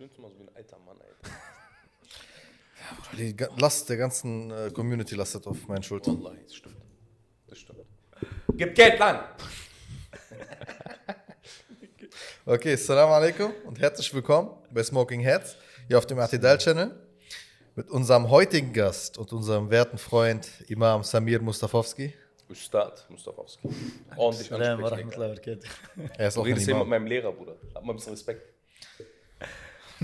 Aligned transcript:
stöhnst 0.00 0.16
immer 0.16 0.30
so 0.30 0.38
wie 0.38 0.42
ein 0.44 0.56
alter 0.56 0.78
Mann, 0.78 0.96
Alter. 0.98 1.36
Die 3.18 3.36
ga- 3.36 3.50
Last 3.58 3.86
der 3.90 3.98
ganzen 3.98 4.50
äh, 4.50 4.70
Community 4.72 5.14
lastet 5.14 5.46
auf 5.46 5.68
meinen 5.68 5.82
Schultern. 5.82 6.24
Wallahi, 6.24 6.38
das 6.42 6.54
stimmt. 6.54 6.76
Das 7.46 7.58
stimmt. 7.58 7.80
Gib 8.54 8.74
Geld 8.74 8.98
lang! 8.98 9.20
Okay, 12.46 12.72
Assalamu 12.72 13.12
alaikum 13.12 13.52
und 13.66 13.78
herzlich 13.78 14.12
willkommen 14.14 14.50
bei 14.72 14.82
Smoking 14.82 15.20
Heads 15.20 15.56
hier 15.86 15.98
auf 15.98 16.06
dem 16.06 16.18
Atidal 16.18 16.56
Channel 16.58 16.98
mit 17.76 17.88
unserem 17.90 18.28
heutigen 18.30 18.72
Gast 18.72 19.18
und 19.18 19.32
unserem 19.32 19.70
werten 19.70 19.98
Freund 19.98 20.48
Imam 20.68 21.04
Samir 21.04 21.40
Mustafowski. 21.42 22.12
Ustad 22.48 23.06
Mustafowski. 23.10 23.68
Ordentlich 24.16 24.48
Salam 24.48 24.80
wa 24.82 24.88
ansprechen. 24.88 25.10
rahmatullahi 25.10 25.30
wa 25.30 25.34
barakatuh. 25.34 26.14
Er 26.18 26.28
ist 26.28 26.36
Du 26.36 26.40
auch 26.40 26.44
ein 26.44 26.48
redest 26.48 26.66
hier 26.66 26.74
mit 26.74 26.80
Imam. 26.80 26.88
meinem 26.88 27.06
Lehrer, 27.06 27.30
Bruder. 27.32 27.56
Hab 27.74 27.84
mal 27.84 27.92
ein 27.92 27.96
bisschen 27.96 28.12
Respekt. 28.14 28.49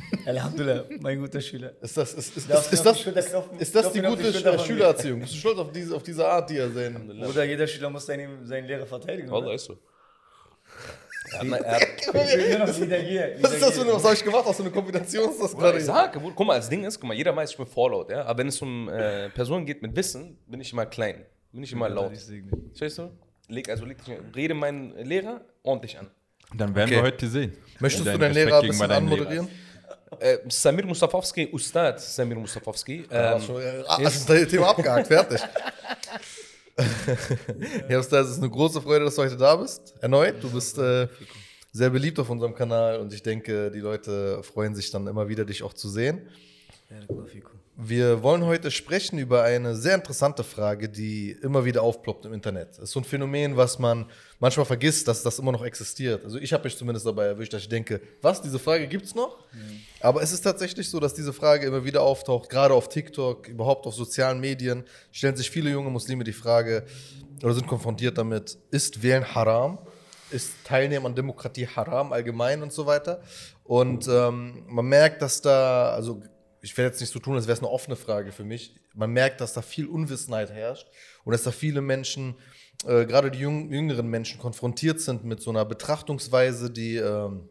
Alhamdulillah, 0.27 0.85
mein 1.01 1.19
guter 1.21 1.41
Schüler. 1.41 1.73
Ist 1.81 1.97
das, 1.97 2.13
ist, 2.15 2.37
ist, 2.37 2.49
ist, 2.49 2.73
ist, 2.73 2.85
das, 2.87 3.03
die 3.03 3.11
klopfen? 3.13 3.59
ist 3.59 3.75
das 3.75 3.93
die 3.93 4.01
die 4.01 4.07
gute 4.07 4.23
mir. 4.23 4.59
Schülererziehung? 4.59 5.21
Bist 5.21 5.33
du 5.35 5.39
stolz 5.39 5.59
auf 5.59 5.73
diese, 5.73 5.97
auf 5.97 6.03
diese 6.03 6.27
Art, 6.27 6.51
die 6.51 6.59
er 6.59 6.71
sehen? 6.71 7.23
Oder 7.25 7.45
jeder 7.45 7.67
Schüler 7.67 7.91
muss 7.91 8.05
seinen, 8.07 8.45
seinen 8.47 8.67
Lehrer 8.67 8.87
verteidigen. 8.87 9.31
Wallah, 9.31 9.55
ist 9.55 9.65
so. 9.65 9.79
Was 13.41 13.53
ist 13.53 13.63
das 13.63 13.75
für 13.75 13.83
eine, 13.83 13.93
was 13.95 14.05
habe 14.05 14.15
ich 14.15 14.25
gemacht? 14.25 14.47
Aus 14.47 14.57
so 14.57 14.63
einer 14.63 14.73
Kombination 14.73 15.31
ist 15.31 15.41
das 15.43 15.53
Bruder, 15.53 15.67
gerade. 15.67 15.79
ich 15.79 15.85
sage, 15.85 16.21
Bruder, 16.21 16.35
guck 16.37 16.47
mal, 16.47 16.57
das 16.57 16.69
Ding 16.69 16.85
ist, 16.85 17.01
guck 17.01 17.09
mal, 17.09 17.15
jeder 17.15 17.35
weiß, 17.35 17.51
ich 17.51 17.57
bin 17.57 17.67
Fallout, 17.67 18.11
ja? 18.11 18.25
Aber 18.25 18.39
wenn 18.39 18.49
es 18.49 18.61
um 18.63 18.89
äh, 18.89 19.29
Personen 19.31 19.67
geht 19.67 19.83
mit 19.83 19.95
Wissen, 19.97 20.39
bin 20.47 20.61
ich 20.61 20.73
immer 20.73 20.87
klein. 20.87 21.25
Bin 21.53 21.63
ich 21.63 21.73
immer 21.73 21.89
laut. 21.89 22.13
Verstehst 22.17 22.99
du? 22.99 23.11
Leg, 23.49 23.69
also 23.69 23.85
leg 23.85 24.05
dich, 24.05 24.15
rede 24.35 24.55
meinen 24.55 24.97
Lehrer 25.05 25.41
ordentlich 25.63 25.99
an. 25.99 26.11
Dann 26.55 26.75
werden 26.75 26.89
Okay. 26.89 26.97
wir 26.97 27.03
heute 27.03 27.27
sehen. 27.29 27.57
Möchtest 27.81 28.07
du 28.07 28.19
Deinen 28.19 28.35
Lehrer 28.35 28.61
ein 28.61 28.67
bisschen 28.69 28.89
deinem 28.89 29.09
Lehrer. 29.09 29.49
Samir 30.49 30.87
Mustafowski, 30.87 31.49
Ustad 31.53 32.01
Samir 32.01 32.37
Mustafowski. 32.37 33.07
Ja, 33.11 33.37
Ähm, 33.37 33.43
schon, 33.43 33.61
äh, 33.61 33.83
ah, 33.87 34.01
das 34.01 34.25
Thema 34.25 34.69
abgehakt, 34.71 35.09
fertig. 35.09 35.41
ja, 37.89 37.99
Ustaz, 37.99 38.27
es 38.27 38.33
ist 38.33 38.39
eine 38.39 38.51
große 38.51 38.81
Freude, 38.81 39.05
dass 39.07 39.15
du 39.17 39.23
heute 39.23 39.37
da 39.37 39.57
bist. 39.57 39.95
Erneut, 40.01 40.43
du 40.43 40.51
bist 40.51 40.79
äh, 40.79 41.09
sehr 41.73 41.91
beliebt 41.91 42.19
auf 42.19 42.31
unserem 42.31 42.55
Kanal 42.55 43.01
und 43.01 43.13
ich 43.13 43.23
denke, 43.23 43.71
die 43.71 43.81
Leute 43.81 44.43
freuen 44.43 44.75
sich 44.75 44.91
dann 44.91 45.07
immer 45.07 45.29
wieder, 45.29 45.45
dich 45.45 45.63
auch 45.63 45.75
zu 45.75 45.89
sehen. 45.89 46.29
Wir 47.79 48.23
wollen 48.23 48.43
heute 48.47 48.71
sprechen 48.71 49.19
über 49.19 49.43
eine 49.43 49.77
sehr 49.77 49.95
interessante 49.95 50.43
Frage, 50.45 50.89
die 50.89 51.33
immer 51.43 51.67
wieder 51.67 51.83
aufploppt 51.83 52.25
im 52.25 52.33
Internet. 52.33 52.71
Es 52.73 52.79
ist 52.79 52.93
so 52.93 53.01
ein 53.01 53.05
Phänomen, 53.05 53.55
was 53.55 53.79
man 53.79 54.07
manchmal 54.41 54.65
vergisst, 54.65 55.07
dass 55.09 55.23
das 55.23 55.39
immer 55.39 55.53
noch 55.53 55.63
existiert. 55.63 56.25
Also 56.25 56.39
ich 56.39 56.55
habe 56.55 56.65
mich 56.65 56.79
zumindest 56.79 57.05
dabei 57.05 57.27
erwischt, 57.27 57.53
dass 57.53 57.61
ich 57.61 57.69
denke, 57.69 58.01
was, 58.23 58.41
diese 58.41 58.59
Frage 58.59 58.87
gibt 58.87 59.05
es 59.05 59.15
noch? 59.15 59.37
Aber 60.01 60.23
es 60.23 60.33
ist 60.33 60.41
tatsächlich 60.41 60.89
so, 60.89 61.01
dass 61.01 61.13
diese 61.13 61.35
Frage 61.35 61.67
immer 61.67 61.85
wieder 61.85 62.01
auftaucht, 62.01 62.49
gerade 62.49 62.73
auf 62.73 62.89
TikTok, 62.89 63.47
überhaupt 63.47 63.87
auf 63.87 63.95
sozialen 63.95 64.41
Medien, 64.41 64.85
stellen 65.13 65.37
sich 65.37 65.51
viele 65.51 65.69
junge 65.69 65.91
Muslime 65.91 66.25
die 66.25 66.33
Frage 66.33 66.87
oder 67.43 67.53
sind 67.53 67.67
konfrontiert 67.67 68.17
damit, 68.17 68.57
ist 68.71 69.03
Wählen 69.03 69.35
haram? 69.35 69.79
Ist 70.31 70.55
Teilnehmen 70.65 71.05
an 71.05 71.15
Demokratie 71.15 71.69
haram 71.69 72.15
allgemein 72.15 72.63
und 72.63 72.73
so 72.73 72.87
weiter? 72.87 73.21
Und 73.65 74.09
ähm, 74.09 74.65
man 74.67 74.87
merkt, 74.87 75.21
dass 75.21 75.43
da, 75.43 75.91
also 75.91 76.23
ich 76.67 76.77
werde 76.77 76.91
jetzt 76.91 77.01
nicht 77.01 77.13
so 77.13 77.21
tun, 77.21 77.37
als 77.37 77.47
wäre 77.47 77.55
es 77.55 77.61
eine 77.63 77.71
offene 77.71 77.95
Frage 77.95 78.33
für 78.33 78.43
mich. 78.43 78.75
Man 78.93 79.13
merkt, 79.13 79.41
dass 79.41 79.53
da 79.53 79.63
viel 79.63 79.87
Unwissenheit 79.87 80.51
herrscht 80.51 80.89
und 81.25 81.31
dass 81.31 81.45
da 81.45 81.53
viele 81.53 81.81
Menschen, 81.81 82.35
äh, 82.85 83.07
gerade 83.07 83.31
die 83.31 83.39
jüng 83.39 83.73
jüngeren 83.73 84.09
Menschen, 84.09 84.41
konfrontiert 84.41 85.01
sind 85.01 85.25
mit 85.25 85.41
so 85.41 85.51
einer 85.51 85.65
Betrachtungsweise, 85.65 86.69
die 86.69 86.97
ähm, 86.97 87.49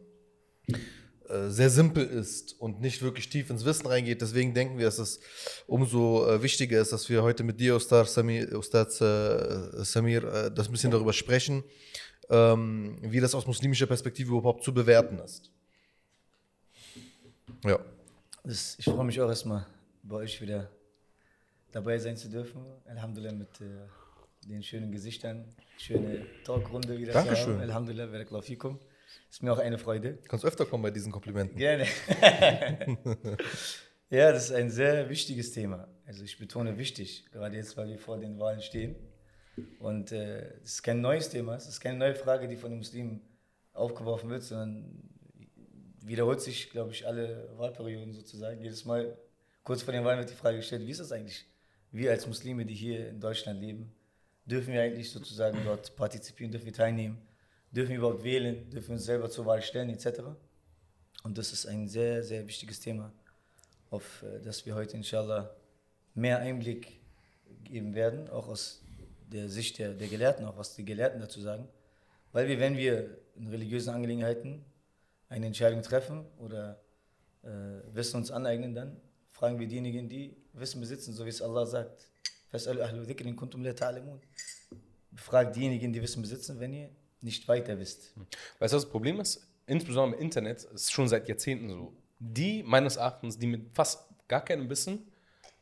äh, 1.28 1.48
sehr 1.48 1.70
simpel 1.70 2.04
ist 2.04 2.60
und 2.60 2.82
nicht 2.82 3.00
wirklich 3.00 3.30
tief 3.30 3.48
ins 3.48 3.64
Wissen 3.64 3.86
reingeht. 3.86 4.20
Deswegen 4.20 4.52
denken 4.52 4.76
wir, 4.76 4.84
dass 4.84 4.98
es 4.98 5.18
umso 5.66 6.28
äh, 6.28 6.42
wichtiger 6.42 6.78
ist, 6.78 6.92
dass 6.92 7.08
wir 7.08 7.22
heute 7.22 7.42
mit 7.42 7.58
dir, 7.58 7.74
Ustad 7.74 8.10
Samir, 8.10 8.52
Ustad, 8.52 8.88
äh, 9.00 9.82
Samir 9.82 10.24
äh, 10.24 10.50
das 10.54 10.68
ein 10.68 10.72
bisschen 10.72 10.90
darüber 10.90 11.14
sprechen, 11.14 11.64
ähm, 12.28 12.98
wie 13.00 13.20
das 13.20 13.34
aus 13.34 13.46
muslimischer 13.46 13.86
Perspektive 13.86 14.36
überhaupt 14.36 14.62
zu 14.62 14.74
bewerten 14.74 15.18
ist. 15.20 15.50
Ja. 17.64 17.78
Das, 18.46 18.76
ich 18.78 18.84
freue 18.84 19.04
mich 19.04 19.20
auch 19.20 19.28
erstmal, 19.28 19.66
bei 20.04 20.18
euch 20.18 20.40
wieder 20.40 20.70
dabei 21.72 21.98
sein 21.98 22.16
zu 22.16 22.28
dürfen. 22.28 22.64
Alhamdulillah 22.84 23.32
mit 23.32 23.60
äh, 23.60 23.88
den 24.48 24.62
schönen 24.62 24.92
Gesichtern, 24.92 25.52
schöne 25.78 26.24
Talkrunde 26.44 26.96
wieder 26.96 27.12
Dankeschön. 27.12 27.44
zu 27.44 27.52
haben. 27.54 27.60
Alhamdulillah, 27.62 28.06
barakallahu. 28.06 28.78
Ist 29.28 29.42
mir 29.42 29.52
auch 29.52 29.58
eine 29.58 29.78
Freude. 29.78 30.18
Kannst 30.28 30.44
öfter 30.44 30.64
kommen 30.64 30.84
bei 30.84 30.92
diesen 30.92 31.10
Komplimenten. 31.10 31.58
Gerne. 31.58 31.86
ja, 34.10 34.30
das 34.30 34.44
ist 34.44 34.52
ein 34.52 34.70
sehr 34.70 35.08
wichtiges 35.08 35.50
Thema. 35.50 35.88
Also 36.06 36.22
ich 36.22 36.38
betone 36.38 36.78
wichtig, 36.78 37.24
gerade 37.32 37.56
jetzt, 37.56 37.76
weil 37.76 37.88
wir 37.88 37.98
vor 37.98 38.16
den 38.16 38.38
Wahlen 38.38 38.62
stehen. 38.62 38.94
Und 39.80 40.12
äh, 40.12 40.52
es 40.62 40.74
ist 40.74 40.82
kein 40.84 41.00
neues 41.00 41.30
Thema, 41.30 41.56
es 41.56 41.66
ist 41.66 41.80
keine 41.80 41.98
neue 41.98 42.14
Frage, 42.14 42.46
die 42.46 42.54
von 42.54 42.70
den 42.70 42.78
Muslimen 42.78 43.22
aufgeworfen 43.72 44.30
wird, 44.30 44.44
sondern 44.44 45.15
wiederholt 46.06 46.40
sich, 46.40 46.70
glaube 46.70 46.92
ich, 46.92 47.06
alle 47.06 47.48
Wahlperioden 47.56 48.14
sozusagen. 48.14 48.60
Jedes 48.62 48.84
Mal 48.84 49.16
kurz 49.64 49.82
vor 49.82 49.92
den 49.92 50.04
Wahlen 50.04 50.20
wird 50.20 50.30
die 50.30 50.34
Frage 50.34 50.58
gestellt, 50.58 50.86
wie 50.86 50.90
ist 50.90 51.00
das 51.00 51.12
eigentlich? 51.12 51.44
Wir 51.90 52.10
als 52.10 52.26
Muslime, 52.26 52.64
die 52.64 52.74
hier 52.74 53.08
in 53.08 53.20
Deutschland 53.20 53.60
leben, 53.60 53.92
dürfen 54.44 54.72
wir 54.72 54.82
eigentlich 54.82 55.10
sozusagen 55.10 55.58
dort 55.64 55.96
partizipieren, 55.96 56.52
dürfen 56.52 56.66
wir 56.66 56.72
teilnehmen, 56.72 57.18
dürfen 57.72 57.90
wir 57.90 57.98
überhaupt 57.98 58.22
wählen, 58.22 58.70
dürfen 58.70 58.88
wir 58.88 58.94
uns 58.94 59.04
selber 59.04 59.28
zur 59.28 59.46
Wahl 59.46 59.62
stellen, 59.62 59.90
etc. 59.90 60.20
Und 61.24 61.36
das 61.38 61.52
ist 61.52 61.66
ein 61.66 61.88
sehr, 61.88 62.22
sehr 62.22 62.46
wichtiges 62.46 62.78
Thema, 62.78 63.12
auf 63.90 64.22
äh, 64.22 64.40
das 64.40 64.64
wir 64.64 64.74
heute 64.74 64.96
inshallah 64.96 65.50
mehr 66.14 66.38
Einblick 66.38 67.00
geben 67.64 67.94
werden, 67.94 68.28
auch 68.30 68.48
aus 68.48 68.82
der 69.32 69.48
Sicht 69.48 69.78
der, 69.78 69.94
der 69.94 70.06
Gelehrten, 70.06 70.44
auch 70.44 70.56
was 70.56 70.76
die 70.76 70.84
Gelehrten 70.84 71.20
dazu 71.20 71.40
sagen. 71.40 71.66
Weil 72.32 72.46
wir, 72.46 72.60
wenn 72.60 72.76
wir 72.76 73.18
in 73.34 73.48
religiösen 73.48 73.90
Angelegenheiten 73.90 74.64
eine 75.28 75.46
Entscheidung 75.46 75.82
treffen 75.82 76.24
oder 76.38 76.80
äh, 77.42 77.48
Wissen 77.92 78.16
uns 78.18 78.30
aneignen, 78.30 78.74
dann 78.74 79.00
fragen 79.32 79.58
wir 79.58 79.66
diejenigen, 79.66 80.08
die 80.08 80.36
Wissen 80.52 80.80
besitzen, 80.80 81.12
so 81.12 81.24
wie 81.24 81.30
es 81.30 81.42
Allah 81.42 81.66
sagt. 81.66 82.08
Fragt 85.16 85.56
diejenigen, 85.56 85.92
die 85.92 86.02
Wissen 86.02 86.22
besitzen, 86.22 86.60
wenn 86.60 86.72
ihr 86.72 86.90
nicht 87.20 87.46
weiter 87.48 87.78
wisst. 87.78 88.16
Weißt 88.16 88.72
du, 88.72 88.76
was 88.76 88.82
das 88.82 88.88
Problem 88.88 89.20
ist? 89.20 89.46
Insbesondere 89.66 90.16
im 90.16 90.24
Internet, 90.24 90.58
es 90.58 90.82
ist 90.82 90.92
schon 90.92 91.08
seit 91.08 91.28
Jahrzehnten 91.28 91.68
so. 91.68 91.92
Die, 92.18 92.62
meines 92.62 92.96
Erachtens, 92.96 93.38
die 93.38 93.46
mit 93.46 93.74
fast 93.74 94.08
gar 94.28 94.44
keinem 94.44 94.70
Wissen, 94.70 95.10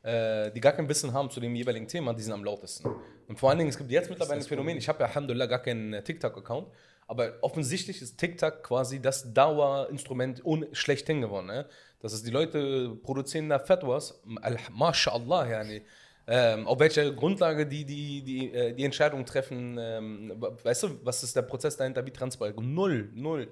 äh, 0.03 0.50
die 0.53 0.60
gar 0.60 0.72
kein 0.72 0.88
Wissen 0.88 1.12
haben 1.12 1.30
zu 1.30 1.41
dem 1.41 1.54
jeweiligen 1.54 1.88
Thema, 1.88 2.12
die 2.12 2.22
sind 2.22 2.32
am 2.32 2.44
lautesten. 2.44 2.88
Und 3.26 3.38
vor 3.38 3.48
allen 3.48 3.58
Dingen, 3.58 3.70
es 3.70 3.78
gibt 3.78 3.91
jetzt 3.91 4.10
mittlerweile 4.10 4.41
ein 4.41 4.47
Phänomen, 4.47 4.76
ich 4.76 4.88
habe 4.88 5.00
ja 5.00 5.06
Alhamdulillah 5.06 5.47
gar 5.47 5.60
keinen 5.60 5.94
äh, 5.94 6.03
TikTok-Account, 6.03 6.69
aber 7.06 7.34
offensichtlich 7.42 8.03
ist 8.03 8.19
TikTok 8.19 8.62
quasi 8.62 9.00
das 9.00 9.32
Dauerinstrument 9.32 10.42
schlechthin 10.72 11.20
geworden. 11.20 11.47
Ne? 11.47 11.66
Das 12.00 12.12
ist, 12.12 12.26
die 12.26 12.31
Leute 12.31 12.97
produzieren 13.03 13.48
da 13.48 13.59
Fatwas, 13.59 14.20
al- 14.42 14.59
MashaAllah, 14.70 15.48
yani. 15.48 15.82
Ähm, 16.26 16.66
auf 16.66 16.78
welcher 16.78 17.12
Grundlage 17.12 17.66
die 17.66 17.84
die, 17.84 18.22
die, 18.22 18.52
äh, 18.52 18.72
die 18.72 18.84
Entscheidung 18.84 19.26
treffen, 19.26 19.76
ähm, 19.78 20.32
weißt 20.38 20.84
du, 20.84 20.88
was 21.02 21.22
ist 21.22 21.36
der 21.36 21.42
Prozess 21.42 21.76
dahinter, 21.76 22.04
wie 22.06 22.10
transparent? 22.10 22.58
Null, 22.60 23.10
null. 23.14 23.48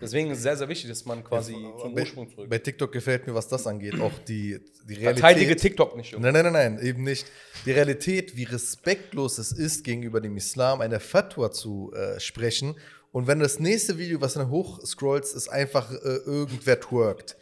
Deswegen 0.00 0.30
ist 0.30 0.38
es 0.38 0.42
sehr, 0.44 0.56
sehr 0.56 0.68
wichtig, 0.68 0.88
dass 0.88 1.04
man 1.04 1.24
quasi 1.24 1.54
zum 1.80 1.94
bei, 1.94 2.02
Ursprung 2.02 2.30
zurück. 2.30 2.48
bei 2.48 2.58
TikTok 2.58 2.92
gefällt 2.92 3.26
mir, 3.26 3.34
was 3.34 3.48
das 3.48 3.66
angeht, 3.66 4.00
auch 4.00 4.12
die, 4.28 4.60
die 4.88 4.94
Realität. 4.94 5.20
Verteidige 5.20 5.56
TikTok 5.56 5.96
nicht, 5.96 6.12
Junge. 6.12 6.30
Nein, 6.30 6.44
nein, 6.44 6.52
nein, 6.52 6.74
nein, 6.76 6.86
eben 6.86 7.02
nicht. 7.02 7.26
Die 7.66 7.72
Realität, 7.72 8.36
wie 8.36 8.44
respektlos 8.44 9.38
es 9.38 9.50
ist, 9.50 9.82
gegenüber 9.82 10.20
dem 10.20 10.36
Islam 10.36 10.80
eine 10.82 11.00
Fatwa 11.00 11.50
zu 11.50 11.92
äh, 11.94 12.20
sprechen. 12.20 12.76
Und 13.12 13.26
wenn 13.26 13.40
das 13.40 13.58
nächste 13.58 13.98
Video, 13.98 14.20
was 14.20 14.34
dann 14.34 14.50
hochscrollst, 14.50 15.34
ist 15.34 15.48
einfach 15.48 15.90
äh, 15.90 16.18
irgendwer 16.26 16.78
twerkt. 16.80 17.36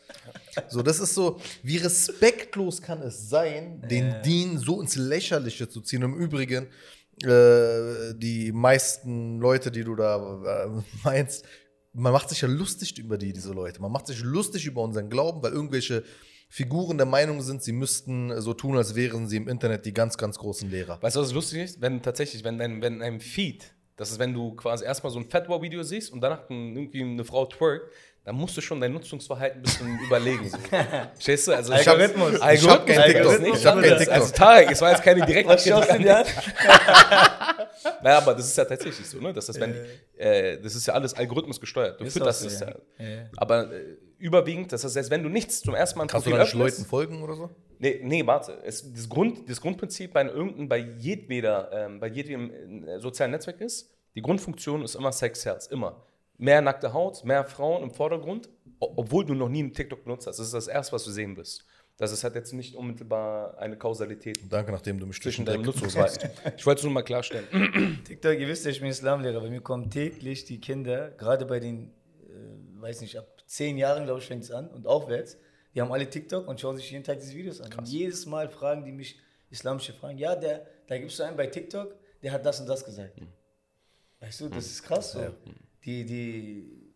So, 0.69 0.83
das 0.83 1.01
ist 1.01 1.15
so, 1.15 1.41
wie 1.63 1.77
respektlos 1.77 2.81
kann 2.81 3.03
es 3.03 3.29
sein, 3.29 3.83
den 3.89 4.23
Dien 4.23 4.59
so 4.59 4.81
ins 4.81 4.97
Lächerliche 4.97 5.69
zu 5.69 5.81
ziehen. 5.81 6.03
Im 6.03 6.15
Übrigen, 6.15 6.69
äh, 7.23 8.15
die 8.15 8.53
meisten 8.53 9.39
Leute, 9.39 9.71
die 9.71 9.85
du 9.85 9.95
da 9.97 10.65
äh, 10.67 10.83
meinst, 11.05 11.45
man 11.93 12.13
macht 12.13 12.29
sich 12.29 12.43
ja 12.43 12.49
lustig 12.49 12.99
über 12.99 13.19
die, 13.19 13.33
diese 13.33 13.53
Leute. 13.53 13.81
Man 13.81 13.91
macht 13.91 14.07
sich 14.07 14.21
lustig 14.21 14.67
über 14.67 14.83
unseren 14.83 15.09
Glauben, 15.09 15.43
weil 15.43 15.53
irgendwelche 15.53 16.05
Figuren 16.49 16.97
der 16.97 17.07
Meinung 17.07 17.43
sind, 17.43 17.63
sie 17.63 17.73
müssten 17.73 18.41
so 18.41 18.55
tun, 18.55 18.77
als 18.77 18.95
wären 18.95 19.27
sie 19.29 19.37
im 19.37 19.49
Internet 19.49 19.85
die 19.85 19.95
ganz, 19.95 20.17
ganz 20.17 20.39
großen 20.39 20.71
Lehrer. 20.71 21.03
Weißt 21.03 21.17
du, 21.17 21.21
was 21.21 21.33
lustig 21.33 21.63
ist? 21.63 21.81
Wenn 21.81 22.03
tatsächlich, 22.03 22.45
wenn 22.45 22.59
dein, 22.59 22.83
wenn 22.83 23.03
einem 23.03 23.21
Feed, 23.21 23.75
das 23.97 24.11
ist, 24.11 24.19
wenn 24.19 24.33
du 24.35 24.55
quasi 24.55 24.85
erstmal 24.85 25.11
so 25.13 25.19
ein 25.19 25.29
Fatwa-Video 25.29 25.83
siehst 25.83 26.13
und 26.13 26.21
danach 26.21 26.43
irgendwie 26.51 27.03
eine 27.03 27.25
Frau 27.25 27.47
twerkt, 27.47 27.87
dann 28.25 28.35
musst 28.35 28.57
du 28.57 28.61
schon 28.61 28.81
dein 28.81 28.93
Nutzungsverhalten 28.93 29.61
ein 29.61 29.63
bisschen 29.63 29.99
überlegen. 30.07 30.49
So. 30.51 30.59
Verstehst 30.59 31.47
du? 31.49 31.53
Also 31.53 31.73
ich 31.73 31.87
hab- 31.87 31.95
Algorithmus. 31.97 32.35
Ich 32.35 32.41
hab 32.41 32.49
Algorithmus. 32.49 32.87
kein 32.87 33.05
TikTok. 33.07 33.31
Algorithmus. 33.31 33.59
Ich 33.61 33.67
hab 33.67 33.75
kein 33.81 33.91
Das- 33.91 33.99
TikTok. 33.99 34.15
Also 34.17 34.33
Tarek, 34.35 34.71
es 34.73 34.81
war 34.83 34.91
jetzt 34.91 35.03
keine 35.03 35.27
direkte 35.27 35.53
Was 35.55 35.65
schaust 35.67 35.91
du 35.93 35.99
dir 35.99 36.19
an? 36.19 36.25
Naja, 38.03 38.19
aber 38.19 38.35
das 38.35 38.47
ist 38.47 38.57
ja 38.57 38.65
tatsächlich 38.65 39.07
so, 39.09 39.19
ne? 39.19 39.33
Das 39.33 39.49
ist, 39.49 39.61
wenn, 39.61 39.75
äh, 40.17 40.59
das 40.61 40.75
ist 40.75 40.87
ja 40.87 40.95
alles 40.95 41.15
Algorithmus 41.15 41.61
gesteuert. 41.61 42.01
Du 42.01 42.05
Ist 42.05 42.15
fütterst 42.15 42.45
es 42.45 42.61
ja. 42.61 42.69
ja. 42.99 43.07
Aber 43.37 43.73
äh, 43.73 43.97
überwiegend, 44.19 44.73
das 44.73 44.83
heißt, 44.85 44.95
selbst 44.95 45.11
wenn 45.11 45.23
du 45.23 45.29
nichts 45.29 45.61
zum 45.61 45.75
ersten 45.75 45.99
Mal 45.99 46.07
Kannst 46.07 46.27
du 46.27 46.31
Profil 46.31 46.39
da 46.39 46.45
nicht 46.45 46.55
öffnest- 46.55 46.79
Leuten 46.79 46.85
folgen 46.89 47.23
oder 47.23 47.35
so? 47.37 47.51
Nee, 47.79 48.01
nee, 48.03 48.27
warte. 48.27 48.59
Es, 48.65 48.93
das, 48.93 49.09
Grund, 49.09 49.49
das 49.49 49.61
Grundprinzip 49.61 50.13
bei 50.13 50.25
irgendeinem, 50.25 50.69
bei 50.69 50.79
jedweder, 50.79 51.71
ähm, 51.73 52.01
bei 52.01 52.09
jedem 52.09 52.85
äh, 52.87 52.99
sozialen 52.99 53.33
Netzwerk 53.33 53.61
ist, 53.61 53.93
die 54.15 54.23
Grundfunktion 54.23 54.83
ist 54.83 54.95
immer 54.95 55.13
Sexherz, 55.13 55.67
immer. 55.67 56.03
Mehr 56.39 56.61
nackte 56.61 56.93
Haut, 56.93 57.25
mehr 57.25 57.45
Frauen 57.45 57.83
im 57.83 57.91
Vordergrund, 57.91 58.49
obwohl 58.79 59.25
du 59.25 59.35
noch 59.35 59.49
nie 59.49 59.61
einen 59.61 59.73
TikTok 59.73 60.05
benutzt 60.05 60.27
hast. 60.27 60.39
Das 60.39 60.47
ist 60.47 60.55
das 60.55 60.69
Erste, 60.69 60.93
was 60.93 61.05
du 61.05 61.11
sehen 61.11 61.37
wirst. 61.37 61.65
Das 61.99 62.13
ist, 62.13 62.25
hat 62.25 62.35
jetzt 62.35 62.53
nicht 62.53 62.75
unmittelbar 62.75 63.57
eine 63.59 63.79
Kausalität 63.79 64.39
Danke, 64.51 64.71
nachdem 64.71 65.01
du 65.01 65.07
mich 65.07 65.21
zwischen 65.21 65.47
deinem 65.47 65.63
Dreck 65.63 65.75
Nutzungsweis. 65.75 66.19
Ich 66.57 66.67
wollte 66.67 66.81
es 66.81 66.85
nur 66.85 66.93
mal 66.93 67.03
klarstellen. 67.03 67.47
TikTok, 68.05 68.39
ihr 68.39 68.49
wisst 68.49 68.67
ja, 68.67 68.71
ich 68.71 68.81
bin 68.81 68.91
Islamlehrer, 68.91 69.41
bei 69.41 69.49
mir 69.49 69.63
kommen 69.63 69.89
täglich 69.89 70.45
die 70.45 70.61
Kinder, 70.61 71.11
gerade 71.13 71.47
bei 71.47 71.59
den, 71.59 71.95
äh, 72.29 72.83
weiß 72.83 73.01
nicht, 73.01 73.17
ab 73.17 73.27
zehn 73.47 73.79
Jahren, 73.79 74.05
glaube 74.05 74.21
ich, 74.21 74.27
fängt 74.27 74.45
es 74.45 74.51
an 74.51 74.69
und 74.69 74.87
aufwärts, 74.87 75.39
die 75.77 75.83
haben 75.83 75.93
alle 75.93 76.09
TikTok 76.09 76.49
und 76.49 76.59
schauen 76.59 76.79
sich 76.79 76.91
jeden 76.91 77.05
Tag 77.05 77.21
diese 77.21 77.35
Videos 77.35 77.61
an. 77.61 77.71
Und 77.75 77.87
jedes 77.87 78.25
Mal 78.25 78.49
fragen 78.49 78.83
die 78.83 78.93
mich 78.93 79.21
islamische 79.51 79.93
Fragen. 79.93 80.17
Ja, 80.17 80.35
der, 80.35 80.67
da 80.87 80.97
gibst 80.97 81.19
du 81.19 81.23
einen 81.23 81.37
bei 81.37 81.49
TikTok, 81.49 81.95
der 82.23 82.33
hat 82.33 82.47
das 82.47 82.61
und 82.61 82.67
das 82.67 82.83
gesagt. 82.83 83.21
Weißt 84.21 84.41
du, 84.41 84.49
das 84.49 84.65
ist 84.65 84.83
krass 84.83 85.13
so. 85.13 85.35
Die, 85.85 86.07
die, 86.07 86.95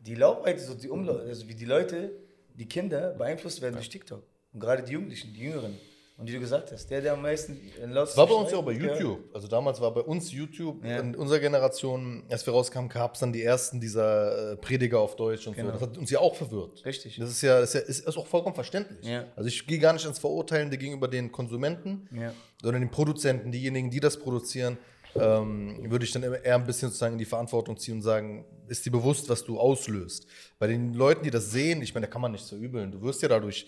die 0.00 0.14
Laufweite, 0.14 0.60
so 0.60 0.74
die 0.74 0.90
Umlauf, 0.90 1.20
also 1.20 1.48
wie 1.48 1.54
die 1.54 1.64
Leute, 1.64 2.12
die 2.54 2.68
Kinder 2.68 3.14
beeinflusst 3.14 3.62
werden 3.62 3.76
durch 3.76 3.88
TikTok. 3.88 4.22
Und 4.52 4.60
gerade 4.60 4.82
die 4.82 4.92
Jugendlichen, 4.92 5.32
die 5.32 5.40
Jüngeren. 5.40 5.78
Und 6.18 6.28
wie 6.28 6.32
du 6.32 6.40
gesagt 6.40 6.72
hast, 6.72 6.90
der, 6.90 7.02
der 7.02 7.12
am 7.12 7.20
meisten 7.20 7.60
äh, 7.78 7.84
laut 7.84 8.08
Das 8.08 8.16
war 8.16 8.26
bei 8.26 8.32
uns 8.34 8.50
ja 8.50 8.56
auch 8.56 8.64
bei 8.64 8.72
YouTube. 8.72 9.18
Also 9.34 9.48
damals 9.48 9.80
war 9.82 9.92
bei 9.92 10.00
uns 10.00 10.32
YouTube, 10.32 10.82
Ja. 10.82 11.00
in 11.00 11.14
unserer 11.14 11.40
Generation, 11.40 12.24
als 12.30 12.46
wir 12.46 12.54
rauskamen, 12.54 12.88
gab 12.88 13.14
es 13.14 13.20
dann 13.20 13.34
die 13.34 13.42
ersten 13.42 13.80
dieser 13.82 14.52
äh, 14.52 14.56
Prediger 14.56 14.98
auf 15.00 15.16
Deutsch 15.16 15.46
und 15.46 15.54
Genau. 15.56 15.68
so. 15.68 15.72
Das 15.74 15.82
hat 15.82 15.98
uns 15.98 16.10
ja 16.10 16.20
auch 16.20 16.34
verwirrt. 16.34 16.82
Richtig. 16.86 17.16
Das 17.18 17.28
ist 17.30 17.42
ja, 17.42 17.60
das 17.60 17.74
ist, 17.74 18.00
ja, 18.02 18.08
ist, 18.08 18.16
auch 18.16 18.26
vollkommen 18.26 18.54
verständlich. 18.54 19.06
Ja. 19.06 19.26
Also 19.36 19.48
ich 19.48 19.66
gehe 19.66 19.78
gar 19.78 19.92
nicht 19.92 20.06
ins 20.06 20.18
Verurteilende 20.18 20.78
gegenüber 20.78 21.06
den 21.06 21.30
Konsumenten, 21.30 22.08
Ja. 22.18 22.32
sondern 22.62 22.80
den 22.80 22.90
Produzenten, 22.90 23.52
diejenigen, 23.52 23.90
die 23.90 24.00
das 24.00 24.16
produzieren, 24.18 24.78
ähm, 25.16 25.90
würde 25.90 26.04
ich 26.06 26.12
dann 26.12 26.22
eher 26.22 26.54
ein 26.54 26.64
bisschen 26.66 26.88
sozusagen 26.88 27.12
in 27.14 27.18
die 27.18 27.24
Verantwortung 27.26 27.76
ziehen 27.76 27.94
und 27.96 28.02
sagen, 28.02 28.44
ist 28.68 28.84
dir 28.86 28.90
bewusst, 28.90 29.28
was 29.28 29.44
du 29.44 29.58
auslöst. 29.58 30.26
Bei 30.58 30.66
den 30.66 30.94
Leuten, 30.94 31.24
die 31.24 31.30
das 31.30 31.50
sehen, 31.50 31.82
ich 31.82 31.94
meine, 31.94 32.06
da 32.06 32.12
kann 32.12 32.22
man 32.22 32.32
nicht 32.32 32.44
so 32.44 32.56
übeln. 32.56 32.90
Du 32.92 33.00
wirst 33.02 33.20
ja 33.22 33.28
dadurch 33.28 33.66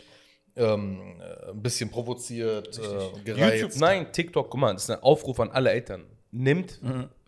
ähm, 0.59 1.21
äh, 1.21 1.51
ein 1.51 1.63
bisschen 1.63 1.91
provoziert, 1.91 2.79
äh, 2.79 3.21
gereizt. 3.25 3.63
YouTube, 3.63 3.77
nein, 3.81 4.13
TikTok, 4.13 4.51
guck 4.51 4.61
mal, 4.61 4.73
das 4.75 4.85
ist 4.85 4.91
ein 4.91 5.03
Aufruf 5.03 5.41
an 5.41 5.51
alle 5.51 5.71
Eltern. 5.71 6.05
Nimmt 6.31 6.79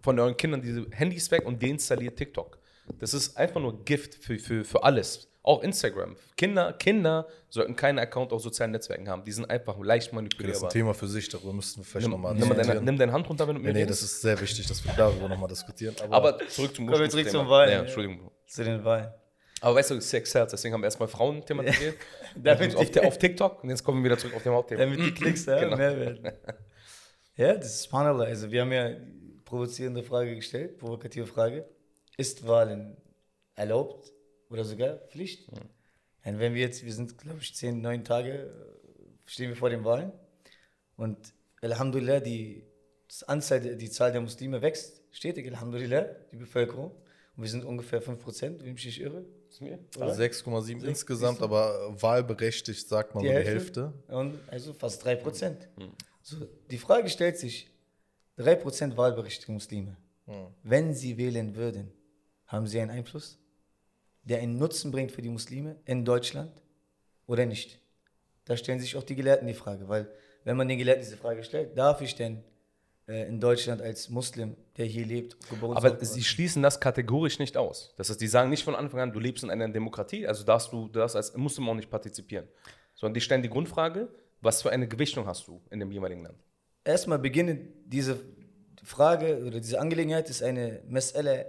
von 0.02 0.18
euren 0.18 0.36
Kindern 0.36 0.60
diese 0.62 0.86
Handys 0.90 1.30
weg 1.30 1.46
und 1.46 1.62
deinstalliert 1.62 2.16
TikTok. 2.16 2.58
Das 2.98 3.14
ist 3.14 3.36
einfach 3.36 3.60
nur 3.60 3.84
Gift 3.84 4.14
für, 4.16 4.38
für, 4.38 4.64
für 4.64 4.82
alles. 4.82 5.28
Auch 5.42 5.62
Instagram. 5.62 6.16
Kinder, 6.36 6.74
Kinder 6.74 7.26
sollten 7.48 7.74
keinen 7.74 7.98
Account 7.98 8.30
auf 8.32 8.42
sozialen 8.42 8.72
Netzwerken 8.72 9.08
haben. 9.08 9.24
Die 9.24 9.32
sind 9.32 9.48
einfach 9.48 9.78
leicht 9.78 10.02
Das 10.02 10.08
ist 10.08 10.12
manipulierbar. 10.14 10.64
ein 10.64 10.68
Thema 10.72 10.92
für 10.92 11.08
sich, 11.08 11.30
darüber 11.30 11.54
müssten 11.54 11.80
wir 11.80 11.84
vielleicht 11.86 12.08
nochmal 12.08 12.34
nimm, 12.34 12.40
mal 12.42 12.48
deine, 12.48 12.56
diskutieren. 12.58 12.84
nimm 12.84 12.98
deine 12.98 13.12
Hand 13.12 13.26
runter, 13.28 13.48
wenn 13.48 13.54
du 13.54 13.60
Nee, 13.62 13.68
mir 13.68 13.72
nee, 13.72 13.80
redest. 13.84 14.02
das 14.02 14.10
ist 14.12 14.20
sehr 14.20 14.38
wichtig, 14.38 14.66
dass 14.66 14.84
wir 14.84 14.92
darüber 14.94 15.28
nochmal 15.28 15.48
diskutieren. 15.48 15.94
Aber, 16.02 16.14
Aber 16.14 16.38
zurück 16.46 16.74
zum 16.76 16.86
wir 16.88 16.94
zurück 16.94 17.06
Ursprungsthema. 17.06 17.30
zum 17.44 17.48
Wahlen. 17.48 17.72
Ja, 17.72 17.80
Entschuldigung. 17.80 18.30
Zu 18.46 18.64
den 18.64 18.84
Wahlen. 18.84 19.08
Aber 19.62 19.74
weißt 19.76 19.90
du, 19.92 20.00
Sex 20.00 20.34
Herz, 20.34 20.50
deswegen 20.50 20.74
haben 20.74 20.82
wir 20.82 20.86
erstmal 20.86 21.08
Frauen 21.08 21.44
thematisiert. 21.44 21.96
Damit 22.42 22.74
auf, 22.76 22.96
auf 22.96 23.18
TikTok 23.18 23.62
und 23.62 23.70
jetzt 23.70 23.84
kommen 23.84 24.02
wir 24.02 24.10
wieder 24.10 24.18
zurück 24.18 24.34
auf 24.36 24.42
dem 24.42 24.52
Hauptthema. 24.52 24.80
Damit 24.84 25.00
die 25.00 25.12
Klicks 25.12 25.44
da 25.44 25.60
Genau. 25.60 25.76
mehr 25.76 25.98
werden. 25.98 26.32
Ja, 27.36 27.54
das 27.54 27.66
ist 27.74 27.82
Subhanallah. 27.84 28.24
Also 28.24 28.50
wir 28.50 28.60
haben 28.60 28.72
ja 28.72 28.90
provozierende 29.46 30.02
Frage 30.02 30.34
gestellt, 30.34 30.76
provokative 30.76 31.26
Frage. 31.26 31.64
Ist 32.18 32.46
Wahlen 32.46 32.98
erlaubt 33.54 34.12
oder 34.50 34.62
sogar 34.64 34.96
Pflicht? 35.08 35.48
Und 35.48 36.38
wenn 36.38 36.52
wir 36.52 36.60
jetzt, 36.60 36.84
wir 36.84 36.92
sind 36.92 37.16
glaube 37.16 37.38
ich 37.40 37.54
zehn, 37.54 37.80
neun 37.80 38.04
Tage, 38.04 38.32
äh, 38.32 38.50
stehen 39.24 39.48
wir 39.48 39.56
vor 39.56 39.70
den 39.70 39.84
Wahlen 39.84 40.12
und 40.96 41.16
Alhamdulillah, 41.62 42.20
die 42.20 42.66
Anzahl, 43.26 43.60
die 43.60 43.90
Zahl 43.90 44.12
der 44.12 44.20
Muslime 44.20 44.60
wächst 44.60 45.02
stetig, 45.10 45.46
Alhamdulillah, 45.46 46.02
die 46.32 46.36
Bevölkerung. 46.36 46.90
Und 47.36 47.42
wir 47.42 47.48
sind 47.48 47.64
ungefähr 47.64 48.02
5%, 48.02 48.60
wenn 48.60 48.66
ich 48.66 48.74
mich 48.74 48.84
nicht 48.86 49.00
irre. 49.00 49.24
Ist 49.60 49.62
mir? 49.62 49.78
oder? 49.96 50.14
6,7 50.14 50.84
insgesamt, 50.84 51.42
aber 51.42 52.00
wahlberechtigt 52.00 52.88
sagt 52.88 53.14
man 53.14 53.22
Die 53.22 53.28
so 53.28 53.34
die 53.34 53.44
Hälfte? 53.44 53.82
Hälfte. 53.82 54.14
Und 54.16 54.40
also 54.48 54.72
fast 54.72 55.06
3%. 55.06 55.54
So, 56.22 56.36
die 56.70 56.78
Frage 56.78 57.08
stellt 57.08 57.38
sich, 57.38 57.70
3% 58.38 58.96
wahlberechtigte 58.96 59.52
Muslime, 59.52 59.96
wenn 60.62 60.94
sie 60.94 61.18
wählen 61.18 61.54
würden, 61.56 61.92
haben 62.46 62.66
sie 62.66 62.80
einen 62.80 62.90
Einfluss, 62.90 63.38
der 64.24 64.38
einen 64.38 64.56
Nutzen 64.56 64.90
bringt 64.90 65.12
für 65.12 65.22
die 65.22 65.28
Muslime 65.28 65.76
in 65.84 66.04
Deutschland 66.04 66.62
oder 67.26 67.44
nicht? 67.46 67.80
Da 68.44 68.56
stellen 68.56 68.80
sich 68.80 68.96
auch 68.96 69.02
die 69.02 69.14
Gelehrten 69.14 69.46
die 69.46 69.54
Frage, 69.54 69.88
weil 69.88 70.10
wenn 70.44 70.56
man 70.56 70.68
den 70.68 70.78
Gelehrten 70.78 71.02
diese 71.02 71.16
Frage 71.16 71.44
stellt, 71.44 71.76
darf 71.76 72.00
ich 72.00 72.14
denn 72.14 72.42
in 73.10 73.40
Deutschland 73.40 73.82
als 73.82 74.08
Muslim, 74.08 74.56
der 74.76 74.86
hier 74.86 75.06
lebt, 75.06 75.36
geboren 75.48 75.76
Aber 75.76 76.04
sie 76.04 76.22
schließen 76.22 76.62
das 76.62 76.80
kategorisch 76.80 77.38
nicht 77.38 77.56
aus. 77.56 77.94
Das 77.96 78.10
heißt, 78.10 78.20
die 78.20 78.26
sagen 78.26 78.50
nicht 78.50 78.64
von 78.64 78.74
Anfang 78.74 79.00
an, 79.00 79.12
du 79.12 79.20
lebst 79.20 79.44
in 79.44 79.50
einer 79.50 79.68
Demokratie, 79.68 80.26
also 80.26 80.44
darfst 80.44 80.72
du 80.72 80.88
darfst 80.88 81.16
als 81.16 81.36
Muslim 81.36 81.68
auch 81.68 81.74
nicht 81.74 81.90
partizipieren. 81.90 82.46
Sondern 82.94 83.14
die 83.14 83.20
stellen 83.20 83.42
die 83.42 83.50
Grundfrage, 83.50 84.08
was 84.40 84.62
für 84.62 84.70
eine 84.70 84.88
Gewichtung 84.88 85.26
hast 85.26 85.46
du 85.48 85.60
in 85.70 85.80
dem 85.80 85.90
jeweiligen 85.90 86.22
Land? 86.22 86.38
erstmal 86.84 87.18
beginnen 87.18 87.72
diese 87.86 88.20
Frage 88.82 89.44
oder 89.46 89.60
diese 89.60 89.80
Angelegenheit 89.80 90.30
ist 90.30 90.42
eine 90.42 90.82
Mas'ala 90.88 91.46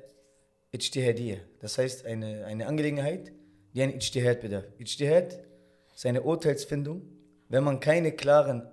Ijtihadiyya. 0.74 1.38
Das 1.60 1.78
heißt 1.78 2.06
eine, 2.06 2.46
eine 2.46 2.68
Angelegenheit, 2.68 3.32
die 3.74 3.82
ein 3.82 3.94
Ijtihad 3.94 4.42
bedarf. 4.42 4.66
Ijtihad 4.80 5.40
ist 5.94 6.06
eine 6.06 6.22
Urteilsfindung, 6.22 7.02
wenn 7.50 7.64
man 7.64 7.80
keine 7.80 8.12
klaren 8.12 8.70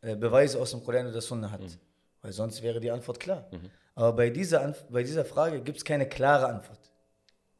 äh, 0.00 0.16
Beweise 0.16 0.60
aus 0.60 0.70
dem 0.70 0.82
Koran 0.82 1.06
oder 1.06 1.20
Sunna 1.20 1.50
hat. 1.50 1.60
Weil 2.26 2.32
sonst 2.32 2.60
wäre 2.60 2.80
die 2.80 2.90
Antwort 2.90 3.20
klar. 3.20 3.48
Aber 3.94 4.12
bei 4.12 4.30
dieser, 4.30 4.62
Anf 4.62 4.84
bei 4.90 5.04
dieser 5.04 5.24
Frage 5.24 5.62
gibt 5.62 5.78
es 5.78 5.84
keine 5.84 6.08
klare 6.08 6.46
Antwort. 6.48 6.80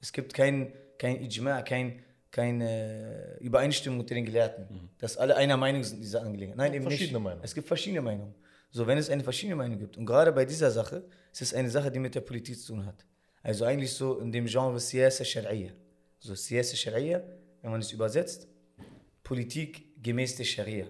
Es 0.01 0.13
gibt 0.13 0.35
kein, 0.35 0.73
kein 0.99 1.23
Ijma, 1.23 1.63
kein, 1.63 2.03
keine 2.33 3.37
Übereinstimmung 3.39 4.01
unter 4.01 4.17
den 4.17 4.25
Gelehrten, 4.25 4.91
dass 4.99 5.17
alle 5.17 5.37
einer 5.37 5.57
Meinung 5.57 5.85
sind 5.85 5.99
in 5.99 6.03
dieser 6.03 6.23
Angelegenheit. 6.23 6.59
Nein, 6.59 6.75
eben 6.75 6.83
verschiedene 6.83 7.19
nicht. 7.19 7.23
Meinungen. 7.23 7.45
Es 7.45 7.55
gibt 7.55 7.69
verschiedene 7.69 8.03
Meinungen. 8.03 8.35
So, 8.73 8.89
wenn 8.89 8.99
es 8.99 9.09
eine 9.09 9.23
verschiedene 9.23 9.55
Meinung 9.55 9.79
gibt, 9.79 9.97
und 9.97 10.05
gerade 10.05 10.33
bei 10.33 10.45
dieser 10.45 10.73
Sache, 10.73 11.05
ist 11.33 11.43
es 11.43 11.55
eine 11.55 11.71
Sache, 11.71 11.93
die 11.93 12.01
mit 12.01 12.17
der 12.17 12.23
Politik 12.23 12.59
zu 12.59 12.73
tun 12.73 12.85
hat. 12.85 13.07
Also 13.45 13.65
eigentlich 13.65 13.93
so 13.93 14.19
in 14.19 14.33
dem 14.33 14.47
Genre 14.47 14.81
Siyasa 14.81 15.23
Shar'iyya. 15.23 15.71
So 16.19 16.35
Siyasa 16.35 16.75
Shar'iyya, 16.75 17.23
wenn 17.63 17.71
man 17.71 17.81
es 17.81 17.93
übersetzt, 17.93 18.49
Politik 19.23 20.03
gemäß 20.03 20.35
der 20.35 20.45
Scharia. 20.45 20.87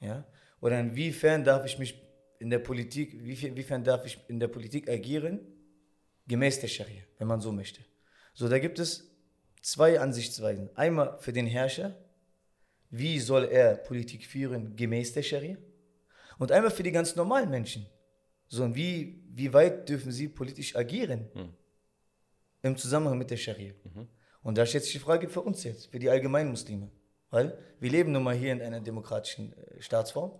Ja? 0.00 0.24
Oder 0.62 0.80
inwiefern 0.80 1.44
darf 1.44 1.66
ich 1.66 1.78
mich 1.78 2.03
in 2.38 2.50
der 2.50 2.58
Politik, 2.58 3.22
wie- 3.24 3.46
inwiefern 3.46 3.84
darf 3.84 4.04
ich 4.06 4.18
in 4.28 4.38
der 4.40 4.48
Politik 4.48 4.88
agieren, 4.88 5.40
gemäß 6.26 6.60
der 6.60 6.68
Scharia, 6.68 7.02
wenn 7.18 7.28
man 7.28 7.40
so 7.40 7.52
möchte. 7.52 7.82
So, 8.34 8.48
da 8.48 8.58
gibt 8.58 8.78
es 8.78 9.10
zwei 9.62 10.00
Ansichtsweisen. 10.00 10.70
Einmal 10.76 11.18
für 11.20 11.32
den 11.32 11.46
Herrscher, 11.46 11.96
wie 12.90 13.18
soll 13.18 13.44
er 13.44 13.76
Politik 13.76 14.24
führen 14.26 14.76
gemäß 14.76 15.12
der 15.12 15.22
Scharia? 15.22 15.56
Und 16.38 16.52
einmal 16.52 16.70
für 16.70 16.82
die 16.82 16.92
ganz 16.92 17.14
normalen 17.16 17.50
Menschen. 17.50 17.86
So, 18.48 18.64
und 18.64 18.74
wie, 18.74 19.22
wie 19.30 19.52
weit 19.52 19.88
dürfen 19.88 20.12
sie 20.12 20.28
politisch 20.28 20.76
agieren 20.76 21.28
im 22.62 22.76
Zusammenhang 22.76 23.18
mit 23.18 23.30
der 23.30 23.36
Scharia? 23.36 23.72
Und 24.42 24.58
da 24.58 24.66
stellt 24.66 24.84
sich 24.84 24.92
die 24.92 24.98
Frage 24.98 25.28
für 25.28 25.40
uns 25.40 25.64
jetzt, 25.64 25.86
für 25.90 25.98
die 25.98 26.10
allgemeinen 26.10 26.50
Muslime. 26.50 26.90
Weil 27.30 27.58
wir 27.80 27.90
leben 27.90 28.12
nun 28.12 28.22
mal 28.22 28.34
hier 28.36 28.52
in 28.52 28.60
einer 28.62 28.80
demokratischen 28.80 29.52
äh, 29.54 29.80
Staatsform. 29.80 30.38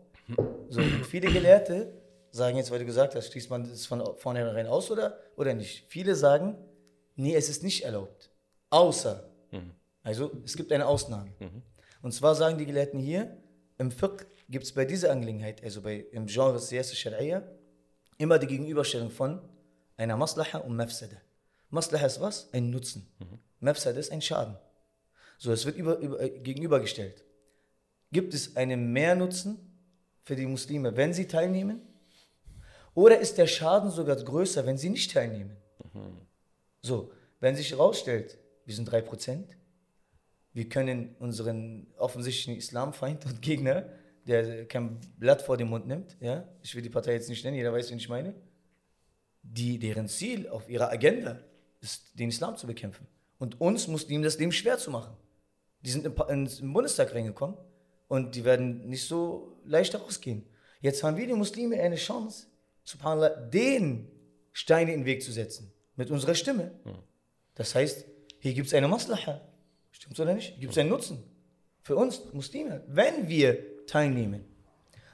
So, 0.68 0.80
viele 1.08 1.30
Gelehrte 1.32 1.92
sagen 2.30 2.56
jetzt, 2.56 2.70
weil 2.70 2.80
du 2.80 2.84
gesagt 2.84 3.14
hast, 3.14 3.30
schließt 3.30 3.50
man 3.50 3.68
das 3.68 3.86
von 3.86 4.02
vornherein 4.16 4.66
aus 4.66 4.90
oder, 4.90 5.18
oder 5.36 5.54
nicht? 5.54 5.84
Viele 5.88 6.14
sagen, 6.14 6.56
nee, 7.16 7.34
es 7.34 7.48
ist 7.48 7.62
nicht 7.62 7.84
erlaubt. 7.84 8.30
Außer, 8.70 9.30
also 10.02 10.32
es 10.44 10.56
gibt 10.56 10.72
eine 10.72 10.86
Ausnahme. 10.86 11.32
Und 12.02 12.12
zwar 12.12 12.34
sagen 12.34 12.58
die 12.58 12.66
Gelehrten 12.66 12.98
hier, 12.98 13.36
im 13.78 13.90
Fiqh 13.90 14.26
gibt 14.48 14.64
es 14.64 14.72
bei 14.72 14.84
dieser 14.84 15.10
Angelegenheit, 15.10 15.62
also 15.62 15.80
bei, 15.82 16.06
im 16.12 16.26
Genre 16.26 16.58
Siyasa 16.58 16.94
Shar'iyya, 16.94 17.42
immer 18.18 18.38
die 18.38 18.46
Gegenüberstellung 18.46 19.10
von 19.10 19.40
einer 19.96 20.16
Maslaha 20.16 20.58
und 20.58 20.76
Mafsada. 20.76 21.16
Maslaha 21.70 22.06
ist 22.06 22.20
was? 22.20 22.52
Ein 22.52 22.70
Nutzen. 22.70 23.08
Mafsada 23.60 23.98
ist 23.98 24.12
ein 24.12 24.22
Schaden. 24.22 24.56
So, 25.38 25.52
es 25.52 25.66
wird 25.66 25.76
über, 25.76 25.98
über, 25.98 26.20
äh, 26.20 26.30
gegenübergestellt. 26.40 27.24
Gibt 28.12 28.34
es 28.34 28.56
einen 28.56 28.92
Mehrnutzen 28.92 29.73
für 30.24 30.36
die 30.36 30.46
Muslime, 30.46 30.96
wenn 30.96 31.12
sie 31.12 31.26
teilnehmen? 31.26 31.80
Oder 32.94 33.18
ist 33.18 33.38
der 33.38 33.46
Schaden 33.46 33.90
sogar 33.90 34.16
größer, 34.16 34.66
wenn 34.66 34.78
sie 34.78 34.90
nicht 34.90 35.12
teilnehmen? 35.12 35.56
So, 36.80 37.12
wenn 37.40 37.56
sich 37.56 37.70
herausstellt, 37.70 38.38
wir 38.64 38.74
sind 38.74 38.90
3%, 38.90 39.44
wir 40.52 40.68
können 40.68 41.14
unseren 41.18 41.86
offensichtlichen 41.98 42.56
Islamfeind 42.56 43.26
und 43.26 43.42
Gegner, 43.42 43.88
der 44.26 44.66
kein 44.66 45.00
Blatt 45.18 45.42
vor 45.42 45.56
den 45.56 45.68
Mund 45.68 45.86
nimmt, 45.86 46.16
ja, 46.20 46.48
ich 46.62 46.74
will 46.74 46.82
die 46.82 46.90
Partei 46.90 47.12
jetzt 47.12 47.28
nicht 47.28 47.44
nennen, 47.44 47.56
jeder 47.56 47.72
weiß, 47.72 47.90
wen 47.90 47.98
ich 47.98 48.08
meine, 48.08 48.34
die, 49.42 49.78
deren 49.78 50.08
Ziel 50.08 50.48
auf 50.48 50.68
ihrer 50.70 50.90
Agenda 50.90 51.40
ist, 51.80 52.18
den 52.18 52.30
Islam 52.30 52.56
zu 52.56 52.66
bekämpfen. 52.66 53.06
und 53.38 53.60
uns 53.60 53.88
Muslimen 53.88 54.22
das 54.22 54.38
Leben 54.38 54.52
schwer 54.52 54.78
zu 54.78 54.90
machen. 54.90 55.14
Die 55.80 55.90
sind 55.90 56.06
im, 56.06 56.14
im 56.14 56.72
Bundestag 56.72 57.14
reingekommen 57.14 57.56
und 58.08 58.34
die 58.34 58.44
werden 58.44 58.88
nicht 58.88 59.06
so 59.06 59.58
leicht 59.64 59.94
rausgehen. 59.94 60.44
Jetzt 60.80 61.02
haben 61.02 61.16
wir 61.16 61.26
die 61.26 61.32
Muslime 61.32 61.80
eine 61.80 61.96
Chance, 61.96 62.46
subhanallah, 62.84 63.30
den 63.30 64.08
Steine 64.52 64.92
in 64.92 65.00
den 65.00 65.06
Weg 65.06 65.22
zu 65.22 65.32
setzen. 65.32 65.72
Mit 65.96 66.10
unserer 66.10 66.34
Stimme. 66.34 66.72
Das 67.54 67.74
heißt, 67.74 68.04
hier 68.40 68.52
gibt 68.52 68.66
es 68.66 68.74
eine 68.74 68.88
Maslaha. 68.88 69.40
Stimmt's 69.90 70.20
oder 70.20 70.34
nicht? 70.34 70.50
Hier 70.50 70.60
gibt 70.60 70.72
es 70.72 70.78
einen 70.78 70.90
Nutzen. 70.90 71.22
Für 71.82 71.96
uns 71.96 72.32
Muslime, 72.32 72.82
wenn 72.88 73.28
wir 73.28 73.86
teilnehmen. 73.86 74.44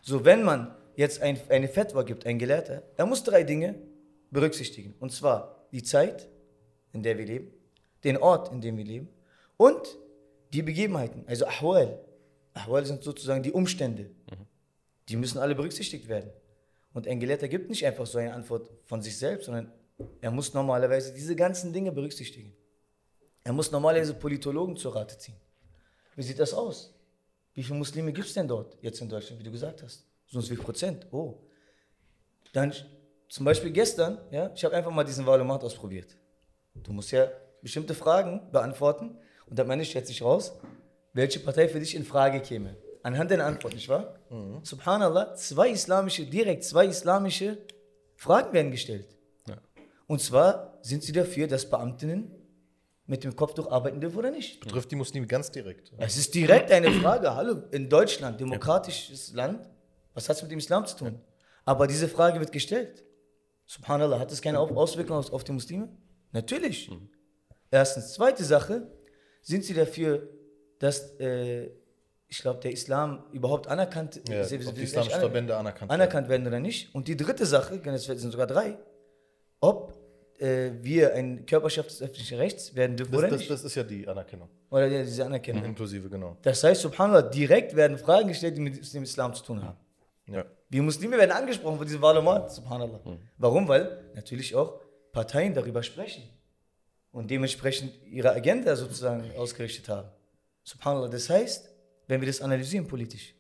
So, 0.03 0.25
wenn 0.25 0.43
man 0.43 0.75
jetzt 0.97 1.21
ein, 1.23 1.39
eine 1.49 1.69
Fatwa 1.69 2.03
gibt, 2.03 2.27
ein 2.27 2.39
Gelehrter, 2.39 2.83
er 2.97 3.07
muss 3.07 3.23
drei 3.23 3.43
Dinge 3.43 3.75
berücksichtigen. 4.31 4.95
Und 5.01 5.13
zwar 5.13 5.67
die 5.73 5.83
Zeit, 5.83 6.29
in 6.93 7.03
der 7.03 7.19
wir 7.19 7.27
leben, 7.27 7.53
den 8.05 8.17
Ort, 8.17 8.53
in 8.53 8.61
dem 8.61 8.77
wir 8.77 8.85
leben 8.85 9.09
und 9.57 9.99
die 10.53 10.63
Begebenheiten, 10.63 11.25
also 11.27 11.47
Ahwal. 11.47 12.01
Ahwal 12.55 12.85
sind 12.85 13.03
sozusagen 13.03 13.43
die 13.43 13.53
Umstände. 13.53 14.11
Die 15.09 15.17
müssen 15.17 15.39
alle 15.39 15.55
berücksichtigt 15.55 16.09
werden. 16.09 16.31
Und 16.93 17.07
ein 17.07 17.21
Gelehrter 17.21 17.49
gibt 17.49 17.71
nicht 17.71 17.87
einfach 17.87 18.07
so 18.07 18.19
eine 18.19 18.33
Antwort 18.35 18.71
von 18.85 19.01
sich 19.01 19.17
selbst, 19.17 19.47
sondern 19.47 19.73
er 20.21 20.31
muss 20.31 20.55
normalerweise 20.55 21.13
diese 21.13 21.37
ganzen 21.37 21.73
Dinge 21.73 21.93
berücksichtigen. 21.93 22.55
Er 23.45 23.53
muss 23.53 23.71
normalerweise 23.71 24.15
Politologen 24.15 24.77
zur 24.77 24.95
Rate 24.95 25.17
ziehen. 25.19 25.37
Wie 26.17 26.23
sieht 26.23 26.39
das 26.39 26.53
aus? 26.53 26.95
Wie 27.55 27.63
viele 27.63 27.79
Muslime 27.79 28.13
gibt 28.13 28.27
es 28.27 28.35
denn 28.35 28.49
dort, 28.49 28.77
jetzt 28.83 29.01
in 29.01 29.09
Deutschland, 29.09 29.41
wie 29.41 29.45
du 29.45 29.51
gesagt 29.51 29.83
hast? 29.83 30.07
So 30.27 30.39
und 30.39 30.43
so 30.43 30.55
viel 30.55 30.63
Prozent. 30.63 31.07
Oh. 31.11 31.39
Dann 32.53 32.73
zum 33.29 33.45
Beispiel 33.45 33.71
gestern, 33.71 34.19
ja, 34.31 34.53
ich 34.55 34.65
habe 34.65 34.77
einfach 34.77 34.91
mal 34.91 35.05
diesen 35.05 35.27
Wahlomat 35.27 35.63
ausprobiert. 35.65 36.17
Du 36.75 36.93
musst 36.93 37.11
ja 37.11 37.31
bestimmte 37.63 37.95
Fragen 37.95 38.51
beantworten 38.51 39.19
und 39.47 39.59
am 39.59 39.71
Ende 39.71 39.85
stellt 39.85 40.07
sich 40.07 40.23
raus, 40.23 40.59
welche 41.13 41.41
Partei 41.41 41.69
für 41.69 41.81
dich 41.81 41.95
in 41.95 42.05
Frage 42.05 42.41
käme. 42.41 42.77
Anhand 43.03 43.31
deiner 43.31 43.47
Antwort, 43.47 43.75
nicht 43.75 43.89
wahr? 43.89 44.19
Subhanallah, 44.63 45.35
zwei 45.35 45.71
islamische, 45.71 46.27
direkt 46.27 46.65
zwei 46.65 46.87
islamische 46.87 47.59
Fragen 48.17 48.53
werden 48.53 48.71
gestellt. 48.71 49.17
Ja. 49.49 49.57
Und 50.07 50.21
zwar 50.21 50.79
sind 50.83 51.03
sie 51.03 51.13
dafür, 51.13 51.47
dass 51.47 51.69
Beamtinnen 51.69 52.31
mit 53.07 53.25
dem 53.25 53.35
Kopftuch 53.35 53.71
arbeiten 53.71 54.01
dürfen 54.01 54.19
oder 54.19 54.31
nicht. 54.31 54.61
Betrifft 54.61 54.91
die 54.91 54.97
Muslime 54.97 55.27
ganz 55.27 55.51
direkt. 55.51 55.93
Es 55.97 56.17
ist 56.17 56.35
direkt 56.35 56.71
eine 56.71 56.93
Frage. 56.93 57.35
Hallo, 57.35 57.63
in 57.71 57.89
Deutschland, 57.89 58.39
demokratisches 58.39 59.33
Land, 59.33 59.67
was 60.15 60.29
hat 60.29 60.37
es 60.37 60.43
mit 60.43 60.53
dem 60.53 60.59
Islam 60.59 60.87
zu 60.87 60.97
tun? 60.97 61.21
Aber 61.65 61.87
diese 61.87 62.07
Frage 62.09 62.39
wird 62.39 62.53
gestellt. 62.53 63.03
Subhanallah, 63.67 64.19
hat 64.19 64.31
das 64.31 64.43
keine 64.43 64.59
Au- 64.59 64.69
Auswirkung 64.77 65.17
auf, 65.17 65.33
auf 65.33 65.43
die 65.45 65.53
Muslime? 65.53 65.89
Natürlich. 66.33 66.91
Erstens. 67.71 68.13
Zweite 68.13 68.45
Sache, 68.45 68.93
sind 69.43 69.65
sie 69.65 69.75
dafür, 69.75 70.29
dass, 70.81 71.15
äh, 71.21 71.71
ich 72.27 72.39
glaube, 72.39 72.59
der 72.61 72.73
Islam 72.73 73.23
überhaupt 73.33 73.67
anerkannt, 73.69 74.21
Ja, 74.29 74.43
sie- 74.45 74.65
ob 74.67 74.75
die 74.75 74.83
islamischen 74.83 75.15
aner- 75.15 75.21
Verbände 75.21 75.57
anerkannt 75.57 75.91
anerkannt 75.91 76.29
werden 76.29 76.47
oder 76.47 76.59
nicht? 76.61 76.93
Und 76.95 77.07
die 77.09 77.17
dritte 77.17 77.47
Sache, 77.47 77.81
es 77.85 78.05
sind 78.05 78.31
sogar 78.33 78.47
drei, 78.49 78.77
ob 79.61 79.95
äh, 80.39 80.73
wir 80.81 81.13
eine 81.13 81.43
Körperschaft 81.43 81.91
des 81.91 82.01
öffentlichen 82.01 82.39
Rechts 82.39 82.75
werden 82.75 82.97
dürfen 82.97 83.13
Das, 83.13 83.19
oder 83.19 83.29
das, 83.29 83.39
nicht. 83.41 83.51
das 83.51 83.63
ist 83.63 83.75
ja 83.75 83.83
die 83.83 84.09
Anerkennung. 84.09 84.49
Oder 84.71 84.87
ja, 84.87 85.03
diese 85.03 85.23
Anerkennung. 85.27 85.63
Inklusive, 85.67 86.09
genau. 86.09 86.35
Das 86.41 86.65
heißt, 86.65 86.81
subhanallah, 86.81 87.29
direkt 87.29 87.77
werden 87.77 87.99
Fragen 87.99 88.29
gestellt, 88.29 88.57
die 88.57 88.63
mit 88.63 88.95
dem 88.95 89.03
Islam 89.03 89.35
zu 89.35 89.45
tun 89.45 89.63
haben. 89.63 89.77
Ja. 90.29 90.47
Wir 90.71 90.83
Muslime 90.83 91.19
werden 91.19 91.33
angesprochen 91.33 91.77
von 91.77 91.87
diesem 91.87 92.01
Wahlomat, 92.01 92.51
subhanallah. 92.55 93.01
Warum? 93.37 93.69
Weil 93.69 94.05
natürlich 94.15 94.55
auch 94.55 94.81
Parteien 95.13 95.53
darüber 95.53 95.83
sprechen 95.83 96.23
und 97.13 97.31
dementsprechend 97.31 97.93
ihre 98.07 98.31
Agenda 98.33 98.77
sozusagen 98.77 99.25
ausgerichtet 99.37 99.91
haben. 99.91 100.09
Subhanallah, 100.71 101.09
das 101.09 101.29
heißt, 101.29 101.69
wenn 102.07 102.21
wir 102.21 102.29
das 102.29 102.41
analysieren 102.41 102.87
politisch, 102.87 103.35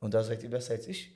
und 0.00 0.12
da 0.12 0.22
seid 0.22 0.42
ihr 0.42 0.50
besser 0.50 0.74
als 0.74 0.86
ich, 0.86 1.14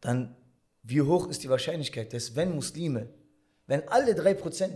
dann 0.00 0.36
wie 0.82 1.02
hoch 1.02 1.28
ist 1.28 1.44
die 1.44 1.50
Wahrscheinlichkeit, 1.50 2.12
dass 2.12 2.34
wenn 2.34 2.54
Muslime, 2.54 3.08
wenn 3.68 3.86
alle 3.88 4.12
3% 4.12 4.72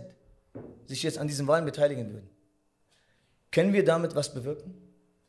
sich 0.85 1.03
jetzt 1.03 1.17
an 1.17 1.27
diesen 1.27 1.45
Wahlen 1.47 1.65
beteiligen 1.65 2.13
würden, 2.13 2.29
können 3.51 3.73
wir 3.73 3.83
damit 3.83 4.15
was 4.15 4.33
bewirken? 4.33 4.73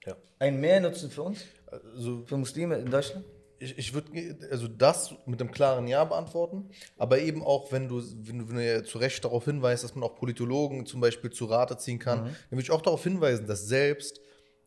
ja. 0.04 0.16
Ein 0.38 0.60
Mehrnutzen 0.60 1.10
für 1.10 1.22
uns, 1.22 1.40
Also, 1.66 2.24
für 2.24 2.36
Muslime 2.36 2.76
in 2.76 2.90
Deutschland? 2.90 3.24
ich, 3.58 3.76
ich 3.78 3.94
würde 3.94 4.36
also 4.50 4.68
das 4.68 5.14
mit 5.24 5.40
einem 5.40 5.50
klaren 5.50 5.88
Ja 5.88 6.04
beantworten, 6.04 6.68
aber 6.98 7.18
eben 7.18 7.42
auch, 7.42 7.72
wenn 7.72 7.88
du, 7.88 8.00
wenn 8.00 8.38
du, 8.38 8.48
wenn 8.48 8.56
du 8.56 8.64
ja 8.64 8.84
zu 8.84 8.98
Recht 8.98 9.24
darauf 9.24 9.44
hinweist, 9.46 9.82
dass 9.82 9.94
man 9.94 10.04
auch 10.04 10.14
Politologen 10.14 10.86
zum 10.86 11.00
Beispiel 11.00 11.30
zu 11.30 11.46
Rate 11.46 11.78
ziehen 11.78 11.98
kann, 11.98 12.24
dann 12.24 12.36
würde 12.50 12.62
ich 12.62 12.70
auch 12.70 12.82
darauf 12.82 13.02
hinweisen, 13.02 13.46
dass 13.46 13.66
selbst, 13.66 14.20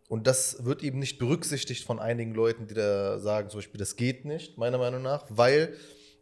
und 0.09 0.25
das 0.25 0.65
wird 0.65 0.83
eben 0.83 0.97
nicht 0.97 1.19
berücksichtigt 1.19 1.85
von 1.85 1.99
einigen 1.99 2.33
Leuten, 2.33 2.65
die 2.65 2.73
da 2.73 3.19
sagen, 3.19 3.49
zum 3.49 3.59
Beispiel, 3.59 3.77
das 3.77 3.95
geht 3.95 4.25
nicht, 4.25 4.57
meiner 4.57 4.79
Meinung 4.79 5.03
nach, 5.03 5.25
weil 5.29 5.75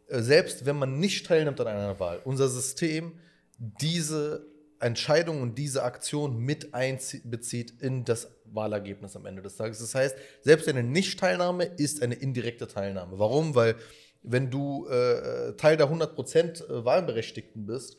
äh, 0.08 0.20
selbst 0.20 0.66
wenn 0.66 0.76
man 0.76 1.00
nicht 1.00 1.26
teilnimmt 1.26 1.58
an 1.60 1.66
einer 1.66 1.98
Wahl, 1.98 2.20
unser 2.24 2.48
System 2.48 3.18
diese 3.58 4.46
Entscheidung 4.78 5.40
und 5.40 5.56
diese 5.56 5.82
Aktion 5.82 6.38
mit 6.38 6.74
einbezieht 6.74 7.80
in 7.80 8.04
das 8.04 8.30
Wahlergebnis 8.44 9.16
am 9.16 9.24
Ende 9.24 9.40
des 9.40 9.56
Tages. 9.56 9.78
Das 9.78 9.94
heißt, 9.94 10.16
selbst 10.42 10.68
eine 10.68 10.82
Nicht-Teilnahme 10.82 11.64
ist 11.64 12.02
eine 12.02 12.14
indirekte 12.14 12.68
Teilnahme. 12.68 13.18
Warum? 13.18 13.54
Weil 13.54 13.74
wenn 14.22 14.50
du 14.50 14.86
äh, 14.86 15.54
Teil 15.56 15.78
der 15.78 15.90
100% 15.90 16.84
Wahlberechtigten 16.84 17.64
bist, 17.64 17.96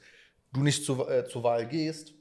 du 0.53 0.61
nicht 0.61 0.85
zu, 0.85 1.07
äh, 1.07 1.27
zur 1.27 1.43
Wahl 1.43 1.67
gehst, 1.67 2.13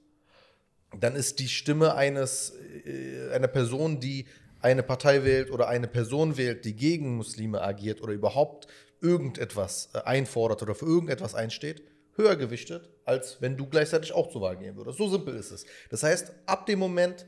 dann 0.99 1.15
ist 1.15 1.39
die 1.39 1.49
Stimme 1.49 1.95
eines, 1.95 2.55
äh, 2.85 3.31
einer 3.33 3.49
Person, 3.49 4.01
die 4.01 4.27
eine 4.61 4.83
Partei 4.83 5.25
wählt 5.25 5.51
oder 5.51 5.69
eine 5.69 5.87
Person 5.87 6.37
wählt, 6.37 6.65
die 6.65 6.75
gegen 6.75 7.17
Muslime 7.17 7.63
agiert 7.63 8.03
oder 8.03 8.13
überhaupt 8.13 8.67
irgendetwas 9.01 9.91
äh, 9.95 10.01
einfordert 10.01 10.63
oder 10.63 10.75
für 10.75 10.87
irgendetwas 10.87 11.35
einsteht, 11.35 11.83
höher 12.17 12.37
gewichtet, 12.37 12.91
als 13.05 13.41
wenn 13.41 13.57
du 13.57 13.67
gleichzeitig 13.67 14.13
auch 14.13 14.31
zur 14.31 14.41
Wahl 14.41 14.57
gehen 14.57 14.77
würdest. 14.77 14.99
So 14.99 15.09
simpel 15.09 15.37
ist 15.37 15.53
es. 15.53 15.65
Das 15.91 16.03
heißt, 16.03 16.33
ab 16.47 16.67
dem 16.67 16.81
Moment, 16.81 17.27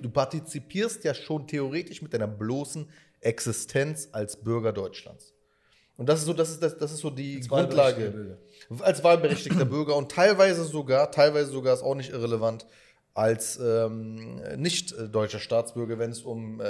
du 0.00 0.10
partizipierst 0.10 1.04
ja 1.04 1.14
schon 1.14 1.46
theoretisch 1.46 2.00
mit 2.00 2.14
deiner 2.14 2.26
bloßen 2.26 2.88
Existenz 3.20 4.08
als 4.12 4.36
Bürger 4.36 4.72
Deutschlands. 4.72 5.34
Und 5.96 6.08
das 6.08 6.20
ist 6.20 6.26
so, 6.26 6.32
das 6.32 6.50
ist, 6.50 6.62
das, 6.62 6.76
das 6.76 6.92
ist 6.92 7.00
so 7.00 7.10
die 7.10 7.36
Als 7.36 7.48
Grundlage. 7.48 8.38
Als 8.80 9.04
wahlberechtigter 9.04 9.64
Bürger 9.64 9.96
und 9.96 10.10
teilweise 10.10 10.64
sogar, 10.64 11.10
teilweise 11.10 11.50
sogar 11.50 11.74
ist 11.74 11.82
auch 11.82 11.94
nicht 11.94 12.10
irrelevant, 12.10 12.66
als 13.16 13.60
ähm, 13.62 14.40
nicht 14.56 14.92
äh, 14.92 15.08
deutscher 15.08 15.38
Staatsbürger, 15.38 15.98
wenn 16.00 16.10
es 16.10 16.22
um 16.22 16.60
äh, 16.60 16.64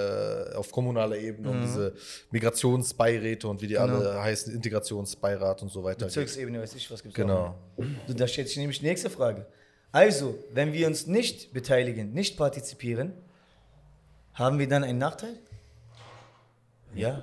auf 0.54 0.70
kommunaler 0.70 1.16
Ebene 1.16 1.48
Mhm. 1.48 1.54
um 1.54 1.62
diese 1.62 1.94
Migrationsbeiräte 2.32 3.48
und 3.48 3.62
wie 3.62 3.66
die 3.66 3.74
Genau. 3.74 3.96
alle 3.96 4.22
heißen, 4.22 4.54
Integrationsbeirat 4.54 5.62
und 5.62 5.70
so 5.70 5.82
weiter. 5.82 6.04
Bezirksebene, 6.04 6.60
weiß 6.60 6.74
ich, 6.74 6.90
was 6.90 7.02
gibt 7.02 7.14
Genau. 7.14 7.54
So, 8.06 8.12
da 8.14 8.28
stellt 8.28 8.48
sich 8.48 8.58
nämlich 8.58 8.80
die 8.80 8.86
nächste 8.86 9.08
Frage. 9.08 9.46
Also, 9.90 10.38
wenn 10.52 10.72
wir 10.74 10.86
uns 10.86 11.06
nicht 11.06 11.52
beteiligen, 11.54 12.12
nicht 12.12 12.36
partizipieren, 12.36 13.12
haben 14.34 14.58
wir 14.58 14.68
dann 14.68 14.84
einen 14.84 14.98
Nachteil? 14.98 15.38
Ja. 16.94 17.22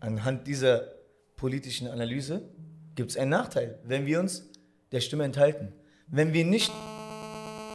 Anhand 0.00 0.46
dieser 0.46 0.88
politischen 1.36 1.86
Analyse 1.86 2.42
gibt 2.94 3.10
es 3.10 3.16
einen 3.16 3.30
Nachteil, 3.30 3.78
wenn 3.84 4.06
wir 4.06 4.18
uns 4.20 4.46
der 4.92 5.00
Stimme 5.00 5.24
enthalten. 5.24 5.72
Wenn 6.08 6.32
wir 6.32 6.44
nicht 6.44 6.72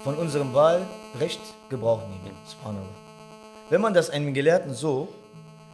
von 0.03 0.15
unserem 0.18 0.53
Wahlrecht 0.53 1.41
Gebrauch 1.70 2.01
nehmen. 2.08 2.36
Subhanallah. 2.46 2.88
Wenn 3.70 3.82
man 3.82 3.94
das 3.94 4.10
einem 4.10 4.34
Gelehrten 4.34 4.74
so 4.74 5.10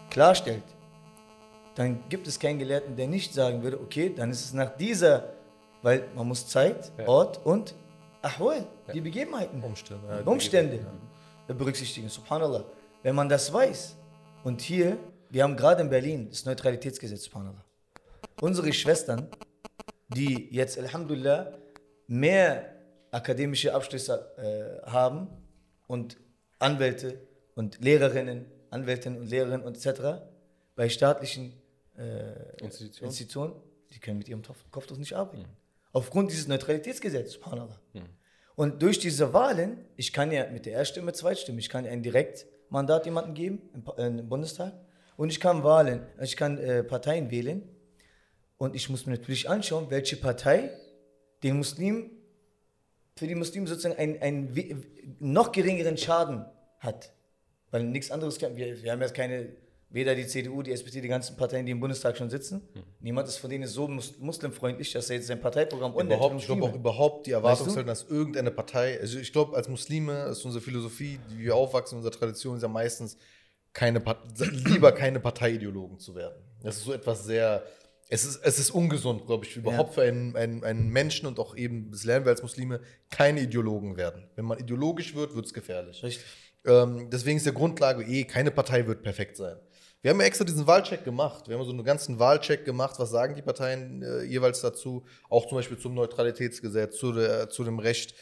klarstellt, 0.10 0.64
dann 1.76 2.04
gibt 2.10 2.28
es 2.28 2.40
keinen 2.40 2.60
Gelehrten, 2.60 2.96
der 2.96 3.08
nicht 3.08 3.34
sagen 3.34 3.62
würde, 3.62 3.80
okay, 3.80 4.14
dann 4.16 4.32
ist 4.32 4.44
es 4.46 4.54
nach 4.54 4.76
dieser, 4.78 5.30
weil 5.82 6.08
man 6.16 6.28
muss 6.28 6.48
Zeit, 6.48 6.92
Ja. 6.98 7.08
Ort 7.08 7.46
und 7.46 7.76
Ahwal, 8.22 8.66
die 8.94 9.02
Begebenheiten, 9.02 9.62
Umstände, 9.62 10.08
ja, 10.08 10.22
die 10.22 10.28
Umstände 10.28 10.86
berücksichtigen. 11.48 12.10
Subhanallah. 12.10 12.64
Wenn 13.04 13.14
man 13.14 13.30
das 13.30 13.54
weiß 13.54 13.96
und 14.44 14.62
hier, 14.62 14.98
wir 15.30 15.44
haben 15.44 15.56
gerade 15.56 15.82
in 15.82 15.90
Berlin 15.90 16.28
das 16.30 16.46
Neutralitätsgesetz, 16.46 17.26
Subhanallah. 17.26 17.64
Unsere 18.42 18.74
Schwestern, 18.74 19.28
die 20.08 20.48
jetzt 20.52 20.80
Alhamdulillah 20.80 21.54
mehr 22.08 22.75
akademische 23.16 23.74
Abschlüsse 23.74 24.84
äh, 24.86 24.90
haben 24.90 25.30
und 25.88 26.18
Anwälte 26.60 27.22
und 27.56 27.80
Lehrerinnen, 27.84 28.46
Anwältinnen 28.70 29.20
und 29.20 29.28
Lehrerinnen 29.28 29.64
und 29.64 29.78
etc. 29.78 30.22
bei 30.76 30.90
staatlichen 30.90 31.54
äh, 31.98 32.62
Institutionen. 32.62 33.08
Institutionen, 33.08 33.54
die 33.94 34.00
können 34.00 34.18
mit 34.18 34.28
ihrem 34.28 34.42
Kopftuch 34.70 34.98
nicht 34.98 35.14
arbeiten. 35.14 35.46
Aufgrund 35.94 36.32
dieses 36.32 36.48
Neutralitätsgesetzes, 36.50 37.34
subhanallah. 37.36 37.80
Und 38.56 38.82
durch 38.82 39.00
diese 39.00 39.34
Wahlen, 39.34 39.86
ich 39.96 40.12
kann 40.12 40.32
ja 40.32 40.50
mit 40.50 40.66
der 40.66 40.74
Erststimme, 40.74 41.14
Zweitstimme, 41.14 41.60
ich 41.60 41.70
kann 41.70 41.86
ein 41.86 42.04
Direktmandat 42.04 43.06
jemandem 43.06 43.34
geben 43.34 43.62
im, 43.74 43.84
äh, 43.98 44.08
im 44.08 44.28
Bundestag 44.28 44.74
und 45.16 45.30
ich 45.30 45.40
kann 45.40 45.64
Wahlen, 45.64 46.06
ich 46.22 46.36
kann 46.36 46.58
äh, 46.58 46.84
Parteien 46.84 47.32
wählen 47.32 47.64
und 48.58 48.76
ich 48.76 48.90
muss 48.90 49.06
mir 49.06 49.14
natürlich 49.14 49.50
anschauen, 49.50 49.90
welche 49.90 50.18
Partei 50.18 50.72
den 51.44 51.58
Muslimen 51.58 52.15
für 53.18 53.28
die 53.28 53.36
Muslime 53.36 53.68
sozusagen 53.68 53.98
einen, 53.98 54.22
einen 54.22 54.86
noch 55.20 55.52
geringeren 55.52 55.98
Schaden 55.98 56.46
hat. 56.80 57.14
Weil 57.72 57.84
nichts 57.84 58.12
anderes 58.12 58.38
kann. 58.40 58.56
Wir, 58.56 58.82
wir 58.84 58.92
haben 58.92 59.02
jetzt 59.02 59.14
keine, 59.14 59.50
weder 59.90 60.16
die 60.16 60.28
CDU, 60.28 60.62
die 60.62 60.72
SPD, 60.72 61.02
die 61.02 61.08
ganzen 61.08 61.38
Parteien, 61.38 61.66
die 61.66 61.72
im 61.72 61.80
Bundestag 61.80 62.18
schon 62.18 62.30
sitzen. 62.30 62.68
Niemand 63.00 63.28
ist 63.28 63.38
von 63.38 63.50
denen 63.50 63.68
so 63.68 63.88
mus 63.88 64.18
muslimfreundlich, 64.20 64.92
dass 64.92 65.10
er 65.10 65.18
jetzt 65.18 65.28
sein 65.28 65.40
Parteiprogramm 65.40 65.94
und 65.94 66.08
Überhaupt, 66.08 66.40
ich 66.40 66.46
glaube 66.46 66.64
auch 66.64 66.76
überhaupt 66.76 67.28
die 67.28 67.32
Erwartungshaltung, 67.32 67.90
Weißt 67.90 68.04
dass 68.04 68.10
irgendeine 68.10 68.52
Partei, 68.52 69.00
also 69.00 69.18
ich 69.18 69.32
glaube, 69.32 69.56
als 69.56 69.70
Muslime 69.70 70.26
ist 70.26 70.44
unsere 70.44 70.62
Philosophie, 70.62 71.20
die 71.32 71.40
wir 71.40 71.56
aufwachsen, 71.56 71.98
unsere 71.98 72.14
Tradition 72.14 72.58
ist 72.58 72.64
ja 72.64 72.68
meistens, 72.68 73.18
keine 73.72 74.00
Part 74.00 74.20
lieber 74.68 74.92
keine 74.92 75.20
Parteiideologen 75.20 76.00
zu 76.00 76.16
werden. 76.16 76.42
Das 76.62 76.78
ist 76.78 76.84
so 76.84 76.94
etwas 76.94 77.24
sehr, 77.24 77.64
es 78.08 78.24
ist, 78.24 78.40
es 78.44 78.60
ist 78.60 78.72
ungesund, 78.72 79.26
glaube 79.26 79.46
ich, 79.46 79.56
überhaupt 79.56 79.96
für 79.96 80.04
einen, 80.04 80.36
einen, 80.36 80.64
einen 80.64 80.90
Menschen 80.90 81.26
und 81.28 81.40
auch 81.40 81.56
eben, 81.56 81.90
das 81.92 82.04
lernen 82.04 82.26
wir 82.26 82.32
als 82.32 82.44
Muslime, 82.44 82.80
keine 83.10 83.42
Ideologen 83.42 83.98
werden. 83.98 84.28
Wenn 84.36 84.46
man 84.46 84.60
ideologisch 84.60 85.16
wird, 85.16 85.36
wird 85.36 85.46
es 85.48 85.54
gefährlich. 85.54 86.04
Richtig. 86.04 86.26
Ähm, 86.66 87.10
deswegen 87.12 87.38
ist 87.38 87.46
der 87.46 87.54
Grundlage 87.54 88.04
eh, 88.04 88.24
keine 88.26 88.52
Partei 88.52 88.86
wird 88.86 89.02
perfekt 89.02 89.38
sein. 89.38 89.58
Wir 90.02 90.12
haben 90.12 90.20
ja 90.20 90.28
extra 90.28 90.46
diesen 90.46 90.68
Wahlcheck 90.68 91.04
gemacht. 91.04 91.48
Wir 91.48 91.58
haben 91.58 91.66
so 91.66 91.72
einen 91.72 91.84
ganzen 91.84 92.20
Wahlcheck 92.20 92.64
gemacht. 92.64 92.96
Was 93.00 93.10
sagen 93.10 93.34
die 93.34 93.42
Parteien 93.42 94.04
äh, 94.04 94.22
jeweils 94.22 94.62
dazu? 94.62 95.04
Auch 95.30 95.48
zum 95.48 95.58
Beispiel 95.58 95.80
zum 95.80 95.96
Neutralitätsgesetz, 95.96 96.98
zu, 96.98 97.12
der, 97.12 97.50
zu 97.50 97.64
dem 97.64 97.80
Recht, 97.80 98.14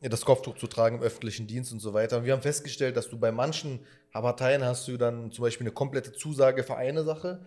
das 0.00 0.24
Kopftuch 0.24 0.56
zu 0.56 0.66
tragen 0.66 0.96
im 0.96 1.02
öffentlichen 1.02 1.46
Dienst 1.46 1.72
und 1.72 1.80
so 1.80 1.92
weiter. 1.92 2.18
Und 2.18 2.24
wir 2.24 2.32
haben 2.32 2.40
festgestellt, 2.40 2.96
dass 2.96 3.10
du 3.10 3.18
bei 3.18 3.32
manchen 3.32 3.80
Parteien 4.12 4.64
hast 4.64 4.88
du 4.88 4.96
dann 4.96 5.30
zum 5.30 5.42
Beispiel 5.42 5.66
eine 5.66 5.74
komplette 5.74 6.12
Zusage 6.12 6.62
für 6.62 6.76
eine 6.76 7.04
Sache, 7.04 7.44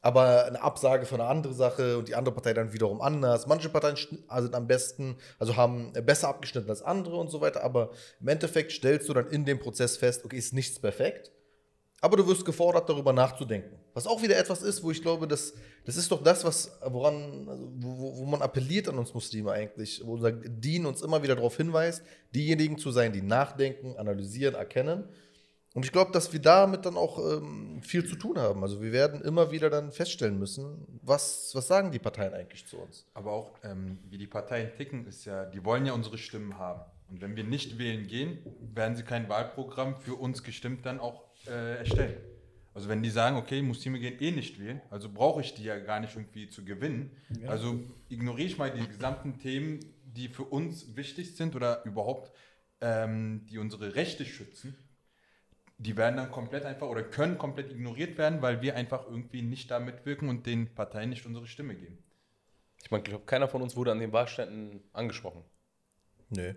aber 0.00 0.46
eine 0.46 0.62
Absage 0.62 1.06
für 1.06 1.16
eine 1.16 1.24
andere 1.24 1.54
Sache 1.54 1.98
und 1.98 2.08
die 2.08 2.14
andere 2.14 2.34
Partei 2.34 2.54
dann 2.54 2.72
wiederum 2.72 3.00
anders. 3.00 3.46
Manche 3.46 3.68
Parteien 3.68 3.96
schn- 3.96 4.40
sind 4.42 4.54
am 4.54 4.66
besten, 4.66 5.16
also 5.38 5.56
haben 5.56 5.92
besser 6.04 6.28
abgeschnitten 6.28 6.70
als 6.70 6.82
andere 6.82 7.16
und 7.16 7.30
so 7.30 7.40
weiter, 7.40 7.64
aber 7.64 7.90
im 8.20 8.28
Endeffekt 8.28 8.72
stellst 8.72 9.08
du 9.08 9.14
dann 9.14 9.28
in 9.28 9.44
dem 9.44 9.58
Prozess 9.58 9.96
fest, 9.96 10.24
okay, 10.24 10.36
ist 10.36 10.52
nichts 10.54 10.78
perfekt, 10.78 11.32
aber 12.00 12.16
du 12.16 12.26
wirst 12.28 12.44
gefordert, 12.44 12.88
darüber 12.88 13.12
nachzudenken. 13.12 13.76
Was 13.92 14.06
auch 14.06 14.22
wieder 14.22 14.38
etwas 14.38 14.62
ist, 14.62 14.84
wo 14.84 14.92
ich 14.92 15.02
glaube, 15.02 15.26
das, 15.26 15.52
das 15.84 15.96
ist 15.96 16.12
doch 16.12 16.22
das, 16.22 16.44
was, 16.44 16.70
woran, 16.86 17.48
also 17.48 17.68
wo, 17.74 17.98
wo- 17.98 18.16
wo 18.18 18.24
man 18.24 18.40
appelliert 18.40 18.88
an 18.88 18.98
uns 18.98 19.12
Muslime 19.12 19.50
eigentlich, 19.50 20.00
wo 20.04 20.12
unser 20.12 20.30
Dien 20.30 20.86
uns 20.86 21.02
immer 21.02 21.20
wieder 21.24 21.34
darauf 21.34 21.56
hinweist, 21.56 22.04
diejenigen 22.32 22.78
zu 22.78 22.92
sein, 22.92 23.12
die 23.12 23.22
nachdenken, 23.22 23.96
analysieren, 23.96 24.54
erkennen. 24.54 25.08
Und 25.74 25.84
ich 25.84 25.92
glaube, 25.92 26.12
dass 26.12 26.32
wir 26.32 26.40
damit 26.40 26.86
dann 26.86 26.96
auch 26.96 27.18
ähm, 27.18 27.82
viel 27.82 28.04
zu 28.06 28.16
tun 28.16 28.38
haben. 28.38 28.62
Also 28.62 28.80
wir 28.80 28.90
werden 28.90 29.20
immer 29.20 29.50
wieder 29.50 29.68
dann 29.70 29.92
feststellen 29.92 30.38
müssen, 30.38 31.00
was, 31.02 31.50
was 31.54 31.68
sagen 31.68 31.92
die 31.92 31.98
Parteien 31.98 32.32
eigentlich 32.32 32.66
zu 32.66 32.78
uns. 32.78 33.06
Aber 33.14 33.32
auch, 33.32 33.52
ähm, 33.62 33.98
wie 34.08 34.18
die 34.18 34.26
Parteien 34.26 34.72
ticken, 34.76 35.06
ist 35.06 35.24
ja, 35.24 35.44
die 35.44 35.64
wollen 35.64 35.84
ja 35.84 35.92
unsere 35.92 36.18
Stimmen 36.18 36.58
haben. 36.58 36.82
Und 37.10 37.20
wenn 37.20 37.36
wir 37.36 37.44
nicht 37.44 37.78
wählen 37.78 38.06
gehen, 38.06 38.38
werden 38.74 38.96
sie 38.96 39.02
kein 39.02 39.28
Wahlprogramm 39.28 40.00
für 40.00 40.14
uns 40.14 40.42
gestimmt 40.42 40.84
dann 40.84 41.00
auch 41.00 41.22
äh, 41.46 41.76
erstellen. 41.78 42.16
Also 42.74 42.88
wenn 42.88 43.02
die 43.02 43.10
sagen, 43.10 43.36
okay, 43.36 43.60
Muslime 43.60 43.98
gehen 43.98 44.20
eh 44.20 44.30
nicht 44.30 44.60
wählen, 44.60 44.80
also 44.90 45.08
brauche 45.08 45.40
ich 45.40 45.54
die 45.54 45.64
ja 45.64 45.78
gar 45.78 46.00
nicht 46.00 46.14
irgendwie 46.14 46.48
zu 46.48 46.64
gewinnen. 46.64 47.10
Also 47.46 47.80
ignoriere 48.08 48.46
ich 48.46 48.58
mal 48.58 48.70
die 48.70 48.86
gesamten 48.86 49.38
Themen, 49.38 49.80
die 50.04 50.28
für 50.28 50.44
uns 50.44 50.96
wichtig 50.96 51.34
sind 51.34 51.56
oder 51.56 51.84
überhaupt, 51.84 52.30
ähm, 52.80 53.46
die 53.50 53.58
unsere 53.58 53.96
Rechte 53.96 54.24
schützen. 54.24 54.76
Die 55.78 55.96
werden 55.96 56.16
dann 56.16 56.30
komplett 56.30 56.64
einfach 56.64 56.88
oder 56.88 57.04
können 57.04 57.38
komplett 57.38 57.70
ignoriert 57.70 58.18
werden, 58.18 58.42
weil 58.42 58.62
wir 58.62 58.74
einfach 58.74 59.06
irgendwie 59.06 59.42
nicht 59.42 59.70
da 59.70 59.78
mitwirken 59.78 60.28
und 60.28 60.44
den 60.44 60.74
Parteien 60.74 61.10
nicht 61.10 61.24
unsere 61.24 61.46
Stimme 61.46 61.74
geben. 61.74 61.98
Ich 62.82 62.90
meine, 62.90 63.02
ich 63.02 63.10
glaube, 63.10 63.24
keiner 63.26 63.48
von 63.48 63.62
uns 63.62 63.76
wurde 63.76 63.92
an 63.92 64.00
den 64.00 64.12
Wahlständen 64.12 64.80
angesprochen. 64.92 65.44
Nö. 66.30 66.54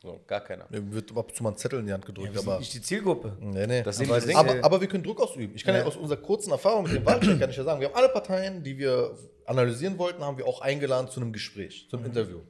So, 0.00 0.22
gar 0.28 0.40
keiner. 0.40 0.66
Mir 0.70 0.92
wird 0.92 1.10
ab 1.10 1.28
und 1.28 1.34
zu 1.34 1.42
mal 1.42 1.50
ein 1.50 1.56
Zettel 1.56 1.80
in 1.80 1.86
die 1.86 1.92
Hand 1.92 2.06
gedrückt, 2.06 2.32
wir 2.32 2.40
sind 2.40 2.48
aber. 2.48 2.60
nicht 2.60 2.72
die 2.72 2.80
Zielgruppe. 2.80 3.36
Nee, 3.40 3.66
nee. 3.66 3.82
Das 3.82 4.00
Aber 4.00 4.20
das 4.20 4.32
aber, 4.32 4.62
aber 4.62 4.80
wir 4.80 4.86
können 4.86 5.02
Druck 5.02 5.20
ausüben. 5.20 5.56
Ich 5.56 5.64
kann 5.64 5.74
ja. 5.74 5.80
Ja. 5.80 5.86
aus 5.86 5.96
unserer 5.96 6.20
kurzen 6.20 6.52
Erfahrung 6.52 6.84
mit 6.84 6.94
dem 6.94 7.04
Wahlcheck 7.04 7.40
kann 7.40 7.50
ich 7.50 7.56
ja 7.56 7.64
sagen, 7.64 7.80
wir 7.80 7.88
haben 7.88 7.96
alle 7.96 8.08
Parteien, 8.08 8.62
die 8.62 8.78
wir 8.78 9.18
analysieren 9.44 9.98
wollten, 9.98 10.22
haben 10.22 10.38
wir 10.38 10.46
auch 10.46 10.60
eingeladen 10.60 11.08
zu 11.10 11.20
einem 11.20 11.32
Gespräch, 11.32 11.88
zum 11.90 12.04
Interview. 12.04 12.42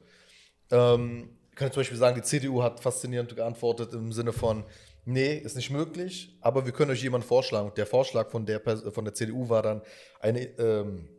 Ähm, 0.69 1.29
ich 1.49 1.55
kann 1.55 1.71
zum 1.71 1.79
Beispiel 1.81 1.97
sagen, 1.97 2.15
die 2.15 2.21
CDU 2.21 2.61
hat 2.61 2.79
faszinierend 2.79 3.35
geantwortet 3.35 3.93
im 3.93 4.13
Sinne 4.13 4.31
von, 4.31 4.63
nee, 5.05 5.35
ist 5.35 5.55
nicht 5.55 5.69
möglich, 5.69 6.37
aber 6.41 6.65
wir 6.65 6.71
können 6.71 6.91
euch 6.91 7.01
jemanden 7.01 7.27
vorschlagen. 7.27 7.71
Der 7.75 7.85
Vorschlag 7.85 8.29
von 8.29 8.45
der, 8.45 8.61
von 8.61 9.05
der 9.05 9.13
CDU 9.13 9.49
war 9.49 9.61
dann 9.61 9.81
eine 10.19 10.45
ähm, 10.57 11.09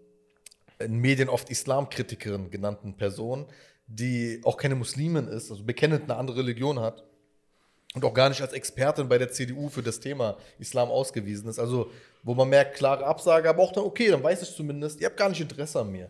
in 0.79 0.99
Medien 0.99 1.29
oft 1.29 1.51
Islamkritikerin 1.51 2.51
genannten 2.51 2.97
Person, 2.97 3.47
die 3.87 4.41
auch 4.45 4.57
keine 4.57 4.75
Muslimin 4.75 5.29
ist, 5.29 5.51
also 5.51 5.63
bekennend 5.65 6.05
eine 6.05 6.17
andere 6.17 6.39
Religion 6.39 6.81
hat 6.81 7.05
und 7.95 8.05
auch 8.05 8.15
gar 8.15 8.29
nicht 8.29 8.41
als 8.41 8.53
Expertin 8.53 9.09
bei 9.09 9.19
der 9.19 9.31
CDU 9.31 9.69
für 9.69 9.83
das 9.83 10.01
Thema 10.01 10.37
Islam 10.59 10.89
ausgewiesen 10.89 11.49
ist. 11.49 11.59
Also, 11.59 11.91
wo 12.23 12.35
man 12.35 12.49
merkt, 12.49 12.77
klare 12.77 13.05
Absage, 13.05 13.49
aber 13.49 13.63
auch 13.63 13.73
dann, 13.73 13.85
okay, 13.85 14.09
dann 14.09 14.23
weiß 14.23 14.43
ich 14.43 14.55
zumindest, 14.55 15.01
ihr 15.01 15.07
habt 15.07 15.17
gar 15.17 15.29
nicht 15.29 15.41
Interesse 15.41 15.81
an 15.81 15.91
mir. 15.91 16.09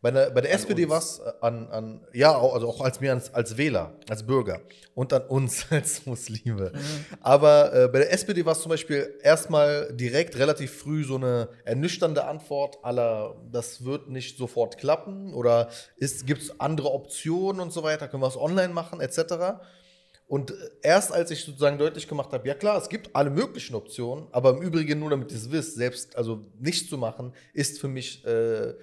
Bei 0.00 0.12
der, 0.12 0.30
bei 0.30 0.40
der 0.42 0.52
SPD 0.52 0.88
war 0.88 0.98
es 1.00 1.20
an, 1.40 1.66
an, 1.70 2.06
ja, 2.12 2.36
auch- 2.36 2.54
also 2.54 2.68
auch 2.68 2.80
als 2.82 3.00
mir 3.00 3.12
als, 3.12 3.34
als 3.34 3.56
Wähler, 3.56 3.94
als 4.08 4.24
Bürger 4.24 4.60
und 4.94 5.12
an 5.12 5.22
uns 5.22 5.66
als 5.70 6.06
Muslime. 6.06 6.70
Aber 7.20 7.72
äh, 7.74 7.88
bei 7.88 7.98
der 7.98 8.12
SPD 8.12 8.44
war 8.44 8.52
es 8.52 8.60
zum 8.60 8.70
Beispiel 8.70 9.12
erstmal 9.24 9.92
direkt 9.94 10.38
relativ 10.38 10.70
früh 10.72 11.02
so 11.02 11.16
eine 11.16 11.48
ernüchternde 11.64 12.24
Antwort 12.26 12.78
aller, 12.84 13.34
das 13.50 13.84
wird 13.84 14.08
nicht 14.08 14.38
sofort 14.38 14.78
klappen 14.78 15.34
oder 15.34 15.68
gibt 16.26 16.42
es 16.42 16.60
andere 16.60 16.92
Optionen 16.92 17.60
und 17.60 17.72
so 17.72 17.82
weiter, 17.82 18.06
können 18.06 18.22
wir 18.22 18.28
es 18.28 18.36
online 18.36 18.72
machen, 18.72 19.00
etc. 19.00 19.58
Und 20.28 20.54
erst 20.82 21.10
als 21.12 21.32
ich 21.32 21.42
sozusagen 21.44 21.76
deutlich 21.78 22.06
gemacht 22.06 22.32
habe, 22.32 22.46
ja 22.46 22.54
klar, 22.54 22.80
es 22.80 22.88
gibt 22.88 23.16
alle 23.16 23.30
möglichen 23.30 23.74
Optionen, 23.74 24.28
aber 24.30 24.50
im 24.50 24.62
Übrigen 24.62 25.00
nur 25.00 25.10
damit 25.10 25.32
ihr 25.32 25.38
es 25.38 25.50
wisst, 25.50 25.74
selbst 25.74 26.14
also 26.14 26.44
nicht 26.60 26.88
zu 26.88 26.98
machen, 26.98 27.32
ist 27.52 27.80
für 27.80 27.88
mich 27.88 28.24
äh, 28.26 28.74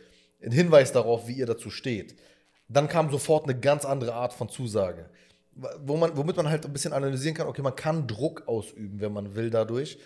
ein 0.46 0.52
Hinweis 0.52 0.92
darauf, 0.92 1.28
wie 1.28 1.34
ihr 1.34 1.46
dazu 1.46 1.70
steht. 1.70 2.16
Dann 2.68 2.88
kam 2.88 3.12
sofort 3.12 3.46
eine 3.46 3.60
ganz 3.60 3.86
andere 3.86 4.14
Art 4.14 4.34
von 4.34 4.50
Zusage, 4.50 5.10
wo 5.84 5.98
man, 5.98 6.16
womit 6.18 6.38
man 6.38 6.50
halt 6.50 6.66
ein 6.66 6.74
bisschen 6.74 6.94
analysieren 6.94 7.36
kann, 7.36 7.48
okay, 7.48 7.62
man 7.62 7.76
kann 7.76 8.08
Druck 8.08 8.48
ausüben, 8.48 9.00
wenn 9.00 9.14
man 9.14 9.36
will 9.36 9.50
dadurch. 9.50 9.98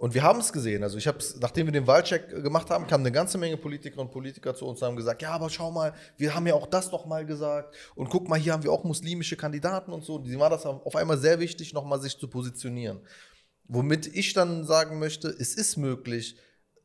Und 0.00 0.14
wir 0.14 0.22
haben 0.22 0.40
es 0.40 0.50
gesehen. 0.50 0.82
Also 0.82 0.96
ich 0.96 1.06
habe 1.06 1.18
nachdem 1.40 1.66
wir 1.66 1.72
den 1.72 1.86
Wahlcheck 1.86 2.32
äh, 2.32 2.40
gemacht 2.40 2.70
haben, 2.70 2.86
kamen 2.86 3.04
eine 3.04 3.12
ganze 3.12 3.36
Menge 3.36 3.58
Politikerinnen 3.58 4.06
und 4.06 4.10
Politiker 4.10 4.54
zu 4.54 4.66
uns 4.66 4.80
und 4.80 4.88
haben 4.88 4.96
gesagt, 4.96 5.20
ja, 5.20 5.30
aber 5.32 5.50
schau 5.50 5.70
mal, 5.70 5.92
wir 6.16 6.34
haben 6.34 6.46
ja 6.46 6.54
auch 6.54 6.66
das 6.66 6.90
noch 6.90 7.04
mal 7.04 7.26
gesagt. 7.26 7.76
Und 7.94 8.08
guck 8.08 8.26
mal, 8.26 8.38
hier 8.38 8.54
haben 8.54 8.62
wir 8.62 8.72
auch 8.72 8.82
muslimische 8.82 9.36
Kandidaten 9.36 9.92
und 9.92 10.02
so. 10.02 10.18
Die 10.18 10.38
war 10.38 10.48
das 10.48 10.64
auf 10.64 10.96
einmal 10.96 11.18
sehr 11.18 11.38
wichtig, 11.38 11.74
nochmal 11.74 12.00
sich 12.00 12.16
zu 12.16 12.28
positionieren. 12.28 13.00
Womit 13.68 14.06
ich 14.06 14.32
dann 14.32 14.64
sagen 14.64 14.98
möchte, 14.98 15.28
es 15.28 15.54
ist 15.54 15.76
möglich, 15.76 16.36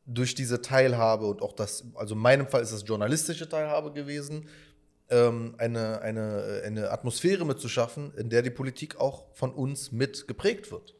durch 0.06 0.34
diese 0.34 0.62
Teilhabe 0.62 1.26
und 1.26 1.42
auch 1.42 1.52
das, 1.52 1.84
also 1.94 2.14
in 2.14 2.20
meinem 2.20 2.46
Fall 2.46 2.62
ist 2.62 2.72
es 2.72 2.84
journalistische 2.86 3.48
Teilhabe 3.48 3.92
gewesen, 3.92 4.48
ähm, 5.10 5.54
eine, 5.58 6.00
eine, 6.00 6.62
eine 6.64 6.90
Atmosphäre 6.90 7.44
mitzuschaffen, 7.44 8.12
in 8.16 8.30
der 8.30 8.42
die 8.42 8.50
Politik 8.50 9.00
auch 9.00 9.24
von 9.34 9.52
uns 9.52 9.92
mit 9.92 10.26
geprägt 10.28 10.70
wird. 10.70 10.94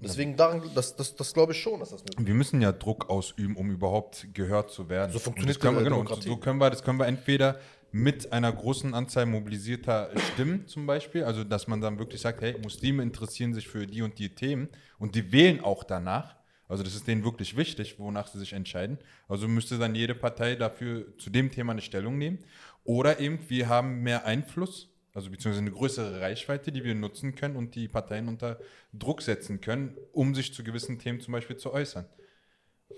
Deswegen, 0.00 0.36
daran, 0.36 0.62
das, 0.74 0.94
das, 0.96 1.16
das 1.16 1.32
glaube 1.32 1.52
ich 1.52 1.60
schon, 1.60 1.80
dass 1.80 1.90
das 1.90 2.00
möglich 2.00 2.18
ist. 2.18 2.26
Wir 2.26 2.34
müssen 2.34 2.60
ja 2.60 2.72
Druck 2.72 3.08
ausüben, 3.08 3.56
um 3.56 3.70
überhaupt 3.70 4.28
gehört 4.34 4.70
zu 4.70 4.90
werden. 4.90 5.12
So 5.12 5.18
funktioniert 5.18 5.56
Und 5.56 5.64
das 5.64 5.72
können 5.72 5.78
wir, 5.78 6.04
genau, 6.04 6.20
so 6.20 6.36
können 6.36 6.58
wir, 6.58 6.68
das 6.68 6.82
können 6.82 6.98
wir 6.98 7.06
entweder 7.06 7.58
mit 7.92 8.32
einer 8.32 8.52
großen 8.52 8.92
Anzahl 8.92 9.24
mobilisierter 9.24 10.10
Stimmen 10.32 10.66
zum 10.66 10.86
Beispiel, 10.86 11.24
also 11.24 11.44
dass 11.44 11.66
man 11.66 11.80
dann 11.80 11.98
wirklich 11.98 12.20
sagt, 12.20 12.42
hey, 12.42 12.54
Muslime 12.62 13.02
interessieren 13.02 13.54
sich 13.54 13.68
für 13.68 13.86
die 13.86 14.02
und 14.02 14.18
die 14.18 14.34
Themen 14.34 14.68
und 14.98 15.14
die 15.14 15.32
wählen 15.32 15.60
auch 15.60 15.82
danach. 15.82 16.36
Also 16.68 16.82
das 16.82 16.94
ist 16.94 17.06
denen 17.06 17.24
wirklich 17.24 17.56
wichtig, 17.56 17.98
wonach 17.98 18.26
sie 18.28 18.38
sich 18.38 18.52
entscheiden. 18.52 18.98
Also 19.28 19.46
müsste 19.48 19.78
dann 19.78 19.94
jede 19.94 20.14
Partei 20.14 20.56
dafür 20.56 21.16
zu 21.18 21.30
dem 21.30 21.50
Thema 21.50 21.72
eine 21.72 21.82
Stellung 21.82 22.18
nehmen. 22.18 22.38
Oder 22.84 23.20
eben, 23.20 23.38
wir 23.48 23.68
haben 23.68 24.02
mehr 24.02 24.26
Einfluss, 24.26 24.90
also 25.12 25.30
beziehungsweise 25.30 25.62
eine 25.62 25.70
größere 25.70 26.20
Reichweite, 26.20 26.72
die 26.72 26.84
wir 26.84 26.94
nutzen 26.94 27.34
können 27.34 27.56
und 27.56 27.74
die 27.74 27.88
Parteien 27.88 28.28
unter 28.28 28.58
Druck 28.92 29.22
setzen 29.22 29.60
können, 29.60 29.96
um 30.12 30.34
sich 30.34 30.52
zu 30.52 30.62
gewissen 30.64 30.98
Themen 30.98 31.20
zum 31.20 31.32
Beispiel 31.32 31.56
zu 31.56 31.72
äußern. 31.72 32.06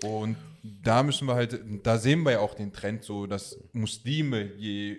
Und 0.03 0.37
da 0.63 1.03
müssen 1.03 1.27
wir 1.27 1.35
halt, 1.35 1.59
da 1.83 1.97
sehen 1.97 2.23
wir 2.23 2.33
ja 2.33 2.39
auch 2.39 2.55
den 2.55 2.71
Trend 2.71 3.03
so, 3.03 3.25
dass 3.25 3.59
Muslime, 3.73 4.53
je 4.55 4.97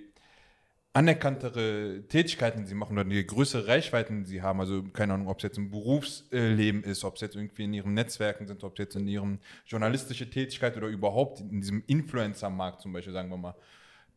anerkanntere 0.92 2.03
Tätigkeiten 2.09 2.66
sie 2.66 2.74
machen 2.74 2.98
oder 2.98 3.09
je 3.09 3.22
größere 3.22 3.68
Reichweiten 3.68 4.24
sie 4.24 4.42
haben, 4.42 4.61
also 4.61 4.83
keine 4.83 5.14
Ahnung, 5.14 5.29
ob 5.29 5.38
es 5.38 5.44
jetzt 5.44 5.59
im 5.59 5.70
Berufsleben 5.70 6.83
ist, 6.83 7.05
ob 7.05 7.14
es 7.14 7.20
jetzt 7.20 7.37
irgendwie 7.37 7.64
in 7.64 7.72
ihren 7.72 7.94
Netzwerken 7.94 8.46
sind, 8.46 8.64
ob 8.64 8.72
es 8.72 8.79
jetzt 8.79 8.96
in 8.96 9.07
ihrem 9.07 9.38
journalistische 9.66 10.29
Tätigkeit 10.29 10.76
oder 10.76 10.88
überhaupt 10.88 11.40
in 11.40 11.61
diesem 11.61 11.85
Influencer-Markt 11.87 12.81
zum 12.81 12.92
Beispiel, 12.92 13.12
sagen 13.12 13.31
wir 13.31 13.37
mal, 13.37 13.55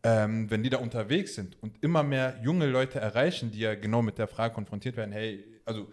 ähm, 0.03 0.49
wenn 0.49 0.63
die 0.63 0.69
da 0.69 0.77
unterwegs 0.77 1.35
sind 1.35 1.61
und 1.61 1.81
immer 1.83 2.01
mehr 2.01 2.39
junge 2.43 2.65
Leute 2.65 2.99
erreichen, 2.99 3.51
die 3.51 3.59
ja 3.59 3.75
genau 3.75 4.01
mit 4.01 4.17
der 4.17 4.27
Frage 4.27 4.55
konfrontiert 4.55 4.97
werden, 4.97 5.11
hey, 5.11 5.45
also 5.65 5.87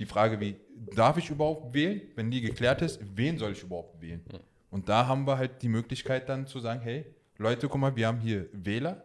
die 0.00 0.06
Frage 0.06 0.40
wie, 0.40 0.56
darf 0.94 1.16
ich 1.16 1.30
überhaupt 1.30 1.72
wählen? 1.72 2.02
Wenn 2.16 2.32
die 2.32 2.40
geklärt 2.40 2.82
ist, 2.82 3.00
wen 3.14 3.38
soll 3.38 3.52
ich 3.52 3.62
überhaupt 3.62 4.02
wählen? 4.02 4.22
Und 4.70 4.88
da 4.88 5.06
haben 5.06 5.26
wir 5.26 5.38
halt 5.38 5.62
die 5.62 5.68
Möglichkeit 5.68 6.28
dann 6.28 6.48
zu 6.48 6.58
sagen, 6.58 6.80
hey, 6.80 7.06
Leute, 7.38 7.68
guck 7.68 7.80
mal, 7.80 7.94
wir 7.94 8.08
haben 8.08 8.18
hier 8.18 8.48
Wähler, 8.52 9.04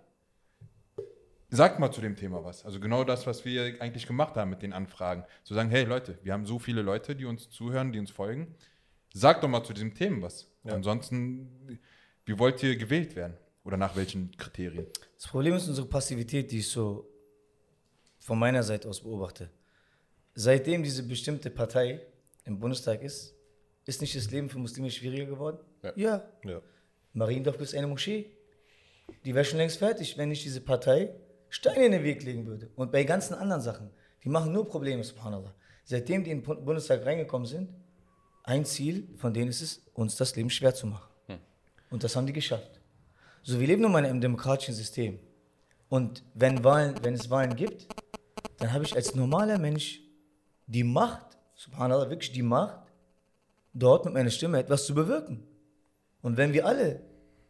sagt 1.49 1.79
mal 1.79 1.91
zu 1.91 2.01
dem 2.01 2.15
Thema 2.15 2.43
was. 2.43 2.65
Also 2.65 2.79
genau 2.79 3.03
das, 3.03 3.25
was 3.27 3.45
wir 3.45 3.81
eigentlich 3.81 4.07
gemacht 4.07 4.35
haben 4.35 4.49
mit 4.49 4.61
den 4.61 4.73
Anfragen. 4.73 5.23
Zu 5.43 5.53
sagen, 5.53 5.69
hey 5.69 5.83
Leute, 5.83 6.19
wir 6.23 6.33
haben 6.33 6.45
so 6.45 6.59
viele 6.59 6.81
Leute, 6.81 7.15
die 7.15 7.25
uns 7.25 7.49
zuhören, 7.49 7.91
die 7.91 7.99
uns 7.99 8.11
folgen. 8.11 8.55
Sagt 9.13 9.43
doch 9.43 9.47
mal 9.47 9.63
zu 9.63 9.73
diesem 9.73 9.93
Thema 9.93 10.23
was. 10.23 10.47
Ansonsten, 10.63 11.79
wie 12.25 12.37
wollt 12.37 12.61
ihr 12.61 12.75
gewählt 12.75 13.15
werden? 13.15 13.37
Oder 13.63 13.77
nach 13.77 13.95
welchen 13.95 14.35
Kriterien? 14.37 14.87
Das 15.15 15.27
Problem 15.27 15.55
ist 15.55 15.67
unsere 15.67 15.87
Passivität, 15.87 16.51
die 16.51 16.59
ich 16.59 16.67
so 16.69 17.07
von 18.19 18.37
meiner 18.37 18.63
Seite 18.63 18.87
aus 18.87 19.01
beobachte. 19.01 19.49
Seitdem 20.35 20.83
diese 20.83 21.03
bestimmte 21.03 21.49
Partei 21.49 22.01
im 22.45 22.59
Bundestag 22.59 23.01
ist, 23.01 23.35
ist 23.85 24.01
nicht 24.01 24.15
das 24.15 24.29
Leben 24.31 24.49
für 24.49 24.59
Muslime 24.59 24.91
schwieriger 24.91 25.25
geworden? 25.25 25.57
Ja. 25.95 26.23
Ja. 26.43 26.61
Mariendorf 27.13 27.59
ist 27.59 27.73
eine 27.73 27.87
Moschee. 27.87 28.29
Die 29.25 29.33
wäre 29.33 29.45
schon 29.45 29.57
längst 29.57 29.77
fertig, 29.77 30.17
wenn 30.17 30.29
nicht 30.29 30.45
diese 30.45 30.61
Partei 30.61 31.13
Steine 31.49 31.85
in 31.85 31.91
den 31.91 32.03
Weg 32.03 32.23
legen 32.23 32.45
würde. 32.45 32.69
Und 32.75 32.91
bei 32.91 33.03
ganzen 33.03 33.33
anderen 33.33 33.61
Sachen. 33.61 33.89
Die 34.23 34.29
machen 34.29 34.51
nur 34.51 34.67
Probleme, 34.67 35.03
subhanallah. 35.03 35.53
Seitdem 35.83 36.23
die 36.23 36.31
in 36.31 36.43
den 36.43 36.65
Bundestag 36.65 37.05
reingekommen 37.05 37.47
sind, 37.47 37.69
ein 38.43 38.65
Ziel 38.65 39.07
von 39.17 39.33
denen 39.33 39.49
ist 39.49 39.61
es, 39.61 39.81
uns 39.93 40.15
das 40.15 40.35
Leben 40.35 40.49
schwer 40.49 40.73
zu 40.73 40.87
machen. 40.87 41.09
Und 41.89 42.03
das 42.03 42.15
haben 42.15 42.27
die 42.27 42.33
geschafft. 42.33 42.79
So, 43.41 43.59
wir 43.59 43.67
leben 43.67 43.81
nun 43.81 43.91
mal 43.91 43.99
in 43.99 44.11
einem 44.11 44.21
demokratischen 44.21 44.75
System. 44.75 45.19
Und 45.87 46.23
wenn, 46.33 46.63
Wahlen, 46.63 46.95
wenn 47.01 47.15
es 47.15 47.29
Wahlen 47.29 47.55
gibt, 47.55 47.87
dann 48.59 48.73
habe 48.73 48.83
ich 48.83 48.95
als 48.95 49.15
normaler 49.15 49.57
Mensch 49.57 50.01
die 50.67 50.83
Macht, 50.83 51.37
subhanallah, 51.55 52.09
wirklich 52.09 52.31
die 52.31 52.43
Macht, 52.43 52.79
dort 53.73 54.05
mit 54.05 54.13
meiner 54.13 54.29
Stimme 54.29 54.59
etwas 54.59 54.85
zu 54.85 54.93
bewirken. 54.93 55.43
Und 56.21 56.37
wenn 56.37 56.53
wir 56.53 56.65
alle 56.65 57.01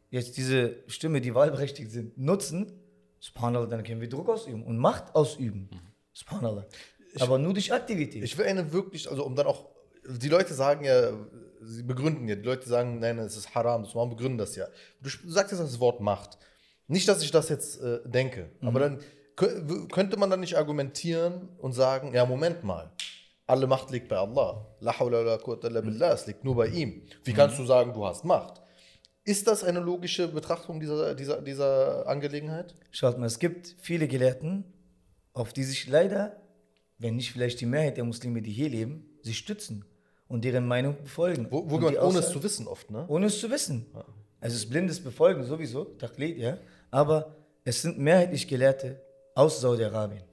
jetzt 0.10 0.38
diese 0.38 0.78
Stimme, 0.88 1.22
die 1.22 1.36
wahlberechtigt 1.36 1.92
sind, 1.92 2.18
nutzen, 2.18 2.79
subhanallah, 3.20 3.68
dann 3.68 3.84
können 3.84 4.02
wir 4.02 4.10
Druck 4.10 4.30
ausüben 4.30 4.64
und 4.64 4.78
Macht 4.78 5.14
ausüben. 5.16 5.70
Subhanallah. 6.14 6.66
Aber 7.20 7.38
nur 7.38 7.54
durch 7.54 7.72
Aktivität. 7.74 8.24
Ich 8.24 8.38
will 8.38 8.46
eine 8.46 8.72
wirklich, 8.72 9.10
also 9.10 9.26
um 9.26 9.36
dann 9.36 9.48
auch, 9.48 9.66
die 10.08 10.30
Leute 10.30 10.54
sagen 10.54 10.86
ja, 10.86 11.12
sie 11.62 11.84
begründen 11.84 12.28
ja, 12.28 12.36
die 12.36 12.44
Leute 12.44 12.68
sagen, 12.68 13.00
nein, 13.00 13.18
es 13.20 13.36
ist 13.36 13.54
haram, 13.56 13.84
das 13.84 13.96
warum 13.96 14.10
begründen 14.10 14.38
das 14.38 14.56
ja. 14.56 14.68
Du 15.02 15.10
sagst 15.30 15.52
jetzt 15.52 15.62
das 15.62 15.80
Wort 15.80 16.02
Macht. 16.02 16.38
Nicht, 16.88 17.08
dass 17.08 17.22
ich 17.22 17.32
das 17.32 17.50
jetzt 17.50 17.82
äh, 17.82 18.00
denke, 18.06 18.50
aber 18.62 18.80
dann 18.80 19.00
könnte 19.36 20.18
man 20.18 20.30
dann 20.30 20.42
nicht 20.42 20.58
argumentieren 20.58 21.50
und 21.60 21.72
sagen, 21.74 22.14
ja, 22.14 22.26
Moment 22.26 22.64
mal, 22.64 22.92
alle 23.48 23.68
Macht 23.68 23.90
liegt 23.92 24.10
bei 24.10 24.18
Allah. 24.18 24.66
La 24.80 25.00
hawla 25.00 25.22
la 25.22 25.38
quwwata 25.38 25.68
illa 25.68 25.82
billah, 25.82 26.14
es 26.14 26.28
liegt 26.28 26.44
nur 26.44 26.56
bei 26.56 26.68
ihm. 26.68 27.04
Wie 27.24 27.34
kannst 27.34 27.58
du 27.58 27.66
sagen, 27.66 27.94
du 27.94 28.06
hast 28.06 28.26
Macht? 28.26 28.62
Ist 29.30 29.46
das 29.46 29.64
eine 29.64 29.80
logische 29.80 30.28
Betrachtung 30.28 30.80
dieser, 30.80 31.14
dieser, 31.14 31.40
dieser 31.40 32.08
Angelegenheit? 32.08 32.74
Schaut 32.90 33.20
mal, 33.20 33.28
es 33.28 33.38
gibt 33.38 33.76
viele 33.80 34.08
Gelehrten, 34.08 34.64
auf 35.34 35.54
die 35.54 35.64
sich 35.64 35.88
leider, 35.88 36.42
wenn 36.98 37.16
nicht 37.16 37.32
vielleicht 37.32 37.62
die 37.62 37.68
Mehrheit 37.68 37.98
der 37.98 38.06
Muslime, 38.06 38.42
die 38.42 38.52
hier 38.52 38.70
leben, 38.70 39.08
sich 39.22 39.38
stützen 39.38 39.86
und 40.28 40.46
deren 40.46 40.66
Meinung 40.66 40.96
befolgen. 41.04 41.46
Wo, 41.52 41.70
wo 41.70 41.78
man, 41.78 41.96
ohne 41.98 42.18
es 42.18 42.32
zu 42.32 42.42
wissen 42.42 42.66
oft, 42.66 42.90
ne? 42.90 43.06
Ohne 43.08 43.28
es 43.28 43.40
zu 43.40 43.52
wissen. 43.52 43.86
Also 44.42 44.56
es 44.56 44.64
ist 44.64 44.70
blindes 44.72 45.00
Befolgen 45.00 45.44
sowieso, 45.44 45.84
Taqlid, 45.84 46.40
ja. 46.40 46.58
Aber 46.90 47.36
es 47.66 47.84
sind 47.84 48.00
mehrheitlich 48.00 48.48
Gelehrte 48.48 49.00
aus 49.36 49.62
Saudi-Arabien, 49.62 50.24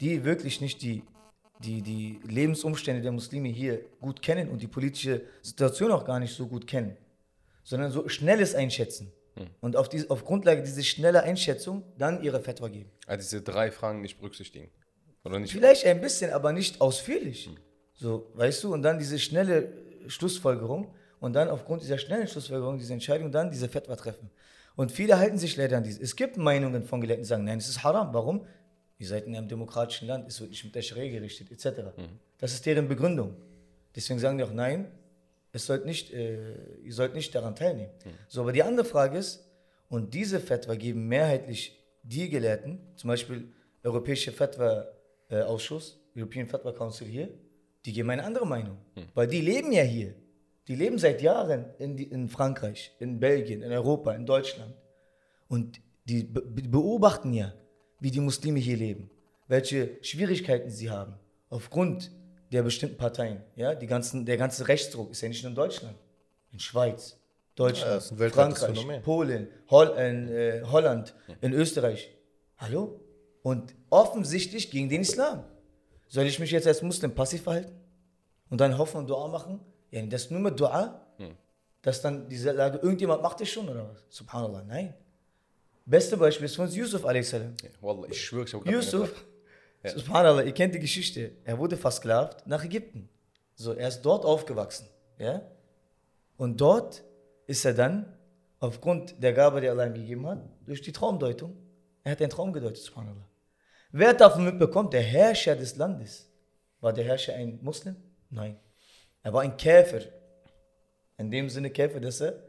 die 0.00 0.24
wirklich 0.24 0.60
nicht 0.60 0.82
die, 0.82 1.04
die, 1.60 1.80
die 1.80 2.18
Lebensumstände 2.26 3.02
der 3.02 3.12
Muslime 3.12 3.50
hier 3.50 3.84
gut 4.00 4.20
kennen 4.20 4.50
und 4.50 4.60
die 4.60 4.66
politische 4.66 5.22
Situation 5.42 5.92
auch 5.92 6.04
gar 6.04 6.18
nicht 6.18 6.34
so 6.34 6.48
gut 6.48 6.66
kennen, 6.66 6.96
sondern 7.62 7.90
so 7.90 8.08
schnelles 8.08 8.54
Einschätzen. 8.54 9.12
Und 9.60 9.76
auf, 9.76 9.88
diese, 9.88 10.10
auf 10.10 10.24
Grundlage 10.24 10.62
dieser 10.62 10.82
schnellen 10.82 11.22
Einschätzung 11.22 11.84
dann 11.96 12.22
ihre 12.22 12.40
Fatwa 12.40 12.68
geben. 12.68 12.90
Also 13.06 13.22
diese 13.22 13.42
drei 13.42 13.70
Fragen 13.70 14.02
nicht 14.02 14.18
berücksichtigen. 14.18 14.70
Oder 15.24 15.38
nicht? 15.38 15.52
Vielleicht 15.52 15.86
ein 15.86 16.00
bisschen, 16.00 16.32
aber 16.32 16.52
nicht 16.52 16.80
ausführlich. 16.80 17.48
So, 17.94 18.30
weißt 18.34 18.64
du, 18.64 18.74
und 18.74 18.82
dann 18.82 18.98
diese 18.98 19.18
schnelle 19.18 19.72
Schlussfolgerung 20.06 20.94
und 21.20 21.32
dann 21.32 21.48
aufgrund 21.48 21.82
dieser 21.82 21.98
schnellen 21.98 22.28
Schlussfolgerung, 22.28 22.78
diese 22.78 22.92
Entscheidung, 22.92 23.32
dann 23.32 23.50
diese 23.50 23.68
Fatwa 23.68 23.96
treffen. 23.96 24.30
Und 24.74 24.90
viele 24.90 25.18
halten 25.18 25.38
sich 25.38 25.56
leider 25.56 25.76
an 25.76 25.84
diese. 25.84 26.02
Es 26.02 26.16
gibt 26.16 26.36
Meinungen 26.36 26.84
von 26.84 27.00
Gelehrten, 27.00 27.22
die 27.22 27.28
sagen, 27.28 27.44
nein, 27.44 27.58
es 27.58 27.68
ist 27.68 27.84
haram. 27.84 28.12
Warum? 28.12 28.46
Ihr 28.98 29.06
seid 29.06 29.26
in 29.26 29.36
einem 29.36 29.48
demokratischen 29.48 30.08
Land, 30.08 30.28
es 30.28 30.40
wird 30.40 30.50
nicht 30.50 30.64
mit 30.64 30.74
der 30.74 30.82
Scharia 30.82 31.10
gerichtet, 31.10 31.50
etc. 31.50 31.80
Das 32.38 32.52
ist 32.52 32.64
deren 32.66 32.88
Begründung. 32.88 33.36
Deswegen 33.94 34.18
sagen 34.18 34.38
die 34.38 34.44
auch, 34.44 34.52
nein, 34.52 34.90
es 35.52 35.66
sollt 35.66 35.84
nicht, 35.84 36.12
äh, 36.12 36.54
ihr 36.82 36.92
sollt 36.92 37.14
nicht 37.14 37.34
daran 37.34 37.54
teilnehmen. 37.54 37.92
So, 38.28 38.40
aber 38.40 38.52
die 38.52 38.62
andere 38.62 38.86
Frage 38.86 39.18
ist, 39.18 39.48
und 39.88 40.14
diese 40.14 40.40
Fatwa 40.40 40.74
geben 40.74 41.06
mehrheitlich 41.06 41.78
die 42.02 42.28
Gelehrten, 42.30 42.80
zum 42.96 43.08
Beispiel 43.08 43.52
Europäische 43.84 44.32
Fatwa-Ausschuss, 44.32 46.00
European 46.16 46.46
Fatwa 46.46 46.72
Council 46.72 47.06
hier, 47.06 47.28
die 47.84 47.92
geben 47.92 48.10
eine 48.10 48.24
andere 48.24 48.46
Meinung. 48.46 48.78
Weil 49.14 49.26
die 49.26 49.40
leben 49.40 49.72
ja 49.72 49.82
hier. 49.82 50.14
Die 50.68 50.76
leben 50.76 50.98
seit 50.98 51.20
Jahren 51.20 51.66
in, 51.78 51.96
die, 51.96 52.04
in 52.04 52.28
Frankreich, 52.28 52.94
in 53.00 53.18
Belgien, 53.18 53.62
in 53.62 53.72
Europa, 53.72 54.14
in 54.14 54.24
Deutschland. 54.24 54.74
Und 55.48 55.80
die 56.04 56.22
be 56.22 56.40
beobachten 56.40 57.32
ja, 57.32 57.52
wie 58.00 58.10
die 58.10 58.20
Muslime 58.20 58.60
hier 58.60 58.76
leben, 58.76 59.10
welche 59.48 59.98
Schwierigkeiten 60.02 60.70
sie 60.70 60.90
haben, 60.90 61.14
aufgrund 61.50 62.10
der 62.52 62.62
bestimmten 62.62 62.96
Parteien. 62.96 63.42
Ja, 63.56 63.74
die 63.74 63.86
ganzen, 63.86 64.24
der 64.26 64.36
ganze 64.36 64.68
Rechtsdruck 64.68 65.10
ist 65.10 65.20
ja 65.22 65.28
nicht 65.28 65.42
nur 65.42 65.50
in 65.50 65.56
Deutschland, 65.56 65.96
in 66.52 66.58
Schweiz, 66.60 67.10
Ja, 67.12 67.16
Deutschland, 67.56 67.96
das 67.96 68.18
weltweites 68.18 68.58
Frankreich. 68.60 69.02
Polen, 69.02 69.48
Hol 69.70 69.88
in, 69.88 70.28
äh, 70.28 70.62
Holland, 70.64 71.14
in 71.40 71.52
Österreich. 71.52 72.10
Hallo? 72.58 73.00
Und 73.42 73.74
offensichtlich 73.90 74.70
gegen 74.70 74.88
den 74.88 75.00
Islam. 75.00 75.44
Soll 76.08 76.24
ich 76.26 76.38
mich 76.38 76.50
jetzt 76.50 76.66
als 76.66 76.82
Muslim 76.82 77.14
passiv 77.14 77.42
verhalten? 77.42 77.72
Und 78.50 78.60
dann 78.60 78.76
hoffen 78.76 78.98
und 78.98 79.08
Dua 79.10 79.28
machen? 79.28 79.60
Ja, 79.90 80.04
das 80.06 80.30
nur 80.30 80.40
mit 80.40 80.60
Dua, 80.60 81.00
dass 81.80 82.00
dann 82.02 82.28
diese 82.28 82.52
Lage, 82.52 82.78
irgendjemand 82.78 83.22
macht 83.22 83.40
es 83.40 83.48
schon 83.48 83.68
oder 83.68 83.88
was? 83.90 84.04
Subhanallah, 84.10 84.62
nein. 84.62 84.94
Beste 85.84 86.16
Beispiel 86.16 86.44
ist 86.44 86.54
von 86.54 86.66
uns 86.66 86.76
Yusuf 86.76 87.04
a.s. 87.04 87.32
Ja, 87.32 87.40
Wallah, 87.80 88.06
ich 88.08 88.22
schwöre, 88.24 88.44
ich 88.44 88.54
habe 88.54 88.62
gerade 88.64 88.76
Yusuf, 89.82 90.00
Subhanallah, 90.00 90.42
ihr 90.42 90.52
kennt 90.52 90.74
die 90.74 90.78
Geschichte. 90.78 91.32
Er 91.44 91.58
wurde 91.58 91.76
versklavt 91.76 92.46
nach 92.46 92.64
Ägypten. 92.64 93.08
So, 93.54 93.72
er 93.72 93.88
ist 93.88 94.02
dort 94.02 94.24
aufgewachsen. 94.24 94.88
Ja? 95.18 95.42
Und 96.36 96.60
dort 96.60 97.04
ist 97.46 97.64
er 97.64 97.74
dann, 97.74 98.16
aufgrund 98.58 99.22
der 99.22 99.32
Gabe, 99.32 99.60
die 99.60 99.68
Allah 99.68 99.86
ihm 99.86 99.94
gegeben 99.94 100.26
hat, 100.26 100.40
durch 100.64 100.80
die 100.82 100.92
Traumdeutung, 100.92 101.56
er 102.04 102.12
hat 102.12 102.20
den 102.20 102.30
Traum 102.30 102.52
gedeutet, 102.52 102.82
Subhanallah. 102.82 103.28
Wer 103.90 104.14
davon 104.14 104.44
mitbekommt? 104.44 104.92
Der 104.92 105.02
Herrscher 105.02 105.54
des 105.54 105.76
Landes. 105.76 106.28
War 106.80 106.92
der 106.92 107.04
Herrscher 107.04 107.34
ein 107.34 107.58
Muslim? 107.62 107.96
Nein. 108.30 108.58
Er 109.22 109.32
war 109.32 109.42
ein 109.42 109.56
Käfer. 109.56 110.00
In 111.18 111.30
dem 111.30 111.48
Sinne 111.48 111.70
Käfer, 111.70 112.00
dass 112.00 112.20
er 112.20 112.42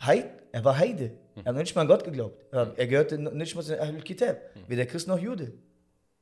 Heid, 0.00 0.28
er 0.52 0.64
war 0.64 0.76
Heide. 0.78 1.12
Er 1.36 1.46
hat 1.46 1.56
nicht 1.56 1.74
mal 1.74 1.82
an 1.82 1.88
Gott 1.88 2.02
geglaubt. 2.02 2.42
Er 2.52 2.86
gehörte 2.86 3.18
nicht 3.18 3.54
mal 3.54 3.62
zu 3.62 3.80
Ahlul 3.80 4.02
Kitab, 4.02 4.38
weder 4.66 4.86
Christ 4.86 5.06
noch 5.06 5.18
Jude. 5.18 5.52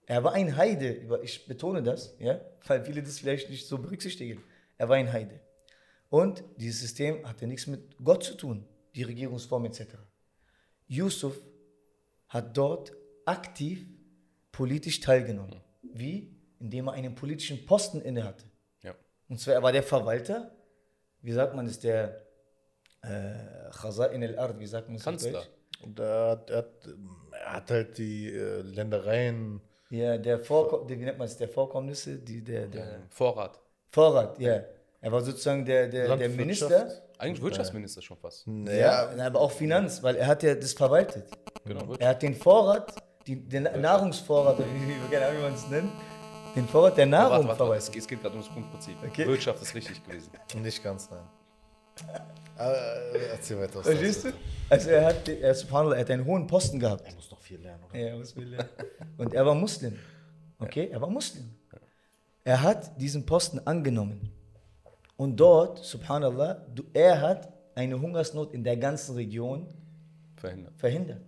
Er 0.07 0.23
war 0.23 0.33
ein 0.33 0.57
Heide, 0.57 1.21
ich 1.23 1.47
betone 1.47 1.83
das, 1.83 2.15
ja, 2.19 2.41
weil 2.67 2.85
viele 2.85 3.03
das 3.03 3.19
vielleicht 3.19 3.49
nicht 3.51 3.67
so 3.67 3.79
berücksichtigen. 3.79 4.43
Er 4.77 4.89
war 4.89 4.97
ein 4.97 5.13
Heide. 5.13 5.41
Und 6.11 6.45
dieses 6.57 6.81
System 6.81 7.27
hatte 7.27 7.47
nichts 7.47 7.67
mit 7.67 7.97
Gott 8.03 8.23
zu 8.23 8.35
tun, 8.35 8.67
die 8.95 9.03
Regierungsform 9.03 9.65
etc. 9.65 9.97
Yusuf 10.87 11.41
hat 12.29 12.57
dort 12.57 12.93
aktiv 13.25 13.87
politisch 14.53 15.01
teilgenommen. 15.01 15.61
Wie? 15.83 16.37
Indem 16.61 16.89
er 16.89 16.95
einen 16.95 17.15
politischen 17.15 17.65
Posten 17.67 18.01
innehatte. 18.01 18.45
Ja. 18.83 18.95
Und 19.29 19.41
zwar, 19.41 19.55
er 19.55 19.63
war 19.63 19.73
der 19.73 19.83
Verwalter, 19.83 20.55
wie 21.23 21.33
sagt 21.33 21.55
man 21.55 21.67
das, 21.67 21.81
der 21.81 22.27
äh, 23.03 23.71
Khaza'in 23.71 24.23
al-Ard, 24.23 24.59
wie 24.59 24.67
sagt 24.67 24.89
man 24.89 24.97
das 24.97 25.05
Kanzler. 25.05 25.45
Und 25.83 25.99
er 25.99 26.31
hat, 26.31 26.51
er 26.51 26.57
hat, 26.59 26.89
er 27.33 27.53
hat 27.53 27.71
halt 27.71 27.99
die 27.99 28.33
äh, 28.33 28.61
Ländereien. 28.63 29.61
Ja, 29.91 30.17
der 30.19 30.39
Vorko 30.41 30.79
der, 30.85 30.99
wie 30.99 31.05
nennt 31.05 31.19
man 31.19 31.27
es, 31.27 31.37
der 31.37 31.49
Vorkommnisse, 31.49 32.19
die, 32.19 32.43
der, 32.43 32.67
der 32.67 33.03
Vorrat. 33.11 33.61
Vorrat, 33.91 34.39
ja. 34.39 34.63
Er 35.01 35.13
war 35.13 35.21
sozusagen 35.21 35.65
der, 35.65 35.87
der, 35.89 36.17
der. 36.17 36.29
Minister, 36.31 37.03
Eigentlich 37.19 37.43
Wirtschaftsminister 37.43 38.01
schon 38.01 38.17
fast. 38.17 38.47
ja, 38.47 39.11
aber 39.19 39.41
auch 39.41 39.53
Finanz, 39.53 40.03
weil 40.03 40.17
er 40.17 40.27
hat 40.27 40.43
ja 40.43 40.55
das 40.55 40.73
verwaltet. 40.73 41.27
Genau. 41.65 41.95
Er 41.99 42.09
hat 42.09 42.23
den 42.23 42.35
Vorrat, 42.35 42.95
die, 43.27 43.37
den 43.37 43.65
Nahrungsvorrat, 43.65 44.55
oder 44.59 44.67
wie, 44.67 44.89
wie, 44.89 45.13
keine 45.15 45.27
Ahnung, 45.27 45.39
wie 45.39 45.43
man 45.45 45.55
es 45.55 45.69
nennt, 45.69 45.93
den 46.57 46.67
Vorrat 46.67 46.97
der 46.97 47.07
Nahrung 47.07 47.31
Warte, 47.31 47.49
warte, 47.49 47.49
warte. 47.49 47.57
verwaltet. 47.59 47.85
Es 47.89 47.93
geht, 47.93 48.03
es 48.03 48.09
geht 48.09 48.23
gerade 48.23 48.35
ums 48.35 48.49
Grundprinzip. 48.49 48.97
Okay. 49.07 49.27
Wirtschaft 49.27 49.63
ist 49.63 49.75
richtig 49.75 50.03
gewesen. 50.05 50.31
Nicht 50.63 50.83
ganz, 50.83 51.11
nein. 51.11 51.25
Äh, 52.59 53.31
erzähl 53.33 53.59
weiter. 53.59 53.77
was 53.77 53.87
Verstehst 53.87 54.25
du? 54.25 54.33
Also 54.71 54.91
er 54.91 55.05
hat, 55.07 55.29
er, 55.29 55.55
subhanallah, 55.55 55.97
er 55.97 56.01
hat 56.01 56.11
einen 56.11 56.25
hohen 56.25 56.47
Posten 56.47 56.79
gehabt. 56.79 57.05
Er 57.07 57.15
muss 57.15 57.31
noch 57.31 57.41
viel 57.41 57.61
lernen, 57.61 57.85
oder? 57.85 57.99
Ja, 57.99 58.19
was 58.19 58.35
will 58.37 58.55
er? 58.55 58.69
Und 59.19 59.35
er 59.35 59.45
war 59.45 59.55
Muslim. 59.55 59.99
Okay, 60.59 60.89
er 60.91 61.01
war 61.01 61.11
Muslim. 61.11 61.51
Er 62.45 62.63
hat 62.63 63.01
diesen 63.01 63.27
Posten 63.27 63.61
angenommen. 63.65 64.31
Und 65.17 65.37
dort, 65.37 65.79
subhanallah, 65.79 66.67
du, 66.75 66.85
er 66.93 67.21
hat 67.21 67.53
eine 67.75 68.01
Hungersnot 68.01 68.53
in 68.55 68.65
der 68.65 68.77
ganzen 68.77 69.15
Region 69.15 69.67
Verhindert. 70.37 70.73
verhindert. 70.77 71.21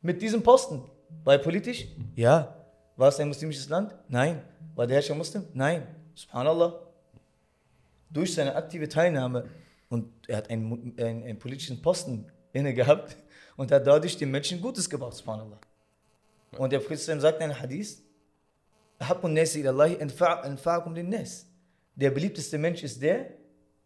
Mit 0.00 0.20
diesem 0.20 0.42
Posten. 0.42 0.82
War 1.24 1.34
er 1.34 1.38
politisch? 1.38 1.86
Ja. 2.14 2.54
War 2.96 3.08
es 3.08 3.18
ein 3.18 3.28
muslimisches 3.28 3.68
Land? 3.68 3.94
Nein. 4.08 4.42
War 4.74 4.86
der 4.86 4.96
Herrscher 4.96 5.14
Muslim? 5.14 5.44
Nein. 5.52 5.86
Subhanallah. 6.14 6.80
Durch 8.10 8.34
seine 8.34 8.54
aktive 8.54 8.88
Teilnahme 8.88 9.48
und 9.88 10.10
er 10.28 10.38
hat 10.38 10.50
einen, 10.50 10.94
einen, 10.98 11.24
einen 11.24 11.38
politischen 11.38 11.80
Posten 11.80 12.26
inne 12.52 12.74
gehabt 12.74 13.16
und 13.56 13.70
hat 13.70 13.86
dadurch 13.86 14.16
den 14.16 14.30
Menschen 14.30 14.60
Gutes 14.60 14.88
gebracht, 14.88 15.14
subhanallah. 15.14 15.60
Und 16.56 16.72
der 16.72 16.78
Prophet 16.78 16.98
sagt 16.98 17.38
in 17.38 17.44
einem 17.44 17.60
Hadith. 17.60 18.02
Der 21.96 22.10
beliebteste 22.10 22.58
Mensch 22.58 22.82
ist 22.82 23.02
der, 23.02 23.30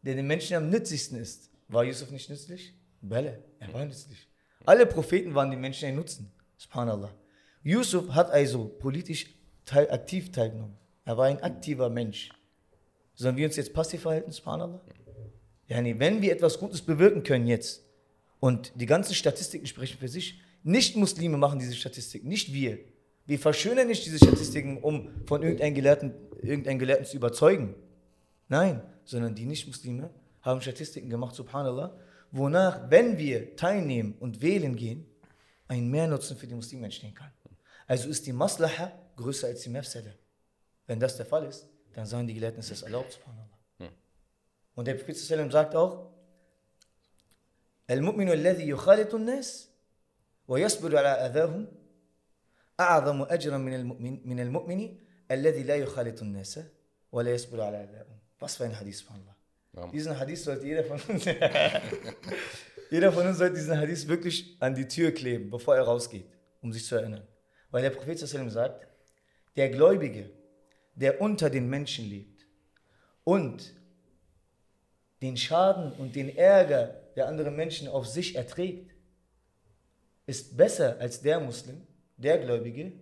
der 0.02 0.14
den 0.14 0.26
Menschen 0.26 0.56
am 0.56 0.70
nützlichsten 0.70 1.18
ist. 1.18 1.50
War 1.68 1.84
Yusuf 1.84 2.11
nicht 2.11 2.28
nützlich? 2.30 2.74
Bälle, 3.00 3.42
er 3.58 3.72
war 3.72 3.84
nützlich. 3.84 4.28
Alle 4.64 4.87
Propheten 4.87 5.34
waren 5.34 5.50
den 5.50 5.61
Menschen 5.61 5.88
ein 5.88 5.96
Nutzen. 5.96 6.30
Subhanallah. 6.56 7.11
Yusuf 7.62 8.11
hat 8.11 8.30
also 8.30 8.66
politisch 8.66 9.34
teil, 9.64 9.90
aktiv 9.90 10.30
teilgenommen. 10.32 10.76
Er 11.04 11.16
war 11.16 11.26
ein 11.26 11.42
aktiver 11.42 11.88
Mensch. 11.88 12.30
Sollen 13.14 13.37
wir 13.37 13.46
uns 13.46 13.56
jetzt 13.56 13.72
passiv 13.72 14.02
verhalten, 14.02 14.30
subhanallah? 14.30 14.80
Yani, 15.68 15.98
wenn 15.98 16.22
wir 16.22 16.33
etwas 16.33 16.59
Gutes 16.59 16.83
bewirken 16.83 17.22
können 17.22 17.46
jetzt 17.46 17.85
und 18.40 18.72
die 18.74 18.87
ganzen 18.87 19.14
Statistiken 19.14 19.66
sprechen 19.66 19.98
für 19.98 20.09
sich, 20.09 20.40
nicht 20.62 20.96
Muslime 20.96 21.37
machen 21.37 21.59
diese 21.59 21.74
Statistiken, 21.74 22.28
nicht 22.28 22.52
wir. 22.52 22.78
Wir 23.26 23.38
verschönern 23.38 23.87
nicht 23.87 24.04
diese 24.07 24.16
Statistiken, 24.16 24.78
um 24.78 25.11
von 25.26 25.42
irgendeinem 25.42 25.74
Gelehrten, 25.74 26.14
irgendeinem 26.42 26.78
Gelehrten 26.78 27.04
zu 27.04 27.16
überzeugen. 27.16 27.74
Nein, 28.48 28.83
sondern 29.04 29.35
die 29.35 29.44
Nicht-Muslime 29.44 30.11
haben 30.40 30.62
Statistiken 30.62 31.11
gemacht, 31.11 31.35
subhanallah, 31.35 31.94
wonach, 32.33 32.90
wenn 32.90 33.18
wir 33.18 33.54
teilnehmen 33.57 34.14
und 34.18 34.40
wählen 34.40 34.74
gehen, 34.76 35.07
ein 35.68 35.90
Mehrnutzen 35.90 36.38
für 36.38 36.46
die 36.46 36.54
Muslime 36.54 36.87
entstehen 36.87 37.14
kann. 37.14 37.31
Also 37.87 38.09
ist 38.09 38.26
die 38.26 38.33
Maslaha 38.33 38.92
größer 39.16 39.48
als 39.48 39.61
die 39.61 39.70
Mafsada. 39.70 40.11
Wenn 40.87 40.98
das 40.98 41.16
der 41.16 41.26
Fall 41.26 41.44
ist, 41.44 41.68
dann 41.92 42.07
sagen 42.07 42.26
die 42.26 42.35
Gelehrten, 42.35 42.61
ist 42.61 42.70
das 42.70 42.83
erlaubt, 42.83 43.12
subhanallah. 43.12 43.57
Und 44.77 44.88
der 44.88 44.95
Prophet 44.95 45.17
sallam 45.17 45.51
sagt 45.51 45.75
auch, 45.75 46.12
المؤمن 47.89 48.31
الذي 48.31 48.67
يخالط 48.69 49.13
الناس 49.15 49.69
ويصبر 50.47 50.97
على 50.97 51.09
أذاهم 51.09 51.67
أعظم 52.79 53.21
أجرا 53.21 53.57
من 53.57 53.73
المؤمن 53.73 54.27
من 54.27 54.39
المؤمن 54.39 54.97
الذي 55.31 55.63
لا 55.63 55.75
يخالط 55.75 56.21
الناس 56.21 56.59
ولا 57.12 57.31
يصبر 57.31 57.62
على 57.62 57.83
أذاهم. 57.83 58.19
Was 58.39 58.55
für 58.55 58.65
ein 58.65 58.77
Hadith, 58.77 58.97
subhanallah. 58.97 59.36
Ja. 59.73 59.88
Diesen 59.88 60.17
Hadith 60.19 60.43
sollte 60.43 60.65
jeder 60.65 60.83
von 60.83 60.99
uns, 60.99 61.25
jeder 62.91 63.12
von 63.12 63.27
uns 63.27 63.38
sollte 63.38 63.55
diesen 63.55 63.77
Hadith 63.77 64.07
wirklich 64.07 64.57
an 64.59 64.75
die 64.75 64.88
Tür 64.88 65.12
kleben, 65.12 65.49
bevor 65.49 65.75
er 65.75 65.83
rausgeht, 65.83 66.25
um 66.62 66.71
sich 66.73 66.86
zu 66.86 66.95
erinnern. 66.95 67.27
Weil 67.71 67.83
der 67.83 67.89
Prophet 67.89 68.19
sallam 68.19 68.49
sagt, 68.49 68.88
der 69.55 69.69
Gläubige, 69.69 70.29
der 70.95 71.21
unter 71.21 71.49
den 71.49 71.69
Menschen 71.69 72.05
lebt 72.09 72.45
und 73.23 73.73
den 75.22 75.37
Schaden 75.37 75.92
und 75.92 76.14
den 76.14 76.37
Ärger 76.37 77.00
der 77.16 77.26
anderen 77.26 77.57
Menschen 77.57 77.88
auf 77.88 78.07
sich 78.07 78.37
erträgt, 78.37 78.94
ist 80.26 80.57
besser 80.57 80.96
als 81.00 81.22
der 81.22 81.40
Muslim, 81.40 81.87
der 82.16 82.38
Gläubige, 82.38 82.92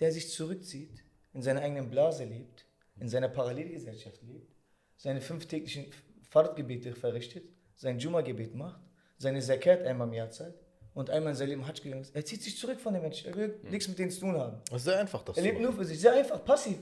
der 0.00 0.12
sich 0.12 0.30
zurückzieht, 0.30 1.04
in 1.32 1.42
seiner 1.42 1.60
eigenen 1.60 1.90
Blase 1.90 2.24
lebt, 2.24 2.64
in 2.98 3.08
seiner 3.08 3.28
Parallelgesellschaft 3.28 4.22
lebt, 4.22 4.52
seine 4.96 5.20
fünftäglichen 5.20 5.86
Fahrtgebete 6.30 6.94
verrichtet, 6.94 7.44
sein 7.76 7.98
Jumma-Gebet 7.98 8.54
macht, 8.54 8.80
seine 9.18 9.40
Zakat 9.40 9.82
einmal 9.82 10.08
im 10.08 10.14
Jahr 10.14 10.30
zahlt 10.30 10.54
und 10.94 11.10
einmal 11.10 11.32
in 11.32 11.36
sein 11.36 11.48
Leben 11.48 11.66
Hajj 11.66 11.82
gegangen 11.82 12.02
ist. 12.02 12.14
Er 12.14 12.24
zieht 12.24 12.42
sich 12.42 12.58
zurück 12.58 12.80
von 12.80 12.94
den 12.94 13.02
Menschen, 13.02 13.28
er 13.28 13.36
will 13.36 13.60
nichts 13.70 13.88
mit 13.88 13.98
denen 13.98 14.10
zu 14.10 14.20
tun 14.20 14.36
haben. 14.36 14.58
Das 14.68 14.78
ist 14.78 14.84
sehr 14.84 14.98
einfach, 14.98 15.22
das 15.22 15.36
Er 15.36 15.42
lebt 15.42 15.60
nur 15.60 15.72
für 15.72 15.84
sich, 15.84 16.00
sehr 16.00 16.12
einfach, 16.14 16.44
passiv. 16.44 16.78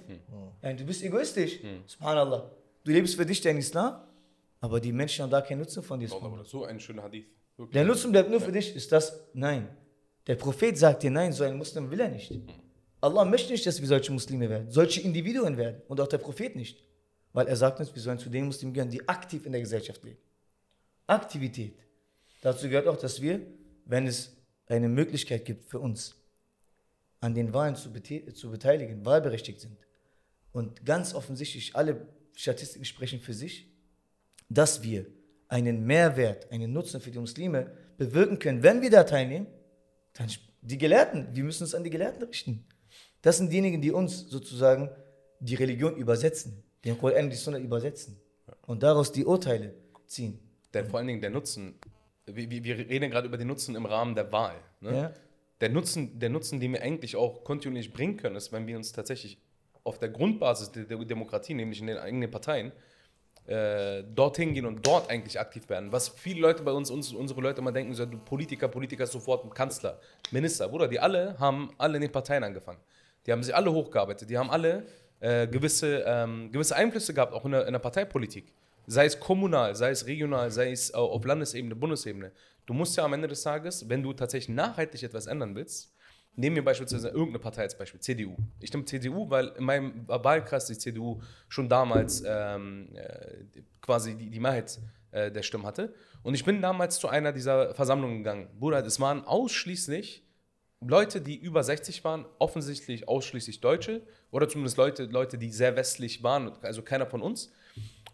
Ja, 0.63 0.73
du 0.73 0.85
bist 0.85 1.03
egoistisch. 1.03 1.59
Subhanallah. 1.87 2.51
Du 2.85 2.91
lebst 2.91 3.17
für 3.17 3.27
dich 3.27 3.41
deinen 3.41 3.59
Islam, 3.59 4.01
aber 4.61 4.81
die 4.81 4.93
Menschen 4.93 5.23
haben 5.23 5.31
da 5.31 5.41
keinen 5.41 5.61
Nutzen 5.61 5.83
von 5.83 6.01
dir. 6.01 6.09
So 6.45 6.65
ein 6.65 6.81
schöner 6.81 7.05
Hadith. 7.05 7.27
Wirklich. 7.57 7.73
Der 7.73 7.85
Nutzen 7.85 8.13
bleibt 8.13 8.31
nur 8.31 8.41
für 8.41 8.53
dich. 8.53 8.75
Ist 8.75 8.91
das? 8.93 9.21
Nein. 9.35 9.69
Der 10.27 10.37
Prophet 10.37 10.77
sagt 10.77 11.03
dir, 11.03 11.11
nein, 11.11 11.33
so 11.33 11.45
ein 11.45 11.57
Muslim 11.57 11.91
will 11.91 12.01
er 12.01 12.09
nicht. 12.09 12.33
Allah 13.01 13.25
möchte 13.25 13.53
nicht, 13.53 13.67
dass 13.67 13.81
wir 13.81 13.89
solche 13.89 14.13
Muslime 14.13 14.49
werden, 14.49 14.71
solche 14.71 15.01
Individuen 15.01 15.57
werden. 15.57 15.81
Und 15.89 16.01
auch 16.01 16.09
der 16.09 16.19
Prophet 16.19 16.57
nicht. 16.57 16.85
Weil 17.33 17.47
er 17.47 17.57
sagt 17.57 17.79
uns, 17.81 17.95
wir 17.95 18.03
sollen 18.03 18.19
zu 18.19 18.29
den 18.29 18.47
Muslimen 18.47 18.75
gehören, 18.75 18.91
die 18.91 19.09
aktiv 19.09 19.47
in 19.47 19.53
der 19.53 19.61
Gesellschaft 19.61 20.03
leben. 20.03 20.19
Aktivität. 21.07 21.79
Dazu 22.43 22.69
gehört 22.69 22.87
auch, 22.89 22.97
dass 22.97 23.21
wir, 23.23 23.41
wenn 23.85 24.07
es 24.07 24.37
eine 24.67 24.89
Möglichkeit 24.89 25.45
gibt 25.45 25.65
für 25.65 25.79
uns, 25.79 26.17
an 27.21 27.35
den 27.35 27.53
Wahlen 27.53 27.75
zu, 27.75 27.91
zu 28.33 28.51
beteiligen, 28.51 29.05
wahlberechtigt 29.05 29.61
sind. 29.61 29.77
Und 30.53 30.85
ganz 30.85 31.15
offensichtlich, 31.15 31.75
alle 31.75 32.07
Statistiken 32.37 32.85
sprechen 32.85 33.21
für 33.21 33.35
sich, 33.35 33.68
dass 34.49 34.83
wir 34.83 35.07
einen 35.49 35.87
Mehrwert, 35.87 36.51
einen 36.53 36.73
Nutzen 36.73 37.01
für 37.01 37.11
die 37.11 37.19
Muslime 37.19 37.71
bewirken 37.97 38.39
können, 38.39 38.63
wenn 38.63 38.83
wir 38.83 38.91
da 38.91 39.05
teilnehmen, 39.05 39.47
dann 40.15 40.29
die 40.63 40.79
Gelehrten, 40.79 41.29
wir 41.35 41.45
müssen 41.45 41.63
uns 41.65 41.75
an 41.75 41.85
die 41.85 41.91
Gelehrten 41.91 42.23
richten. 42.23 42.65
Das 43.23 43.39
sind 43.39 43.51
diejenigen, 43.51 43.81
die 43.81 43.91
uns 43.93 44.29
sozusagen 44.29 44.91
die 45.41 45.55
Religion 45.55 45.97
übersetzen, 45.97 46.63
den 46.85 46.99
Koran 46.99 47.31
die 47.31 47.37
Sunna 47.37 47.59
übersetzen 47.59 48.21
und 48.67 48.83
daraus 48.83 49.13
die 49.13 49.25
Urteile 49.25 49.75
ziehen. 50.07 50.39
Denn 50.75 50.87
vor 50.87 50.99
allen 50.99 51.09
Dingen 51.09 51.21
der 51.21 51.31
Nutzen, 51.31 51.75
wir, 52.27 52.51
wir- 52.51 52.77
reden 52.79 53.11
gerade 53.11 53.27
über 53.29 53.37
den 53.39 53.49
Nutzen 53.49 53.75
im 53.75 53.87
Rahmen 53.87 54.15
der 54.15 54.31
Wahl. 54.33 54.57
Ne? 54.81 54.95
Ja? 54.97 55.13
Der, 55.61 55.71
Nutzen, 55.71 56.19
der 56.19 56.29
Nutzen, 56.29 56.61
den 56.61 56.73
wir 56.73 56.83
eigentlich 56.83 57.17
auch 57.17 57.43
kontinuierlich 57.45 57.93
bringen 57.93 58.17
können, 58.17 58.37
ist, 58.37 58.53
wenn 58.53 58.67
wir 58.67 58.77
uns 58.77 58.93
tatsächlich 58.93 59.39
auf 59.85 59.99
der 59.99 60.11
Grundbasis 60.11 60.71
der 60.73 60.85
Demokratie, 60.85 61.55
nämlich 61.55 61.81
in 61.81 61.87
den 61.87 61.99
eigenen 61.99 62.31
Parteien, 62.31 62.73
äh, 63.49 64.05
dorthin 64.15 64.53
gehen 64.53 64.67
und 64.67 64.87
dort 64.87 65.11
eigentlich 65.11 65.41
aktiv 65.41 65.69
werden. 65.69 65.91
Was 65.91 66.09
viele 66.09 66.41
Leute 66.41 66.63
bei 66.63 66.73
uns, 66.73 66.91
uns 66.91 67.13
unsere 67.13 67.41
Leute 67.41 67.61
immer 67.61 67.73
denken, 67.73 67.95
so, 67.95 68.07
Politiker, 68.07 68.69
Politiker 68.69 69.07
sofort 69.07 69.55
Kanzler, 69.55 69.99
Minister. 70.31 70.69
Bruder, 70.69 70.87
die 70.87 71.01
alle 71.01 71.39
haben 71.39 71.71
alle 71.79 71.97
in 71.97 72.03
den 72.03 72.13
Parteien 72.13 72.45
angefangen. 72.45 72.79
Die 73.27 73.33
haben 73.33 73.43
sich 73.43 73.55
alle 73.55 73.73
hochgearbeitet, 73.73 74.29
die 74.29 74.37
haben 74.37 74.51
alle 74.51 74.85
äh, 75.21 75.47
gewisse, 75.47 76.05
ähm, 76.07 76.53
gewisse 76.53 76.77
Einflüsse 76.77 77.15
gehabt, 77.15 77.33
auch 77.33 77.45
in 77.45 77.53
der, 77.53 77.67
in 77.67 77.73
der 77.73 77.81
Parteipolitik. 77.81 78.53
Sei 78.87 79.07
es 79.07 79.19
kommunal, 79.19 79.75
sei 79.75 79.91
es 79.91 80.07
regional, 80.07 80.51
sei 80.51 80.71
es 80.71 80.91
äh, 80.91 80.97
auf 80.97 81.25
Landesebene, 81.25 81.75
Bundesebene. 81.75 82.33
Du 82.67 82.75
musst 82.75 82.97
ja 82.99 83.05
am 83.05 83.15
Ende 83.15 83.29
des 83.29 83.43
Tages, 83.43 83.89
wenn 83.89 84.03
du 84.03 84.13
tatsächlich 84.13 84.55
nachhaltig 84.55 85.03
etwas 85.03 85.27
ändern 85.27 85.55
willst, 85.55 85.95
Nehmen 86.39 86.55
wir 86.55 86.65
beispielsweise 86.65 87.09
irgendeine 87.09 87.41
Partei 87.41 87.63
als 87.63 87.77
Beispiel, 87.77 87.99
CDU. 87.99 88.37
Ich 88.61 88.73
nehme 88.73 88.85
CDU, 88.85 89.29
weil 89.29 89.49
in 89.59 89.65
meinem 89.65 90.07
Wahlkreis 90.07 90.67
die 90.67 90.79
CDU 90.79 91.21
schon 91.49 91.69
damals 91.69 92.23
ähm, 92.25 92.91
äh, 92.95 93.63
quasi 93.81 94.15
die, 94.15 94.31
die 94.31 94.39
Mehrheit 94.39 94.79
äh, 95.11 95.33
der 95.33 95.43
Stimmen 95.43 95.67
hatte. 95.67 95.93
Und 96.23 96.35
ich 96.35 96.45
bin 96.45 96.63
damals 96.63 97.01
zu 97.01 97.09
einer 97.09 97.33
dieser 97.33 97.75
Versammlungen 97.75 98.19
gegangen. 98.19 98.47
Bruder, 98.57 98.83
das 98.83 99.01
waren 99.01 99.25
ausschließlich 99.25 100.23
Leute, 100.81 101.21
die 101.21 101.37
über 101.37 101.65
60 101.65 102.05
waren, 102.05 102.25
offensichtlich 102.39 103.09
ausschließlich 103.09 103.61
Deutsche 103.61 104.03
oder 104.31 104.49
zumindest 104.49 104.77
Leute, 104.77 105.07
Leute, 105.07 105.39
die 105.39 105.51
sehr 105.51 105.75
westlich 105.75 106.23
waren, 106.23 106.53
also 106.63 106.83
keiner 106.83 107.07
von 107.07 107.21
uns. 107.21 107.51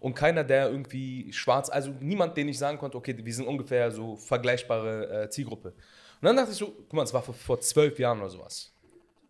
Und 0.00 0.14
keiner, 0.14 0.44
der 0.44 0.70
irgendwie 0.70 1.30
schwarz, 1.34 1.68
also 1.68 1.94
niemand, 2.00 2.38
den 2.38 2.48
ich 2.48 2.58
sagen 2.58 2.78
konnte, 2.78 2.96
okay, 2.96 3.14
wir 3.22 3.34
sind 3.34 3.46
ungefähr 3.46 3.90
so 3.90 4.16
vergleichbare 4.16 5.24
äh, 5.24 5.28
Zielgruppe. 5.28 5.74
Und 6.24 6.28
dann 6.28 6.36
dachte 6.36 6.52
ich 6.52 6.56
so, 6.56 6.68
guck 6.68 6.94
mal, 6.94 7.02
es 7.02 7.12
war 7.12 7.20
vor, 7.20 7.34
vor 7.34 7.60
zwölf 7.60 7.98
Jahren 7.98 8.18
oder 8.20 8.30
sowas. 8.30 8.72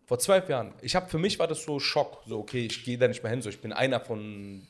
Vor 0.05 0.17
zwölf 0.17 0.47
Jahren. 0.47 0.71
Ich 0.81 0.95
habe 0.95 1.09
für 1.09 1.17
mich 1.17 1.37
war 1.37 1.45
das 1.45 1.61
so 1.61 1.77
Schock, 1.77 2.23
so 2.25 2.39
okay, 2.39 2.67
ich 2.67 2.85
gehe 2.85 2.97
da 2.97 3.05
nicht 3.05 3.21
mehr 3.21 3.31
hin, 3.31 3.41
so 3.41 3.49
ich 3.49 3.59
bin 3.59 3.73
einer 3.73 3.99
von, 3.99 4.65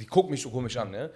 die 0.00 0.06
gucken 0.06 0.32
mich 0.32 0.42
so 0.42 0.50
komisch 0.50 0.76
an. 0.76 0.90
Ne? 0.90 1.12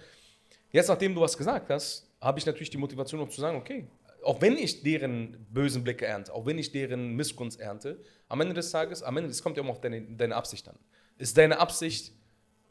Jetzt, 0.71 0.87
nachdem 0.87 1.13
du 1.13 1.19
was 1.19 1.37
gesagt 1.37 1.69
hast, 1.69 2.09
habe 2.21 2.39
ich 2.39 2.45
natürlich 2.45 2.69
die 2.69 2.77
Motivation, 2.77 3.19
um 3.19 3.29
zu 3.29 3.41
sagen, 3.41 3.57
okay, 3.57 3.89
auch 4.23 4.39
wenn 4.39 4.57
ich 4.57 4.83
deren 4.83 5.35
bösen 5.49 5.83
Blicke 5.83 6.05
ernte, 6.05 6.33
auch 6.33 6.45
wenn 6.45 6.57
ich 6.57 6.71
deren 6.71 7.13
Missgunst 7.17 7.59
ernte, 7.59 8.01
am 8.29 8.39
Ende 8.39 8.53
des 8.53 8.71
Tages, 8.71 9.03
am 9.03 9.17
Ende, 9.17 9.29
es 9.29 9.43
kommt 9.43 9.57
ja 9.57 9.63
immer 9.63 9.71
auf 9.71 9.81
deine, 9.81 10.01
deine 10.01 10.37
Absicht 10.37 10.69
an. 10.69 10.79
Ist 11.17 11.37
deine 11.37 11.59
Absicht, 11.59 12.13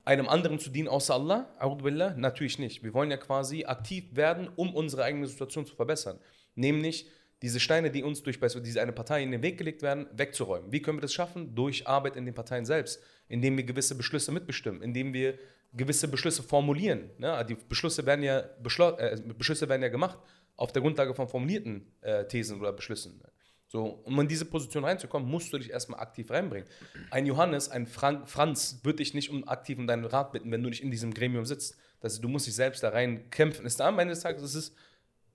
einem 0.07 0.31
anderen 0.31 0.59
zu 0.59 0.71
dienen 0.71 0.89
außer 0.89 1.12
Allah? 1.12 1.55
Billah? 1.83 2.15
Natürlich 2.17 2.59
nicht. 2.59 2.83
Wir 2.83 2.95
wollen 2.95 3.11
ja 3.11 3.19
quasi 3.19 3.67
aktiv 3.67 4.17
werden, 4.17 4.49
um 4.57 4.75
unsere 4.75 5.05
eigene 5.05 5.27
Situation 5.27 5.67
zu 5.67 5.77
verbessern. 5.77 6.19
Nämlich 6.55 7.11
diese 7.42 7.61
Steine, 7.61 7.90
die 7.90 8.03
uns 8.03 8.22
durch 8.22 8.38
diese 8.40 8.81
eine 8.81 8.92
Partei 8.92 9.22
in 9.22 9.31
den 9.31 9.42
Weg 9.42 9.59
gelegt 9.59 9.83
werden, 9.83 10.07
wegzuräumen. 10.12 10.72
Wie 10.72 10.81
können 10.81 10.99
wir 10.99 11.03
das 11.03 11.12
schaffen? 11.12 11.55
Durch 11.55 11.87
Arbeit 11.87 12.16
in 12.16 12.25
den 12.25 12.35
Parteien 12.35 12.64
selbst, 12.64 13.03
indem 13.29 13.57
wir 13.57 13.64
gewisse 13.64 13.94
Beschlüsse 13.94 14.33
mitbestimmen, 14.33 14.83
indem 14.83 15.12
wir 15.12 15.38
gewisse 15.72 16.09
Beschlüsse 16.09 16.42
formulieren. 16.42 17.11
Ne? 17.18 17.44
Die 17.49 17.55
Beschlüsse 17.55 18.07
werden, 18.07 18.22
ja 18.22 18.38
äh, 18.40 19.20
Beschlüsse 19.37 19.68
werden 19.68 19.83
ja 19.83 19.88
gemacht 19.88 20.18
auf 20.57 20.72
der 20.72 20.81
Grundlage 20.81 21.14
von 21.14 21.29
formulierten 21.29 21.92
äh, 22.01 22.25
Thesen 22.27 22.59
oder 22.59 22.72
Beschlüssen. 22.72 23.22
So, 23.68 23.85
um 24.05 24.18
in 24.20 24.29
diese 24.29 24.44
Position 24.44 24.85
reinzukommen, 24.85 25.29
musst 25.29 25.53
du 25.53 25.59
dich 25.59 25.70
erstmal 25.70 26.01
aktiv 26.01 26.31
reinbringen. 26.31 26.68
Ein 27.11 27.27
Johannes, 27.27 27.68
ein 27.68 27.87
Frank, 27.87 28.29
Franz 28.29 28.81
wird 28.85 29.01
dich 29.01 29.12
nicht 29.12 29.29
um 29.29 29.46
aktiv 29.49 29.77
um 29.79 29.87
deinen 29.87 30.05
Rat 30.05 30.33
bitten, 30.33 30.51
wenn 30.53 30.62
du 30.62 30.70
nicht 30.70 30.83
in 30.83 30.90
diesem 30.90 31.12
Gremium 31.12 31.44
sitzt. 31.44 31.77
Das 32.01 32.20
du 32.20 32.29
musst 32.29 32.46
dich 32.46 32.55
selbst 32.55 32.83
da 32.83 32.90
rein 32.90 33.29
kämpfen. 33.31 33.66
Ist 33.66 33.81
da 33.81 33.88
am 33.88 33.99
Ende 33.99 34.14
des 34.14 34.22
Tages, 34.22 34.42
es 34.42 34.55
ist, 34.55 34.77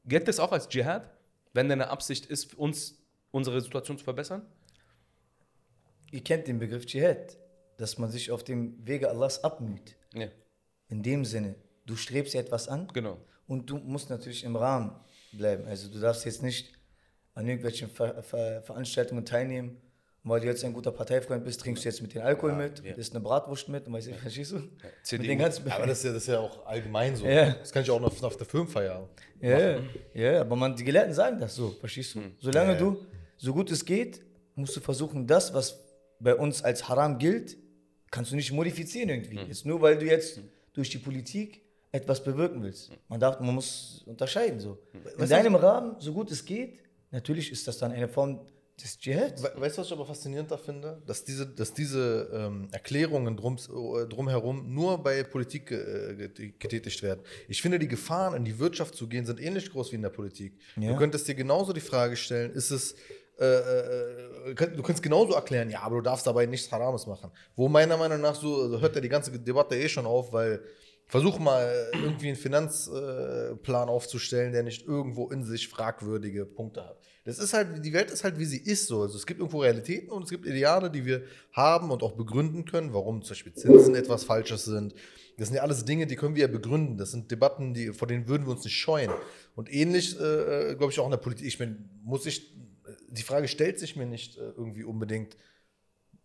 gilt 0.05 0.27
das 0.27 0.39
auch 0.39 0.53
als 0.53 0.69
Dschihad, 0.69 1.11
wenn 1.53 1.69
deine 1.69 1.89
Absicht 1.89 2.25
ist, 2.25 2.55
uns 2.55 2.97
unsere 3.31 3.61
Situation 3.61 3.97
zu 3.97 4.03
verbessern? 4.03 4.45
ihr 6.11 6.23
kennt 6.23 6.47
den 6.47 6.59
Begriff 6.59 6.85
Dschihad, 6.85 7.37
dass 7.77 7.97
man 7.97 8.11
sich 8.11 8.31
auf 8.31 8.43
dem 8.43 8.85
Wege 8.85 9.09
Allahs 9.09 9.43
abmüht. 9.43 9.95
Ja, 10.13 10.27
In 10.89 11.01
dem 11.01 11.25
Sinne, 11.25 11.55
du 11.85 11.95
strebst 11.95 12.35
etwas 12.35 12.67
an 12.67 12.87
genau. 12.93 13.17
und 13.47 13.69
du 13.69 13.77
musst 13.77 14.09
natürlich 14.09 14.43
im 14.43 14.55
Rahmen 14.55 14.91
bleiben. 15.31 15.65
Also 15.65 15.89
du 15.89 15.99
darfst 15.99 16.25
jetzt 16.25 16.43
nicht 16.43 16.73
an 17.33 17.47
irgendwelchen 17.47 17.89
Ver 17.89 18.21
Ver 18.21 18.61
Veranstaltungen 18.61 19.25
teilnehmen, 19.25 19.81
weil 20.23 20.39
du 20.39 20.47
jetzt 20.47 20.63
ein 20.63 20.73
guter 20.73 20.91
Parteifreund 20.91 21.43
bist, 21.43 21.62
trinkst 21.62 21.84
du 21.84 21.89
jetzt 21.89 22.01
mit 22.01 22.13
den 22.13 22.21
Alkohol 22.21 22.53
mit, 22.53 22.84
ja. 22.84 22.93
isst 22.93 23.13
eine 23.13 23.23
Bratwurst 23.23 23.69
mit 23.69 23.88
und 23.88 23.93
weißt 23.93 24.07
du, 24.07 24.13
verstehst 24.13 24.51
du? 24.51 24.62
CDU. 25.03 25.21
Mit 25.21 25.31
den 25.31 25.39
ganzen 25.39 25.71
Aber 25.71 25.88
das 25.88 25.99
ist, 25.99 26.03
ja, 26.05 26.13
das 26.13 26.21
ist 26.23 26.27
ja 26.27 26.39
auch 26.39 26.65
allgemein 26.65 27.15
so. 27.15 27.25
Ja. 27.25 27.51
Das 27.51 27.71
kann 27.71 27.81
ich 27.81 27.89
auch 27.89 27.99
noch 27.99 28.21
auf 28.21 28.38
der 28.38 28.45
Firmenfeier. 28.45 29.10
Ja, 29.41 29.60
ja, 29.60 29.79
ja, 30.13 30.41
aber 30.41 30.55
man, 30.55 30.75
die 30.75 30.84
Gelehrten 30.84 31.13
sagen 31.13 31.39
das 31.39 31.55
so, 31.55 31.71
verstehst 31.71 32.15
du? 32.15 32.19
Solange 32.39 32.73
Ja. 32.73 32.77
du, 32.77 32.97
so 33.38 33.53
gut 33.53 33.71
es 33.71 33.84
geht, 33.84 34.21
musst 34.53 34.75
du 34.75 34.79
versuchen, 34.79 35.25
das, 35.25 35.53
was 35.53 35.84
bei 36.19 36.36
uns 36.36 36.63
als 36.63 36.88
Haram 36.88 37.17
gilt, 37.17 37.57
kannst 38.12 38.31
du 38.31 38.36
nicht 38.36 38.51
modifizieren 38.51 39.10
irgendwie. 39.10 39.39
Jetzt 39.39 39.65
nur, 39.65 39.81
weil 39.81 39.97
du 39.97 40.05
jetzt 40.05 40.39
durch 40.73 40.89
die 40.91 40.99
Politik 40.99 41.62
etwas 41.91 42.23
bewirken 42.23 42.62
willst. 42.62 42.91
Man 43.07 43.19
darf, 43.19 43.39
man 43.39 43.55
muss 43.55 44.03
unterscheiden 44.05 44.60
so. 44.60 44.77
In 45.17 45.27
deinem 45.27 45.55
Rahmen, 45.55 45.95
so 45.99 46.13
gut 46.13 46.29
es 46.31 46.45
geht, 46.45 46.84
natürlich 47.10 47.51
ist 47.51 47.67
das 47.67 47.79
dann 47.79 47.91
eine 47.91 48.07
Form 48.07 48.45
des 48.83 48.97
Dschihad. 48.97 49.41
We 49.41 49.51
weißt 49.61 49.77
du, 49.77 49.81
was 49.81 49.87
ich 49.87 49.93
aber 49.93 50.05
faszinierender 50.05 50.57
finde? 50.57 51.01
Dass 51.05 51.23
diese, 51.23 51.47
dass 51.47 51.73
diese 51.73 52.29
ähm, 52.33 52.67
Erklärungen 52.71 53.37
drum, 53.37 53.57
äh, 53.57 54.07
drumherum 54.07 54.73
nur 54.73 54.97
bei 55.03 55.23
Politik 55.23 55.71
äh, 55.71 56.15
get- 56.15 56.59
getätigt 56.59 57.01
werden. 57.03 57.21
Ich 57.47 57.61
finde, 57.61 57.79
die 57.79 57.87
Gefahren, 57.87 58.35
in 58.35 58.45
die 58.45 58.57
Wirtschaft 58.59 58.95
zu 58.95 59.07
gehen, 59.07 59.25
sind 59.25 59.39
ähnlich 59.39 59.71
groß 59.71 59.91
wie 59.91 59.95
in 59.95 60.01
der 60.01 60.09
Politik. 60.09 60.57
Ja. 60.77 60.91
Du 60.91 60.97
könntest 60.97 61.27
dir 61.27 61.35
genauso 61.35 61.73
die 61.73 61.81
Frage 61.81 62.15
stellen, 62.15 62.51
ist 62.51 62.71
es. 62.71 62.95
Äh, 63.39 63.45
äh, 63.45 64.53
du 64.55 64.83
kannst 64.83 65.01
genauso 65.01 65.33
erklären, 65.33 65.69
ja, 65.69 65.81
aber 65.81 65.95
du 65.95 66.01
darfst 66.01 66.27
dabei 66.27 66.45
nichts 66.45 66.71
Harames 66.71 67.07
machen. 67.07 67.31
Wo 67.55 67.67
meiner 67.67 67.97
Meinung 67.97 68.21
nach 68.21 68.35
so 68.35 68.61
also 68.63 68.79
hört 68.79 68.93
ja 68.95 69.01
die 69.01 69.09
ganze 69.09 69.31
Debatte 69.31 69.75
eh 69.75 69.89
schon 69.89 70.05
auf, 70.05 70.31
weil 70.31 70.61
versuch 71.07 71.39
mal 71.39 71.89
irgendwie 71.93 72.27
einen 72.27 72.37
Finanzplan 72.37 73.89
aufzustellen, 73.89 74.53
der 74.53 74.63
nicht 74.63 74.85
irgendwo 74.87 75.29
in 75.29 75.43
sich 75.43 75.67
fragwürdige 75.67 76.45
Punkte 76.45 76.85
hat. 76.85 77.00
Das 77.23 77.38
ist 77.38 77.53
halt, 77.53 77.86
die 77.86 77.93
Welt 77.93 78.10
ist 78.10 78.23
halt, 78.23 78.39
wie 78.39 78.45
sie 78.45 78.57
ist 78.57 78.88
so. 78.88 79.01
Also 79.01 79.17
es 79.17 79.27
gibt 79.27 79.39
irgendwo 79.39 79.62
Realitäten 79.62 80.10
und 80.10 80.23
es 80.23 80.29
gibt 80.29 80.45
Ideale, 80.45 80.89
die 80.89 81.05
wir 81.05 81.23
haben 81.51 81.91
und 81.91 82.01
auch 82.01 82.13
begründen 82.13 82.65
können, 82.65 82.93
warum 82.93 83.21
zum 83.21 83.31
Beispiel 83.31 83.53
Zinsen 83.53 83.93
etwas 83.93 84.23
Falsches 84.23 84.65
sind. 84.65 84.95
Das 85.38 85.47
sind 85.47 85.57
ja 85.57 85.62
alles 85.62 85.86
Dinge, 85.86 86.07
die 86.07 86.15
können 86.15 86.36
wir 86.36 86.41
ja 86.41 86.47
begründen. 86.47 86.97
Das 86.97 87.12
sind 87.12 87.29
Debatten, 87.29 87.73
die, 87.73 87.93
vor 87.93 88.07
denen 88.07 88.27
würden 88.27 88.47
wir 88.47 88.51
uns 88.51 88.63
nicht 88.63 88.77
scheuen. 88.77 89.12
Und 89.55 89.71
ähnlich, 89.71 90.19
äh, 90.19 90.75
glaube 90.75 90.91
ich, 90.91 90.99
auch 90.99 91.05
in 91.05 91.12
der 91.12 91.17
Politik. 91.17 91.45
Ich 91.45 91.60
meine, 91.60 91.77
muss 92.03 92.25
ich, 92.25 92.55
die 93.10 93.23
Frage 93.23 93.47
stellt 93.47 93.79
sich 93.79 93.95
mir 93.95 94.05
nicht 94.07 94.38
äh, 94.38 94.51
irgendwie 94.57 94.84
unbedingt, 94.84 95.38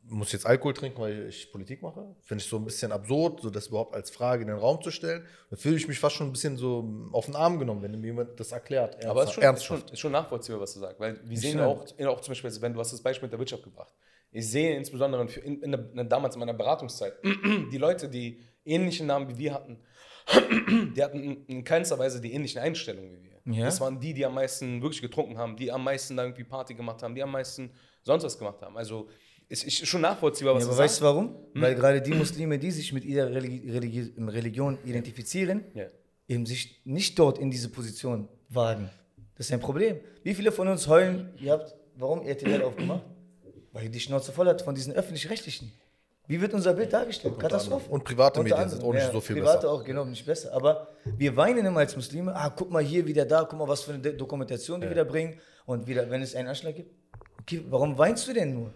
muss 0.09 0.29
ich 0.29 0.35
jetzt 0.35 0.47
Alkohol 0.47 0.75
trinken, 0.75 1.01
weil 1.01 1.29
ich 1.29 1.51
Politik 1.51 1.83
mache? 1.83 2.15
Finde 2.23 2.43
ich 2.43 2.49
so 2.49 2.57
ein 2.57 2.65
bisschen 2.65 2.93
absurd, 2.93 3.41
so 3.43 3.51
das 3.51 3.69
überhaupt 3.69 3.95
als 3.95 4.11
Frage 4.11 4.43
in 4.43 4.49
den 4.49 4.59
Raum 4.59 4.83
zu 4.83 4.91
stellen. 4.91 5.27
Da 5.51 5.57
fühle 5.57 5.77
ich 5.77 5.89
mich 5.89 5.99
fast 5.99 6.17
schon 6.17 6.29
ein 6.29 6.33
bisschen 6.33 6.57
so 6.57 7.09
auf 7.13 7.27
den 7.27 7.37
Arm 7.37 7.59
genommen, 7.59 7.83
wenn 7.83 7.93
mir 8.01 8.07
jemand 8.07 8.39
das 8.39 8.53
erklärt. 8.53 9.05
Aber 9.05 9.23
es 9.23 9.31
ist 9.31 9.35
schon, 9.35 9.55
ist, 9.55 9.65
schon, 9.65 9.83
ist 9.93 9.99
schon 9.99 10.13
nachvollziehbar, 10.13 10.61
was 10.61 10.75
du 10.75 10.81
sagst. 10.81 11.01
Weil 11.01 11.21
wir 11.25 11.37
sehen 11.37 11.59
stimmt. 11.59 12.09
auch, 12.09 12.17
auch 12.17 12.21
zum 12.21 12.33
Beispiel, 12.33 12.51
wenn 12.61 12.73
du 12.73 12.81
hast 12.81 12.93
das 12.93 13.03
Beispiel 13.03 13.27
mit 13.27 13.33
der 13.33 13.39
Wirtschaft 13.39 13.63
gebracht. 13.63 13.93
Ich 14.31 14.51
sehe 14.51 14.77
insbesondere 14.77 15.27
in, 15.45 15.63
in, 15.63 15.71
der, 15.73 16.05
damals 16.05 16.35
in 16.35 16.41
meiner 16.41 16.55
Beratungszeit, 16.55 17.15
die 17.73 17.79
Leute, 17.79 18.09
die 18.09 18.41
ähnlichen 18.65 19.07
Namen 19.07 19.29
wie 19.29 19.39
wir 19.39 19.55
hatten, 19.55 19.79
die 20.97 21.03
hatten 21.03 21.21
in, 21.21 21.47
in 21.47 21.65
keinster 21.65 21.99
Weise 21.99 22.21
die 22.21 22.33
ähnlichen 22.33 22.61
Einstellungen 22.61 23.13
wie 23.13 23.25
wir. 23.25 23.55
Ja. 23.55 23.65
Das 23.65 23.81
waren 23.81 24.01
die, 24.01 24.13
die 24.13 24.27
am 24.27 24.35
meisten 24.35 24.83
wirklich 24.83 25.01
getrunken 25.01 25.39
haben, 25.39 25.57
die 25.57 25.71
am 25.71 25.85
meisten 25.85 26.17
da 26.17 26.25
irgendwie 26.25 26.45
Party 26.45 26.75
gemacht 26.75 27.03
haben, 27.03 27.15
die 27.15 27.23
am 27.23 27.31
meisten 27.31 27.71
sonst 28.03 28.25
was 28.25 28.39
gemacht 28.39 28.61
haben. 28.61 28.77
Also 28.77 29.09
ist, 29.49 29.65
ist 29.65 29.87
schon 29.87 30.01
nachvollziehbar, 30.01 30.55
was 30.55 30.63
Ja, 30.63 30.67
du 30.69 30.73
aber 30.75 30.83
weißt 30.83 30.95
sagst. 30.97 31.01
du 31.03 31.05
warum? 31.05 31.35
Weil 31.55 31.75
gerade 31.75 32.03
die 32.03 32.13
Muslime, 32.15 32.59
die 32.59 32.71
sich 32.71 32.93
mit 32.93 33.05
ihrer 33.05 33.31
Religi 33.31 33.71
Religi 33.71 34.13
Religion 34.19 34.79
identifizieren, 34.85 35.65
Ja. 35.75 35.85
eben 36.29 36.47
sich 36.47 36.81
nicht 36.85 37.19
dort 37.19 37.39
in 37.39 37.51
diese 37.51 37.69
Position 37.69 38.29
wagen. 38.49 38.91
Das 39.37 39.47
ist 39.47 39.53
ein 39.53 39.61
Problem. 39.61 39.99
Wie 40.23 40.35
viele 40.35 40.51
von 40.51 40.67
uns 40.69 40.89
heulen, 40.89 41.31
ihr 41.39 41.53
habt, 41.53 41.75
warum 41.97 42.23
RTL 42.27 42.63
aufgemacht? 42.63 43.03
Weil 43.73 43.85
ihr 43.85 43.91
die 43.91 44.01
Schnauze 44.01 44.33
voll 44.33 44.47
hat 44.49 44.63
von 44.63 44.75
diesen 44.75 44.93
öffentlich-rechtlichen. 44.95 45.71
Wie 46.29 46.41
wird 46.41 46.55
unser 46.55 46.73
Bild 46.75 46.93
dargestellt? 46.93 47.39
Katastrophe. 47.39 47.89
Und 47.89 48.03
private 48.03 48.41
Unter 48.41 48.55
Medien 48.57 48.69
sind 48.71 48.83
auch 48.83 48.93
nicht 48.93 49.03
ja, 49.05 49.13
so 49.13 49.21
viel 49.21 49.37
private 49.37 49.59
besser. 49.59 49.71
auch, 49.71 49.85
genau, 49.85 50.05
nicht 50.05 50.27
besser. 50.27 50.53
Aber 50.55 50.89
wir 51.17 51.37
weinen 51.37 51.65
immer 51.65 51.81
als 51.81 51.95
Muslime, 51.95 52.35
ah, 52.35 52.49
guck 52.51 52.71
mal 52.71 52.83
hier 52.83 53.07
wieder 53.07 53.25
da, 53.25 53.45
guck 53.45 53.57
mal, 53.59 53.69
was 53.69 53.83
für 53.83 53.93
eine 53.93 54.01
Dokumentation 54.15 54.81
die 54.81 54.91
wieder 54.91 55.05
bringen. 55.05 55.39
Und 55.67 55.87
wieder, 55.87 56.11
wenn 56.11 56.23
es 56.23 56.35
einen 56.35 56.49
Anschlag 56.49 56.75
gibt, 56.75 56.91
warum 57.69 57.97
weinst 57.99 58.27
du 58.29 58.33
denn 58.33 58.55
nur? 58.55 58.73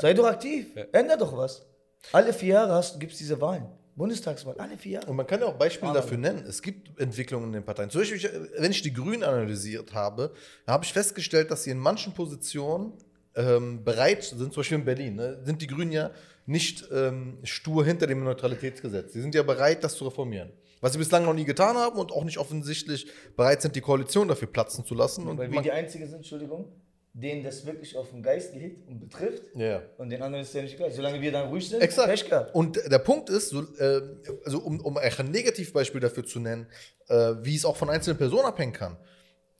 Sei 0.00 0.14
doch 0.14 0.26
aktiv, 0.26 0.66
änder 0.92 1.16
doch 1.16 1.36
was. 1.36 1.66
Alle 2.12 2.32
vier 2.32 2.54
Jahre 2.54 2.84
gibt 2.98 3.12
es 3.12 3.18
diese 3.18 3.40
Wahlen. 3.40 3.66
Bundestagswahl, 3.96 4.56
alle 4.58 4.76
vier 4.76 4.92
Jahre. 4.92 5.06
Und 5.06 5.16
man 5.16 5.26
kann 5.26 5.40
ja 5.40 5.46
auch 5.46 5.54
Beispiele 5.54 5.92
dafür 5.92 6.18
nennen. 6.18 6.44
Es 6.48 6.60
gibt 6.60 6.98
Entwicklungen 7.00 7.46
in 7.46 7.52
den 7.52 7.64
Parteien. 7.64 7.90
Zum 7.90 8.00
Beispiel, 8.00 8.50
wenn 8.58 8.72
ich 8.72 8.82
die 8.82 8.92
Grünen 8.92 9.22
analysiert 9.22 9.94
habe, 9.94 10.32
habe 10.66 10.84
ich 10.84 10.92
festgestellt, 10.92 11.50
dass 11.50 11.62
sie 11.62 11.70
in 11.70 11.78
manchen 11.78 12.12
Positionen 12.12 12.92
ähm, 13.36 13.84
bereit 13.84 14.24
sind, 14.24 14.52
zum 14.52 14.60
Beispiel 14.60 14.78
in 14.78 14.84
Berlin, 14.84 15.16
ne, 15.16 15.40
sind 15.44 15.62
die 15.62 15.66
Grünen 15.66 15.92
ja 15.92 16.10
nicht 16.46 16.88
ähm, 16.92 17.38
stur 17.44 17.84
hinter 17.84 18.06
dem 18.06 18.22
Neutralitätsgesetz. 18.24 19.12
Sie 19.12 19.20
sind 19.20 19.34
ja 19.34 19.42
bereit, 19.42 19.82
das 19.82 19.94
zu 19.94 20.04
reformieren. 20.04 20.50
Was 20.80 20.92
sie 20.92 20.98
bislang 20.98 21.24
noch 21.24 21.32
nie 21.32 21.44
getan 21.44 21.76
haben 21.76 21.98
und 21.98 22.12
auch 22.12 22.24
nicht 22.24 22.38
offensichtlich 22.38 23.06
bereit 23.36 23.62
sind, 23.62 23.74
die 23.74 23.80
Koalition 23.80 24.28
dafür 24.28 24.48
platzen 24.48 24.84
zu 24.84 24.94
lassen. 24.94 25.26
Und 25.26 25.38
Weil 25.38 25.50
wir 25.50 25.62
die 25.62 25.72
Einzigen 25.72 26.06
sind, 26.06 26.16
Entschuldigung, 26.16 26.70
denen 27.14 27.44
das 27.44 27.64
wirklich 27.64 27.96
auf 27.96 28.10
den 28.10 28.22
Geist 28.22 28.52
geht 28.52 28.86
und 28.88 28.98
betrifft. 28.98 29.44
ja. 29.54 29.82
Und 29.98 30.10
den 30.10 30.20
anderen 30.20 30.42
ist 30.42 30.52
ja 30.52 30.62
nicht 30.62 30.74
egal. 30.74 30.90
Solange 30.90 31.20
wir 31.20 31.30
dann 31.30 31.48
ruhig 31.48 31.68
sind, 31.68 31.80
Exakt. 31.80 32.08
Pech 32.08 32.28
gehabt. 32.28 32.54
Und 32.54 32.76
der 32.76 32.98
Punkt 32.98 33.30
ist, 33.30 33.50
so, 33.50 33.62
äh, 33.78 34.02
also 34.44 34.58
um, 34.58 34.80
um 34.80 34.98
ein 34.98 35.30
Negativbeispiel 35.30 36.00
dafür 36.00 36.24
zu 36.24 36.40
nennen, 36.40 36.66
äh, 37.08 37.34
wie 37.42 37.54
es 37.54 37.64
auch 37.64 37.76
von 37.76 37.88
einzelnen 37.88 38.18
Personen 38.18 38.46
abhängen 38.46 38.72
kann. 38.72 38.96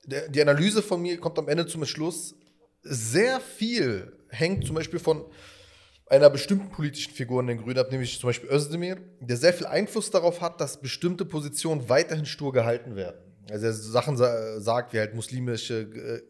Der, 0.05 0.27
die 0.27 0.41
Analyse 0.41 0.83
von 0.83 1.01
mir 1.01 1.17
kommt 1.17 1.39
am 1.39 1.47
Ende 1.47 1.65
zum 1.65 1.85
Schluss, 1.85 2.35
sehr 2.81 3.39
viel 3.39 4.11
hängt 4.29 4.65
zum 4.65 4.75
Beispiel 4.75 4.99
von 4.99 5.25
einer 6.07 6.29
bestimmten 6.29 6.69
politischen 6.69 7.13
Figur 7.13 7.39
in 7.39 7.47
den 7.47 7.57
Grünen 7.57 7.79
ab, 7.79 7.89
nämlich 7.89 8.19
zum 8.19 8.27
Beispiel 8.27 8.49
Özdemir, 8.49 8.97
der 9.21 9.37
sehr 9.37 9.53
viel 9.53 9.65
Einfluss 9.65 10.11
darauf 10.11 10.41
hat, 10.41 10.59
dass 10.59 10.81
bestimmte 10.81 11.25
Positionen 11.25 11.87
weiterhin 11.89 12.25
stur 12.25 12.51
gehalten 12.51 12.95
werden. 12.95 13.24
Also 13.49 13.71
Sachen 13.71 14.17
sa 14.17 14.59
sagt, 14.59 14.93
wie 14.93 14.99
halt 14.99 15.13
muslimische 15.13 15.81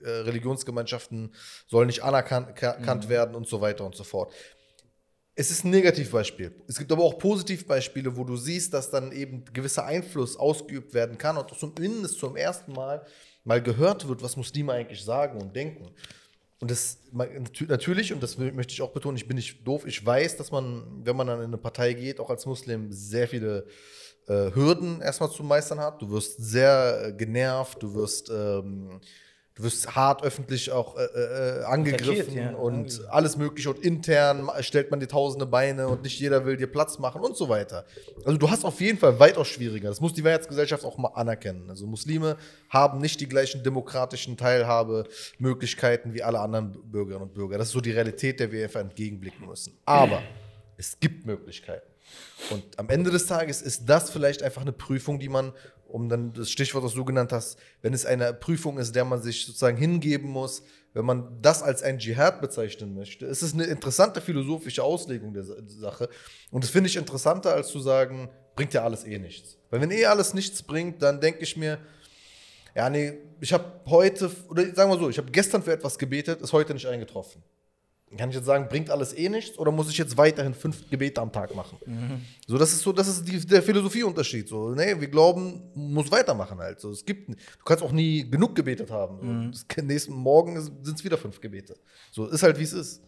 äh, 0.04 0.06
äh, 0.06 0.10
Religionsgemeinschaften 0.22 1.34
sollen 1.68 1.88
nicht 1.88 2.04
anerkannt 2.04 2.56
ka- 2.56 2.74
kannt 2.74 3.08
werden 3.10 3.36
und 3.36 3.48
so 3.48 3.62
weiter 3.62 3.86
und 3.86 3.96
so 3.96 4.04
fort. 4.04 4.34
Es 5.38 5.52
ist 5.52 5.66
ein 5.66 5.72
Negativbeispiel. 5.72 6.54
Es 6.68 6.78
gibt 6.78 6.92
aber 6.92 7.04
auch 7.04 7.18
Positivbeispiele, 7.18 8.16
wo 8.16 8.24
du 8.24 8.38
siehst, 8.38 8.74
dass 8.74 8.90
dann 8.90 9.12
eben 9.12 9.44
gewisser 9.52 9.86
Einfluss 9.86 10.38
ausgeübt 10.38 10.94
werden 10.94 11.18
kann 11.18 11.38
und 11.38 11.54
zumindest 11.58 12.20
zum 12.20 12.38
ersten 12.38 12.72
Mal 12.72 13.06
mal 13.44 13.62
gehört 13.62 14.08
wird, 14.08 14.24
was 14.24 14.38
Muslime 14.38 14.74
eigentlich 14.74 15.04
sagen 15.04 15.42
und 15.42 15.56
denken. 15.56 15.92
Und 16.60 16.72
das 16.72 17.00
natürlich, 17.12 18.14
und 18.14 18.24
das 18.24 18.38
möchte 18.38 18.74
ich 18.74 18.82
auch 18.82 18.92
betonen, 18.92 19.18
ich 19.18 19.28
bin 19.28 19.36
nicht 19.36 19.68
doof, 19.68 19.86
ich 19.86 20.04
weiß, 20.04 20.38
dass 20.38 20.52
man, 20.52 21.02
wenn 21.04 21.16
man 21.18 21.28
dann 21.28 21.40
in 21.40 21.46
eine 21.46 21.58
Partei 21.58 21.94
geht, 21.94 22.20
auch 22.20 22.30
als 22.30 22.46
Muslim 22.46 22.92
sehr 22.92 23.28
viele 23.28 23.68
äh, 24.28 24.52
Hürden 24.54 25.02
erstmal 25.02 25.30
zu 25.30 25.44
meistern 25.44 25.80
hat. 25.80 26.02
Du 26.02 26.10
wirst 26.10 26.38
sehr 26.38 27.08
äh, 27.08 27.14
genervt, 27.14 27.82
du 27.82 27.94
wirst, 27.94 28.30
ähm, 28.30 29.00
du 29.54 29.64
wirst 29.64 29.96
hart 29.96 30.24
öffentlich 30.24 30.72
auch 30.72 30.98
äh, 30.98 31.04
äh, 31.04 31.64
angegriffen 31.64 32.22
Attackiert, 32.22 32.52
ja, 32.54 32.58
und 32.58 32.74
angegriffen. 32.74 33.06
alles 33.10 33.38
mögliche 33.38 33.70
und 33.70 33.80
intern 33.80 34.50
stellt 34.62 34.90
man 34.90 35.00
dir 35.00 35.08
tausende 35.08 35.46
Beine 35.46 35.88
und 35.88 36.02
nicht 36.02 36.20
jeder 36.20 36.46
will 36.46 36.58
dir 36.58 36.68
Platz 36.68 36.98
machen 36.98 37.22
und 37.22 37.38
so 37.38 37.50
weiter. 37.50 37.86
Also 38.26 38.38
du 38.38 38.50
hast 38.50 38.66
auf 38.66 38.82
jeden 38.82 38.98
Fall 38.98 39.20
weitaus 39.20 39.48
schwieriger. 39.48 39.90
Das 39.90 40.02
muss 40.02 40.14
die 40.14 40.24
Mehrheitsgesellschaft 40.24 40.84
auch 40.86 40.98
mal 40.98 41.10
anerkennen. 41.10 41.70
Also 41.70 41.86
Muslime 41.86 42.38
haben 42.70 43.00
nicht 43.00 43.22
die 43.22 43.30
gleichen 43.30 43.64
demokratischen 43.64 44.38
Teilhabemöglichkeiten 44.38 46.14
wie 46.14 46.24
alle 46.24 46.40
anderen 46.40 46.72
Bürgerinnen 46.72 47.28
und 47.28 47.34
Bürger. 47.34 47.58
Das 47.58 47.68
ist 47.68 47.74
so 47.74 47.82
die 47.82 47.92
Realität, 47.92 48.40
der 48.40 48.52
wir 48.52 48.64
einfach 48.64 48.82
entgegenblicken 48.82 49.48
müssen. 49.48 49.78
Aber 49.86 50.22
es 50.78 51.00
gibt 51.00 51.26
Möglichkeiten. 51.26 51.95
Und 52.52 52.78
am 52.78 52.90
Ende 52.90 53.12
des 53.12 53.26
Tages 53.26 53.62
ist 53.62 53.86
das 53.88 54.10
vielleicht 54.10 54.44
einfach 54.44 54.62
eine 54.62 54.72
Prüfung, 54.72 55.20
die 55.20 55.30
man, 55.30 55.54
um 55.88 56.10
dann 56.10 56.34
das 56.34 56.50
Stichwort, 56.50 56.84
das 56.84 56.94
du 56.94 57.06
genannt 57.06 57.32
hast, 57.32 57.58
wenn 57.82 57.94
es 57.94 58.06
eine 58.06 58.34
Prüfung 58.34 58.78
ist, 58.78 58.96
der 58.96 59.06
man 59.06 59.22
sich 59.22 59.46
sozusagen 59.46 59.78
hingeben 59.78 60.30
muss, 60.30 60.62
wenn 60.94 61.06
man 61.06 61.42
das 61.42 61.62
als 61.62 61.84
ein 61.84 62.00
Dschihad 62.00 62.40
bezeichnen 62.42 62.94
möchte, 62.94 63.26
ist 63.26 63.42
es 63.42 63.54
eine 63.54 63.66
interessante 63.66 64.22
philosophische 64.22 64.84
Auslegung 64.84 65.34
der 65.34 65.44
Sa- 65.44 65.56
Sache. 65.68 66.10
Und 66.52 66.64
das 66.64 66.72
finde 66.72 66.90
ich 66.90 66.96
interessanter, 66.96 67.54
als 67.54 67.68
zu 67.68 67.80
sagen, 67.80 68.30
bringt 68.56 68.74
ja 68.74 68.84
alles 68.84 69.04
eh 69.04 69.20
nichts. 69.20 69.58
Weil 69.70 69.82
wenn 69.82 69.92
eh 69.92 70.06
alles 70.06 70.34
nichts 70.34 70.64
bringt, 70.64 71.02
dann 71.02 71.20
denke 71.20 71.44
ich 71.44 71.58
mir, 71.58 71.80
ja, 72.76 72.90
nee, 72.90 73.18
ich 73.42 73.52
habe 73.52 73.66
heute, 73.88 74.32
oder 74.50 74.64
sagen 74.74 74.90
wir 74.92 74.98
so, 74.98 75.10
ich 75.10 75.18
habe 75.18 75.32
gestern 75.32 75.64
für 75.64 75.74
etwas 75.74 75.98
gebetet, 75.98 76.42
ist 76.42 76.54
heute 76.54 76.74
nicht 76.74 76.86
eingetroffen. 76.86 77.44
Kann 78.18 78.30
ich 78.30 78.36
jetzt 78.36 78.46
sagen, 78.46 78.68
bringt 78.70 78.90
alles 78.90 79.14
eh 79.18 79.30
nichts 79.30 79.58
oder 79.58 79.72
muss 79.72 79.90
ich 79.90 79.98
jetzt 79.98 80.18
weiterhin 80.18 80.54
fünf 80.54 80.90
Gebete 80.90 81.22
am 81.22 81.32
Tag 81.32 81.54
machen? 81.56 81.78
So, 82.48 82.58
das 82.58 82.72
ist 82.74 82.82
so, 82.82 82.92
das 82.92 83.08
ist 83.08 83.28
die, 83.28 83.40
der 83.46 83.62
Philosophieunterschied. 83.62 84.48
So, 84.48 84.70
nee, 84.72 85.00
wir 85.00 85.08
glauben, 85.08 85.62
muss 85.74 86.12
weitermachen 86.12 86.58
halt. 86.60 86.80
So, 86.80 86.92
es 86.92 87.06
gibt, 87.06 87.30
du 87.30 87.36
kannst 87.66 87.84
auch 87.84 87.92
nie 87.92 88.30
genug 88.30 88.56
gebetet 88.56 88.90
haben. 88.92 89.52
So. 89.54 89.66
Das, 89.76 89.86
nächsten 89.86 90.14
Morgen 90.14 90.60
sind 90.62 90.98
es 90.98 91.04
wieder 91.04 91.18
fünf 91.18 91.40
Gebete. 91.42 91.76
So, 92.12 92.28
ist 92.28 92.44
halt 92.44 92.58
wie 92.60 92.64
es 92.64 92.74
ist. 92.74 93.02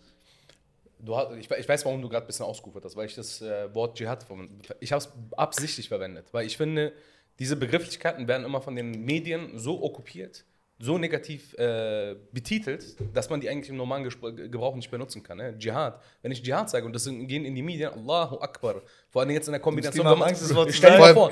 Du 1.00 1.16
hast, 1.16 1.32
ich, 1.38 1.50
ich 1.50 1.70
weiß, 1.70 1.86
warum 1.86 2.02
du 2.02 2.10
gerade 2.10 2.26
ein 2.26 2.28
bisschen 2.28 2.46
ausgerufen 2.46 2.82
hast, 2.84 2.96
weil 2.96 3.06
ich 3.06 3.14
das 3.16 3.42
äh, 3.42 3.74
Wort 3.76 3.98
Dschihad, 3.98 4.24
verwend- 4.24 4.50
ich 4.80 4.92
habe 4.92 5.04
es 5.04 5.10
absichtlich 5.38 5.90
verwendet, 5.90 6.30
weil 6.32 6.48
ich 6.48 6.58
finde, 6.58 6.92
diese 7.38 7.56
Begrifflichkeiten 7.56 8.28
werden 8.28 8.44
immer 8.44 8.62
von 8.62 8.76
den 8.76 9.06
Medien 9.06 9.60
so 9.60 9.84
okkupiert, 9.84 10.44
so 10.80 10.98
negativ 10.98 11.54
äh, 11.58 12.16
betitelt, 12.32 12.96
dass 13.14 13.30
man 13.30 13.42
die 13.42 13.50
eigentlich 13.50 13.70
im 13.70 13.78
normalen 13.78 14.04
Gespr 14.04 14.32
Gebrauch 14.32 14.76
nicht 14.76 14.92
benutzen 14.92 15.24
kann. 15.24 15.38
Ne? 15.38 15.58
Dschihad. 15.58 16.00
Wenn 16.22 16.32
ich 16.32 16.44
Dschihad 16.44 16.70
sage 16.70 16.86
und 16.86 16.94
das 16.94 17.06
gehen 17.06 17.46
in 17.46 17.56
die 17.56 17.64
Medien, 17.64 17.92
Allahu 17.94 18.40
Akbar. 18.40 18.82
Vor 19.10 19.22
allem 19.22 19.32
jetzt 19.32 19.48
in 19.48 19.54
der 19.54 19.62
Kombination. 19.62 20.06
Wenn 20.06 20.20
man- 20.20 20.30
Angst, 20.30 20.44
das 20.44 20.56
Wort 20.56 20.72
Stell 20.72 20.98
dir 20.98 21.14
vor, 21.14 21.32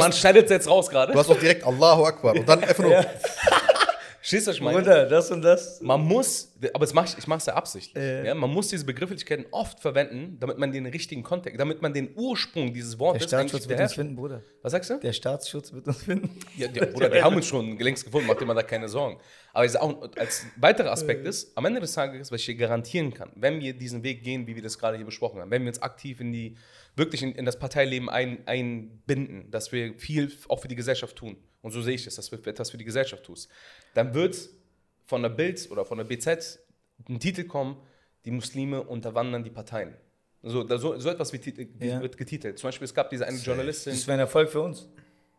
man 0.00 0.12
schneidet 0.12 0.46
es 0.46 0.50
jetzt 0.50 0.68
raus 0.68 0.88
gerade. 0.88 1.12
Du 1.12 1.18
hast 1.18 1.30
auch 1.30 1.38
direkt 1.38 1.64
Allahu 1.64 2.04
Akbar. 2.04 2.34
Und 2.34 2.48
dann 2.48 2.62
einfach 2.62 2.82
nur. 2.82 3.04
Verstehst 4.26 4.48
du, 4.48 4.50
was 4.50 4.56
ich 4.56 4.62
meine? 4.62 4.78
Bruder, 4.78 5.06
das 5.06 5.30
und 5.30 5.42
das. 5.42 5.80
Man 5.80 6.00
muss, 6.00 6.52
aber 6.74 6.84
das 6.84 6.92
mach 6.92 7.04
ich, 7.04 7.16
ich 7.16 7.28
mache 7.28 7.38
es 7.38 7.46
ja 7.46 7.54
absichtlich. 7.54 8.02
Äh. 8.02 8.26
Ja, 8.26 8.34
man 8.34 8.50
muss 8.50 8.66
diese 8.66 8.84
Begrifflichkeiten 8.84 9.46
oft 9.52 9.78
verwenden, 9.78 10.38
damit 10.40 10.58
man 10.58 10.72
den 10.72 10.84
richtigen 10.86 11.22
Kontext, 11.22 11.60
damit 11.60 11.80
man 11.80 11.94
den 11.94 12.10
Ursprung 12.16 12.74
dieses 12.74 12.94
Der 12.94 12.98
Wortes 12.98 13.22
Staatsschutz 13.22 13.68
wird 13.68 13.78
uns 13.78 13.94
finden, 13.94 14.16
Bruder. 14.16 14.42
Was 14.62 14.72
sagst 14.72 14.90
du? 14.90 14.98
Der 14.98 15.12
Staatsschutz 15.12 15.72
wird 15.72 15.86
uns 15.86 16.02
finden. 16.02 16.40
Ja, 16.56 16.66
die, 16.66 16.80
oder 16.80 17.08
die 17.08 17.22
haben 17.22 17.36
uns 17.36 17.46
schon 17.46 17.78
längst 17.78 18.04
gefunden, 18.04 18.26
macht 18.26 18.40
dir 18.40 18.46
mal 18.46 18.54
da 18.54 18.64
keine 18.64 18.88
Sorgen. 18.88 19.20
Aber 19.52 19.64
ich 19.64 19.78
auch, 19.78 20.10
als 20.16 20.44
weiterer 20.56 20.90
Aspekt 20.90 21.24
ist, 21.24 21.56
am 21.56 21.64
Ende 21.64 21.80
des 21.80 21.92
Tages, 21.92 22.32
was 22.32 22.40
ich 22.40 22.46
dir 22.46 22.56
garantieren 22.56 23.14
kann, 23.14 23.30
wenn 23.36 23.60
wir 23.60 23.74
diesen 23.74 24.02
Weg 24.02 24.24
gehen, 24.24 24.48
wie 24.48 24.56
wir 24.56 24.62
das 24.62 24.76
gerade 24.76 24.96
hier 24.96 25.06
besprochen 25.06 25.40
haben, 25.40 25.52
wenn 25.52 25.62
wir 25.62 25.68
uns 25.68 25.80
aktiv 25.80 26.18
in 26.18 26.32
die, 26.32 26.56
wirklich 26.96 27.22
in, 27.22 27.32
in 27.36 27.44
das 27.44 27.60
Parteileben 27.60 28.10
ein, 28.10 28.38
einbinden, 28.46 29.52
dass 29.52 29.70
wir 29.70 29.94
viel 29.98 30.32
auch 30.48 30.58
für 30.58 30.68
die 30.68 30.74
Gesellschaft 30.74 31.14
tun, 31.14 31.36
und 31.66 31.72
so 31.72 31.82
sehe 31.82 31.94
ich 31.94 32.04
das, 32.04 32.14
dass 32.14 32.30
du 32.30 32.36
etwas 32.36 32.70
für 32.70 32.78
die 32.78 32.84
Gesellschaft 32.84 33.24
tust, 33.24 33.50
dann 33.94 34.14
wird 34.14 34.36
von 35.04 35.20
der 35.22 35.28
Bild 35.30 35.68
oder 35.70 35.84
von 35.84 35.98
der 35.98 36.04
BZ 36.04 36.60
ein 37.08 37.18
Titel 37.20 37.44
kommen, 37.44 37.76
die 38.24 38.30
Muslime 38.30 38.82
unterwandern 38.82 39.42
die 39.44 39.50
Parteien. 39.50 39.94
So, 40.42 40.66
so, 40.78 40.98
so 40.98 41.10
etwas 41.10 41.32
wird, 41.32 41.44
Ja. 41.80 42.00
wird 42.00 42.16
getitelt. 42.16 42.58
Zum 42.58 42.68
Beispiel, 42.68 42.84
es 42.84 42.94
gab 42.94 43.10
diese 43.10 43.26
eine 43.26 43.38
Journalistin. 43.38 43.92
Das 43.92 44.06
wäre 44.06 44.16
ein 44.16 44.20
Erfolg 44.20 44.48
für 44.48 44.60
uns. 44.60 44.88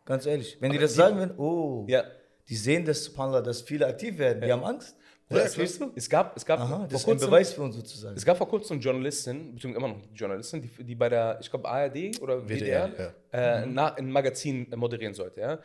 Ganz 0.04 0.26
ehrlich. 0.26 0.56
Wenn 0.60 0.70
die 0.70 0.76
Aber 0.78 0.82
das 0.84 0.92
die- 0.92 0.96
sagen 0.98 1.16
würden, 1.16 1.34
oh, 1.38 1.84
Ja. 1.88 2.04
die 2.48 2.56
sehen 2.56 2.84
das, 2.84 3.04
subhanallah, 3.04 3.40
dass 3.42 3.62
viele 3.62 3.86
aktiv 3.86 4.18
werden. 4.18 4.42
Die 4.42 4.52
haben 4.52 4.64
Angst. 4.64 4.96
Ja, 5.30 5.38
Ja, 5.38 5.44
du? 5.46 5.92
Es 5.94 6.08
gab, 6.08 6.34
es 6.38 6.44
gab 6.46 6.60
Aha, 6.60 6.86
das 6.90 7.02
ist 7.02 7.08
ein 7.08 7.18
Beweis 7.18 7.52
für 7.52 7.60
uns 7.60 7.76
sozusagen. 7.76 8.16
es 8.16 8.24
gab 8.24 8.38
vor 8.38 8.48
kurzem 8.48 8.76
eine 8.76 8.82
Journalistin, 8.82 9.54
beziehungsweise 9.54 9.84
immer 9.84 9.94
noch 9.94 10.02
eine 10.02 10.14
Journalistin, 10.14 10.62
die, 10.62 10.84
die 10.84 10.94
bei 10.94 11.10
der, 11.10 11.38
ich 11.42 11.50
glaube 11.50 11.68
ARD 11.68 12.18
oder 12.22 12.48
WDR, 12.48 12.88
WDR, 12.88 13.14
äh, 13.32 13.66
na, 13.66 13.92
ein 13.94 14.10
Magazin 14.10 14.66
moderieren 14.74 15.12
sollte. 15.12 15.40
Ja? 15.40 15.58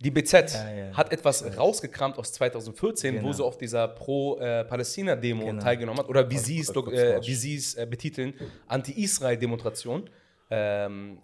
Die 0.00 0.10
BZ 0.10 0.32
Ja, 0.54 0.70
ja. 0.72 0.92
hat 0.96 1.12
etwas 1.12 1.44
rausgekramt 1.56 2.18
aus 2.18 2.32
2014, 2.32 3.14
wo 3.16 3.18
Genau. 3.20 3.32
sie 3.32 3.44
auf 3.44 3.56
dieser 3.58 3.88
Pro-Palästina-Demo 3.88 5.46
Genau. 5.46 5.62
teilgenommen 5.62 5.98
hat, 6.00 6.08
oder 6.08 6.28
wie 6.30 6.38
sie 6.38 6.60
es, 6.60 6.70
äh, 6.70 6.72
falsch. 6.74 7.26
wie 7.26 7.34
sie 7.34 7.56
es 7.56 7.74
äh, 7.74 7.86
betiteln, 7.86 8.34
Anti-Israel-Demonstration. 8.68 10.10
Ähm, 10.50 11.18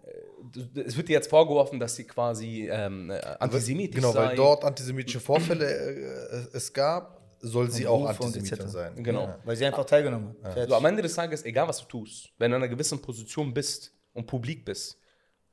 äh, 0.74 0.80
es 0.80 0.96
wird 0.96 1.09
ihr 1.11 1.14
jetzt 1.16 1.28
vorgeworfen, 1.28 1.78
dass 1.78 1.96
sie 1.96 2.04
quasi 2.04 2.68
ähm, 2.70 3.11
äh, 3.11 3.20
antisemitisch 3.40 3.96
Genau, 3.96 4.12
sei. 4.12 4.26
weil 4.28 4.36
dort 4.36 4.64
antisemitische 4.64 5.20
Vorfälle 5.20 5.66
äh, 5.66 6.56
es 6.56 6.72
gab, 6.72 7.20
soll 7.40 7.70
sie 7.70 7.86
auch 7.86 8.06
Antisemitin 8.06 8.59
etc. 8.59 8.66
sein. 8.68 9.02
Genau. 9.02 9.24
Ja. 9.24 9.38
Weil 9.44 9.56
sie 9.56 9.64
einfach 9.66 9.84
teilgenommen 9.84 10.28
haben. 10.28 10.52
Fertig. 10.52 10.68
So, 10.70 10.74
am 10.76 10.84
Ende 10.86 11.02
des 11.02 11.14
Tages, 11.14 11.44
egal 11.44 11.68
was 11.68 11.78
du 11.80 11.84
tust, 11.86 12.30
wenn 12.38 12.50
du 12.50 12.56
in 12.56 12.62
einer 12.62 12.70
gewissen 12.70 13.00
Position 13.00 13.52
bist 13.52 13.92
und 14.14 14.26
publik 14.26 14.64
bist 14.64 14.98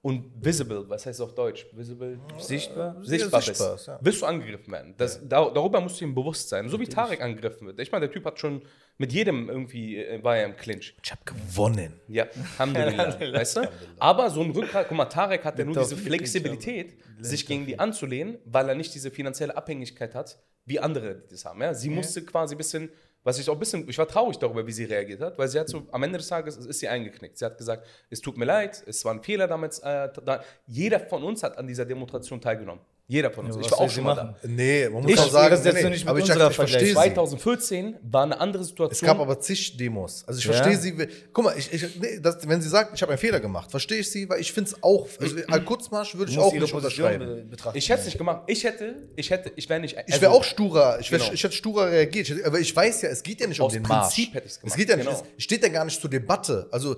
und 0.06 0.32
visible, 0.40 0.88
was 0.88 1.04
heißt 1.08 1.20
auf 1.20 1.34
Deutsch? 1.34 1.66
Visible? 1.72 2.20
Sichtbar? 2.38 2.96
Sichtbar, 3.04 3.42
sichtbar 3.42 3.42
bist, 3.42 3.82
ist, 3.82 3.88
ja. 3.88 3.98
wirst 4.00 4.22
du 4.22 4.28
angegriffen 4.28 4.72
werden. 4.72 4.94
Das, 5.00 5.20
da, 5.28 5.50
darüber 5.50 5.82
musst 5.82 6.00
du 6.00 6.06
ihm 6.06 6.14
bewusst 6.14 6.48
sein. 6.48 6.70
So 6.70 6.80
wie 6.80 6.86
Tarek 6.86 7.22
angegriffen 7.22 7.66
wird. 7.66 7.80
Ich 7.80 7.92
meine, 7.92 8.06
der 8.06 8.14
Typ 8.14 8.24
hat 8.24 8.40
schon 8.40 8.62
mit 9.00 9.12
jedem 9.12 9.50
irgendwie, 9.50 9.98
äh, 9.98 10.24
war 10.24 10.38
er 10.38 10.46
im 10.46 10.58
Clinch. 10.58 10.96
Ich 11.04 11.12
habe 11.12 11.24
gewonnen. 11.26 12.00
Ja, 12.08 12.28
Alhamdulillah, 12.60 13.20
weißt 13.20 13.58
du? 13.58 13.72
Aber 13.98 14.30
so 14.30 14.44
ein 14.44 14.52
Rückhalt, 14.52 14.90
guck 14.90 14.96
mal, 14.96 15.06
Tarek 15.06 15.44
hat 15.44 15.58
ja 15.58 15.66
nur 15.66 15.76
diese 15.76 15.98
Flexibilität, 15.98 17.00
sich 17.20 17.48
gegen 17.48 17.66
die 17.66 17.80
anzulehnen, 17.80 18.38
weil 18.46 18.70
er 18.70 18.76
nicht 18.76 18.94
diese 18.94 19.10
finanzielle 19.10 19.58
Abhängigkeit 19.58 20.14
hat, 20.14 20.38
wie 20.66 20.80
andere 20.80 21.16
die 21.16 21.32
das 21.32 21.46
haben. 21.46 21.60
Ja? 21.64 21.74
Sie 21.74 21.90
musste 21.90 22.24
quasi 22.24 22.54
ein 22.54 22.60
bisschen, 22.60 22.90
was 23.26 23.40
ich 23.40 23.50
auch 23.50 23.54
ein 23.54 23.60
bisschen, 23.60 23.90
ich 23.90 23.98
war 23.98 24.08
traurig 24.08 24.38
darüber, 24.38 24.66
wie 24.68 24.72
sie 24.72 24.84
reagiert 24.84 25.20
hat, 25.20 25.38
weil 25.40 25.48
sie 25.48 25.60
hat 25.60 25.68
so, 25.68 25.88
am 25.92 26.04
Ende 26.04 26.20
des 26.20 26.28
Tages 26.28 26.58
ist 26.58 26.80
sie 26.80 26.88
eingeknickt. 26.88 27.40
Sie 27.40 27.44
hat 27.44 27.58
gesagt, 27.58 27.86
es 28.12 28.22
tut 28.22 28.38
mir 28.38 28.46
leid, 28.46 28.84
es 28.86 29.04
war 29.04 29.16
ein 29.16 29.24
Fehler 29.24 29.48
damals. 29.48 29.80
Äh, 29.80 30.10
da. 30.24 30.44
Jeder 30.68 31.00
von 31.00 31.24
uns 31.24 31.42
hat 31.42 31.58
an 31.58 31.66
dieser 31.66 31.86
Demonstration 31.86 32.40
teilgenommen. 32.40 32.84
Jeder 33.08 33.30
von 33.30 33.46
uns. 33.46 33.56
Ja, 33.56 33.62
ich 33.62 33.72
war 33.72 33.80
auch 33.82 33.90
schon 33.92 34.04
mal 34.04 34.16
machen? 34.16 34.36
da. 34.42 34.48
Nee, 34.48 34.90
man 34.90 35.04
muss 35.04 35.12
Ich- 35.12 35.20
auch 35.20 35.30
sagen, 35.30 35.52
das 35.52 35.64
jetzt 35.64 35.76
nee, 35.76 35.90
nicht 35.92 36.00
mit 36.06 36.10
aber 36.10 36.18
ich, 36.18 36.26
unserer 36.26 36.50
ich 36.50 36.56
Vergleich. 36.56 36.88
sie. 36.88 36.94
2014 36.94 37.96
war 38.02 38.24
eine 38.24 38.40
andere 38.40 38.64
Situation. 38.64 38.92
Es 38.94 39.02
gab 39.02 39.20
aber 39.20 39.40
zig 39.40 39.78
Demos. 39.78 40.24
Also 40.28 40.40
ich 40.40 40.46
Ja. 40.46 40.54
verstehe 40.54 40.78
sie. 40.78 41.08
Guck 41.32 41.46
mal, 41.46 41.56
ich, 41.56 41.72
ich, 41.72 42.00
nee, 42.00 42.20
das, 42.20 42.48
wenn 42.48 42.62
sie 42.62 42.70
sagt, 42.70 42.96
ich 42.96 43.02
habe 43.04 43.12
einen 43.12 43.20
Fehler 43.20 43.40
gemacht, 43.40 43.70
verstehe 43.70 44.00
ich 44.00 44.10
sie, 44.10 44.28
weil 44.28 44.42
ich 44.42 44.52
finde 44.52 44.72
es 44.72 44.82
auch. 44.84 45.08
Also 45.20 45.36
Al-Quds-Marsch 45.48 46.16
würde 46.16 46.32
ich 46.32 46.40
auch 46.40 46.52
nicht 46.52 46.74
unterschreiben. 46.74 47.26
be- 47.28 47.46
betrachten. 47.52 47.78
ich 47.78 47.88
hätte 47.90 48.00
es 48.00 48.06
nicht 48.06 48.18
gemacht. 48.18 48.42
Ich 48.48 48.64
hätte, 48.64 48.96
ich 49.16 49.30
hätte, 49.30 49.52
ich 49.56 49.70
wäre 49.70 49.80
nicht. 49.80 49.96
Ich 50.08 50.14
wäre 50.22 50.28
also- 50.32 50.40
auch 50.40 50.44
sturer, 50.44 50.98
ich, 51.00 51.12
wär, 51.12 51.20
Genau. 51.20 51.32
ich 51.32 51.44
hätte 51.44 51.54
sturer 51.56 51.92
reagiert. 51.92 52.44
Aber 52.44 52.60
ich 52.60 52.76
weiß 52.76 53.04
ja, 53.04 53.10
es 53.10 53.22
geht 53.22 53.40
ja 53.40 53.46
nicht 53.46 53.62
Aus 53.62 53.72
um 53.74 53.74
den 53.80 53.84
Prinzip 53.84 54.30
Marsch. 54.30 54.34
hätte 54.36 54.48
ich's 54.48 54.60
gemacht, 54.60 54.74
Es 54.74 54.78
geht 54.78 54.90
ja 54.90 54.96
nicht, 54.96 55.06
genau. 55.08 55.24
es 55.38 55.44
steht 55.44 55.62
ja 55.62 55.70
gar 55.70 55.86
nicht 55.86 56.02
zur 56.02 56.10
Debatte. 56.10 56.68
Also 56.72 56.96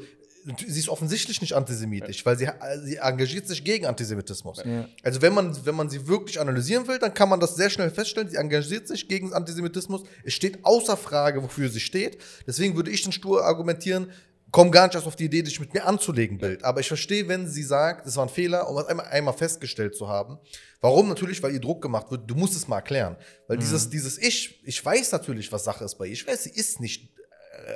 sie 0.55 0.79
ist 0.79 0.89
offensichtlich 0.89 1.41
nicht 1.41 1.53
antisemitisch, 1.53 2.25
weil 2.25 2.37
sie, 2.37 2.47
sie 2.83 2.97
engagiert 2.97 3.47
sich 3.47 3.63
gegen 3.63 3.85
Antisemitismus. 3.85 4.63
Also 5.03 5.21
wenn 5.21 5.33
man, 5.33 5.65
wenn 5.65 5.75
man 5.75 5.89
sie 5.89 6.07
wirklich 6.07 6.39
analysieren 6.39 6.87
will, 6.87 6.99
dann 6.99 7.13
kann 7.13 7.29
man 7.29 7.39
das 7.39 7.55
sehr 7.55 7.69
schnell 7.69 7.89
feststellen. 7.89 8.29
Sie 8.29 8.37
engagiert 8.37 8.87
sich 8.87 9.07
gegen 9.07 9.33
Antisemitismus. 9.33 10.03
Es 10.23 10.33
steht 10.33 10.63
außer 10.63 10.97
Frage, 10.97 11.43
wofür 11.43 11.69
sie 11.69 11.79
steht. 11.79 12.17
Deswegen 12.45 12.75
würde 12.75 12.91
ich 12.91 13.03
dann 13.03 13.11
stur 13.11 13.43
argumentieren, 13.43 14.11
komm 14.51 14.71
gar 14.71 14.87
nicht 14.87 14.95
erst 14.95 15.07
auf 15.07 15.15
die 15.15 15.25
Idee, 15.25 15.41
dich 15.41 15.59
mit 15.59 15.73
mir 15.73 15.85
anzulegen, 15.85 16.37
Bild. 16.37 16.63
Aber 16.63 16.79
ich 16.79 16.87
verstehe, 16.87 17.27
wenn 17.27 17.47
sie 17.47 17.63
sagt, 17.63 18.07
es 18.07 18.15
war 18.15 18.25
ein 18.25 18.29
Fehler, 18.29 18.69
um 18.69 18.77
es 18.77 18.85
einmal, 18.85 19.05
einmal 19.07 19.33
festgestellt 19.33 19.95
zu 19.95 20.07
haben. 20.07 20.37
Warum? 20.79 21.09
Natürlich, 21.09 21.41
weil 21.43 21.53
ihr 21.53 21.59
Druck 21.59 21.81
gemacht 21.81 22.11
wird. 22.11 22.29
Du 22.29 22.35
musst 22.35 22.55
es 22.55 22.67
mal 22.67 22.77
erklären. 22.77 23.17
Weil 23.47 23.57
dieses, 23.57 23.89
dieses 23.89 24.17
Ich, 24.17 24.61
ich 24.63 24.83
weiß 24.83 25.11
natürlich, 25.11 25.51
was 25.51 25.63
Sache 25.63 25.83
ist 25.83 25.95
bei 25.95 26.05
ihr. 26.05 26.13
Ich 26.13 26.25
weiß, 26.25 26.43
sie 26.43 26.51
ist 26.51 26.79
nicht 26.79 27.03
äh, 27.03 27.16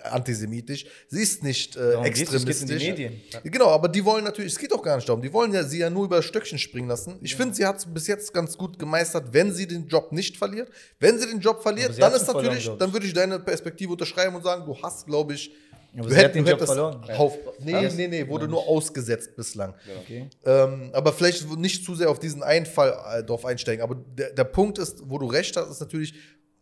antisemitisch, 0.03 0.86
sie 1.07 1.21
ist 1.21 1.43
nicht 1.43 1.75
äh, 1.75 1.95
geht's, 2.11 2.34
es 2.34 2.45
geht 2.45 2.61
in 2.61 2.67
die 2.67 2.73
extremistisch. 2.73 2.88
Medien. 2.89 3.21
Genau, 3.43 3.67
aber 3.67 3.88
die 3.89 4.03
wollen 4.05 4.23
natürlich, 4.23 4.53
es 4.53 4.59
geht 4.59 4.71
auch 4.73 4.82
gar 4.84 4.95
nicht 4.95 5.07
darum, 5.07 5.21
die 5.21 5.32
wollen 5.34 5.53
ja 5.53 5.63
sie 5.63 5.79
ja 5.79 5.89
nur 5.89 6.05
über 6.05 6.21
Stöckchen 6.21 6.57
springen 6.59 6.88
lassen. 6.88 7.17
Ich 7.21 7.36
finde, 7.36 7.55
sie 7.55 7.65
hat 7.65 7.77
es 7.77 7.86
bis 7.86 8.07
jetzt 8.07 8.34
ganz 8.34 8.57
gut 8.57 8.77
gemeistert, 8.79 9.25
wenn 9.32 9.53
sie 9.53 9.67
den 9.67 9.88
Job 9.88 10.11
nicht 10.11 10.38
verliert. 10.38 10.69
Wenn 10.99 11.19
sie 11.19 11.27
den 11.27 11.39
Job 11.39 11.61
verliert, 11.61 11.99
dann 12.01 12.13
ist 12.13 12.23
verloren, 12.23 12.45
natürlich, 12.45 12.69
dann 12.77 12.93
würde 12.93 13.05
ich 13.05 13.13
deine 13.13 13.39
Perspektive 13.39 13.91
unterschreiben 13.91 14.36
und 14.36 14.43
sagen, 14.43 14.65
du 14.65 14.77
hast, 14.82 15.05
glaube 15.05 15.34
ich, 15.34 15.51
Aber 15.97 16.07
du 16.09 16.15
hätt- 16.15 16.36
den 16.36 16.45
du 16.45 16.51
Job 16.51 16.59
hättest 16.61 16.73
verloren. 16.73 17.03
Auf, 17.17 17.38
nee, 17.59 17.89
nee, 17.95 18.07
nee, 18.07 18.27
wurde 18.27 18.47
nur 18.47 18.65
ausgesetzt 18.67 19.36
bislang. 19.36 19.73
Okay. 20.03 20.29
Ähm, 20.45 20.89
aber 20.93 21.11
vielleicht 21.11 21.49
nicht 21.57 21.84
zu 21.84 21.95
sehr 21.95 22.09
auf 22.09 22.19
diesen 22.19 22.43
einen 22.43 22.65
Fall 22.65 22.97
äh, 23.19 23.23
drauf 23.23 23.45
einsteigen. 23.45 23.84
Aber 23.84 23.95
der, 23.95 24.32
der 24.32 24.43
Punkt 24.45 24.77
ist, 24.77 25.01
wo 25.09 25.17
du 25.17 25.25
recht 25.25 25.55
hast, 25.57 25.69
ist 25.69 25.79
natürlich, 25.82 26.13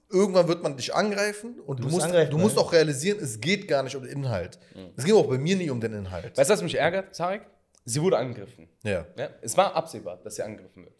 irgendwann 0.10 0.48
wird 0.48 0.64
man 0.64 0.76
dich 0.78 0.94
angreifen 0.94 1.60
und 1.60 1.80
du, 1.80 1.84
musst 1.84 1.96
musst, 1.96 2.06
angreifen, 2.08 2.32
du 2.32 2.38
musst 2.38 2.58
auch 2.58 2.72
realisieren, 2.74 3.20
es 3.22 3.40
geht 3.40 3.68
gar 3.68 3.84
nicht 3.84 3.96
um 3.96 4.04
den 4.04 4.12
Inhalt. 4.12 4.58
Es 4.96 5.04
geht 5.06 5.14
auch 5.14 5.28
bei 5.28 5.38
mir 5.38 5.56
nie 5.56 5.70
um 5.70 5.80
den 5.80 5.94
Inhalt. 5.94 6.38
Weißt 6.38 6.50
du, 6.50 6.54
was 6.54 6.62
mich 6.64 6.76
ärgert, 6.76 7.16
Tarek? 7.16 7.42
Sie 7.86 8.02
wurde 8.02 8.18
angegriffen. 8.18 8.68
Ja. 8.84 9.06
Ja? 9.18 9.30
Es 9.42 9.56
war 9.58 9.76
absehbar, 9.76 10.20
dass 10.24 10.36
sie 10.36 10.44
angegriffen 10.44 10.84
wird. 10.86 10.94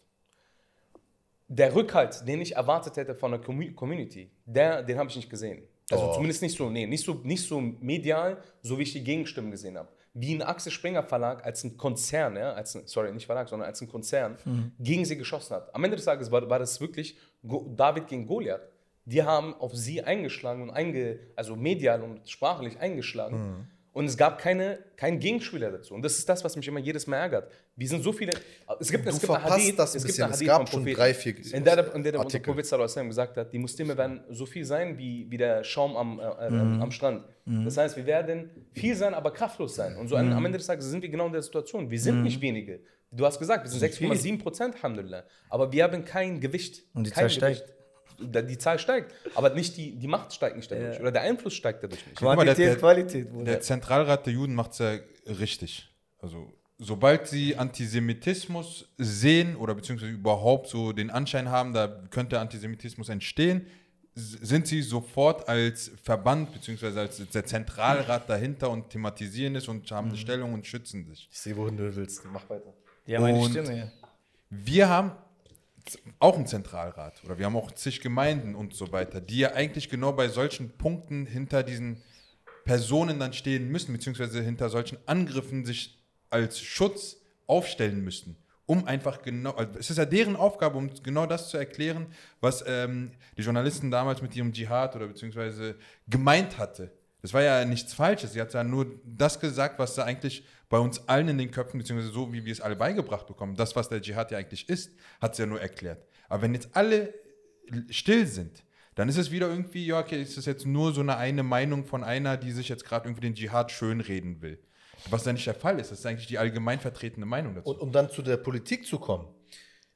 Der 1.48 1.74
Rückhalt, 1.74 2.26
den 2.28 2.40
ich 2.40 2.54
erwartet 2.54 2.96
hätte 2.96 3.14
von 3.14 3.32
der 3.32 3.40
Commu- 3.42 3.74
Community, 3.74 4.30
der, 4.44 4.82
den 4.84 4.98
habe 4.98 5.10
ich 5.10 5.16
nicht 5.16 5.30
gesehen. 5.30 5.62
Also 5.90 6.04
Oh. 6.10 6.12
zumindest 6.14 6.42
nicht 6.42 6.56
so, 6.56 6.70
nee, 6.70 6.86
nicht 6.86 7.04
so, 7.04 7.14
nicht 7.24 7.46
so 7.46 7.60
medial, 7.60 8.40
so 8.62 8.78
wie 8.78 8.82
ich 8.84 8.92
die 8.92 9.02
Gegenstimmen 9.02 9.50
gesehen 9.50 9.76
habe. 9.76 9.88
Wie 10.14 10.34
ein 10.34 10.42
Axel 10.42 10.70
Springer 10.70 11.02
Verlag 11.02 11.44
als 11.44 11.64
ein 11.64 11.76
Konzern, 11.76 12.36
ja, 12.36 12.52
als 12.52 12.74
ein, 12.76 12.82
sorry, 12.86 13.12
nicht 13.12 13.26
Verlag, 13.26 13.48
sondern 13.48 13.66
als 13.68 13.80
ein 13.80 13.88
Konzern 13.88 14.36
gegen 14.78 15.04
sie 15.04 15.16
geschossen 15.16 15.54
hat. 15.56 15.74
Am 15.74 15.82
Ende 15.82 15.96
des 15.96 16.04
Tages 16.04 16.30
war, 16.30 16.48
war 16.48 16.58
das 16.60 16.80
wirklich 16.80 17.16
Go 17.46 17.72
David 17.76 18.06
gegen 18.08 18.26
Goliath. 18.26 18.62
Die 19.10 19.22
haben 19.22 19.54
auf 19.54 19.74
sie 19.74 20.02
eingeschlagen 20.02 20.62
und 20.62 20.70
einge, 20.70 21.18
also 21.36 21.56
medial 21.56 22.02
und 22.02 22.28
sprachlich 22.28 22.78
eingeschlagen. 22.78 23.66
Und 23.92 24.04
es 24.04 24.16
gab 24.16 24.38
keine, 24.38 24.78
keinen 24.96 25.18
Gegenspieler 25.18 25.72
dazu. 25.72 25.94
Und 25.94 26.02
das 26.02 26.16
ist 26.16 26.28
das, 26.28 26.44
was 26.44 26.54
mich 26.54 26.68
immer 26.68 26.78
jedes 26.78 27.08
Mal 27.08 27.16
ärgert. 27.16 27.50
Wir 27.74 27.88
sind 27.88 28.04
so 28.04 28.12
viele. 28.12 28.30
Es 28.78 28.88
gibt, 28.88 29.04
Du 29.04 29.10
es 29.10 29.18
gibt 29.20 29.30
eine 29.32 29.40
verpasst 29.40 29.50
Hadith, 29.64 29.76
das 29.76 29.94
ein 29.94 29.96
es 29.96 30.02
gibt 30.04 30.06
bisschen. 30.16 30.24
eine 30.26 30.34
Es 30.34 30.40
gab 30.46 30.68
schon 30.68 30.84
drei, 30.86 31.12
vier 31.12 31.34
in 31.52 31.64
der, 31.64 31.92
in 31.94 32.02
der 32.04 32.12
der 32.12 32.20
Artikel. 32.20 32.44
Prophet 32.52 32.66
sallallahu 32.66 33.08
gesagt 33.08 33.36
hat, 33.36 33.52
die 33.52 33.58
Muslime 33.58 33.96
werden 33.98 34.22
so 34.30 34.46
viel 34.46 34.64
sein 34.64 34.96
wie, 34.96 35.28
wie 35.28 35.36
der 35.38 35.64
Schaum 35.64 35.96
am, 35.96 36.20
äh, 36.20 36.22
äh, 36.46 36.50
Mhm. 36.50 36.82
am 36.82 36.90
Strand. 36.92 37.24
Das 37.64 37.76
heißt, 37.78 37.96
wir 37.96 38.06
werden 38.06 38.48
viel 38.74 38.94
sein, 38.94 39.12
aber 39.12 39.32
kraftlos 39.32 39.74
sein. 39.74 39.96
Und 39.96 40.06
so 40.06 40.16
Mhm. 40.16 40.32
am 40.34 40.44
Ende 40.46 40.58
des 40.58 40.68
Tages 40.68 40.84
sind 40.84 41.02
wir 41.02 41.08
genau 41.08 41.26
in 41.26 41.32
der 41.32 41.42
Situation. 41.42 41.90
Wir 41.90 41.98
sind 42.00 42.22
nicht 42.22 42.40
wenige. 42.40 42.78
Du 43.10 43.26
hast 43.26 43.40
gesagt, 43.40 43.64
wir 43.64 43.70
sind 43.72 43.80
6,7 43.80 44.38
Prozent, 44.38 44.76
Alhamdulillah. 44.76 45.24
Aber 45.48 45.72
wir 45.72 45.82
haben 45.82 46.04
kein 46.04 46.38
Gewicht. 46.38 46.84
Und 46.94 47.08
die 47.08 47.10
kein 47.10 47.22
Zahl 47.22 47.30
steigt. 47.30 47.64
Die 48.20 48.58
Zahl 48.58 48.78
steigt, 48.78 49.14
aber 49.34 49.50
nicht 49.50 49.76
die, 49.76 49.96
die 49.96 50.06
Macht 50.06 50.32
steigt 50.32 50.56
nicht 50.56 50.70
dadurch. 50.70 51.00
Oder 51.00 51.12
der 51.12 51.22
Einfluss 51.22 51.54
steigt 51.54 51.82
dadurch 51.82 52.06
nicht. 52.06 52.20
mal, 52.20 52.34
Quantität, 52.34 52.58
der- 52.58 52.66
der- 52.70 52.76
Qualität. 52.78 53.30
Bruder. 53.32 53.44
Der 53.44 53.60
Zentralrat 53.60 54.26
der 54.26 54.32
Juden 54.34 54.54
macht 54.54 54.72
es 54.72 54.78
ja 54.78 54.98
richtig. 55.38 55.88
Also, 56.18 56.52
sobald 56.78 57.26
sie 57.28 57.56
Antisemitismus 57.56 58.88
sehen 58.98 59.56
oder 59.56 59.74
beziehungsweise 59.74 60.12
überhaupt 60.12 60.68
so 60.68 60.92
den 60.92 61.10
Anschein 61.10 61.48
haben, 61.50 61.72
da 61.72 61.86
könnte 62.10 62.38
Antisemitismus 62.40 63.08
entstehen, 63.08 63.66
sind 64.14 64.66
sie 64.66 64.82
sofort 64.82 65.48
als 65.48 65.90
Verband 66.02 66.52
beziehungsweise 66.52 67.00
als 67.00 67.22
der 67.32 67.44
Zentralrat 67.46 68.28
dahinter 68.28 68.68
und 68.70 68.90
thematisieren 68.90 69.54
es 69.56 69.68
und 69.68 69.90
haben 69.92 70.08
eine 70.08 70.16
Stellung 70.18 70.52
und 70.52 70.66
schützen 70.66 71.06
sich. 71.06 71.28
Ich 71.30 71.38
sehe, 71.38 71.56
wohin 71.56 71.76
du 71.76 71.94
willst. 71.94 72.24
Mach 72.26 72.48
weiter. 72.50 72.74
Ja, 73.06 73.20
meine 73.20 73.38
Und- 73.38 73.50
Stimme, 73.50 73.78
ja. 73.78 73.90
Wir 74.50 74.88
haben 74.88 75.12
auch 76.18 76.36
einen 76.36 76.46
Zentralrat 76.46 77.22
oder 77.24 77.38
wir 77.38 77.46
haben 77.46 77.56
auch 77.56 77.72
zig 77.72 78.00
Gemeinden 78.00 78.54
und 78.54 78.74
so 78.74 78.92
weiter, 78.92 79.20
die 79.20 79.38
ja 79.38 79.52
eigentlich 79.52 79.88
genau 79.88 80.12
bei 80.12 80.28
solchen 80.28 80.70
Punkten 80.76 81.26
hinter 81.26 81.62
diesen 81.62 82.02
Personen 82.64 83.18
dann 83.18 83.32
stehen 83.32 83.68
müssen, 83.68 83.92
beziehungsweise 83.92 84.42
hinter 84.42 84.68
solchen 84.68 84.98
Angriffen 85.06 85.64
sich 85.64 85.98
als 86.28 86.60
Schutz 86.60 87.16
aufstellen 87.46 88.04
müssen, 88.04 88.36
um 88.66 88.86
einfach 88.86 89.22
genau, 89.22 89.52
also 89.52 89.72
es 89.78 89.90
ist 89.90 89.96
ja 89.96 90.04
deren 90.04 90.36
Aufgabe, 90.36 90.78
um 90.78 90.90
genau 91.02 91.26
das 91.26 91.48
zu 91.48 91.56
erklären, 91.56 92.06
was 92.40 92.64
ähm, 92.66 93.12
die 93.36 93.42
Journalisten 93.42 93.90
damals 93.90 94.22
mit 94.22 94.36
ihrem 94.36 94.52
Dschihad 94.52 94.94
oder 94.94 95.08
beziehungsweise 95.08 95.76
gemeint 96.06 96.58
hatte. 96.58 96.92
Das 97.22 97.34
war 97.34 97.42
ja 97.42 97.64
nichts 97.64 97.92
Falsches. 97.92 98.32
Sie 98.32 98.40
hat 98.40 98.54
ja 98.54 98.64
nur 98.64 98.86
das 99.04 99.40
gesagt, 99.40 99.78
was 99.78 99.94
da 99.94 100.04
eigentlich 100.04 100.44
bei 100.70 100.78
uns 100.78 101.06
allen 101.08 101.28
in 101.28 101.36
den 101.36 101.50
Köpfen, 101.50 101.78
beziehungsweise 101.78 102.12
so, 102.12 102.32
wie 102.32 102.44
wir 102.44 102.52
es 102.52 102.60
alle 102.60 102.76
beigebracht 102.76 103.26
bekommen, 103.26 103.56
das, 103.56 103.76
was 103.76 103.90
der 103.90 104.00
Dschihad 104.00 104.30
ja 104.30 104.38
eigentlich 104.38 104.68
ist, 104.68 104.92
hat 105.20 105.36
sie 105.36 105.42
ja 105.42 105.46
nur 105.46 105.60
erklärt. 105.60 106.06
Aber 106.28 106.42
wenn 106.42 106.54
jetzt 106.54 106.70
alle 106.72 107.12
still 107.90 108.26
sind, 108.26 108.64
dann 108.94 109.08
ist 109.08 109.18
es 109.18 109.30
wieder 109.30 109.48
irgendwie, 109.48 109.84
ja, 109.84 109.98
okay, 109.98 110.22
ist 110.22 110.36
das 110.36 110.46
jetzt 110.46 110.64
nur 110.66 110.92
so 110.94 111.00
eine 111.00 111.16
eine 111.16 111.42
Meinung 111.42 111.84
von 111.84 112.04
einer, 112.04 112.36
die 112.36 112.52
sich 112.52 112.68
jetzt 112.68 112.84
gerade 112.84 113.08
irgendwie 113.08 113.22
den 113.22 113.34
Dschihad 113.34 113.72
schönreden 113.72 114.42
will. 114.42 114.58
Was 115.08 115.24
da 115.24 115.32
nicht 115.32 115.46
der 115.46 115.54
Fall 115.54 115.80
ist. 115.80 115.90
Das 115.90 116.00
ist 116.00 116.06
eigentlich 116.06 116.26
die 116.26 116.38
allgemein 116.38 116.78
vertretene 116.78 117.26
Meinung 117.26 117.54
dazu. 117.54 117.70
Und 117.70 117.80
um 117.80 117.90
dann 117.90 118.10
zu 118.10 118.22
der 118.22 118.36
Politik 118.36 118.86
zu 118.86 118.98
kommen. 118.98 119.26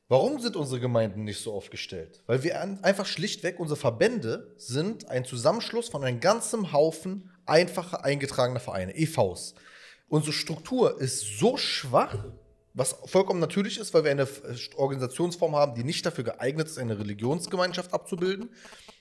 Warum 0.08 0.40
sind 0.40 0.56
unsere 0.56 0.80
Gemeinden 0.80 1.24
nicht 1.24 1.40
so 1.40 1.52
aufgestellt? 1.52 2.22
Weil 2.26 2.42
wir 2.42 2.60
einfach 2.82 3.06
schlichtweg, 3.06 3.60
unsere 3.60 3.78
Verbände 3.78 4.54
sind 4.56 5.08
ein 5.08 5.24
Zusammenschluss 5.24 5.88
von 5.88 6.04
einem 6.04 6.20
ganzen 6.20 6.72
Haufen 6.72 7.30
einfacher 7.46 8.04
eingetragener 8.04 8.60
Vereine, 8.60 8.96
EVs. 8.96 9.54
Unsere 10.14 10.32
Struktur 10.32 11.00
ist 11.00 11.40
so 11.40 11.56
schwach, 11.56 12.14
was 12.72 12.94
vollkommen 13.06 13.40
natürlich 13.40 13.78
ist, 13.78 13.92
weil 13.94 14.04
wir 14.04 14.12
eine 14.12 14.28
Organisationsform 14.76 15.56
haben, 15.56 15.74
die 15.74 15.82
nicht 15.82 16.06
dafür 16.06 16.22
geeignet 16.22 16.68
ist, 16.68 16.78
eine 16.78 16.96
Religionsgemeinschaft 16.96 17.92
abzubilden. 17.92 18.48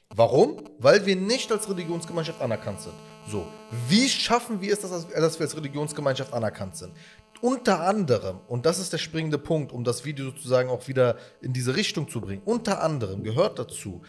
Warum? 0.09 0.72
Weil 0.80 1.05
wir 1.05 1.16
nicht 1.16 1.51
als 1.51 1.70
Religionsgemeinschaft 1.70 2.41
anerkannt 2.41 2.82
sind. 2.82 2.95
So, 3.30 3.45
wie 3.89 4.09
schaffen 4.09 4.59
wir 4.59 4.74
es, 4.74 4.80
dass 4.80 5.07
wir 5.07 5.16
als 5.16 5.55
Religionsgemeinschaft 5.55 6.34
anerkannt 6.34 6.78
sind? 6.78 6.93
Unter 7.41 7.82
anderem, 7.82 8.39
und 8.47 8.66
das 8.66 8.80
ist 8.80 8.91
der 8.91 8.97
springende 8.97 9.38
Punkt, 9.38 9.72
um 9.72 9.84
das 9.84 10.05
Video 10.05 10.26
sozusagen 10.26 10.72
auch 10.72 10.88
wieder 10.88 11.18
in 11.41 11.53
diese 11.53 11.76
Richtung 11.76 12.09
zu 12.09 12.22
bringen, 12.22 12.41
unter 12.43 12.82
anderem 12.82 13.24
gehört 13.24 13.59
dazu, 13.59 14.01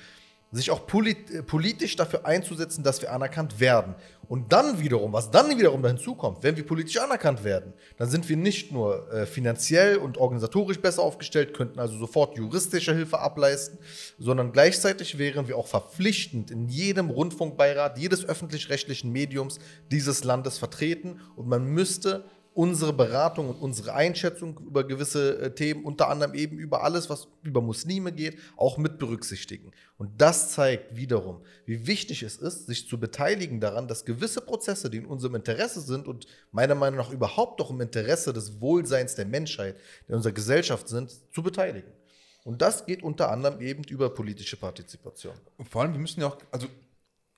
sich 0.54 0.70
auch 0.70 0.86
polit 0.86 1.30
äh, 1.30 1.42
politisch 1.42 1.96
dafür 1.96 2.24
einzusetzen, 2.24 2.82
dass 2.84 3.02
wir 3.02 3.12
anerkannt 3.12 3.60
werden. 3.60 3.94
Und 4.28 4.52
dann 4.52 4.80
wiederum, 4.80 5.12
was 5.12 5.30
dann 5.30 5.58
wiederum 5.58 5.84
hinzukommt, 5.84 6.42
wenn 6.42 6.56
wir 6.56 6.64
politisch 6.64 6.96
anerkannt 6.96 7.44
werden, 7.44 7.74
dann 7.98 8.08
sind 8.08 8.28
wir 8.28 8.36
nicht 8.36 8.72
nur 8.72 9.12
äh, 9.12 9.26
finanziell 9.26 9.96
und 9.96 10.16
organisatorisch 10.16 10.80
besser 10.80 11.02
aufgestellt, 11.02 11.54
könnten 11.54 11.78
also 11.78 11.98
sofort 11.98 12.38
juristische 12.38 12.94
Hilfe 12.94 13.18
ableisten, 13.18 13.78
sondern 14.18 14.52
gleichzeitig 14.52 15.18
wären 15.18 15.46
wir 15.48 15.58
auch 15.58 15.66
verpflichtend 15.66 16.50
in 16.50 16.68
jedem 16.68 17.10
Rundfunkbeirat, 17.10 17.98
jedes 17.98 18.24
öffentlich-rechtlichen 18.24 19.12
Mediums 19.12 19.58
dieses 19.90 20.24
Landes 20.24 20.58
vertreten 20.58 21.20
und 21.36 21.48
man 21.48 21.64
müsste 21.64 22.24
unsere 22.54 22.92
Beratung 22.92 23.48
und 23.48 23.56
unsere 23.56 23.94
Einschätzung 23.94 24.58
über 24.60 24.84
gewisse 24.86 25.40
äh, 25.40 25.54
Themen, 25.54 25.84
unter 25.84 26.08
anderem 26.08 26.34
eben 26.34 26.56
über 26.58 26.84
alles, 26.84 27.10
was 27.10 27.26
über 27.42 27.60
Muslime 27.60 28.12
geht, 28.12 28.38
auch 28.56 28.78
mit 28.78 28.98
berücksichtigen. 28.98 29.72
Und 29.98 30.20
das 30.20 30.52
zeigt 30.52 30.96
wiederum, 30.96 31.42
wie 31.66 31.86
wichtig 31.88 32.22
es 32.22 32.36
ist, 32.36 32.66
sich 32.66 32.88
zu 32.88 32.98
beteiligen 32.98 33.60
daran, 33.60 33.88
dass 33.88 34.04
gewisse 34.04 34.40
Prozesse, 34.40 34.88
die 34.88 34.98
in 34.98 35.06
unserem 35.06 35.34
Interesse 35.34 35.80
sind 35.80 36.06
und 36.06 36.26
meiner 36.52 36.76
Meinung 36.76 36.98
nach 36.98 37.10
überhaupt 37.10 37.60
auch 37.60 37.70
im 37.70 37.80
Interesse 37.80 38.32
des 38.32 38.60
Wohlseins 38.60 39.16
der 39.16 39.26
Menschheit, 39.26 39.76
der 40.08 40.16
unserer 40.16 40.32
Gesellschaft 40.32 40.88
sind, 40.88 41.12
zu 41.32 41.42
beteiligen. 41.42 41.90
Und 42.44 42.62
das 42.62 42.86
geht 42.86 43.02
unter 43.02 43.32
anderem 43.32 43.60
eben 43.60 43.82
über 43.84 44.10
politische 44.10 44.56
Partizipation. 44.56 45.34
Und 45.56 45.68
vor 45.68 45.82
allem, 45.82 45.92
wir 45.92 46.00
müssen 46.00 46.20
ja 46.20 46.28
auch, 46.28 46.38
also 46.52 46.68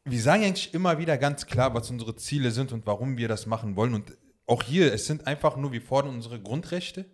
wir 0.04 0.20
sagen 0.20 0.44
eigentlich 0.44 0.74
immer 0.74 0.98
wieder 0.98 1.16
ganz 1.16 1.46
klar, 1.46 1.72
was 1.74 1.90
unsere 1.90 2.16
Ziele 2.16 2.50
sind 2.50 2.72
und 2.72 2.86
warum 2.86 3.16
wir 3.16 3.28
das 3.28 3.46
machen 3.46 3.76
wollen. 3.76 3.94
Und 3.94 4.16
auch 4.47 4.62
hier, 4.62 4.92
es 4.92 5.07
sind 5.07 5.26
einfach 5.26 5.57
nur, 5.57 5.72
wir 5.72 5.82
fordern 5.82 6.14
unsere 6.14 6.40
Grundrechte 6.40 7.05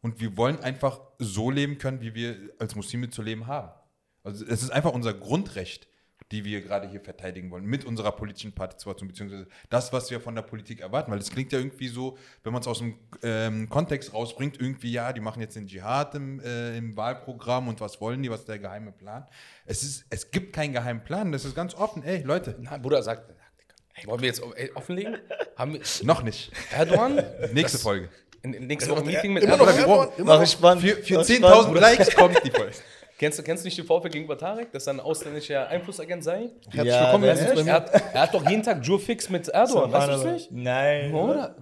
und 0.00 0.20
wir 0.20 0.36
wollen 0.36 0.60
einfach 0.60 1.00
so 1.18 1.50
leben 1.50 1.78
können, 1.78 2.00
wie 2.00 2.14
wir 2.14 2.36
als 2.58 2.74
Muslime 2.74 3.10
zu 3.10 3.22
leben 3.22 3.46
haben. 3.46 3.72
Also 4.22 4.44
es 4.44 4.62
ist 4.62 4.70
einfach 4.70 4.92
unser 4.92 5.14
Grundrecht, 5.14 5.88
die 6.30 6.44
wir 6.44 6.60
gerade 6.60 6.88
hier 6.88 7.00
verteidigen 7.00 7.50
wollen, 7.50 7.64
mit 7.64 7.84
unserer 7.84 8.12
politischen 8.12 8.52
Partizipation, 8.52 9.08
beziehungsweise 9.08 9.48
das, 9.70 9.92
was 9.92 10.10
wir 10.10 10.20
von 10.20 10.34
der 10.34 10.42
Politik 10.42 10.80
erwarten. 10.80 11.10
Weil 11.10 11.18
es 11.18 11.30
klingt 11.30 11.52
ja 11.52 11.58
irgendwie 11.58 11.88
so, 11.88 12.18
wenn 12.42 12.52
man 12.52 12.60
es 12.60 12.68
aus 12.68 12.80
dem 12.80 12.98
ähm, 13.22 13.68
Kontext 13.68 14.12
rausbringt, 14.12 14.60
irgendwie, 14.60 14.92
ja, 14.92 15.12
die 15.12 15.20
machen 15.20 15.40
jetzt 15.40 15.56
den 15.56 15.66
Dschihad 15.66 16.14
im, 16.14 16.40
äh, 16.40 16.76
im 16.76 16.96
Wahlprogramm 16.96 17.68
und 17.68 17.80
was 17.80 18.00
wollen 18.00 18.22
die, 18.22 18.30
was 18.30 18.40
ist 18.40 18.48
der 18.48 18.58
geheime 18.58 18.92
Plan? 18.92 19.26
Es, 19.64 19.82
ist, 19.82 20.04
es 20.10 20.30
gibt 20.30 20.52
keinen 20.52 20.74
geheimen 20.74 21.02
Plan, 21.02 21.32
das 21.32 21.46
ist 21.46 21.54
ganz 21.54 21.74
offen. 21.74 22.02
Ey, 22.02 22.22
Leute, 22.22 22.56
Nein, 22.60 22.82
Bruder 22.82 23.02
sagt, 23.02 23.32
ey, 24.00 24.06
wollen 24.06 24.20
wir 24.20 24.28
jetzt 24.28 24.42
offenlegen? 24.74 25.18
Haben 25.56 25.74
wir 25.74 25.80
noch 26.02 26.22
nicht. 26.22 26.50
Erdogan? 26.76 27.22
Nächste 27.52 27.78
Folge. 27.78 28.08
In, 28.42 28.54
in 28.54 28.66
nächste 28.68 28.90
Woche 28.90 29.00
ein 29.00 29.06
Meeting 29.06 29.32
mit 29.32 29.42
Immer 29.42 29.56
noch 29.56 29.66
Erdogan. 29.66 29.88
Erdogan, 29.90 30.08
immer 30.18 30.26
Mach 30.26 30.36
noch. 30.36 30.42
ich 30.44 30.50
spannend. 30.52 30.82
Für, 30.82 30.96
für 31.02 31.14
Mach 31.14 31.22
10.000 31.24 31.80
Likes 31.80 32.14
kommt 32.14 32.40
die 32.44 32.50
Folge. 32.50 32.72
Kennst 33.18 33.36
du, 33.36 33.42
kennst 33.42 33.64
du 33.64 33.66
nicht 33.66 33.76
den 33.76 33.84
Vorfall 33.84 34.12
gegenüber 34.12 34.38
Tarek, 34.38 34.70
dass 34.70 34.86
er 34.86 34.92
ein 34.92 35.00
ausländischer 35.00 35.66
Einflussagent 35.66 36.22
sei? 36.22 36.50
Herzlich 36.70 36.84
Ja, 36.84 37.06
willkommen. 37.06 37.24
Er 37.66 37.74
hat, 37.74 37.90
er 38.14 38.20
hat 38.20 38.32
doch 38.32 38.48
jeden 38.48 38.62
Tag 38.62 38.78
Joe 38.84 39.00
Fix 39.00 39.28
mit 39.28 39.48
Erdogan, 39.48 39.90
weißt 39.90 40.06
du 40.06 40.12
das 40.12 40.24
nicht? 40.24 40.52
Nein. 40.52 41.12
Oder? 41.12 41.56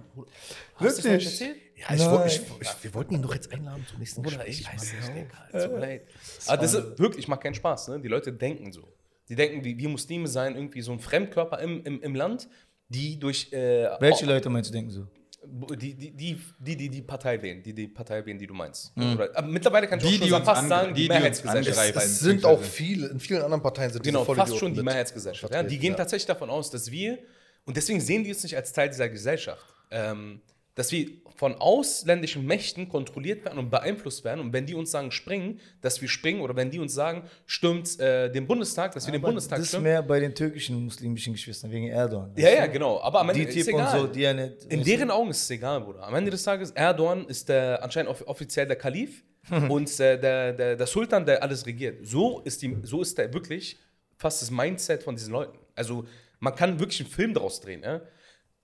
Hast 0.75 0.79
du 0.79 0.83
das 0.85 0.95
nicht 0.97 1.03
Wirklich? 1.05 1.25
erzählt? 1.41 1.57
Ja, 1.75 1.95
ich, 1.95 2.05
wollt- 2.05 2.25
ich, 2.27 2.41
ich, 2.61 2.83
wir 2.83 2.93
wollten 2.93 3.15
ihn 3.15 3.23
doch 3.23 3.33
jetzt 3.33 3.51
einladen 3.51 3.83
zum 3.89 3.97
nächsten 3.97 4.21
Bruder, 4.21 4.35
Gespräch. 4.45 4.59
ich 4.61 4.67
weiß 4.71 4.93
nicht, 4.93 5.15
Digga. 5.15 5.63
Tut 5.63 5.73
mir 5.73 5.79
leid. 5.79 6.01
Aber 6.45 6.57
das 6.61 6.73
ist 6.75 6.99
wirklich, 6.99 7.27
macht 7.27 7.41
keinen 7.41 7.55
Spaß. 7.55 7.87
Ne? 7.87 7.99
Die 8.01 8.07
Leute 8.07 8.31
denken 8.33 8.71
so. 8.71 8.81
Die 9.29 9.35
denken, 9.35 9.63
wir, 9.63 9.77
wir 9.77 9.89
Muslime 9.89 10.27
seien 10.27 10.55
irgendwie 10.55 10.81
so 10.81 10.91
ein 10.91 10.99
Fremdkörper 10.99 11.59
im, 11.59 11.83
im, 11.83 12.01
im 12.01 12.15
Land, 12.15 12.47
die 12.89 13.19
durch. 13.19 13.51
Äh, 13.51 13.89
Welche 13.99 14.25
auch- 14.25 14.29
Leute 14.29 14.49
meinst 14.49 14.69
du 14.69 14.73
denken 14.73 14.91
so? 14.91 15.07
Die, 15.49 15.93
die, 15.93 16.11
die, 16.11 16.37
die, 16.59 16.75
die 16.75 16.89
die 16.89 17.01
Partei 17.03 17.41
wählen, 17.41 17.63
die 17.63 17.71
die 17.73 17.87
Partei 17.87 18.25
wählen, 18.25 18.37
die 18.37 18.47
du 18.47 18.53
meinst. 18.53 18.91
Oder, 18.97 19.29
aber 19.33 19.47
mittlerweile 19.47 19.87
kann 19.87 19.97
ich 19.99 20.19
Die, 20.19 20.23
auch 20.25 20.27
schon 20.37 20.43
fast 20.43 20.67
sagen, 20.67 20.93
die, 20.93 21.03
die, 21.03 21.07
Mehrheitsgesellschaft. 21.07 21.77
angreifen. 21.77 21.97
Es 21.99 22.19
sind 22.19 22.43
auch 22.43 22.61
viele, 22.61 23.07
in 23.07 23.19
vielen 23.19 23.43
anderen 23.43 23.61
Parteien 23.61 23.91
sind 23.91 24.03
Genau, 24.03 24.25
diese 24.25 24.35
fast 24.35 24.49
Vollidioten 24.49 24.59
schon 24.59 24.73
die 24.73 24.83
Mehrheitsgesellschaft. 24.83 25.53
Ja? 25.53 25.63
Die 25.63 25.77
gehen 25.77 25.91
ja. 25.91 25.97
tatsächlich 25.97 26.25
davon 26.25 26.49
aus, 26.49 26.69
dass 26.69 26.91
wir, 26.91 27.19
und 27.65 27.77
deswegen 27.77 28.01
sehen 28.01 28.23
die 28.25 28.31
uns 28.31 28.43
nicht 28.43 28.57
als 28.57 28.73
Teil 28.73 28.89
dieser 28.89 29.07
Gesellschaft, 29.07 29.63
ähm, 29.91 30.41
dass 30.77 30.91
wir 30.91 31.07
von 31.35 31.55
ausländischen 31.55 32.45
Mächten 32.45 32.87
kontrolliert 32.87 33.45
werden 33.45 33.59
und 33.59 33.69
beeinflusst 33.69 34.23
werden. 34.23 34.39
Und 34.39 34.53
wenn 34.53 34.65
die 34.65 34.73
uns 34.73 34.91
sagen, 34.91 35.11
springen, 35.11 35.59
dass 35.81 36.01
wir 36.01 36.07
springen, 36.07 36.41
oder 36.41 36.55
wenn 36.55 36.71
die 36.71 36.79
uns 36.79 36.93
sagen, 36.93 37.23
stürmt 37.45 37.99
äh, 37.99 38.31
den 38.31 38.47
Bundestag, 38.47 38.93
dass 38.93 39.05
wir 39.05 39.11
den 39.11 39.21
Aber 39.21 39.29
Bundestag 39.29 39.57
das 39.57 39.65
ist 39.65 39.69
stürmen. 39.69 39.83
mehr 39.91 40.01
bei 40.01 40.19
den 40.19 40.33
türkischen 40.33 40.83
muslimischen 40.85 41.33
Geschwistern 41.33 41.71
wegen 41.71 41.87
Erdogan. 41.87 42.31
Ja, 42.35 42.49
ja, 42.49 42.67
genau. 42.67 42.99
Aber 43.01 43.19
am 43.21 43.29
Ende 43.29 43.45
Die 43.45 43.59
ist 43.59 43.67
und 43.67 43.73
egal. 43.75 43.99
so, 43.99 44.07
die 44.07 44.33
nicht. 44.33 44.65
In 44.69 44.83
deren 44.83 45.11
Augen 45.11 45.29
ist 45.31 45.43
es 45.43 45.49
egal, 45.49 45.81
Bruder. 45.81 46.03
Am 46.03 46.15
Ende 46.15 46.31
des 46.31 46.43
Tages, 46.43 46.71
Erdogan 46.71 47.25
ist 47.27 47.49
der, 47.49 47.83
anscheinend 47.83 48.09
off 48.11 48.23
offiziell 48.27 48.67
der 48.67 48.75
Kalif 48.75 49.23
und 49.69 49.87
äh, 49.99 50.19
der, 50.19 50.53
der, 50.53 50.75
der 50.75 50.87
Sultan, 50.87 51.25
der 51.25 51.41
alles 51.41 51.65
regiert. 51.65 52.05
So 52.05 52.41
ist, 52.41 52.61
die, 52.61 52.77
so 52.83 53.01
ist 53.01 53.17
der 53.17 53.33
wirklich 53.33 53.77
fast 54.15 54.41
das 54.41 54.51
Mindset 54.51 55.03
von 55.03 55.15
diesen 55.15 55.33
Leuten. 55.33 55.57
Also 55.75 56.05
man 56.39 56.55
kann 56.55 56.79
wirklich 56.79 57.01
einen 57.01 57.09
Film 57.09 57.33
daraus 57.33 57.61
drehen. 57.61 57.81
Ja? 57.83 58.01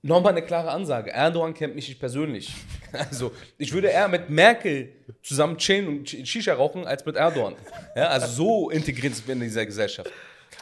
Nochmal 0.06 0.34
eine 0.34 0.42
klare 0.46 0.70
Ansage. 0.70 1.12
Erdogan 1.12 1.54
kennt 1.54 1.76
mich 1.76 1.88
nicht 1.88 2.00
persönlich. 2.00 2.54
Also 3.10 3.32
ich 3.58 3.74
würde 3.74 3.88
eher 3.88 4.08
mit 4.08 4.30
Merkel 4.30 4.94
zusammen 5.24 5.58
chillen 5.58 5.88
und 5.88 6.08
Shisha 6.08 6.54
rauchen, 6.54 6.86
als 6.86 7.04
mit 7.04 7.16
Erdogan. 7.16 7.56
Ja, 7.96 8.10
also 8.10 8.28
so 8.28 8.70
integriert 8.70 9.16
sind 9.16 9.28
wir 9.28 9.34
in 9.34 9.42
dieser 9.42 9.66
Gesellschaft. 9.66 10.12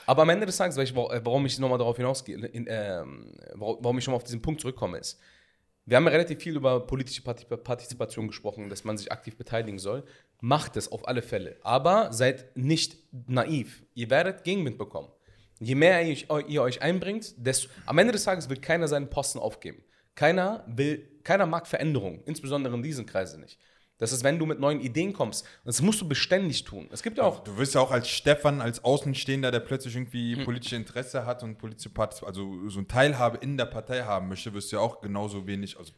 Aber 0.06 0.22
am 0.22 0.30
Ende 0.30 0.46
des 0.46 0.56
Tages, 0.56 0.78
warum 0.96 1.46
ich 1.46 1.60
nochmal 1.60 1.78
darauf 1.78 1.98
hinausgehe, 1.98 2.38
in, 2.38 2.68
ähm, 2.70 3.36
warum 3.56 3.98
ich 3.98 4.06
nochmal 4.08 4.16
auf 4.16 4.24
diesen 4.24 4.42
Punkt 4.42 4.62
zurückkomme, 4.62 4.98
ist, 5.00 5.20
wir 5.86 5.98
haben 5.98 6.06
ja 6.06 6.12
relativ 6.12 6.40
viel 6.42 6.56
über 6.56 6.80
politische 6.88 7.22
Parti- 7.22 7.46
Partizipation 7.46 8.28
gesprochen, 8.28 8.70
dass 8.70 8.86
man 8.86 8.98
sich 8.98 9.12
aktiv 9.12 9.36
beteiligen 9.36 9.78
soll. 9.78 10.06
Macht 10.40 10.78
es 10.78 10.90
auf 10.90 11.08
alle 11.10 11.22
Fälle. 11.22 11.58
Aber 11.64 12.14
seid 12.14 12.56
nicht 12.56 12.96
naiv. 13.28 13.84
Ihr 13.94 14.10
werdet 14.10 14.46
Gegenwind 14.46 14.78
bekommen. 14.78 15.10
Je 15.62 15.76
mehr 15.76 16.02
ihr, 16.02 16.62
euch- 16.62 16.82
einbringt, 16.82 17.34
desto, 17.38 17.70
am 17.86 17.98
Ende 18.00 18.14
des 18.14 18.24
Tages 18.24 18.50
will 18.50 18.58
keiner 18.58 18.88
seinen 18.88 19.10
Posten 19.10 19.38
aufgeben. 19.38 19.84
Keiner 20.16 20.66
will, 20.68 21.08
keiner 21.24 21.46
mag 21.46 21.68
Veränderungen, 21.68 22.22
insbesondere 22.26 22.74
in 22.76 22.82
diesen 22.84 23.06
Kreisen 23.06 23.42
nicht. 23.42 23.60
Das 24.00 24.12
ist, 24.12 24.24
wenn 24.24 24.40
du 24.40 24.48
mit 24.48 24.60
neuen 24.60 24.82
Ideen 24.82 25.14
kommst. 25.14 25.46
Das 25.64 25.80
musst 25.84 26.02
du 26.02 26.08
beständig 26.08 26.64
tun. 26.64 26.90
Es 26.92 27.04
gibt 27.04 27.20
ja 27.20 27.24
auch 27.24 27.44
Du 27.44 27.56
wirst 27.60 27.76
ja 27.76 27.82
auch 27.82 27.92
als 27.92 28.10
Stefan, 28.10 28.60
als 28.60 28.84
Außenstehender, 28.84 29.52
der 29.52 29.60
plötzlich 29.60 29.96
irgendwie 29.96 30.44
politische 30.44 30.76
Interesse 30.76 31.28
hat 31.28 31.44
und 31.44 31.60
politische 31.60 31.90
Partizip 31.92 32.28
also 32.28 32.68
so 32.68 32.80
ein 32.80 32.88
Teilhabe 32.88 33.38
in 33.38 33.58
der 33.58 33.66
Partei 33.66 34.02
haben 34.02 34.28
möchte, 34.30 34.52
wirst 34.56 34.72
du 34.72 34.78
ja 34.78 34.82
auch 34.82 35.02
genauso 35.02 35.46
wenig, 35.46 35.78
also 35.78 35.94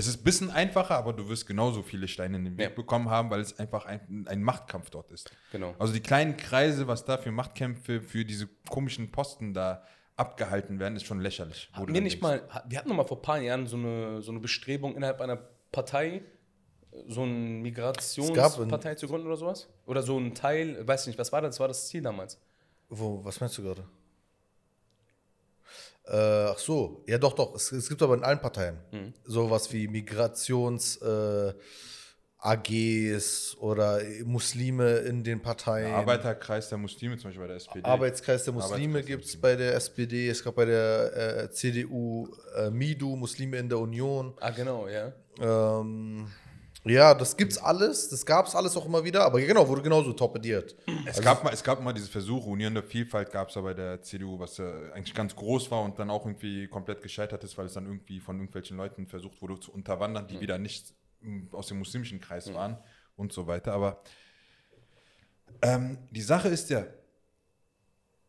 Es 0.00 0.06
ist 0.06 0.22
ein 0.22 0.24
bisschen 0.24 0.50
einfacher, 0.50 0.96
aber 0.96 1.12
du 1.12 1.28
wirst 1.28 1.46
genauso 1.46 1.82
viele 1.82 2.08
Steine 2.08 2.38
in 2.38 2.46
den 2.46 2.56
Weg 2.56 2.70
Ja. 2.70 2.74
bekommen 2.74 3.10
haben, 3.10 3.28
weil 3.28 3.40
es 3.40 3.58
einfach 3.58 3.84
ein, 3.84 4.24
ein 4.26 4.42
Machtkampf 4.42 4.88
dort 4.88 5.10
ist. 5.10 5.30
Genau. 5.52 5.74
Also 5.78 5.92
die 5.92 6.00
kleinen 6.00 6.38
Kreise, 6.38 6.88
was 6.88 7.04
da 7.04 7.18
für 7.18 7.30
Machtkämpfe 7.30 8.00
für 8.00 8.24
diese 8.24 8.48
komischen 8.70 9.10
Posten 9.12 9.52
da 9.52 9.84
abgehalten 10.16 10.78
werden, 10.78 10.96
ist 10.96 11.04
schon 11.04 11.20
lächerlich. 11.20 11.68
Hatten 11.74 11.92
wir 11.92 12.00
nicht 12.00 12.22
mal, 12.22 12.48
wir 12.66 12.78
hatten 12.78 12.88
noch 12.88 12.96
mal 12.96 13.04
vor 13.04 13.18
ein 13.18 13.22
paar 13.22 13.40
Jahren 13.42 13.66
so 13.66 13.76
eine, 13.76 14.22
so 14.22 14.30
eine 14.30 14.40
Bestrebung 14.40 14.96
innerhalb 14.96 15.20
einer 15.20 15.36
Partei, 15.70 16.22
so 17.06 17.22
eine 17.24 17.32
Migrationspartei 17.34 18.94
zu 18.94 19.06
gründen 19.06 19.26
oder 19.26 19.36
sowas? 19.36 19.68
Oder 19.84 20.02
so 20.02 20.18
ein 20.18 20.34
Teil, 20.34 20.86
weiß 20.88 21.08
nicht, 21.08 21.18
was 21.18 21.30
war 21.30 21.42
das? 21.42 21.56
Das 21.56 21.60
war 21.60 21.68
das 21.68 21.88
Ziel 21.88 22.00
damals. 22.00 22.40
Wo, 22.88 23.22
was 23.22 23.38
meinst 23.38 23.58
du 23.58 23.62
gerade? 23.62 23.84
Äh, 26.06 26.16
ach 26.16 26.58
so, 26.58 27.04
ja 27.06 27.18
doch, 27.18 27.34
doch. 27.34 27.54
Es, 27.54 27.70
es 27.72 27.88
gibt 27.88 28.02
aber 28.02 28.14
in 28.14 28.24
allen 28.24 28.40
Parteien 28.40 28.78
sowas 29.24 29.72
wie 29.72 29.86
Migrations 29.88 30.96
äh, 31.02 31.52
AGs 32.42 33.56
oder 33.60 34.00
Muslime 34.24 34.96
in 34.98 35.22
den 35.22 35.42
Parteien. 35.42 35.88
der 35.88 35.96
Arbeiterkreis 35.96 36.68
der 36.70 36.78
Muslime, 36.78 37.16
zum 37.18 37.28
Beispiel 37.30 37.42
bei 37.42 37.48
der 37.48 37.56
SPD. 37.56 37.82
Arbeitskreis 37.84 38.44
der 38.44 38.54
Muslime 38.54 39.02
gibt 39.02 39.26
es 39.26 39.38
bei 39.38 39.56
der 39.56 39.74
SPD, 39.74 40.28
es 40.28 40.42
gab 40.42 40.54
bei 40.54 40.64
der 40.64 41.44
äh, 41.44 41.50
CDU 41.50 42.28
äh, 42.56 42.70
MIDU, 42.70 43.14
Muslime 43.16 43.58
in 43.58 43.68
der 43.68 43.78
Union. 43.78 44.32
Ah, 44.40 44.50
genau, 44.50 44.88
ja. 44.88 45.12
Ähm, 45.38 46.26
ja, 46.84 47.14
das 47.14 47.36
gibt's 47.36 47.58
alles, 47.58 48.08
das 48.08 48.24
gab's 48.24 48.54
alles 48.54 48.76
auch 48.76 48.86
immer 48.86 49.04
wieder, 49.04 49.24
aber 49.24 49.40
genau, 49.40 49.68
wurde 49.68 49.82
genauso 49.82 50.12
torpediert. 50.12 50.76
Es, 51.04 51.20
gab 51.20 51.44
mal, 51.44 51.52
es 51.52 51.62
gab 51.62 51.82
mal 51.82 51.92
diese 51.92 52.08
Versuche, 52.08 52.48
Union 52.48 52.72
der 52.72 52.82
Vielfalt 52.82 53.30
gab 53.30 53.48
es 53.48 53.54
ja 53.54 53.60
bei 53.60 53.74
der 53.74 54.00
CDU, 54.00 54.38
was 54.38 54.56
ja 54.56 54.70
eigentlich 54.92 55.14
ganz 55.14 55.36
groß 55.36 55.70
war 55.70 55.82
und 55.82 55.98
dann 55.98 56.10
auch 56.10 56.24
irgendwie 56.24 56.68
komplett 56.68 57.02
gescheitert 57.02 57.44
ist, 57.44 57.58
weil 57.58 57.66
es 57.66 57.74
dann 57.74 57.84
irgendwie 57.84 58.18
von 58.20 58.36
irgendwelchen 58.36 58.78
Leuten 58.78 59.06
versucht 59.06 59.42
wurde 59.42 59.60
zu 59.60 59.72
unterwandern, 59.72 60.26
die 60.26 60.40
wieder 60.40 60.56
nicht 60.56 60.94
mm, 61.20 61.54
aus 61.54 61.66
dem 61.66 61.78
muslimischen 61.78 62.20
Kreis 62.20 62.52
waren 62.54 62.78
und 63.16 63.32
so 63.32 63.46
weiter. 63.46 63.74
Aber 63.74 64.02
ähm, 65.60 65.98
die 66.10 66.22
Sache 66.22 66.48
ist 66.48 66.70
ja, 66.70 66.86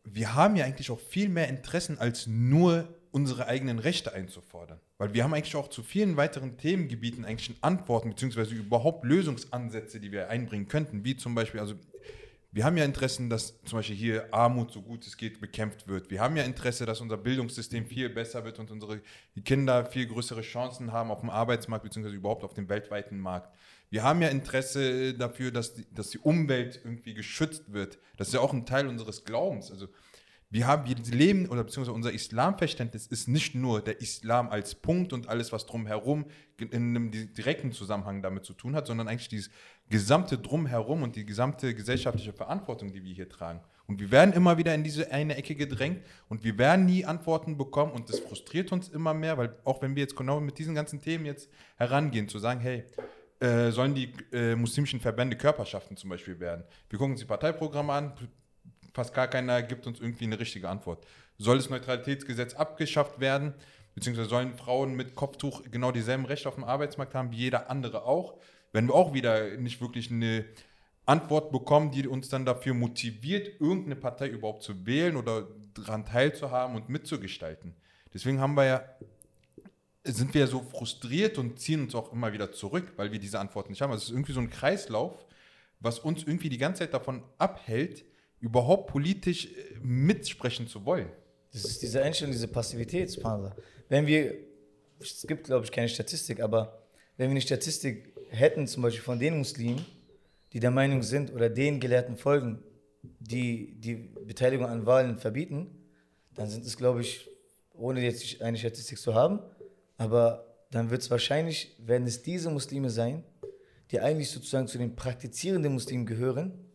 wir 0.04 0.34
haben 0.34 0.56
ja 0.56 0.66
eigentlich 0.66 0.90
auch 0.90 1.00
viel 1.00 1.28
mehr 1.28 1.48
Interessen, 1.48 1.98
als 1.98 2.26
nur 2.26 2.88
unsere 3.12 3.46
eigenen 3.46 3.78
Rechte 3.78 4.12
einzufordern. 4.12 4.80
Weil 4.98 5.14
wir 5.14 5.22
haben 5.22 5.34
eigentlich 5.34 5.54
auch 5.54 5.68
zu 5.68 5.82
vielen 5.82 6.16
weiteren 6.16 6.56
Themengebieten 6.56 7.24
eigentlich 7.24 7.56
Antworten, 7.60 8.10
beziehungsweise 8.10 8.54
überhaupt 8.54 9.04
Lösungsansätze, 9.04 10.00
die 10.00 10.10
wir 10.10 10.30
einbringen 10.30 10.66
könnten, 10.66 11.04
wie 11.04 11.16
zum 11.16 11.34
Beispiel, 11.34 11.60
also 11.60 11.74
wir 12.54 12.64
haben 12.64 12.76
ja 12.76 12.84
Interessen, 12.84 13.30
dass 13.30 13.62
zum 13.64 13.78
Beispiel 13.78 13.96
hier 13.96 14.32
Armut 14.32 14.72
so 14.72 14.82
gut 14.82 15.06
es 15.06 15.16
geht 15.16 15.40
bekämpft 15.40 15.88
wird. 15.88 16.10
Wir 16.10 16.20
haben 16.20 16.36
ja 16.36 16.42
Interesse, 16.42 16.84
dass 16.84 17.00
unser 17.00 17.16
Bildungssystem 17.16 17.86
viel 17.86 18.10
besser 18.10 18.44
wird 18.44 18.58
und 18.58 18.70
unsere 18.70 19.00
Kinder 19.44 19.86
viel 19.86 20.06
größere 20.06 20.42
Chancen 20.42 20.92
haben 20.92 21.10
auf 21.10 21.20
dem 21.20 21.30
Arbeitsmarkt 21.30 21.84
beziehungsweise 21.84 22.16
überhaupt 22.16 22.44
auf 22.44 22.52
dem 22.52 22.68
weltweiten 22.68 23.18
Markt. 23.18 23.54
Wir 23.88 24.02
haben 24.02 24.20
ja 24.20 24.28
Interesse 24.28 25.14
dafür, 25.14 25.50
dass 25.50 25.74
die, 25.74 25.86
dass 25.94 26.10
die 26.10 26.18
Umwelt 26.18 26.80
irgendwie 26.84 27.14
geschützt 27.14 27.72
wird. 27.72 27.98
Das 28.16 28.28
ist 28.28 28.34
ja 28.34 28.40
auch 28.40 28.52
ein 28.52 28.66
Teil 28.66 28.86
unseres 28.86 29.24
Glaubens. 29.24 29.70
Also 29.70 29.88
wir 30.52 30.66
haben, 30.66 30.86
wir 30.86 30.96
leben, 31.16 31.48
oder 31.48 31.64
beziehungsweise 31.64 31.94
unser 31.94 32.12
Islamverständnis 32.12 33.06
ist 33.06 33.26
nicht 33.26 33.54
nur 33.54 33.80
der 33.80 34.02
Islam 34.02 34.50
als 34.50 34.74
Punkt 34.74 35.14
und 35.14 35.26
alles, 35.28 35.50
was 35.50 35.64
drumherum 35.64 36.26
in 36.58 36.70
einem 36.72 37.10
di- 37.10 37.32
direkten 37.32 37.72
Zusammenhang 37.72 38.20
damit 38.20 38.44
zu 38.44 38.52
tun 38.52 38.76
hat, 38.76 38.86
sondern 38.86 39.08
eigentlich 39.08 39.30
dieses 39.30 39.50
gesamte 39.88 40.36
Drumherum 40.36 41.02
und 41.02 41.16
die 41.16 41.24
gesamte 41.24 41.74
gesellschaftliche 41.74 42.34
Verantwortung, 42.34 42.92
die 42.92 43.02
wir 43.02 43.14
hier 43.14 43.30
tragen. 43.30 43.60
Und 43.86 43.98
wir 43.98 44.10
werden 44.10 44.34
immer 44.34 44.58
wieder 44.58 44.74
in 44.74 44.84
diese 44.84 45.10
eine 45.10 45.36
Ecke 45.36 45.54
gedrängt 45.54 46.02
und 46.28 46.44
wir 46.44 46.58
werden 46.58 46.84
nie 46.84 47.06
Antworten 47.06 47.56
bekommen 47.56 47.92
und 47.92 48.10
das 48.10 48.20
frustriert 48.20 48.72
uns 48.72 48.90
immer 48.90 49.14
mehr, 49.14 49.38
weil 49.38 49.56
auch 49.64 49.80
wenn 49.80 49.96
wir 49.96 50.02
jetzt 50.02 50.16
genau 50.16 50.38
mit 50.38 50.58
diesen 50.58 50.74
ganzen 50.74 51.00
Themen 51.00 51.24
jetzt 51.24 51.50
herangehen, 51.76 52.28
zu 52.28 52.38
sagen, 52.38 52.60
hey, 52.60 52.84
äh, 53.40 53.70
sollen 53.70 53.94
die 53.94 54.12
äh, 54.32 54.54
muslimischen 54.54 55.00
Verbände 55.00 55.36
Körperschaften 55.36 55.96
zum 55.96 56.10
Beispiel 56.10 56.38
werden? 56.38 56.62
Wir 56.90 56.98
gucken 56.98 57.12
uns 57.12 57.20
die 57.20 57.26
Parteiprogramme 57.26 57.92
an, 57.92 58.12
fast 58.92 59.14
gar 59.14 59.28
keiner 59.28 59.62
gibt 59.62 59.86
uns 59.86 60.00
irgendwie 60.00 60.24
eine 60.24 60.38
richtige 60.38 60.68
Antwort. 60.68 61.06
Soll 61.38 61.56
das 61.56 61.70
Neutralitätsgesetz 61.70 62.54
abgeschafft 62.54 63.20
werden? 63.20 63.54
Beziehungsweise 63.94 64.28
sollen 64.28 64.54
Frauen 64.54 64.94
mit 64.94 65.14
Kopftuch 65.14 65.62
genau 65.70 65.92
dieselben 65.92 66.24
Rechte 66.24 66.48
auf 66.48 66.54
dem 66.54 66.64
Arbeitsmarkt 66.64 67.14
haben 67.14 67.30
wie 67.30 67.36
jeder 67.36 67.70
andere 67.70 68.04
auch? 68.04 68.38
Wenn 68.72 68.88
wir 68.88 68.94
auch 68.94 69.12
wieder 69.12 69.56
nicht 69.58 69.80
wirklich 69.80 70.10
eine 70.10 70.46
Antwort 71.04 71.52
bekommen, 71.52 71.90
die 71.90 72.06
uns 72.06 72.28
dann 72.28 72.46
dafür 72.46 72.74
motiviert, 72.74 73.60
irgendeine 73.60 73.96
Partei 73.96 74.28
überhaupt 74.28 74.62
zu 74.62 74.86
wählen 74.86 75.16
oder 75.16 75.48
daran 75.74 76.06
teilzuhaben 76.06 76.76
und 76.76 76.88
mitzugestalten. 76.88 77.74
Deswegen 78.14 78.40
haben 78.40 78.54
wir 78.54 78.64
ja 78.64 78.84
sind 80.04 80.34
wir 80.34 80.46
so 80.46 80.60
frustriert 80.60 81.38
und 81.38 81.58
ziehen 81.60 81.82
uns 81.82 81.94
auch 81.94 82.12
immer 82.12 82.32
wieder 82.32 82.52
zurück, 82.52 82.92
weil 82.96 83.12
wir 83.12 83.18
diese 83.18 83.38
Antworten 83.38 83.70
nicht 83.70 83.82
haben. 83.82 83.92
Also 83.92 84.02
es 84.02 84.08
ist 84.08 84.14
irgendwie 84.14 84.32
so 84.32 84.40
ein 84.40 84.50
Kreislauf, 84.50 85.24
was 85.80 85.98
uns 86.00 86.24
irgendwie 86.24 86.48
die 86.48 86.58
ganze 86.58 86.80
Zeit 86.80 86.94
davon 86.94 87.22
abhält, 87.38 88.04
überhaupt 88.42 88.90
politisch 88.90 89.46
äh, 89.46 89.78
mitsprechen 89.80 90.66
zu 90.66 90.84
wollen. 90.84 91.08
Das 91.52 91.64
ist 91.64 91.80
diese 91.80 92.02
Einstellung, 92.02 92.32
diese 92.32 92.48
Passivität, 92.48 93.10
subhanallah. 93.10 93.56
Wenn 93.88 94.06
wir, 94.06 94.34
es 95.00 95.24
gibt 95.26 95.44
glaube 95.44 95.64
ich 95.64 95.72
keine 95.72 95.88
Statistik, 95.88 96.40
aber 96.40 96.82
wenn 97.16 97.28
wir 97.28 97.32
eine 97.32 97.40
Statistik 97.40 98.12
hätten, 98.30 98.66
zum 98.66 98.82
Beispiel 98.82 99.02
von 99.02 99.18
den 99.18 99.38
Muslimen, 99.38 99.84
die 100.52 100.60
der 100.60 100.70
Meinung 100.70 101.02
sind 101.02 101.32
oder 101.32 101.48
den 101.48 101.78
Gelehrten 101.78 102.16
folgen, 102.16 102.62
die 103.20 103.74
die 103.78 103.94
Beteiligung 103.94 104.66
an 104.66 104.86
Wahlen 104.86 105.18
verbieten, 105.18 105.70
dann 106.34 106.48
sind 106.48 106.66
es 106.66 106.76
glaube 106.76 107.02
ich, 107.02 107.28
ohne 107.74 108.02
jetzt 108.02 108.42
eine 108.42 108.58
Statistik 108.58 108.98
zu 108.98 109.14
haben, 109.14 109.40
aber 109.98 110.46
dann 110.70 110.90
wird 110.90 111.02
es 111.02 111.10
wahrscheinlich, 111.10 111.76
werden 111.78 112.06
es 112.06 112.22
diese 112.22 112.50
Muslime 112.50 112.90
sein, 112.90 113.24
die 113.90 114.00
eigentlich 114.00 114.30
sozusagen 114.30 114.66
zu 114.66 114.78
den 114.78 114.96
praktizierenden 114.96 115.74
Muslimen 115.74 116.06
gehören, 116.06 116.71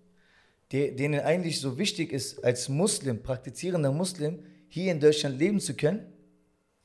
de- 0.71 0.95
denen 0.95 1.21
eigentlich 1.21 1.59
so 1.59 1.77
wichtig 1.77 2.11
ist, 2.11 2.43
als 2.43 2.69
Muslim, 2.69 3.21
praktizierender 3.23 3.91
Muslim, 3.91 4.43
hier 4.69 4.91
in 4.91 4.99
Deutschland 4.99 5.39
leben 5.39 5.59
zu 5.59 5.75
können, 5.75 6.11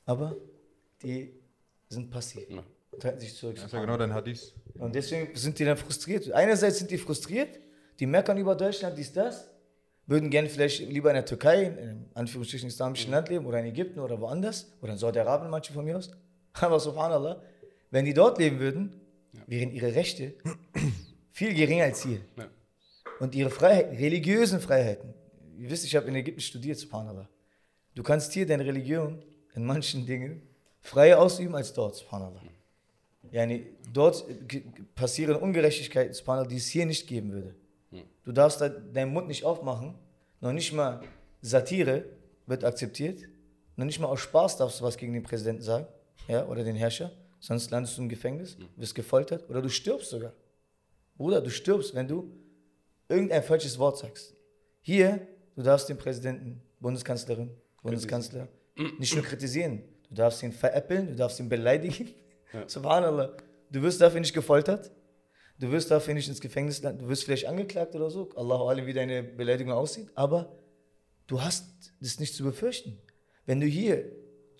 aber 0.05 0.35
die 1.01 1.33
sind 1.89 2.09
passiv. 2.09 2.49
Ja. 2.49 2.63
Halten 3.03 3.19
sich 3.19 3.35
zurück. 3.35 3.55
Das 3.55 3.65
ist 3.65 3.73
ja 3.73 3.81
genau 3.81 3.97
dein 3.97 4.13
Hadith. 4.13 4.53
Und 4.75 4.95
deswegen 4.95 5.35
sind 5.35 5.57
die 5.59 5.65
dann 5.65 5.77
frustriert. 5.77 6.31
Einerseits 6.31 6.77
sind 6.77 6.91
die 6.91 6.97
frustriert, 6.97 7.59
die 7.99 8.05
meckern 8.05 8.37
über 8.37 8.55
Deutschland, 8.55 8.97
dies, 8.97 9.11
das, 9.11 9.49
würden 10.05 10.29
gerne 10.29 10.49
vielleicht 10.49 10.79
lieber 10.89 11.09
in 11.09 11.15
der 11.15 11.25
Türkei, 11.25 11.63
in 11.63 11.77
einem 11.77 12.05
Anführungsstrichen 12.13 12.67
islamischen 12.67 13.11
Land 13.11 13.29
leben 13.29 13.45
oder 13.45 13.59
in 13.59 13.65
Ägypten 13.65 13.99
oder 13.99 14.19
woanders 14.19 14.71
oder 14.81 14.93
in 14.93 14.97
Saudi-Arabien, 14.97 15.49
manche 15.49 15.73
von 15.73 15.85
mir 15.85 15.97
aus. 15.97 16.11
Aber 16.53 16.79
subhanallah, 16.79 17.41
wenn 17.89 18.05
die 18.05 18.13
dort 18.13 18.37
leben 18.37 18.59
würden, 18.59 18.99
wären 19.47 19.71
ihre 19.71 19.95
Rechte 19.95 20.33
viel 21.31 21.53
geringer 21.53 21.85
als 21.85 22.03
hier. 22.03 22.19
Ja. 22.37 22.47
Und 23.19 23.35
ihre 23.35 23.49
Freiheiten, 23.49 23.95
religiösen 23.97 24.59
Freiheiten. 24.59 25.13
Ihr 25.57 25.69
wisst, 25.69 25.85
ich 25.85 25.95
habe 25.95 26.07
in 26.07 26.15
Ägypten 26.15 26.41
studiert, 26.41 26.77
subhanallah. 26.77 27.29
Du 27.95 28.03
kannst 28.03 28.33
hier 28.33 28.45
deine 28.45 28.65
Religion 28.65 29.23
in 29.55 29.65
manchen 29.65 30.05
Dingen 30.05 30.41
freier 30.81 31.19
ausüben 31.19 31.55
als 31.55 31.73
dort, 31.73 31.95
subhanallah. 31.95 32.41
Yani, 33.31 33.67
dort 33.91 34.25
passieren 34.95 35.35
Ungerechtigkeiten, 35.35 36.13
subhanallah, 36.13 36.47
die 36.47 36.57
es 36.57 36.67
hier 36.67 36.85
nicht 36.85 37.07
geben 37.07 37.31
würde. 37.31 37.55
Du 38.23 38.31
darfst 38.31 38.61
da 38.61 38.69
deinen 38.69 39.13
Mund 39.13 39.27
nicht 39.27 39.43
aufmachen, 39.43 39.95
noch 40.39 40.53
nicht 40.53 40.73
mal 40.73 41.01
Satire 41.41 42.05
wird 42.45 42.63
akzeptiert, 42.63 43.21
noch 43.75 43.85
nicht 43.85 43.99
mal 43.99 44.07
aus 44.07 44.21
Spaß 44.21 44.57
darfst 44.57 44.79
du 44.79 44.83
was 44.83 44.97
gegen 44.97 45.13
den 45.13 45.23
Präsidenten 45.23 45.61
sagen 45.61 45.87
ja, 46.27 46.45
oder 46.47 46.63
den 46.63 46.75
Herrscher, 46.75 47.11
sonst 47.39 47.71
landest 47.71 47.97
du 47.97 48.03
im 48.03 48.09
Gefängnis, 48.09 48.57
wirst 48.75 48.95
gefoltert 48.95 49.49
oder 49.49 49.61
du 49.61 49.69
stirbst 49.69 50.09
sogar. 50.09 50.33
Bruder, 51.17 51.41
du 51.41 51.49
stirbst, 51.49 51.93
wenn 51.95 52.07
du 52.07 52.31
irgendein 53.13 53.43
falsches 53.43 53.77
Wort 53.79 53.97
sagst. 53.97 54.35
Hier, 54.81 55.27
du 55.55 55.63
darfst 55.63 55.89
den 55.89 55.97
Präsidenten, 55.97 56.61
Bundeskanzlerin, 56.79 57.51
Bundeskanzler 57.81 58.47
nicht 58.97 59.15
nur 59.15 59.23
kritisieren, 59.23 59.83
du 60.09 60.15
darfst 60.15 60.43
ihn 60.43 60.51
veräppeln, 60.51 61.07
du 61.07 61.15
darfst 61.15 61.39
ihn 61.39 61.49
beleidigen. 61.49 62.09
Subhanallah. 62.67 63.37
Du 63.71 63.81
wirst 63.81 64.01
dafür 64.01 64.19
nicht 64.19 64.33
gefoltert, 64.33 64.91
du 65.59 65.71
wirst 65.71 65.89
dafür 65.89 66.13
nicht 66.13 66.27
ins 66.27 66.41
Gefängnis 66.41 66.81
landen, 66.81 67.03
du 67.03 67.09
wirst 67.09 67.23
vielleicht 67.23 67.47
angeklagt 67.47 67.95
oder 67.95 68.09
so, 68.09 68.29
Allahu 68.35 68.65
alim, 68.65 68.85
wie 68.85 68.93
deine 68.93 69.23
Beleidigung 69.23 69.73
aussieht, 69.73 70.09
aber 70.15 70.55
du 71.27 71.41
hast 71.41 71.93
das 71.99 72.19
nicht 72.19 72.35
zu 72.35 72.43
befürchten. 72.43 72.99
Wenn 73.45 73.59
du 73.59 73.65
hier 73.65 74.11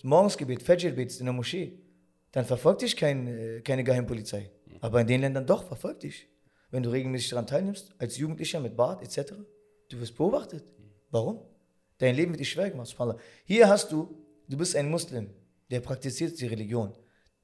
Morgensgebet, 0.04 0.62
Fajr 0.62 0.92
betest 0.92 1.20
in 1.20 1.28
der 1.28 1.34
Moschee, 1.34 1.80
dann 2.32 2.46
verfolgt 2.46 2.82
dich 2.82 2.98
kein, 2.98 3.28
äh, 3.28 3.62
keine 3.62 3.84
Geheimpolizei. 3.84 4.52
Aber 4.82 5.00
in 5.00 5.08
den 5.08 5.22
Ländern 5.22 5.46
doch, 5.46 5.64
verfolgt 5.64 6.04
dich. 6.04 6.28
Wenn 6.74 6.82
du 6.82 6.90
regelmäßig 6.90 7.30
daran 7.30 7.46
teilnimmst, 7.46 7.94
als 8.00 8.18
Jugendlicher 8.18 8.60
mit 8.60 8.76
Bart 8.76 9.04
etc., 9.04 9.34
du 9.90 10.00
wirst 10.00 10.18
beobachtet. 10.18 10.64
Warum? 11.12 11.46
Dein 12.00 12.16
Leben 12.16 12.32
wird 12.32 12.40
dich 12.40 12.50
schwer 12.50 12.72
gemacht. 12.72 12.98
Hier 13.46 13.70
hast 13.70 13.92
du, 13.92 14.18
du 14.48 14.58
bist 14.58 14.76
ein 14.76 14.90
Muslim, 14.90 15.30
der 15.70 15.82
praktiziert 15.82 16.42
die 16.42 16.48
Religion. 16.48 16.92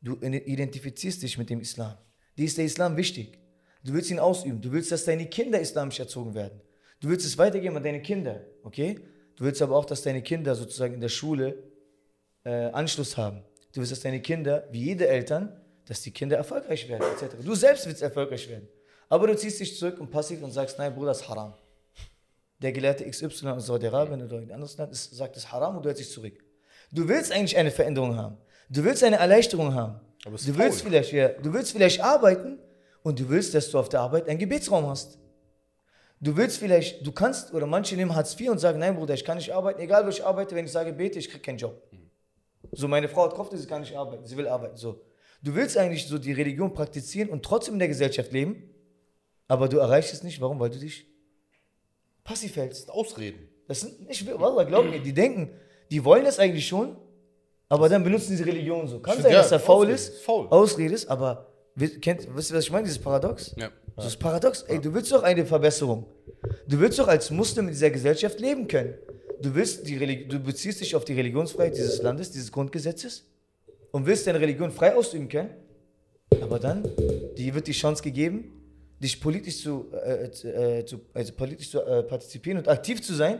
Du 0.01 0.15
identifizierst 0.15 1.21
dich 1.21 1.37
mit 1.37 1.51
dem 1.51 1.61
Islam. 1.61 1.95
Dir 2.39 2.45
ist 2.45 2.57
der 2.57 2.65
Islam 2.65 2.97
wichtig. 2.97 3.37
Du 3.83 3.93
willst 3.93 4.09
ihn 4.09 4.17
ausüben. 4.17 4.61
Du 4.61 4.71
willst, 4.71 4.91
dass 4.91 5.05
deine 5.05 5.27
Kinder 5.27 5.61
islamisch 5.61 5.99
erzogen 5.99 6.33
werden. 6.33 6.59
Du 6.99 7.09
willst 7.09 7.27
es 7.27 7.37
weitergeben 7.37 7.77
an 7.77 7.83
deine 7.83 8.01
Kinder, 8.01 8.43
okay? 8.63 8.99
Du 9.35 9.43
willst 9.43 9.61
aber 9.61 9.75
auch, 9.75 9.85
dass 9.85 10.01
deine 10.01 10.23
Kinder 10.23 10.55
sozusagen 10.55 10.95
in 10.95 11.01
der 11.01 11.09
Schule 11.09 11.71
äh, 12.45 12.71
Anschluss 12.71 13.15
haben. 13.15 13.43
Du 13.73 13.79
willst, 13.79 13.91
dass 13.91 13.99
deine 13.99 14.23
Kinder, 14.23 14.67
wie 14.71 14.85
jede 14.85 15.07
Eltern, 15.07 15.55
dass 15.85 16.01
die 16.01 16.09
Kinder 16.09 16.35
erfolgreich 16.35 16.89
werden, 16.89 17.03
etc. 17.13 17.35
Du 17.45 17.53
selbst 17.53 17.85
willst 17.85 18.01
erfolgreich 18.01 18.49
werden. 18.49 18.67
Aber 19.09 19.27
du 19.27 19.35
ziehst 19.35 19.59
dich 19.59 19.77
zurück 19.77 19.99
und 19.99 20.11
passiv 20.11 20.41
und 20.43 20.51
sagst, 20.51 20.77
nein, 20.77 20.93
Bruder, 20.93 21.07
das 21.07 21.21
ist 21.21 21.29
haram. 21.29 21.53
Der 22.61 22.71
Gelehrte 22.71 23.09
XY 23.09 23.47
aus 23.49 23.65
Saudi-Arabien 23.65 24.23
oder 24.23 24.39
in 24.39 24.51
anderes 24.51 24.77
Land 24.77 24.91
ist, 24.91 25.15
sagt, 25.15 25.35
es 25.35 25.43
ist 25.43 25.51
haram 25.51 25.75
und 25.75 25.83
du 25.83 25.89
hältst 25.89 26.03
dich 26.03 26.11
zurück. 26.11 26.33
Du 26.91 27.07
willst 27.07 27.31
eigentlich 27.31 27.57
eine 27.57 27.71
Veränderung 27.71 28.15
haben. 28.15 28.37
Du 28.69 28.83
willst 28.83 29.03
eine 29.03 29.17
Erleichterung 29.17 29.73
haben. 29.73 29.99
Du 30.23 30.57
willst, 30.57 30.81
vielleicht, 30.81 31.11
ja, 31.11 31.29
du 31.29 31.53
willst 31.53 31.71
vielleicht 31.71 32.01
arbeiten 32.01 32.59
und 33.03 33.19
du 33.19 33.29
willst, 33.29 33.53
dass 33.53 33.71
du 33.71 33.79
auf 33.79 33.89
der 33.89 34.01
Arbeit 34.01 34.27
einen 34.27 34.37
Gebetsraum 34.37 34.85
hast. 34.87 35.17
Du 36.21 36.35
willst 36.35 36.57
vielleicht, 36.57 37.05
du 37.05 37.11
kannst, 37.13 37.53
oder 37.53 37.65
manche 37.65 37.95
nehmen 37.95 38.13
Hartz 38.13 38.37
IV 38.37 38.49
und 38.49 38.59
sagen, 38.59 38.79
nein 38.79 38.95
Bruder, 38.95 39.13
ich 39.13 39.23
kann 39.23 39.37
nicht 39.37 39.53
arbeiten, 39.53 39.79
egal 39.79 40.05
wo 40.05 40.09
ich 40.09 40.23
arbeite, 40.23 40.53
wenn 40.53 40.65
ich 40.65 40.71
sage 40.71 40.91
bete, 40.91 41.17
ich 41.17 41.29
kriege 41.29 41.41
keinen 41.41 41.57
Job. 41.57 41.81
So, 42.73 42.87
meine 42.89 43.07
Frau 43.07 43.23
hat 43.23 43.33
Kopf, 43.33 43.49
sie 43.55 43.65
kann 43.65 43.81
nicht 43.81 43.95
arbeiten, 43.95 44.25
sie 44.25 44.35
will 44.35 44.47
arbeiten. 44.47 44.75
So. 44.75 45.01
Du 45.41 45.55
willst 45.55 45.77
eigentlich 45.77 46.05
so 46.05 46.17
die 46.17 46.33
Religion 46.33 46.73
praktizieren 46.73 47.29
und 47.29 47.43
trotzdem 47.43 47.75
in 47.75 47.79
der 47.79 47.87
Gesellschaft 47.87 48.33
leben, 48.33 48.69
aber 49.49 49.67
du 49.67 49.77
erreichst 49.79 50.13
es 50.13 50.23
nicht. 50.23 50.39
Warum? 50.39 50.59
Weil 50.59 50.69
du 50.69 50.79
dich 50.79 51.05
passiv 52.23 52.55
hältst. 52.55 52.89
Ausreden. 52.89 53.49
Das 53.67 53.81
sind 53.81 54.07
nicht, 54.07 54.25
Wallah, 54.39 54.63
glaub 54.63 54.85
mir, 54.89 54.99
die 54.99 55.13
denken, 55.13 55.49
die 55.91 56.03
wollen 56.05 56.23
das 56.23 56.39
eigentlich 56.39 56.67
schon, 56.67 56.95
aber 57.67 57.89
dann 57.89 58.03
benutzen 58.03 58.31
diese 58.31 58.45
Religion 58.45 58.87
so. 58.87 58.99
Kann 58.99 59.21
sein, 59.21 59.33
dass 59.33 59.51
er 59.51 59.59
faul 59.59 59.89
ist, 59.89 60.21
faul. 60.21 60.47
Ausrede 60.49 60.93
ist, 60.93 61.07
aber 61.07 61.47
kennt, 62.01 62.27
wisst 62.35 62.51
ihr, 62.51 62.57
was 62.57 62.63
ich 62.63 62.71
meine, 62.71 62.85
dieses 62.85 62.99
Paradox? 62.99 63.53
Ja. 63.57 63.69
Das 63.95 64.05
ist 64.05 64.17
paradox. 64.17 64.61
Ey, 64.63 64.79
du 64.79 64.93
willst 64.93 65.11
doch 65.11 65.23
eine 65.23 65.45
Verbesserung. 65.45 66.05
Du 66.67 66.79
willst 66.79 66.97
doch 66.99 67.07
als 67.07 67.29
Muslim 67.31 67.65
in 67.65 67.71
dieser 67.71 67.89
Gesellschaft 67.89 68.39
leben 68.39 68.67
können. 68.67 68.93
Du 69.41 69.53
willst 69.53 69.87
die 69.87 69.97
Religi 69.97 70.27
du 70.27 70.39
beziehst 70.39 70.79
dich 70.79 70.95
auf 70.95 71.03
die 71.03 71.13
Religionsfreiheit 71.13 71.75
dieses 71.75 72.01
Landes, 72.01 72.31
dieses 72.31 72.51
Grundgesetzes 72.51 73.25
und 73.91 74.05
willst 74.05 74.25
deine 74.25 74.39
Religion 74.39 74.71
frei 74.71 74.95
ausüben 74.95 75.27
können. 75.27 75.49
Aber 76.41 76.59
dann, 76.59 76.83
dir 77.37 77.53
wird 77.55 77.67
die 77.67 77.73
Chance 77.73 78.01
gegeben, 78.03 78.58
dich 78.99 79.19
politisch 79.19 79.61
zu, 79.63 79.91
äh, 79.93 80.25
äh, 80.25 80.85
zu, 80.85 81.01
also 81.13 81.33
politisch 81.33 81.71
zu 81.71 81.81
äh, 81.81 82.03
partizipieren 82.03 82.59
und 82.59 82.67
aktiv 82.67 83.01
zu 83.01 83.13
sein 83.13 83.39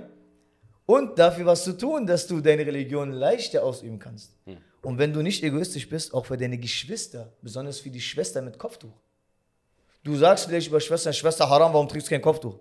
und 0.85 1.19
dafür 1.19 1.45
was 1.45 1.63
zu 1.63 1.77
tun, 1.77 2.05
dass 2.07 2.25
du 2.27 2.41
deine 2.41 2.65
Religion 2.65 3.11
leichter 3.11 3.63
ausüben 3.63 3.99
kannst. 3.99 4.35
Und 4.81 4.97
wenn 4.97 5.11
du 5.11 5.21
nicht 5.21 5.43
egoistisch 5.43 5.87
bist, 5.89 6.13
auch 6.13 6.25
für 6.25 6.37
deine 6.37 6.57
Geschwister, 6.57 7.33
besonders 7.41 7.79
für 7.79 7.89
die 7.89 7.99
Schwester 7.99 8.41
mit 8.41 8.57
Kopftuch. 8.57 8.93
Du 10.03 10.15
sagst 10.15 10.45
vielleicht 10.45 10.69
über 10.69 10.79
Schwester, 10.79 11.11
Schwester 11.11 11.49
Haram, 11.49 11.73
warum 11.73 11.87
trägst 11.87 12.07
du 12.07 12.11
kein 12.11 12.21
Kopftuch? 12.21 12.57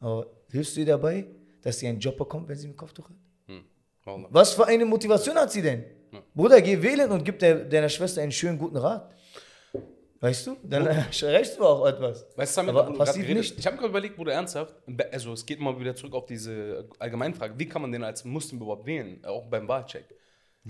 Aber 0.00 0.26
hilfst 0.50 0.76
du 0.76 0.80
ihr 0.80 0.86
dabei, 0.86 1.26
dass 1.62 1.78
sie 1.78 1.88
einen 1.88 1.98
Job 1.98 2.18
bekommt, 2.18 2.46
wenn 2.48 2.58
sie 2.58 2.68
ein 2.68 2.76
Kopftuch 2.76 3.08
hat? 3.08 3.16
Wallah. 4.04 4.28
Was 4.30 4.52
für 4.52 4.66
eine 4.66 4.84
Motivation 4.84 5.36
hat 5.36 5.50
sie 5.50 5.62
denn? 5.62 5.84
Bruder, 6.34 6.60
geh 6.60 6.80
wählen 6.80 7.10
und 7.10 7.24
gib 7.24 7.38
der, 7.38 7.64
deiner 7.64 7.88
Schwester 7.88 8.20
einen 8.22 8.32
schönen 8.32 8.58
guten 8.58 8.76
Rat. 8.76 9.10
Weißt 10.24 10.46
du? 10.46 10.56
Dann 10.62 10.86
erreichst 10.86 11.22
du 11.58 11.64
auch 11.66 11.86
etwas. 11.86 12.26
Weißt 12.34 12.56
du, 12.56 12.62
Samit, 12.62 12.74
Aber 12.74 12.94
passiv 12.96 13.28
nicht. 13.28 13.58
Ich 13.58 13.66
habe 13.66 13.76
gerade 13.76 13.90
überlegt, 13.90 14.16
Bruder, 14.16 14.32
ernsthaft. 14.32 14.74
Also, 15.12 15.34
es 15.34 15.44
geht 15.44 15.60
mal 15.60 15.78
wieder 15.78 15.94
zurück 15.94 16.14
auf 16.14 16.24
diese 16.24 16.88
Allgemeinfrage. 16.98 17.58
Wie 17.58 17.66
kann 17.66 17.82
man 17.82 17.92
den 17.92 18.02
als 18.02 18.24
Muslim 18.24 18.62
überhaupt 18.62 18.86
wählen? 18.86 19.22
Auch 19.26 19.44
beim 19.46 19.68
Wahlcheck. 19.68 20.06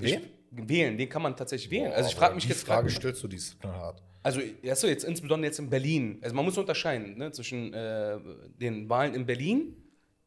Ich, 0.00 0.18
wählen, 0.50 0.98
den 0.98 1.08
kann 1.08 1.22
man 1.22 1.36
tatsächlich 1.36 1.70
wählen. 1.70 1.92
also, 1.92 2.08
ich 2.08 2.16
frage 2.16 2.34
mich 2.34 2.44
die 2.46 2.50
jetzt 2.50 2.66
Frage 2.66 2.88
grad- 2.88 2.96
stellst 2.96 3.22
du, 3.22 3.28
die 3.28 3.36
ist 3.36 3.56
hart. 3.62 4.02
Also, 4.24 4.40
achso, 4.68 4.88
jetzt 4.88 5.04
insbesondere 5.04 5.46
jetzt 5.46 5.60
in 5.60 5.70
Berlin. 5.70 6.18
Also, 6.20 6.34
man 6.34 6.44
muss 6.44 6.58
unterscheiden 6.58 7.16
ne, 7.16 7.30
zwischen 7.30 7.72
äh, 7.72 8.18
den 8.60 8.88
Wahlen 8.88 9.14
in 9.14 9.24
Berlin 9.24 9.76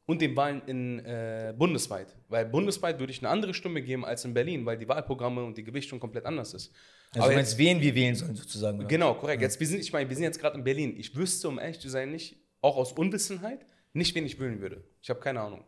und 0.05 0.21
den 0.21 0.37
Wahlen 0.37 0.61
in 0.67 0.99
äh, 0.99 1.53
bundesweit. 1.57 2.15
Weil 2.29 2.45
bundesweit 2.45 2.97
würde 2.97 3.11
ich 3.11 3.19
eine 3.19 3.27
andere 3.29 3.53
Stimme 3.53 3.81
geben 3.81 4.05
als 4.05 4.23
in 4.23 4.33
Berlin, 4.33 4.65
weil 4.65 4.77
die 4.77 4.87
Wahlprogramme 4.87 5.43
und 5.43 5.57
die 5.57 5.65
Gewichtung 5.65 5.99
komplett 5.99 6.25
anders 6.25 6.53
ist. 6.53 6.71
Also 7.11 7.21
Aber 7.25 7.33
du 7.33 7.39
jetzt, 7.39 7.47
meinst, 7.51 7.57
wen 7.57 7.81
wir 7.81 7.95
wählen 7.95 8.15
sollen, 8.15 8.35
sozusagen. 8.35 8.79
oder? 8.79 8.87
genau, 8.87 9.13
korrekt. 9.15 9.41
Jetzt, 9.41 9.59
wir 9.59 9.67
sind, 9.67 9.79
ich 9.79 9.93
meine, 9.93 10.09
wir 10.09 10.15
sind 10.15 10.23
jetzt 10.23 10.39
gerade 10.39 10.57
in 10.57 10.63
Berlin. 10.63 10.95
Ich 10.97 11.15
wüsste, 11.15 11.47
um 11.47 11.57
ehrlich 11.59 11.79
zu 11.79 11.89
sein, 11.89 12.11
nicht, 12.11 12.35
auch 12.61 12.75
aus 12.77 12.91
Unwissenheit, 12.93 13.65
nicht, 13.93 14.13
wen 14.15 14.25
ich 14.25 14.39
wählen 14.39 14.59
würde. 14.59 14.83
Ich 15.01 15.09
habe 15.09 15.19
keine 15.19 15.39
Ahnung. 15.41 15.63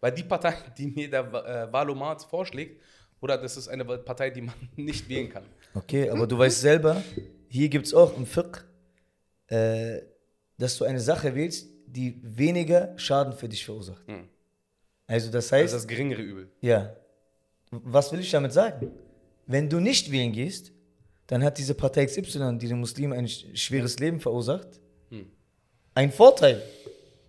Weil 0.00 0.12
die 0.12 0.22
Partei, 0.24 0.54
die 0.78 0.88
mir 0.88 1.08
der 1.08 1.20
äh, 1.68 1.72
Wahlomat 1.72 2.22
vorschlägt, 2.24 2.82
oder 3.20 3.36
das 3.38 3.56
ist 3.56 3.68
eine 3.68 3.84
Partei, 3.84 4.30
die 4.30 4.40
man 4.42 4.54
nicht 4.76 5.08
wählen 5.08 5.28
kann. 5.28 5.44
Okay, 5.74 6.10
aber 6.10 6.26
du 6.26 6.36
weißt 6.38 6.60
selber, 6.60 7.02
hier 7.48 7.68
gibt 7.68 7.86
es 7.86 7.94
auch 7.94 8.16
im 8.16 8.26
Fiqh, 8.26 8.62
äh, 9.48 10.00
dass 10.58 10.76
du 10.76 10.84
eine 10.84 11.00
Sache 11.00 11.34
wählst, 11.34 11.68
die 11.86 12.20
weniger 12.22 12.96
Schaden 12.98 13.32
für 13.32 13.48
dich 13.48 13.64
verursacht. 13.64 14.06
Hm. 14.06 14.28
Also 15.06 15.30
das 15.30 15.46
Das 15.48 15.52
heißt, 15.52 15.66
ist 15.66 15.72
das 15.82 15.88
geringere 15.88 16.22
Übel. 16.22 16.50
ja, 16.60 16.94
was 17.70 18.12
will 18.12 18.20
ich 18.20 18.30
damit 18.30 18.52
sagen? 18.52 18.90
Wenn 19.46 19.68
du 19.68 19.80
nicht 19.80 20.10
wählen 20.10 20.32
gehst, 20.32 20.72
dann 21.30 21.42
hat 21.44 21.58
diese 21.58 21.74
Partei 21.74 22.06
XY, 22.06 22.58
die 22.58 22.68
den 22.68 22.80
Muslimen 22.80 23.16
ein 23.18 23.26
sch- 23.26 23.46
schweres 23.56 23.98
Leben 23.98 24.18
verursacht, 24.20 24.68
einen 25.94 26.12
Vorteil. 26.12 26.62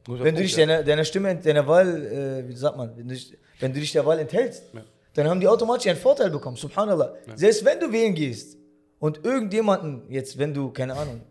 Guter 0.06 0.24
Wenn 0.24 0.36
du 0.36 0.42
dich 0.42 0.56
ja. 0.56 0.66
deiner, 0.66 0.84
deiner 0.84 1.06
Stimme, 1.06 1.36
deiner 1.36 1.66
Wahl, 1.68 1.88
äh, 2.06 2.48
wie 2.50 2.56
sagt 2.56 2.78
man, 2.78 2.96
wenn 2.98 3.08
du, 3.08 3.16
wenn 3.60 3.74
du 3.74 3.80
dich 3.80 3.92
der 3.92 4.06
Wahl 4.06 4.20
enthältst, 4.20 4.64
Ja. 4.74 4.84
dann 5.14 5.28
haben 5.30 5.40
die 5.40 5.48
automatisch 5.48 5.88
einen 5.88 6.00
Vorteil 6.00 6.30
bekommen. 6.32 6.58
Subhanallah. 6.58 7.14
Selbst 7.36 7.64
wenn 7.66 7.80
du 7.80 7.92
wählen 7.92 8.16
gehst 8.16 8.58
und 9.00 9.24
irgendjemanden, 9.24 10.04
jetzt 10.10 10.38
wenn 10.40 10.54
du, 10.54 10.72
keine 10.72 10.94
Ahnung, 10.96 11.22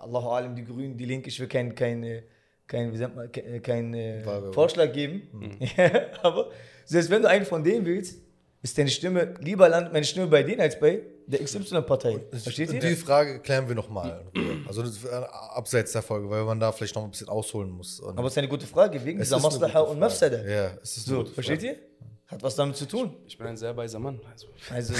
Allahu 0.00 0.28
Alim, 0.28 0.54
die 0.54 0.64
Grünen, 0.64 0.96
die 0.96 1.06
Linke, 1.06 1.28
ich 1.28 1.40
will 1.40 1.48
keinen 1.48 1.74
kein, 1.74 2.22
kein, 2.68 2.92
kein, 3.32 3.62
kein 3.62 3.94
äh, 3.94 4.22
Wahlwerbung. 4.24 4.52
Vorschlag 4.52 4.92
geben, 4.92 5.22
Ja, 5.76 5.90
aber 6.22 6.50
selbst 6.84 7.10
wenn 7.10 7.22
du 7.22 7.28
einen 7.28 7.46
von 7.46 7.64
denen 7.64 7.84
willst, 7.86 8.20
ist 8.64 8.78
deine 8.78 8.88
Stimme, 8.90 9.34
lieber 9.40 9.68
landet 9.68 9.92
meine 9.92 10.06
Stimme 10.06 10.26
bei 10.26 10.42
denen 10.42 10.62
als 10.62 10.80
bei 10.80 11.02
der 11.26 11.44
XY-Partei. 11.44 12.18
Versteht 12.42 12.72
ihr? 12.72 12.80
Die 12.80 12.96
Frage 12.96 13.38
klären 13.40 13.68
wir 13.68 13.74
nochmal. 13.74 14.24
Also 14.66 14.82
äh, 14.82 15.14
abseits 15.54 15.92
der 15.92 16.00
Folge, 16.00 16.30
weil 16.30 16.42
man 16.44 16.58
da 16.58 16.72
vielleicht 16.72 16.94
noch 16.94 17.04
ein 17.04 17.10
bisschen 17.10 17.28
ausholen 17.28 17.70
muss. 17.70 18.00
Und 18.00 18.16
Aber 18.18 18.26
es 18.28 18.32
ist 18.32 18.38
eine 18.38 18.48
gute 18.48 18.66
Frage, 18.66 19.04
wegen 19.04 19.20
es 19.20 19.28
dieser 19.28 19.38
Maslaha 19.38 19.80
und. 19.80 19.98
Mafsada. 19.98 20.38
Ja, 20.42 20.70
es 20.82 20.96
ist 20.96 21.06
eine 21.08 21.18
So, 21.18 21.24
versteht 21.26 21.60
Frage. 21.60 21.74
ihr? 21.74 21.78
Hat 22.28 22.42
was 22.42 22.56
damit 22.56 22.74
zu 22.76 22.86
tun. 22.86 23.14
Ich 23.26 23.36
bin 23.36 23.46
ein 23.46 23.56
sehr 23.58 23.76
weiser 23.76 23.98
Mann. 23.98 24.18
Also. 24.32 24.46
Also, 24.70 24.94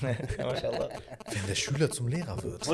Mashallah. 0.38 0.88
Wenn 1.32 1.46
der 1.48 1.54
Schüler 1.56 1.90
zum 1.90 2.06
Lehrer 2.06 2.40
wird. 2.44 2.64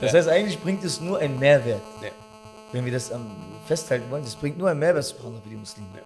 Das 0.00 0.12
heißt, 0.12 0.28
eigentlich 0.28 0.58
bringt 0.58 0.82
es 0.84 1.00
nur 1.00 1.18
einen 1.20 1.38
Mehrwert. 1.38 1.80
Nee. 2.02 2.10
Wenn 2.72 2.84
wir 2.84 2.92
das 2.92 3.12
ähm, 3.12 3.26
festhalten 3.66 4.10
wollen, 4.10 4.24
das 4.24 4.34
bringt 4.34 4.58
nur 4.58 4.68
einen 4.68 4.80
Mehrwert 4.80 5.06
für 5.06 5.48
die 5.48 5.54
Muslime. 5.54 5.86
Ja. 5.94 6.02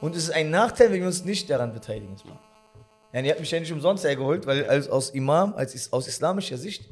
Und 0.00 0.14
es 0.16 0.24
ist 0.24 0.30
ein 0.30 0.50
Nachteil, 0.50 0.90
wenn 0.92 1.00
wir 1.00 1.06
uns 1.06 1.24
nicht 1.24 1.48
daran 1.50 1.72
beteiligen. 1.72 2.16
Ja, 3.12 3.20
ihr 3.22 3.30
habt 3.30 3.40
mich 3.40 3.50
ja 3.50 3.60
nicht 3.60 3.72
umsonst 3.72 4.04
hergeholt, 4.04 4.46
weil 4.46 4.64
als, 4.66 4.88
aus 4.88 5.10
Imam, 5.10 5.54
als 5.54 5.74
is- 5.74 5.92
aus 5.92 6.06
islamischer 6.06 6.58
Sicht, 6.58 6.88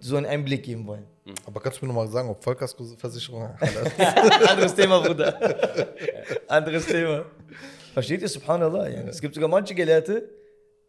so 0.00 0.16
einen 0.16 0.26
Einblick 0.26 0.62
geben 0.64 0.86
wollen. 0.86 1.04
Aber 1.46 1.60
kannst 1.60 1.80
du 1.80 1.84
mir 1.86 1.92
nochmal 1.92 2.08
sagen, 2.08 2.28
ob 2.30 2.42
Vollkaskoversicherung 2.42 3.44
Anderes 4.48 4.74
Thema, 4.74 5.00
Bruder. 5.00 5.38
Anderes 6.48 6.86
Thema. 6.86 7.24
Versteht 7.94 8.22
ihr, 8.22 8.28
subhanallah? 8.28 8.88
Ja. 8.88 9.00
Es 9.02 9.20
gibt 9.20 9.34
sogar 9.34 9.48
manche 9.48 9.74
Gelehrte, 9.74 10.28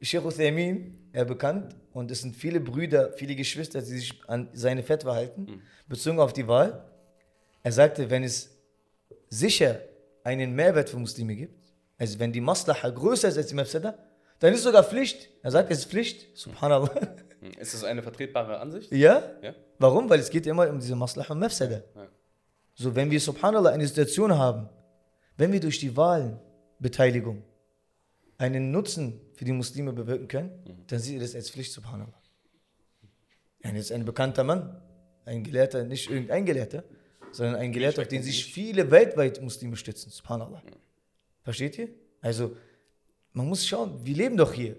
Sheikh 0.02 0.26
Uthaymin, 0.26 0.98
er 1.12 1.26
bekannt, 1.26 1.76
und 1.92 2.10
es 2.10 2.22
sind 2.22 2.36
viele 2.36 2.60
Brüder, 2.60 3.12
viele 3.14 3.36
Geschwister, 3.36 3.82
die 3.82 3.88
sich 4.00 4.20
an 4.28 4.50
seine 4.54 4.82
Fetwa 4.82 5.14
halten, 5.14 5.62
bezogen 5.88 6.20
auf 6.20 6.34
die 6.34 6.48
Wahl. 6.48 6.84
Er 7.62 7.72
sagte, 7.72 8.10
wenn 8.10 8.24
es 8.24 8.50
sicher 9.30 9.80
einen 10.24 10.54
Mehrwert 10.54 10.90
für 10.90 10.98
Muslime 10.98 11.36
gibt, 11.36 11.74
also 11.98 12.20
wenn 12.20 12.32
die 12.32 12.42
Maslaha 12.42 12.90
größer 12.90 13.28
ist 13.28 13.38
als 13.38 13.48
die 13.48 13.56
Mafsada, 13.56 13.98
dann 14.40 14.54
ist 14.54 14.64
sogar 14.64 14.84
Pflicht. 14.84 15.30
Er 15.42 15.52
sagt, 15.52 15.72
es 15.72 15.80
ist 15.80 15.86
Pflicht, 15.86 16.38
subhanallah. 16.38 16.90
Hm. 17.40 17.52
Ist 17.60 17.74
das 17.74 17.84
eine 17.84 18.02
vertretbare 18.02 18.60
Ansicht? 18.60 18.92
ja? 18.92 19.22
Ja. 19.42 19.54
Warum? 19.80 20.10
Weil 20.10 20.20
es 20.20 20.30
geht 20.30 20.48
immer 20.48 20.70
um 20.70 20.80
diese 20.80 20.96
Maslaha 20.96 21.34
und 21.34 21.40
Mafsada. 21.40 21.84
Ja. 21.96 22.08
So, 22.76 22.96
wenn 22.96 23.12
wir, 23.12 23.20
subhanallah, 23.20 23.70
eine 23.72 23.86
Situation 23.86 24.38
haben, 24.38 24.70
wenn 25.38 25.52
wir 25.52 25.60
durch 25.60 25.80
die 25.80 25.96
Wahlbeteiligung 25.96 27.44
einen 28.38 28.72
Nutzen 28.72 29.22
für 29.34 29.46
die 29.46 29.52
Muslime 29.52 29.94
bewirken 29.94 30.28
können, 30.28 30.86
dann 30.88 31.00
sieht 31.00 31.16
ihr 31.16 31.20
das 31.20 31.36
als 31.36 31.50
Pflicht, 31.50 31.72
subhanallah. 31.72 32.22
Und 33.64 33.76
jetzt 33.76 33.92
ein 33.92 34.06
bekannter 34.06 34.44
Mann, 34.44 34.82
ein 35.26 35.44
Gelehrter, 35.44 35.84
nicht 35.84 36.10
irgendein 36.10 36.46
Gelehrter, 36.46 36.84
sondern 37.34 37.56
ein 37.56 37.72
Gelehrter, 37.72 38.02
auf 38.02 38.08
den 38.08 38.24
sich 38.24 38.46
viele 38.46 38.90
weltweit 38.92 39.42
Muslime 39.42 39.76
stützen, 39.76 40.10
subhanallah. 40.10 40.62
Versteht 41.44 41.78
ihr? 41.78 41.90
Also, 42.22 42.56
man 43.34 43.48
muss 43.48 43.66
schauen, 43.66 44.00
wir 44.06 44.16
leben 44.16 44.38
doch 44.38 44.54
hier. 44.54 44.78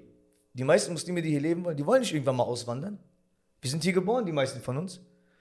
Die 0.54 0.64
meisten 0.64 0.92
Muslime, 0.92 1.20
die 1.20 1.30
hier 1.30 1.40
leben 1.40 1.64
wollen, 1.64 1.76
die 1.76 1.84
wollen 1.84 2.00
nicht 2.00 2.12
irgendwann 2.12 2.36
mal 2.36 2.44
auswandern. 2.44 2.98
Wir 3.60 3.70
sind 3.70 3.82
hier 3.82 3.92
geboren, 3.92 4.24
die 4.24 4.32
meisten 4.32 4.60
von 4.60 4.76
uns. 4.76 5.00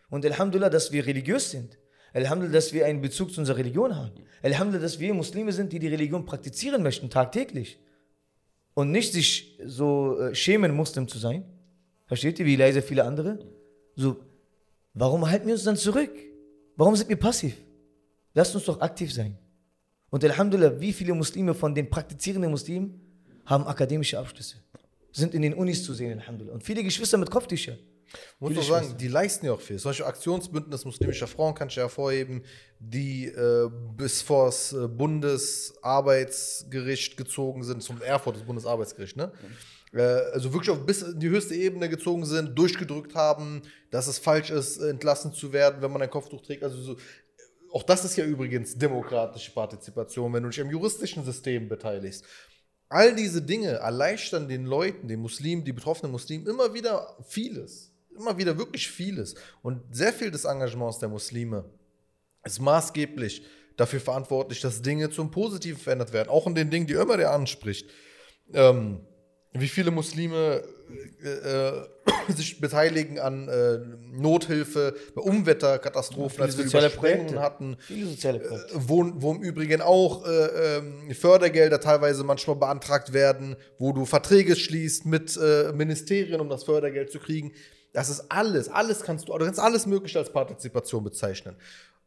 Und 0.10 0.26
Alhamdulillah, 0.26 0.70
dass 0.70 0.92
wir 0.92 1.06
religiös 1.06 1.52
sind. 1.52 1.78
Alhamdulillah, 2.14 2.58
dass 2.58 2.74
wir 2.74 2.86
einen 2.86 3.02
Bezug 3.02 3.32
zu 3.32 3.40
unserer 3.42 3.58
Religion 3.58 3.96
haben. 3.96 4.12
Alhamdulillah, 4.42 4.84
dass 4.84 5.00
wir 5.00 5.14
Muslime 5.14 5.52
sind, 5.52 5.72
die 5.72 5.80
die 5.80 5.88
Religion 5.88 6.26
praktizieren 6.26 6.84
möchten, 6.84 7.10
tagtäglich. 7.10 7.80
Und 8.74 8.92
nicht 8.92 9.14
sich 9.14 9.60
so 9.64 10.20
äh, 10.20 10.36
schämen, 10.36 10.76
Muslim 10.76 11.08
zu 11.08 11.20
sein. 11.20 11.46
Versteht 12.06 12.40
ihr, 12.40 12.46
wie 12.46 12.56
leise 12.56 12.82
viele 12.82 13.04
andere? 13.04 13.40
So, 13.96 14.18
warum 14.94 15.30
halten 15.30 15.48
wir 15.48 15.54
uns 15.54 15.64
dann 15.64 15.78
zurück? 15.78 16.12
Warum 16.76 16.96
sind 16.96 17.10
wir 17.10 17.16
passiv? 17.16 17.56
Lasst 18.34 18.56
uns 18.56 18.66
doch 18.66 18.82
aktiv 18.82 19.14
sein. 19.14 19.38
Und 20.10 20.24
Alhamdulillah, 20.24 20.80
wie 20.80 20.94
viele 20.94 21.14
Muslime 21.14 21.54
von 21.54 21.74
den 21.74 21.90
praktizierenden 21.90 22.52
Muslimen 22.52 23.00
haben 23.46 23.68
akademische 23.68 24.20
Abschlüsse? 24.20 24.58
sind 25.14 25.34
in 25.34 25.42
den 25.44 25.54
Unis 25.54 25.86
zu 25.86 25.94
sehen, 25.94 26.20
Alhamdulillah. 26.20 26.56
Und 26.56 26.64
viele 26.64 26.84
Geschwister 26.84 27.18
mit 27.18 27.32
Kopftüchern. 27.32 27.78
Muss 28.40 28.58
auch 28.58 28.64
sagen, 28.64 28.98
die 28.98 29.08
leisten 29.08 29.46
ja 29.48 29.54
auch 29.54 29.62
viel. 29.62 29.80
Zum 29.80 29.90
Beispiel 29.90 30.06
Aktionsbündnis 30.06 30.86
muslimischer 30.86 31.26
Frauen 31.28 31.56
kann 31.56 31.70
ich 31.70 31.76
ja 31.76 31.84
hervorheben, 31.84 32.44
die 32.80 33.26
äh, 33.26 33.70
bis 33.96 34.22
vor 34.22 34.46
das 34.48 34.74
äh, 34.74 34.88
Bundesarbeitsgericht 34.88 37.16
gezogen 37.18 37.64
sind, 37.64 37.82
zum 37.82 38.02
Erfurt, 38.02 38.36
das 38.36 38.44
Bundesarbeitsgericht, 38.44 39.18
ne? 39.18 39.32
Äh, 39.34 39.48
also 40.02 40.52
wirklich 40.54 40.72
auf 40.72 40.86
bis 40.86 41.06
die 41.16 41.30
höchste 41.30 41.54
Ebene 41.54 41.88
gezogen 41.88 42.26
sind, 42.26 42.58
durchgedrückt 42.58 43.14
haben, 43.14 43.62
dass 43.92 44.08
es 44.08 44.18
falsch 44.18 44.50
ist, 44.50 44.80
entlassen 44.80 45.34
zu 45.34 45.54
werden, 45.54 45.82
wenn 45.82 45.92
man 45.92 46.02
ein 46.02 46.10
Kopftuch 46.10 46.42
trägt. 46.42 46.64
Also 46.64 46.82
so, 46.82 46.98
auch 47.72 47.84
das 47.84 48.06
ist 48.06 48.16
ja 48.18 48.26
übrigens 48.26 48.78
demokratische 48.78 49.52
Partizipation, 49.52 50.34
wenn 50.34 50.44
du 50.44 50.50
dich 50.50 50.62
am 50.62 50.70
juristischen 50.70 51.24
System 51.24 51.70
beteiligst. 51.70 52.26
All 52.90 53.16
diese 53.16 53.42
Dinge 53.42 53.70
erleichtern 53.70 54.48
den 54.48 54.66
Leuten, 54.66 55.08
den 55.08 55.20
Muslimen, 55.20 55.64
die 55.64 55.74
betroffenen 55.74 56.12
Muslimen 56.12 56.48
immer 56.48 56.74
wieder 56.74 57.18
vieles. 57.28 57.92
Immer 58.16 58.38
wieder 58.38 58.58
wirklich 58.58 58.88
vieles. 58.88 59.34
Und 59.64 59.82
sehr 59.96 60.14
viel 60.14 60.30
des 60.30 60.46
Engagements 60.46 61.00
der 61.00 61.10
Muslime 61.10 61.66
ist 62.44 62.60
maßgeblich 62.60 63.44
dafür 63.76 64.00
verantwortlich, 64.00 64.62
dass 64.62 64.84
Dinge 64.84 65.10
zum 65.10 65.32
Positiven 65.32 65.80
verändert 65.80 66.14
werden. 66.14 66.30
Auch 66.30 66.46
in 66.46 66.54
den 66.54 66.70
Dingen, 66.70 66.86
die 66.86 66.94
Ömer 66.94 67.18
der 67.18 67.32
anspricht. 67.32 67.90
Ähm, 68.54 69.02
wie 69.54 69.68
viele 69.68 69.92
Muslime 69.92 70.64
äh, 71.24 71.30
äh, 71.30 71.88
sich 72.36 72.60
beteiligen 72.60 73.20
an 73.20 73.48
äh, 73.48 73.80
Nothilfe, 74.12 74.96
bei 75.16 75.22
Umwetterkatastrophen, 75.22 76.44
als 76.44 76.58
wir 76.58 76.66
soziale 76.66 76.88
Überschwemmungen 76.88 77.40
hatten. 77.40 77.78
Viele 77.80 78.08
soziale 78.08 78.40
Projekte. 78.40 78.70
Wo, 78.76 79.12
wo 79.16 79.32
im 79.34 79.42
Übrigen 79.42 79.82
auch 79.82 80.26
äh, 80.26 80.78
ähm, 80.78 81.12
Fördergelder 81.12 81.80
teilweise 81.80 82.24
manchmal 82.24 82.56
beantragt 82.56 83.14
werden, 83.14 83.56
wo 83.78 83.92
du 83.92 84.06
Verträge 84.06 84.56
schließt 84.56 85.06
mit 85.06 85.38
äh, 85.38 85.72
Ministerien, 85.74 86.42
um 86.42 86.50
das 86.50 86.64
Fördergeld 86.64 87.12
zu 87.12 87.20
kriegen. 87.20 87.54
Das 87.94 88.10
ist 88.10 88.26
alles, 88.30 88.70
alles 88.70 89.02
kannst 89.02 89.30
du, 89.30 89.38
du 89.38 89.46
kannst 89.46 89.60
alles 89.60 89.86
Mögliche 89.86 90.18
als 90.18 90.32
Partizipation 90.32 91.04
bezeichnen. 91.04 91.56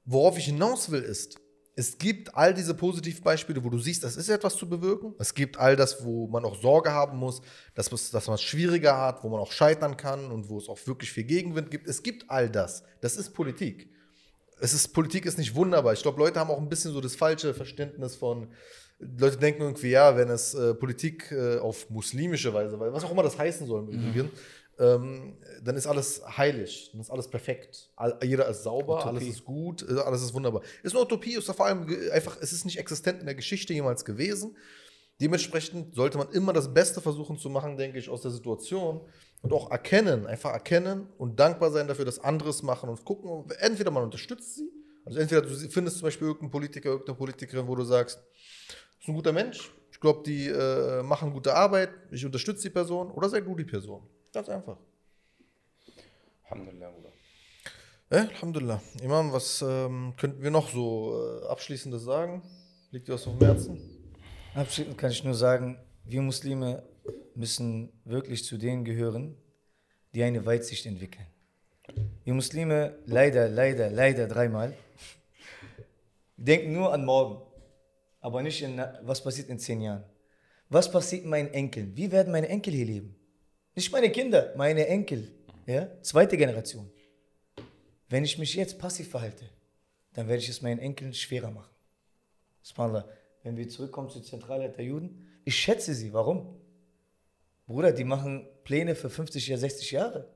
Worauf 0.04 0.36
ich 0.36 0.46
hinaus 0.46 0.90
will, 0.90 1.02
ist, 1.02 1.38
es 1.76 1.98
gibt 1.98 2.34
all 2.34 2.54
diese 2.54 2.74
Positivbeispiele, 2.74 3.62
wo 3.62 3.70
du 3.70 3.78
siehst, 3.78 4.02
das 4.02 4.16
ist 4.16 4.28
etwas 4.28 4.56
zu 4.56 4.68
bewirken. 4.68 5.14
Es 5.18 5.34
gibt 5.34 5.58
all 5.58 5.76
das, 5.76 6.04
wo 6.04 6.26
man 6.26 6.44
auch 6.44 6.60
Sorge 6.60 6.90
haben 6.90 7.18
muss, 7.18 7.42
dass, 7.74 7.88
dass 7.90 8.26
man 8.26 8.34
es 8.34 8.42
schwieriger 8.42 8.96
hat, 8.96 9.22
wo 9.22 9.28
man 9.28 9.40
auch 9.40 9.52
scheitern 9.52 9.96
kann 9.96 10.32
und 10.32 10.48
wo 10.48 10.58
es 10.58 10.68
auch 10.68 10.78
wirklich 10.86 11.12
viel 11.12 11.24
Gegenwind 11.24 11.70
gibt. 11.70 11.86
Es 11.86 12.02
gibt 12.02 12.30
all 12.30 12.50
das. 12.50 12.82
Das 13.00 13.16
ist 13.16 13.34
Politik 13.34 13.90
es 14.60 14.72
ist, 14.72 14.88
Politik 14.88 15.26
ist 15.26 15.38
nicht 15.38 15.54
wunderbar. 15.54 15.92
Ich 15.92 16.02
glaube, 16.02 16.18
Leute 16.18 16.40
haben 16.40 16.50
auch 16.50 16.58
ein 16.58 16.68
bisschen 16.68 16.92
so 16.92 17.00
das 17.00 17.14
falsche 17.14 17.54
Verständnis 17.54 18.16
von, 18.16 18.48
Leute 18.98 19.36
denken 19.36 19.62
irgendwie, 19.62 19.90
ja, 19.90 20.16
wenn 20.16 20.30
es 20.30 20.54
äh, 20.54 20.74
Politik 20.74 21.30
äh, 21.30 21.58
auf 21.58 21.90
muslimische 21.90 22.54
Weise, 22.54 22.78
weil 22.80 22.92
was 22.92 23.04
auch 23.04 23.12
immer 23.12 23.22
das 23.22 23.38
heißen 23.38 23.66
soll 23.66 23.82
im 23.82 23.88
Übrigen, 23.88 24.30
ähm, 24.78 25.36
dann 25.62 25.76
ist 25.76 25.86
alles 25.86 26.22
heilig, 26.36 26.90
dann 26.92 27.00
ist 27.00 27.10
alles 27.10 27.28
perfekt. 27.28 27.90
All, 27.96 28.18
jeder 28.22 28.48
ist 28.48 28.62
sauber, 28.62 28.96
Utopie. 28.96 29.08
alles 29.08 29.28
ist 29.28 29.44
gut, 29.44 29.86
äh, 29.88 30.00
alles 30.00 30.22
ist 30.22 30.34
wunderbar. 30.34 30.62
Ist 30.82 30.94
eine 30.94 31.02
Utopie, 31.02 31.34
ist 31.34 31.50
vor 31.50 31.66
allem 31.66 31.86
einfach, 32.12 32.36
es 32.40 32.52
ist 32.52 32.64
nicht 32.64 32.78
existent 32.78 33.20
in 33.20 33.26
der 33.26 33.34
Geschichte 33.34 33.72
jemals 33.72 34.04
gewesen. 34.04 34.56
Dementsprechend 35.20 35.94
sollte 35.94 36.18
man 36.18 36.30
immer 36.32 36.52
das 36.52 36.72
Beste 36.72 37.00
versuchen 37.00 37.38
zu 37.38 37.48
machen, 37.48 37.76
denke 37.76 37.98
ich, 37.98 38.10
aus 38.10 38.20
der 38.20 38.30
Situation 38.30 39.00
und 39.42 39.52
auch 39.52 39.70
erkennen, 39.70 40.26
einfach 40.26 40.52
erkennen 40.52 41.08
und 41.16 41.40
dankbar 41.40 41.70
sein 41.70 41.88
dafür, 41.88 42.04
dass 42.04 42.18
andere 42.18 42.50
es 42.50 42.62
machen 42.62 42.90
und 42.90 43.04
gucken, 43.04 43.44
entweder 43.60 43.90
man 43.90 44.04
unterstützt 44.04 44.56
sie, 44.56 44.70
also 45.06 45.18
entweder 45.18 45.42
du 45.42 45.48
findest 45.48 45.98
zum 45.98 46.06
Beispiel 46.06 46.26
irgendeinen 46.26 46.50
Politiker, 46.50 46.90
irgendeine 46.90 47.16
Politikerin, 47.16 47.66
wo 47.66 47.74
du 47.74 47.84
sagst, 47.84 48.20
ist 49.00 49.08
ein 49.08 49.14
guter 49.14 49.32
Mensch, 49.32 49.72
ich 49.90 50.00
glaube, 50.00 50.22
die 50.26 50.48
äh, 50.48 51.02
machen 51.02 51.32
gute 51.32 51.54
Arbeit, 51.54 51.90
ich 52.10 52.26
unterstütze 52.26 52.64
die 52.64 52.70
Person 52.70 53.10
oder 53.10 53.30
sei 53.30 53.40
du 53.40 53.54
die 53.54 53.64
Person. 53.64 54.02
Ganz 54.32 54.48
einfach. 54.50 54.76
Alhamdulillah, 56.48 56.90
Bruder. 56.90 57.12
Äh, 58.10 58.28
Alhamdulillah. 58.34 58.82
Imam, 59.02 59.32
was 59.32 59.62
ähm, 59.62 60.14
könnten 60.16 60.40
wir 60.42 60.50
noch 60.52 60.70
so 60.70 61.40
äh, 61.42 61.46
Abschließendes 61.48 62.04
sagen? 62.04 62.42
Liegt 62.92 63.08
dir 63.08 63.14
was 63.14 63.26
auf 63.26 63.36
dem 63.36 63.46
Herzen? 63.46 63.80
Abschließend 64.54 64.96
kann 64.96 65.10
ich 65.10 65.24
nur 65.24 65.34
sagen, 65.34 65.76
wir 66.04 66.22
Muslime 66.22 66.84
müssen 67.34 67.92
wirklich 68.04 68.44
zu 68.44 68.58
denen 68.58 68.84
gehören, 68.84 69.36
die 70.14 70.22
eine 70.22 70.46
Weitsicht 70.46 70.86
entwickeln. 70.86 71.26
Wir 72.24 72.32
Muslime, 72.32 72.96
leider, 73.06 73.48
leider, 73.48 73.90
leider 73.90 74.28
dreimal, 74.28 74.72
denken 76.36 76.72
nur 76.72 76.92
an 76.92 77.04
morgen, 77.04 77.42
aber 78.20 78.42
nicht 78.42 78.62
in, 78.62 78.80
was 79.02 79.22
passiert 79.22 79.48
in 79.48 79.58
zehn 79.58 79.80
Jahren. 79.80 80.04
Was 80.68 80.90
passiert 80.90 81.24
meinen 81.24 81.52
Enkeln? 81.52 81.96
Wie 81.96 82.10
werden 82.10 82.32
meine 82.32 82.48
Enkel 82.48 82.72
hier 82.72 82.86
leben? 82.86 83.16
Nicht 83.74 83.90
meine 83.90 84.10
Kinder, 84.10 84.54
meine 84.56 84.86
Enkel. 84.86 85.35
Ja? 85.66 85.88
Zweite 86.02 86.36
Generation. 86.36 86.90
Wenn 88.08 88.24
ich 88.24 88.38
mich 88.38 88.54
jetzt 88.54 88.78
passiv 88.78 89.10
verhalte, 89.10 89.44
dann 90.14 90.28
werde 90.28 90.42
ich 90.42 90.48
es 90.48 90.62
meinen 90.62 90.78
Enkeln 90.78 91.12
schwerer 91.12 91.50
machen. 91.50 91.74
Subhanallah. 92.62 93.08
Wenn 93.42 93.56
wir 93.56 93.68
zurückkommen 93.68 94.08
zur 94.08 94.22
Zentralheit 94.22 94.76
der 94.76 94.84
Juden, 94.84 95.26
ich 95.44 95.56
schätze 95.56 95.94
sie. 95.94 96.12
Warum? 96.12 96.58
Bruder, 97.66 97.92
die 97.92 98.04
machen 98.04 98.48
Pläne 98.64 98.94
für 98.94 99.10
50 99.10 99.46
Jahre, 99.48 99.60
60 99.60 99.90
Jahre 99.90 100.28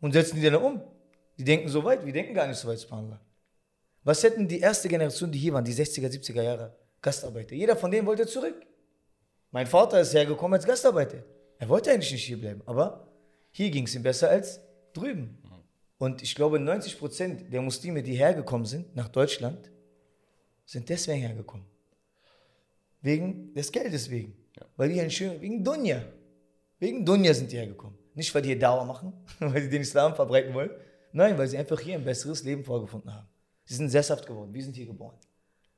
und 0.00 0.12
setzen 0.12 0.36
die 0.36 0.42
dann 0.42 0.56
um. 0.62 0.82
Die 1.38 1.44
denken 1.44 1.68
so 1.68 1.84
weit, 1.84 2.06
wir 2.06 2.12
denken 2.12 2.34
gar 2.34 2.46
nicht 2.46 2.58
so 2.58 2.68
weit, 2.68 2.78
Subhanallah. 2.78 3.20
Was 4.04 4.22
hätten 4.22 4.48
die 4.48 4.60
erste 4.60 4.88
Generation, 4.88 5.30
die 5.32 5.38
hier 5.38 5.52
waren, 5.52 5.64
die 5.64 5.74
60er, 5.74 6.08
70er 6.08 6.42
Jahre, 6.42 6.76
Gastarbeiter? 7.02 7.54
Jeder 7.54 7.76
von 7.76 7.90
denen 7.90 8.06
wollte 8.06 8.26
zurück. 8.26 8.54
Mein 9.50 9.66
Vater 9.66 10.00
ist 10.00 10.14
hergekommen 10.14 10.54
als 10.54 10.66
Gastarbeiter. 10.66 11.24
Er 11.58 11.68
wollte 11.68 11.90
eigentlich 11.90 12.12
nicht 12.12 12.24
hier 12.24 12.40
bleiben, 12.40 12.62
aber 12.66 13.08
hier 13.50 13.70
ging 13.70 13.84
es 13.84 13.94
ihm 13.94 14.02
besser 14.02 14.30
als 14.30 14.60
drüben. 14.96 15.38
Und 15.98 16.22
ich 16.22 16.34
glaube, 16.34 16.58
90% 16.58 17.48
der 17.48 17.62
Muslime, 17.62 18.02
die 18.02 18.14
hergekommen 18.14 18.66
sind 18.66 18.94
nach 18.94 19.08
Deutschland, 19.08 19.70
sind 20.64 20.88
deswegen 20.88 21.20
hergekommen. 21.20 21.66
Wegen 23.00 23.54
des 23.54 23.70
Geldes 23.72 24.10
wegen. 24.10 24.36
Weil 24.76 24.90
die 24.90 25.00
einen 25.00 25.10
schönen, 25.10 25.40
wegen 25.40 25.64
Dunja. 25.64 26.02
Wegen 26.78 27.04
Dunja 27.04 27.32
sind 27.32 27.52
die 27.52 27.56
hergekommen. 27.56 27.96
Nicht, 28.14 28.34
weil 28.34 28.42
die 28.42 28.48
hier 28.48 28.58
Dauer 28.58 28.84
machen, 28.84 29.12
weil 29.38 29.62
sie 29.62 29.68
den 29.68 29.82
Islam 29.82 30.14
verbreiten 30.14 30.52
wollen. 30.54 30.70
Nein, 31.12 31.38
weil 31.38 31.48
sie 31.48 31.56
einfach 31.56 31.80
hier 31.80 31.94
ein 31.94 32.04
besseres 32.04 32.42
Leben 32.42 32.64
vorgefunden 32.64 33.14
haben. 33.14 33.26
Sie 33.64 33.74
sind 33.74 33.88
sesshaft 33.88 34.26
geworden. 34.26 34.52
Wir 34.52 34.62
sind 34.62 34.76
hier 34.76 34.86
geboren. 34.86 35.16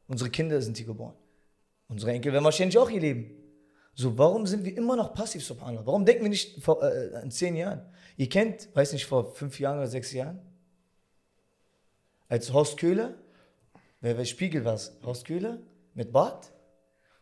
Unsere 0.07 0.31
Kinder 0.31 0.61
sind 0.61 0.77
hier 0.77 0.87
geboren. 0.87 1.15
Unsere 1.87 2.13
Enkel 2.13 2.33
werden 2.33 2.45
wahrscheinlich 2.45 2.77
auch 2.77 2.91
hier 2.91 3.01
leben. 3.01 3.38
So, 4.01 4.17
warum 4.17 4.47
sind 4.47 4.65
wir 4.65 4.77
immer 4.77 4.95
noch 4.95 5.13
passiv, 5.13 5.45
subhanallah? 5.45 5.85
Warum 5.85 6.05
denken 6.05 6.23
wir 6.23 6.29
nicht 6.29 6.63
vor, 6.63 6.81
äh, 6.85 7.21
in 7.21 7.33
zehn 7.33 7.57
Jahren? 7.57 7.85
Ihr 8.17 8.29
kennt, 8.29 8.69
weiß 8.73 8.93
nicht, 8.93 9.05
vor 9.05 9.35
fünf 9.35 9.59
Jahren 9.59 9.79
oder 9.79 9.89
sechs 9.89 10.13
Jahren, 10.13 10.41
als 12.29 12.53
Horst 12.53 12.77
Köhler, 12.79 13.15
wer, 14.01 14.17
wer 14.17 14.25
Spiegel 14.25 14.65
war 14.65 14.75
es? 14.75 14.97
Horst 15.05 15.25
Köhler 15.25 15.59
mit 15.95 16.13
Bart 16.13 16.53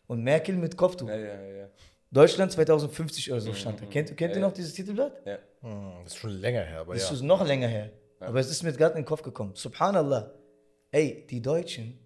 und 0.07 0.22
Merkel 0.22 0.57
mit 0.57 0.77
Kopftuch. 0.77 1.09
Ja, 1.09 1.16
ja, 1.16 1.41
ja. 1.41 1.68
Deutschland 2.11 2.53
2050 2.53 3.33
oder 3.33 3.41
so 3.41 3.55
stand 3.55 3.81
da. 3.81 3.87
Kennt, 3.87 4.14
kennt 4.14 4.35
ihr 4.37 4.43
noch 4.43 4.53
dieses 4.53 4.74
Titelblatt? 4.74 5.14
ja. 5.24 5.39
Hm, 5.62 6.03
das 6.05 6.12
ist 6.12 6.18
schon 6.18 6.33
länger 6.33 6.61
her, 6.61 6.81
aber 6.81 6.93
Das 6.93 7.09
ja. 7.09 7.14
ist 7.14 7.22
noch 7.22 7.43
länger 7.47 7.68
her. 7.68 7.91
Aber 8.20 8.39
es 8.39 8.51
ist 8.51 8.62
mir 8.62 8.74
gerade 8.74 8.97
in 8.97 9.01
den 9.01 9.07
Kopf 9.07 9.22
gekommen. 9.22 9.53
Subhanallah. 9.55 10.31
Ey, 10.91 11.27
die 11.27 11.41
Deutschen 11.41 11.99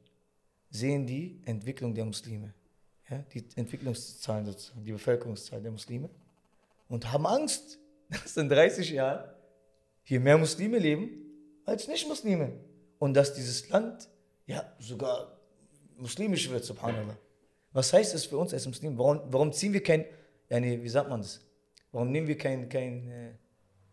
sehen 0.71 1.09
die 1.09 1.43
Entwicklung 1.45 1.93
der 1.93 2.05
Muslime. 2.05 2.55
Ja, 3.11 3.25
die 3.35 3.45
Entwicklungszahlen 3.57 4.47
sozusagen, 4.47 4.85
die 4.85 4.93
Bevölkerungszahl 4.93 5.61
der 5.61 5.73
Muslime. 5.73 6.09
Und 6.89 7.11
haben 7.13 7.27
Angst, 7.27 7.79
dass 8.09 8.37
in 8.37 8.49
30 8.49 8.91
Jahren 8.91 9.29
hier 10.03 10.21
mehr 10.21 10.39
Muslime 10.39 10.79
leben 10.79 11.11
als 11.65 11.89
Nicht-Muslime. 11.89 12.53
Und 12.99 13.15
dass 13.15 13.35
dieses 13.35 13.69
Land 13.69 14.09
ja 14.47 14.65
sogar 14.79 15.39
muslimisch 15.97 16.49
wird, 16.51 16.65
subhanallah. 16.65 17.17
Was 17.73 17.93
heißt 17.93 18.15
das 18.15 18.25
für 18.25 18.39
uns 18.39 18.53
als 18.53 18.67
Muslime? 18.67 18.97
Warum, 18.97 19.21
warum 19.27 19.53
ziehen 19.53 19.73
wir 19.73 19.83
kein, 19.83 20.05
ja, 20.49 20.61
nee, 20.61 20.81
wie 20.83 20.89
sagt 20.89 21.09
man 21.09 21.21
das? 21.21 21.41
Warum 21.93 22.11
nehmen 22.11 22.27
wir 22.27 22.39
kein, 22.39 22.69
kein 22.69 23.09
äh, 23.09 23.33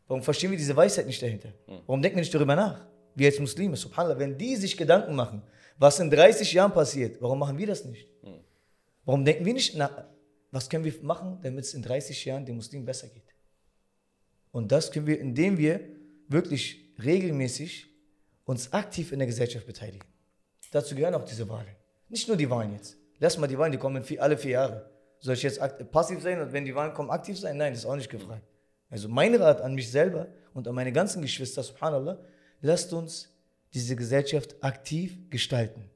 Warum 0.08 0.24
verstehen 0.24 0.52
wir 0.52 0.58
diese 0.58 0.76
Weisheit 0.76 1.06
nicht 1.06 1.22
dahinter? 1.22 1.50
Warum 1.86 2.02
denken 2.02 2.18
wir 2.18 2.22
nicht 2.22 2.34
darüber 2.34 2.56
nach? 2.56 2.86
Wir 3.14 3.28
als 3.28 3.40
Muslime, 3.40 3.76
subhanallah, 3.76 4.18
wenn 4.18 4.38
die 4.38 4.56
sich 4.56 4.78
Gedanken 4.78 5.16
machen, 5.16 5.42
was 5.78 6.00
in 6.00 6.10
30 6.10 6.54
Jahren 6.54 6.72
passiert, 6.72 7.22
warum 7.22 7.40
machen 7.40 7.58
wir 7.58 7.68
das 7.68 7.84
nicht? 7.84 8.08
Warum 9.08 9.24
denken 9.24 9.46
wir 9.46 9.54
nicht 9.54 9.74
nach, 9.74 10.04
was 10.52 10.68
können 10.70 10.84
wir 10.84 10.94
machen, 11.02 11.40
damit 11.42 11.64
es 11.64 11.74
in 11.74 11.82
30 11.82 12.26
Jahren 12.26 12.46
den 12.46 12.58
Muslimen 12.58 12.86
besser 12.86 13.08
geht? 13.08 13.34
Und 14.52 14.70
das 14.70 14.92
können 14.92 15.08
wir, 15.08 15.18
indem 15.18 15.58
wir 15.58 15.80
wirklich 16.28 16.94
regelmäßig 17.02 17.88
uns 18.44 18.74
aktiv 18.74 19.14
in 19.14 19.20
der 19.20 19.28
Gesellschaft 19.28 19.66
beteiligen. 19.66 20.06
Dazu 20.72 20.94
gehören 20.94 21.16
auch 21.16 21.24
diese 21.24 21.48
Wahlen. 21.48 21.74
Nicht 22.10 22.28
nur 22.28 22.36
die 22.36 22.50
Wahlen 22.50 22.74
jetzt. 22.74 22.98
Lass 23.20 23.38
mal 23.38 23.48
die 23.48 23.58
Wahlen, 23.58 23.72
die 23.72 23.78
kommen 23.78 24.04
vier, 24.04 24.22
alle 24.22 24.38
vier 24.38 24.52
Jahre. 24.52 24.92
Soll 25.20 25.36
ich 25.36 25.44
jetzt 25.44 25.62
passiv 25.90 26.22
sein 26.22 26.42
und 26.42 26.52
wenn 26.52 26.66
die 26.66 26.76
Wahlen 26.76 26.94
kommen, 26.94 27.10
aktiv 27.10 27.40
sein? 27.40 27.56
Nein, 27.56 27.72
das 27.72 27.84
ist 27.84 27.86
auch 27.86 27.96
nicht 27.96 28.10
gefragt. 28.10 28.44
Also 28.90 29.08
mein 29.08 29.34
Rat 29.36 29.62
an 29.62 29.74
mich 29.74 29.90
selber 29.90 30.28
und 30.54 30.68
an 30.68 30.76
meine 30.76 30.92
ganzen 30.92 31.22
Geschwister, 31.22 31.64
subhanallah, 31.64 32.20
lasst 32.60 32.92
uns 32.92 33.34
diese 33.74 33.96
Gesellschaft 33.96 34.62
aktiv 34.62 35.30
gestalten. 35.30 35.90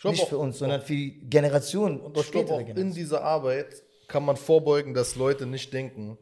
Glaub 0.00 0.12
nicht 0.12 0.22
auch- 0.24 0.28
für 0.28 0.38
uns, 0.38 0.58
sondern 0.58 0.80
für 0.82 0.94
die 0.94 1.20
Generationen 1.28 2.00
Und 2.00 2.16
ich 2.16 2.30
glaube 2.30 2.52
auch 2.52 2.60
in 2.60 2.92
dieser 2.92 3.22
Arbeit 3.22 3.82
kann 4.08 4.24
man 4.24 4.36
vorbeugen, 4.36 4.94
dass 4.94 5.16
Leute 5.16 5.46
nicht 5.46 5.72
denken, 5.72 6.18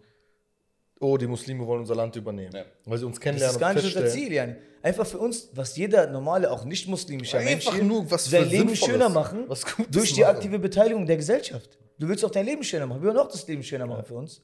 oh, 1.01 1.17
die 1.17 1.27
Muslime 1.27 1.67
wollen 1.67 1.81
unser 1.81 1.95
Land 1.97 2.15
übernehmen. 2.17 2.55
Ja. 2.55 2.65
Weil 2.85 2.99
sie 2.99 3.07
uns 3.07 3.17
Das 3.17 3.21
kennenlernen 3.23 3.55
ist 3.57 3.61
gar 3.61 3.71
und 3.71 3.77
nicht 3.83 3.97
unser 3.97 4.09
Ziel, 4.09 4.33
Jan. 4.33 4.57
Einfach 4.83 5.07
für 5.07 5.19
uns, 5.19 5.51
was 5.55 5.77
jeder 5.77 6.07
normale, 6.07 6.51
auch 6.51 6.65
nicht 6.65 6.89
muslimischer 6.89 7.39
Mensch 7.41 7.67
Einfach 7.67 7.75
hier, 7.75 7.85
nur 7.85 8.11
was 8.11 8.25
sein 8.27 8.49
Leben 8.49 8.75
schöner 8.75 9.09
machen, 9.11 9.45
was 9.49 9.65
Gutes 9.67 9.91
durch 9.91 10.13
die 10.15 10.21
machen. 10.23 10.37
aktive 10.37 10.59
Beteiligung 10.59 11.05
der 11.07 11.17
Gesellschaft. 11.17 11.79
Du 11.99 12.09
willst 12.09 12.25
auch 12.25 12.31
dein 12.31 12.47
Leben 12.47 12.63
schöner 12.65 12.87
machen. 12.87 13.03
Wir 13.03 13.09
wollen 13.09 13.19
auch 13.19 13.29
das 13.31 13.47
Leben 13.47 13.63
schöner 13.63 13.87
machen 13.87 14.05
für 14.05 14.15
uns. 14.15 14.41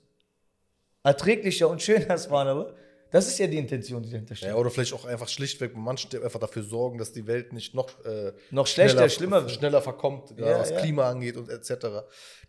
Erträglicher 1.02 1.68
und 1.68 1.80
schöner, 1.80 2.18
Subhanallah. 2.18 2.74
Das 3.16 3.28
ist 3.28 3.38
ja 3.38 3.46
die 3.46 3.56
Intention, 3.56 4.02
die 4.02 4.10
dahinter 4.10 4.34
steht. 4.34 4.50
Ja, 4.50 4.56
oder 4.56 4.68
vielleicht 4.68 4.92
auch 4.92 5.06
einfach 5.06 5.26
schlichtweg 5.26 5.72
bei 5.72 5.80
manchen 5.80 6.22
einfach 6.22 6.38
dafür 6.38 6.62
sorgen, 6.62 6.98
dass 6.98 7.12
die 7.12 7.26
Welt 7.26 7.50
nicht 7.54 7.74
noch, 7.74 7.88
äh, 8.04 8.34
Noch 8.50 8.66
schlechter, 8.66 9.08
schlimmer 9.08 9.48
schneller 9.48 9.80
verkommt, 9.80 10.34
ja, 10.36 10.50
Ja, 10.50 10.58
was 10.58 10.68
ja. 10.68 10.80
Klima 10.80 11.08
angeht 11.08 11.38
und 11.38 11.48
etc. 11.48 11.70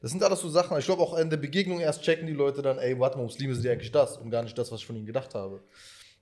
Das 0.01 0.11
sind 0.11 0.22
alles 0.22 0.41
so 0.41 0.49
Sachen. 0.49 0.78
Ich 0.78 0.84
glaube 0.84 1.01
auch 1.01 1.18
in 1.18 1.30
der 1.30 1.38
Begegnung 1.38 1.80
erst 1.80 2.01
checken 2.01 2.28
die 2.28 2.34
Leute 2.34 2.61
dann, 2.61 2.80
ey, 2.80 2.99
warte 2.99 3.18
mal, 3.18 3.24
Muslime 3.24 3.55
sind 3.55 3.63
ja 3.63 3.72
eigentlich 3.72 3.93
das 3.93 4.18
und 4.18 4.30
gar 4.30 4.43
nicht 4.43 4.57
das, 4.57 4.70
was 4.70 4.82
ich 4.82 4.86
von 4.86 4.97
ihnen 4.97 5.05
gedacht 5.05 5.34
habe. 5.36 5.61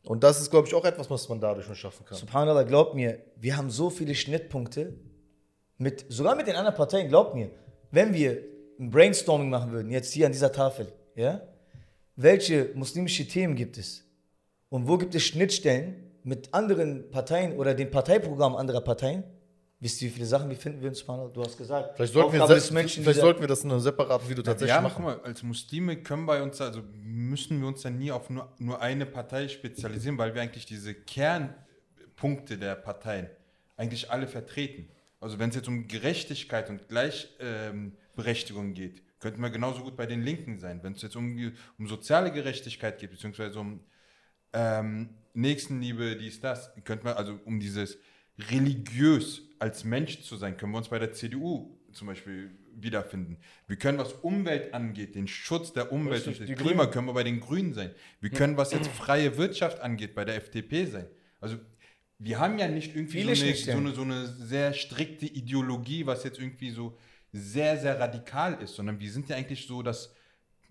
Und 0.04 0.24
das 0.24 0.40
ist, 0.40 0.52
glaube 0.52 0.68
ich, 0.68 0.76
auch 0.76 0.86
etwas, 0.86 1.10
was 1.10 1.28
man 1.28 1.42
dadurch 1.42 1.66
nur 1.66 1.76
schaffen 1.76 2.06
kann. 2.06 2.16
Subhanallah, 2.16 2.64
glaubt 2.64 2.94
mir, 2.94 3.18
wir 3.38 3.58
haben 3.58 3.72
so 3.72 3.90
viele 3.90 4.14
Schnittpunkte, 4.14 4.94
mit, 5.80 6.06
sogar 6.10 6.36
mit 6.36 6.46
den 6.46 6.56
anderen 6.56 6.78
Parteien, 6.78 7.10
glaubt 7.10 7.34
mir, 7.34 7.50
wenn 7.90 8.14
wir 8.14 8.44
ein 8.80 8.92
Brainstorming 8.92 9.50
machen 9.50 9.72
würden, 9.72 9.90
jetzt 9.90 10.14
hier 10.14 10.28
an 10.28 10.34
dieser 10.34 10.52
Tafel, 10.52 10.94
ja, 11.16 11.42
welche 12.16 12.70
muslimische 12.76 13.28
Themen 13.28 13.56
gibt 13.56 13.80
es? 13.80 14.05
Und 14.76 14.90
wo 14.90 14.98
gibt 14.98 15.16
es 15.16 15.24
Schnittstellen 15.24 15.96
mit 16.26 16.54
anderen 16.54 17.10
Parteien 17.10 17.56
oder 17.56 17.74
dem 17.74 17.90
Parteiprogramm 17.90 18.58
anderer 18.58 18.82
Parteien? 18.82 19.24
Wisst 19.80 20.02
ihr, 20.02 20.10
wie 20.10 20.16
viele 20.16 20.26
Sachen 20.26 20.50
wir 20.50 20.58
finden 20.58 20.82
würden, 20.82 20.96
Subhanallah? 20.96 21.30
Du 21.30 21.42
hast 21.46 21.58
gesagt, 21.58 21.96
Vielleicht 21.96 22.12
sollten, 22.12 22.34
wir, 22.34 22.44
Aufgabe 22.44 22.60
des 22.60 22.72
Menschen, 22.72 23.04
vielleicht 23.04 23.22
sollten 23.22 23.40
wir 23.40 23.48
das 23.48 23.64
in 23.64 23.72
einem 23.72 23.80
separaten 23.80 24.28
Video 24.28 24.44
tatsächlich 24.44 24.76
Ja, 24.76 24.82
machen. 24.82 24.96
guck 24.98 25.06
mal, 25.06 25.22
als 25.22 25.44
Muslime 25.44 25.96
können 26.04 26.26
bei 26.26 26.44
uns, 26.44 26.60
also 26.60 26.82
müssen 26.94 27.62
wir 27.62 27.70
uns 27.70 27.84
dann 27.84 27.98
nie 27.98 28.12
auf 28.12 28.30
nur, 28.30 28.52
nur 28.58 28.82
eine 28.82 29.06
Partei 29.06 29.48
spezialisieren, 29.48 30.18
weil 30.18 30.36
wir 30.36 30.42
eigentlich 30.42 30.66
diese 30.66 30.94
Kernpunkte 30.94 32.58
der 32.58 32.76
Parteien 32.76 33.30
eigentlich 33.78 34.12
alle 34.12 34.28
vertreten. 34.28 34.90
Also 35.22 35.40
wenn 35.40 35.52
es 35.52 35.56
jetzt 35.56 35.70
um 35.70 35.88
Gerechtigkeit 35.88 36.70
und 36.70 36.90
Gleichberechtigung 36.90 38.74
geht, 38.74 39.04
könnten 39.22 39.42
wir 39.42 39.52
genauso 39.52 39.84
gut 39.84 39.96
bei 39.96 40.06
den 40.06 40.22
Linken 40.22 40.60
sein. 40.60 40.82
Wenn 40.84 40.92
es 40.92 41.02
jetzt 41.02 41.16
um, 41.16 41.54
um 41.80 41.88
soziale 41.88 42.30
Gerechtigkeit 42.34 43.00
geht, 43.00 43.12
beziehungsweise 43.12 43.58
um 43.58 43.80
ähm, 44.54 45.10
Nächstenliebe, 45.34 46.16
dies, 46.16 46.40
das, 46.40 46.72
könnte 46.84 47.06
man, 47.06 47.14
also 47.16 47.40
um 47.46 47.60
dieses 47.60 47.98
religiös 48.50 49.42
als 49.60 49.84
Mensch 49.84 50.22
zu 50.22 50.38
sein, 50.38 50.58
können 50.58 50.72
wir 50.72 50.78
uns 50.78 50.90
bei 50.90 51.00
der 51.00 51.14
CDU 51.14 51.78
zum 51.92 52.08
Beispiel 52.08 52.52
wiederfinden. 52.76 53.38
Wir 53.68 53.78
können, 53.78 53.98
was 53.98 54.14
Umwelt 54.14 54.74
angeht, 54.74 55.16
den 55.16 55.28
Schutz 55.28 55.74
der 55.74 55.92
Umwelt 55.92 56.28
und 56.28 56.40
die 56.40 56.46
des 56.46 56.58
Klima, 56.58 56.88
können 56.88 57.08
wir 57.08 57.14
bei 57.14 57.24
den 57.24 57.40
Grünen 57.40 57.74
sein. 57.74 57.92
Wir 58.20 58.30
können, 58.30 58.58
was 58.58 58.72
jetzt 58.72 58.88
freie 58.92 59.38
Wirtschaft 59.38 59.80
angeht, 59.80 60.14
bei 60.14 60.26
der 60.26 60.36
FDP 60.36 60.86
sein. 60.86 61.08
Also 61.40 61.58
wir 62.20 62.40
haben 62.40 62.58
ja 62.60 62.68
nicht 62.68 62.96
irgendwie 62.96 63.22
so 63.22 63.28
eine, 63.28 63.36
so, 63.36 63.44
Schnittstellen. 63.44 63.80
eine, 63.80 63.96
so 63.96 64.02
eine 64.02 64.28
sehr 64.28 64.74
strikte 64.74 65.26
Ideologie, 65.26 66.06
was 66.06 66.24
jetzt 66.24 66.40
irgendwie 66.40 66.70
so 66.70 66.98
sehr, 67.32 67.78
sehr 67.78 68.00
radikal 68.00 68.62
ist, 68.62 68.76
sondern 68.76 69.00
wir 69.00 69.12
sind 69.12 69.30
ja 69.30 69.36
eigentlich 69.36 69.68
so 69.68 69.82
das 69.82 70.15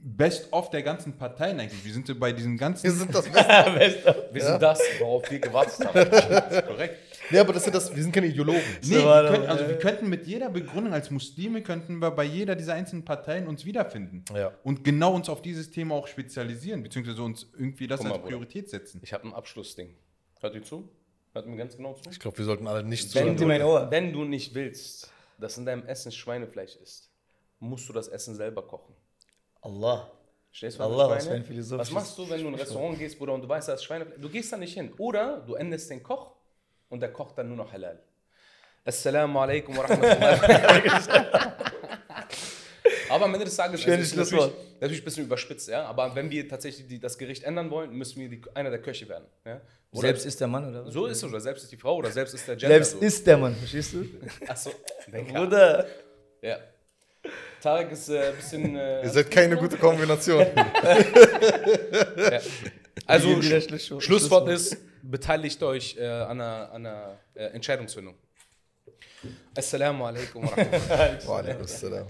Best-of 0.07 0.69
der 0.69 0.83
ganzen 0.83 1.15
Parteien 1.17 1.59
eigentlich. 1.59 1.83
Wir 1.83 1.95
sind 1.95 2.07
so 2.07 2.15
bei 2.15 2.31
diesen 2.31 2.59
ganzen 2.59 2.85
Wir 2.85 2.93
sind 2.93 3.15
das 3.15 3.27
Beste. 3.27 4.29
Wir 4.33 4.43
sind 4.43 4.61
das, 4.61 4.79
worauf 4.99 5.31
wir 5.31 5.39
gewartet 5.39 5.87
haben. 5.87 6.67
Korrekt. 6.67 6.99
nee, 7.31 7.39
aber 7.39 7.55
das 7.55 7.65
sind 7.65 7.75
das, 7.75 7.95
wir 7.95 8.03
sind 8.03 8.13
keine 8.13 8.27
Ideologen. 8.27 8.61
Nee, 8.83 8.97
wir, 8.97 9.23
doch, 9.23 9.49
also 9.49 9.65
äh, 9.65 9.69
wir 9.69 9.79
könnten 9.79 10.11
mit 10.11 10.27
jeder 10.27 10.51
Begründung 10.51 10.93
als 10.93 11.11
Muslime 11.11 11.63
könnten 11.63 12.01
wir 12.01 12.11
bei 12.11 12.25
jeder 12.25 12.55
dieser 12.55 12.75
einzelnen 12.75 13.07
Parteien 13.07 13.47
uns 13.47 13.65
wiederfinden. 13.65 14.27
Ja. 14.37 14.53
Und 14.63 14.85
genau 14.85 15.15
uns 15.15 15.31
auf 15.31 15.41
dieses 15.41 15.71
Thema 15.71 15.95
auch 15.95 16.07
spezialisieren, 16.07 16.83
beziehungsweise 16.83 17.23
uns 17.23 17.47
irgendwie 17.57 17.87
das 17.87 18.03
mal, 18.03 18.11
als 18.11 18.19
Bruder. 18.19 18.29
Priorität 18.29 18.69
setzen. 18.69 19.01
Ich 19.03 19.15
habe 19.15 19.27
ein 19.27 19.33
Abschlussding. 19.33 19.95
Hört 20.41 20.55
ihr 20.55 20.63
zu? 20.63 20.87
Hört 21.33 21.47
mir 21.47 21.57
ganz 21.57 21.79
genau 21.79 21.95
zu? 21.95 22.11
Ich 22.11 22.21
glaube, 22.21 22.37
wir 22.37 22.45
sollten 22.45 22.67
alle 22.67 22.83
nicht 22.85 23.15
Wenn 23.15 23.23
Schenkt 23.25 23.41
du, 23.41 23.45
dir 23.45 23.49
mein 23.49 23.63
Ohr. 23.63 23.91
wenn 23.91 24.13
du 24.13 24.25
nicht 24.25 24.55
willst, 24.55 25.11
dass 25.39 25.57
in 25.57 25.65
deinem 25.65 25.87
Essen 25.87 26.13
Schweinefleisch 26.13 26.77
ist, 26.77 27.11
musst 27.59 27.89
du 27.89 27.95
das 27.95 28.09
Essen 28.09 28.35
selber 28.35 28.67
kochen. 28.67 28.95
Allah. 29.65 30.11
Stehst 30.53 30.79
du, 30.79 30.85
Allah, 30.85 31.11
was 31.11 31.27
für 31.27 31.79
Was 31.79 31.91
machst 31.91 32.17
du, 32.17 32.31
wenn 32.31 32.41
du 32.41 32.49
in 32.49 32.55
ein 32.55 32.61
Restaurant 32.61 32.97
gehst, 32.97 33.19
Bruder, 33.19 33.33
und 33.33 33.43
du 33.43 33.49
weißt, 33.49 33.69
da 33.69 33.75
ist 33.75 33.83
Schweinefleisch? 33.83 34.21
Du 34.21 34.29
gehst 34.29 34.53
da 34.53 34.57
nicht 34.57 34.75
hin. 34.75 34.93
Oder 34.99 35.41
du 35.41 35.55
endest 35.55 35.91
den 35.91 36.01
Koch 36.03 36.33
und 36.91 37.01
der 37.01 37.13
kocht 37.13 37.37
dann 37.39 37.49
nur 37.49 37.57
noch 37.57 37.73
halal. 37.73 38.01
Assalamu 38.85 39.41
alaikum 39.41 39.77
wa 39.77 39.83
rahmatullahi 39.83 41.27
Aber 43.11 43.25
am 43.25 43.35
Ende 43.35 43.47
des 43.47 43.57
Tages 43.57 43.81
Schönes 43.81 44.13
ist 44.13 44.17
natürlich, 44.17 44.53
natürlich 44.81 45.03
ein 45.03 45.05
bisschen 45.05 45.25
überspitzt, 45.25 45.69
ja. 45.69 45.87
Aber 45.87 46.15
wenn 46.15 46.31
wir 46.31 46.49
tatsächlich 46.49 46.87
die, 46.87 47.01
das 47.01 47.17
Gericht 47.17 47.43
ändern 47.45 47.71
wollen, 47.71 47.91
müssen 47.93 48.21
wir 48.21 48.29
die, 48.29 48.43
einer 48.55 48.71
der 48.71 48.83
Köche 48.83 49.09
werden. 49.09 49.25
Ja? 49.45 49.61
Oder 49.93 50.09
Selbst 50.09 50.27
ist 50.27 50.41
der 50.41 50.49
Mann, 50.49 50.69
oder 50.69 50.85
was? 50.85 50.93
so 50.93 51.07
ist 51.07 51.19
es, 51.19 51.25
oder 51.25 51.41
selbst 51.41 51.65
ist 51.65 51.73
die 51.73 51.77
Frau, 51.77 51.97
oder 51.97 52.11
selbst 52.11 52.35
ist 52.35 52.47
der 52.47 52.57
Gender. 52.57 52.75
Selbst 52.75 52.93
so. 52.93 52.99
ist 52.99 53.27
der 53.27 53.39
Mann, 53.39 53.55
verstehst 53.57 53.95
du? 53.95 54.07
Achso, 54.47 54.71
Bruder. 55.33 55.87
ja. 56.43 56.59
Tarek 57.65 57.93
ist 57.93 58.11
äh, 58.11 58.29
ein 58.29 58.37
bisschen. 58.37 58.77
Äh, 58.77 59.05
Ihr 59.05 59.09
seid 59.09 59.31
keine 59.31 59.57
gute 59.57 59.79
Kombination. 59.79 60.45
also, 63.07 63.43
Wieder 63.43 63.59
Sch 63.59 64.03
Schlusswort. 64.05 64.51
Ist: 64.51 64.77
beteiligt 65.03 65.63
euch 65.63 65.97
äh, 65.99 66.07
an 66.07 66.43
einer, 66.43 66.73
an 66.73 66.85
einer 66.87 67.19
äh, 67.33 67.45
Entscheidungsfindung. 67.47 68.17
Assalamu 69.57 70.05
alaikum 70.05 70.43
wa 70.45 70.49
rahmatullahi 70.51 71.27
Wa 71.27 71.39
alaikum 71.39 71.63
assalam. 71.65 72.07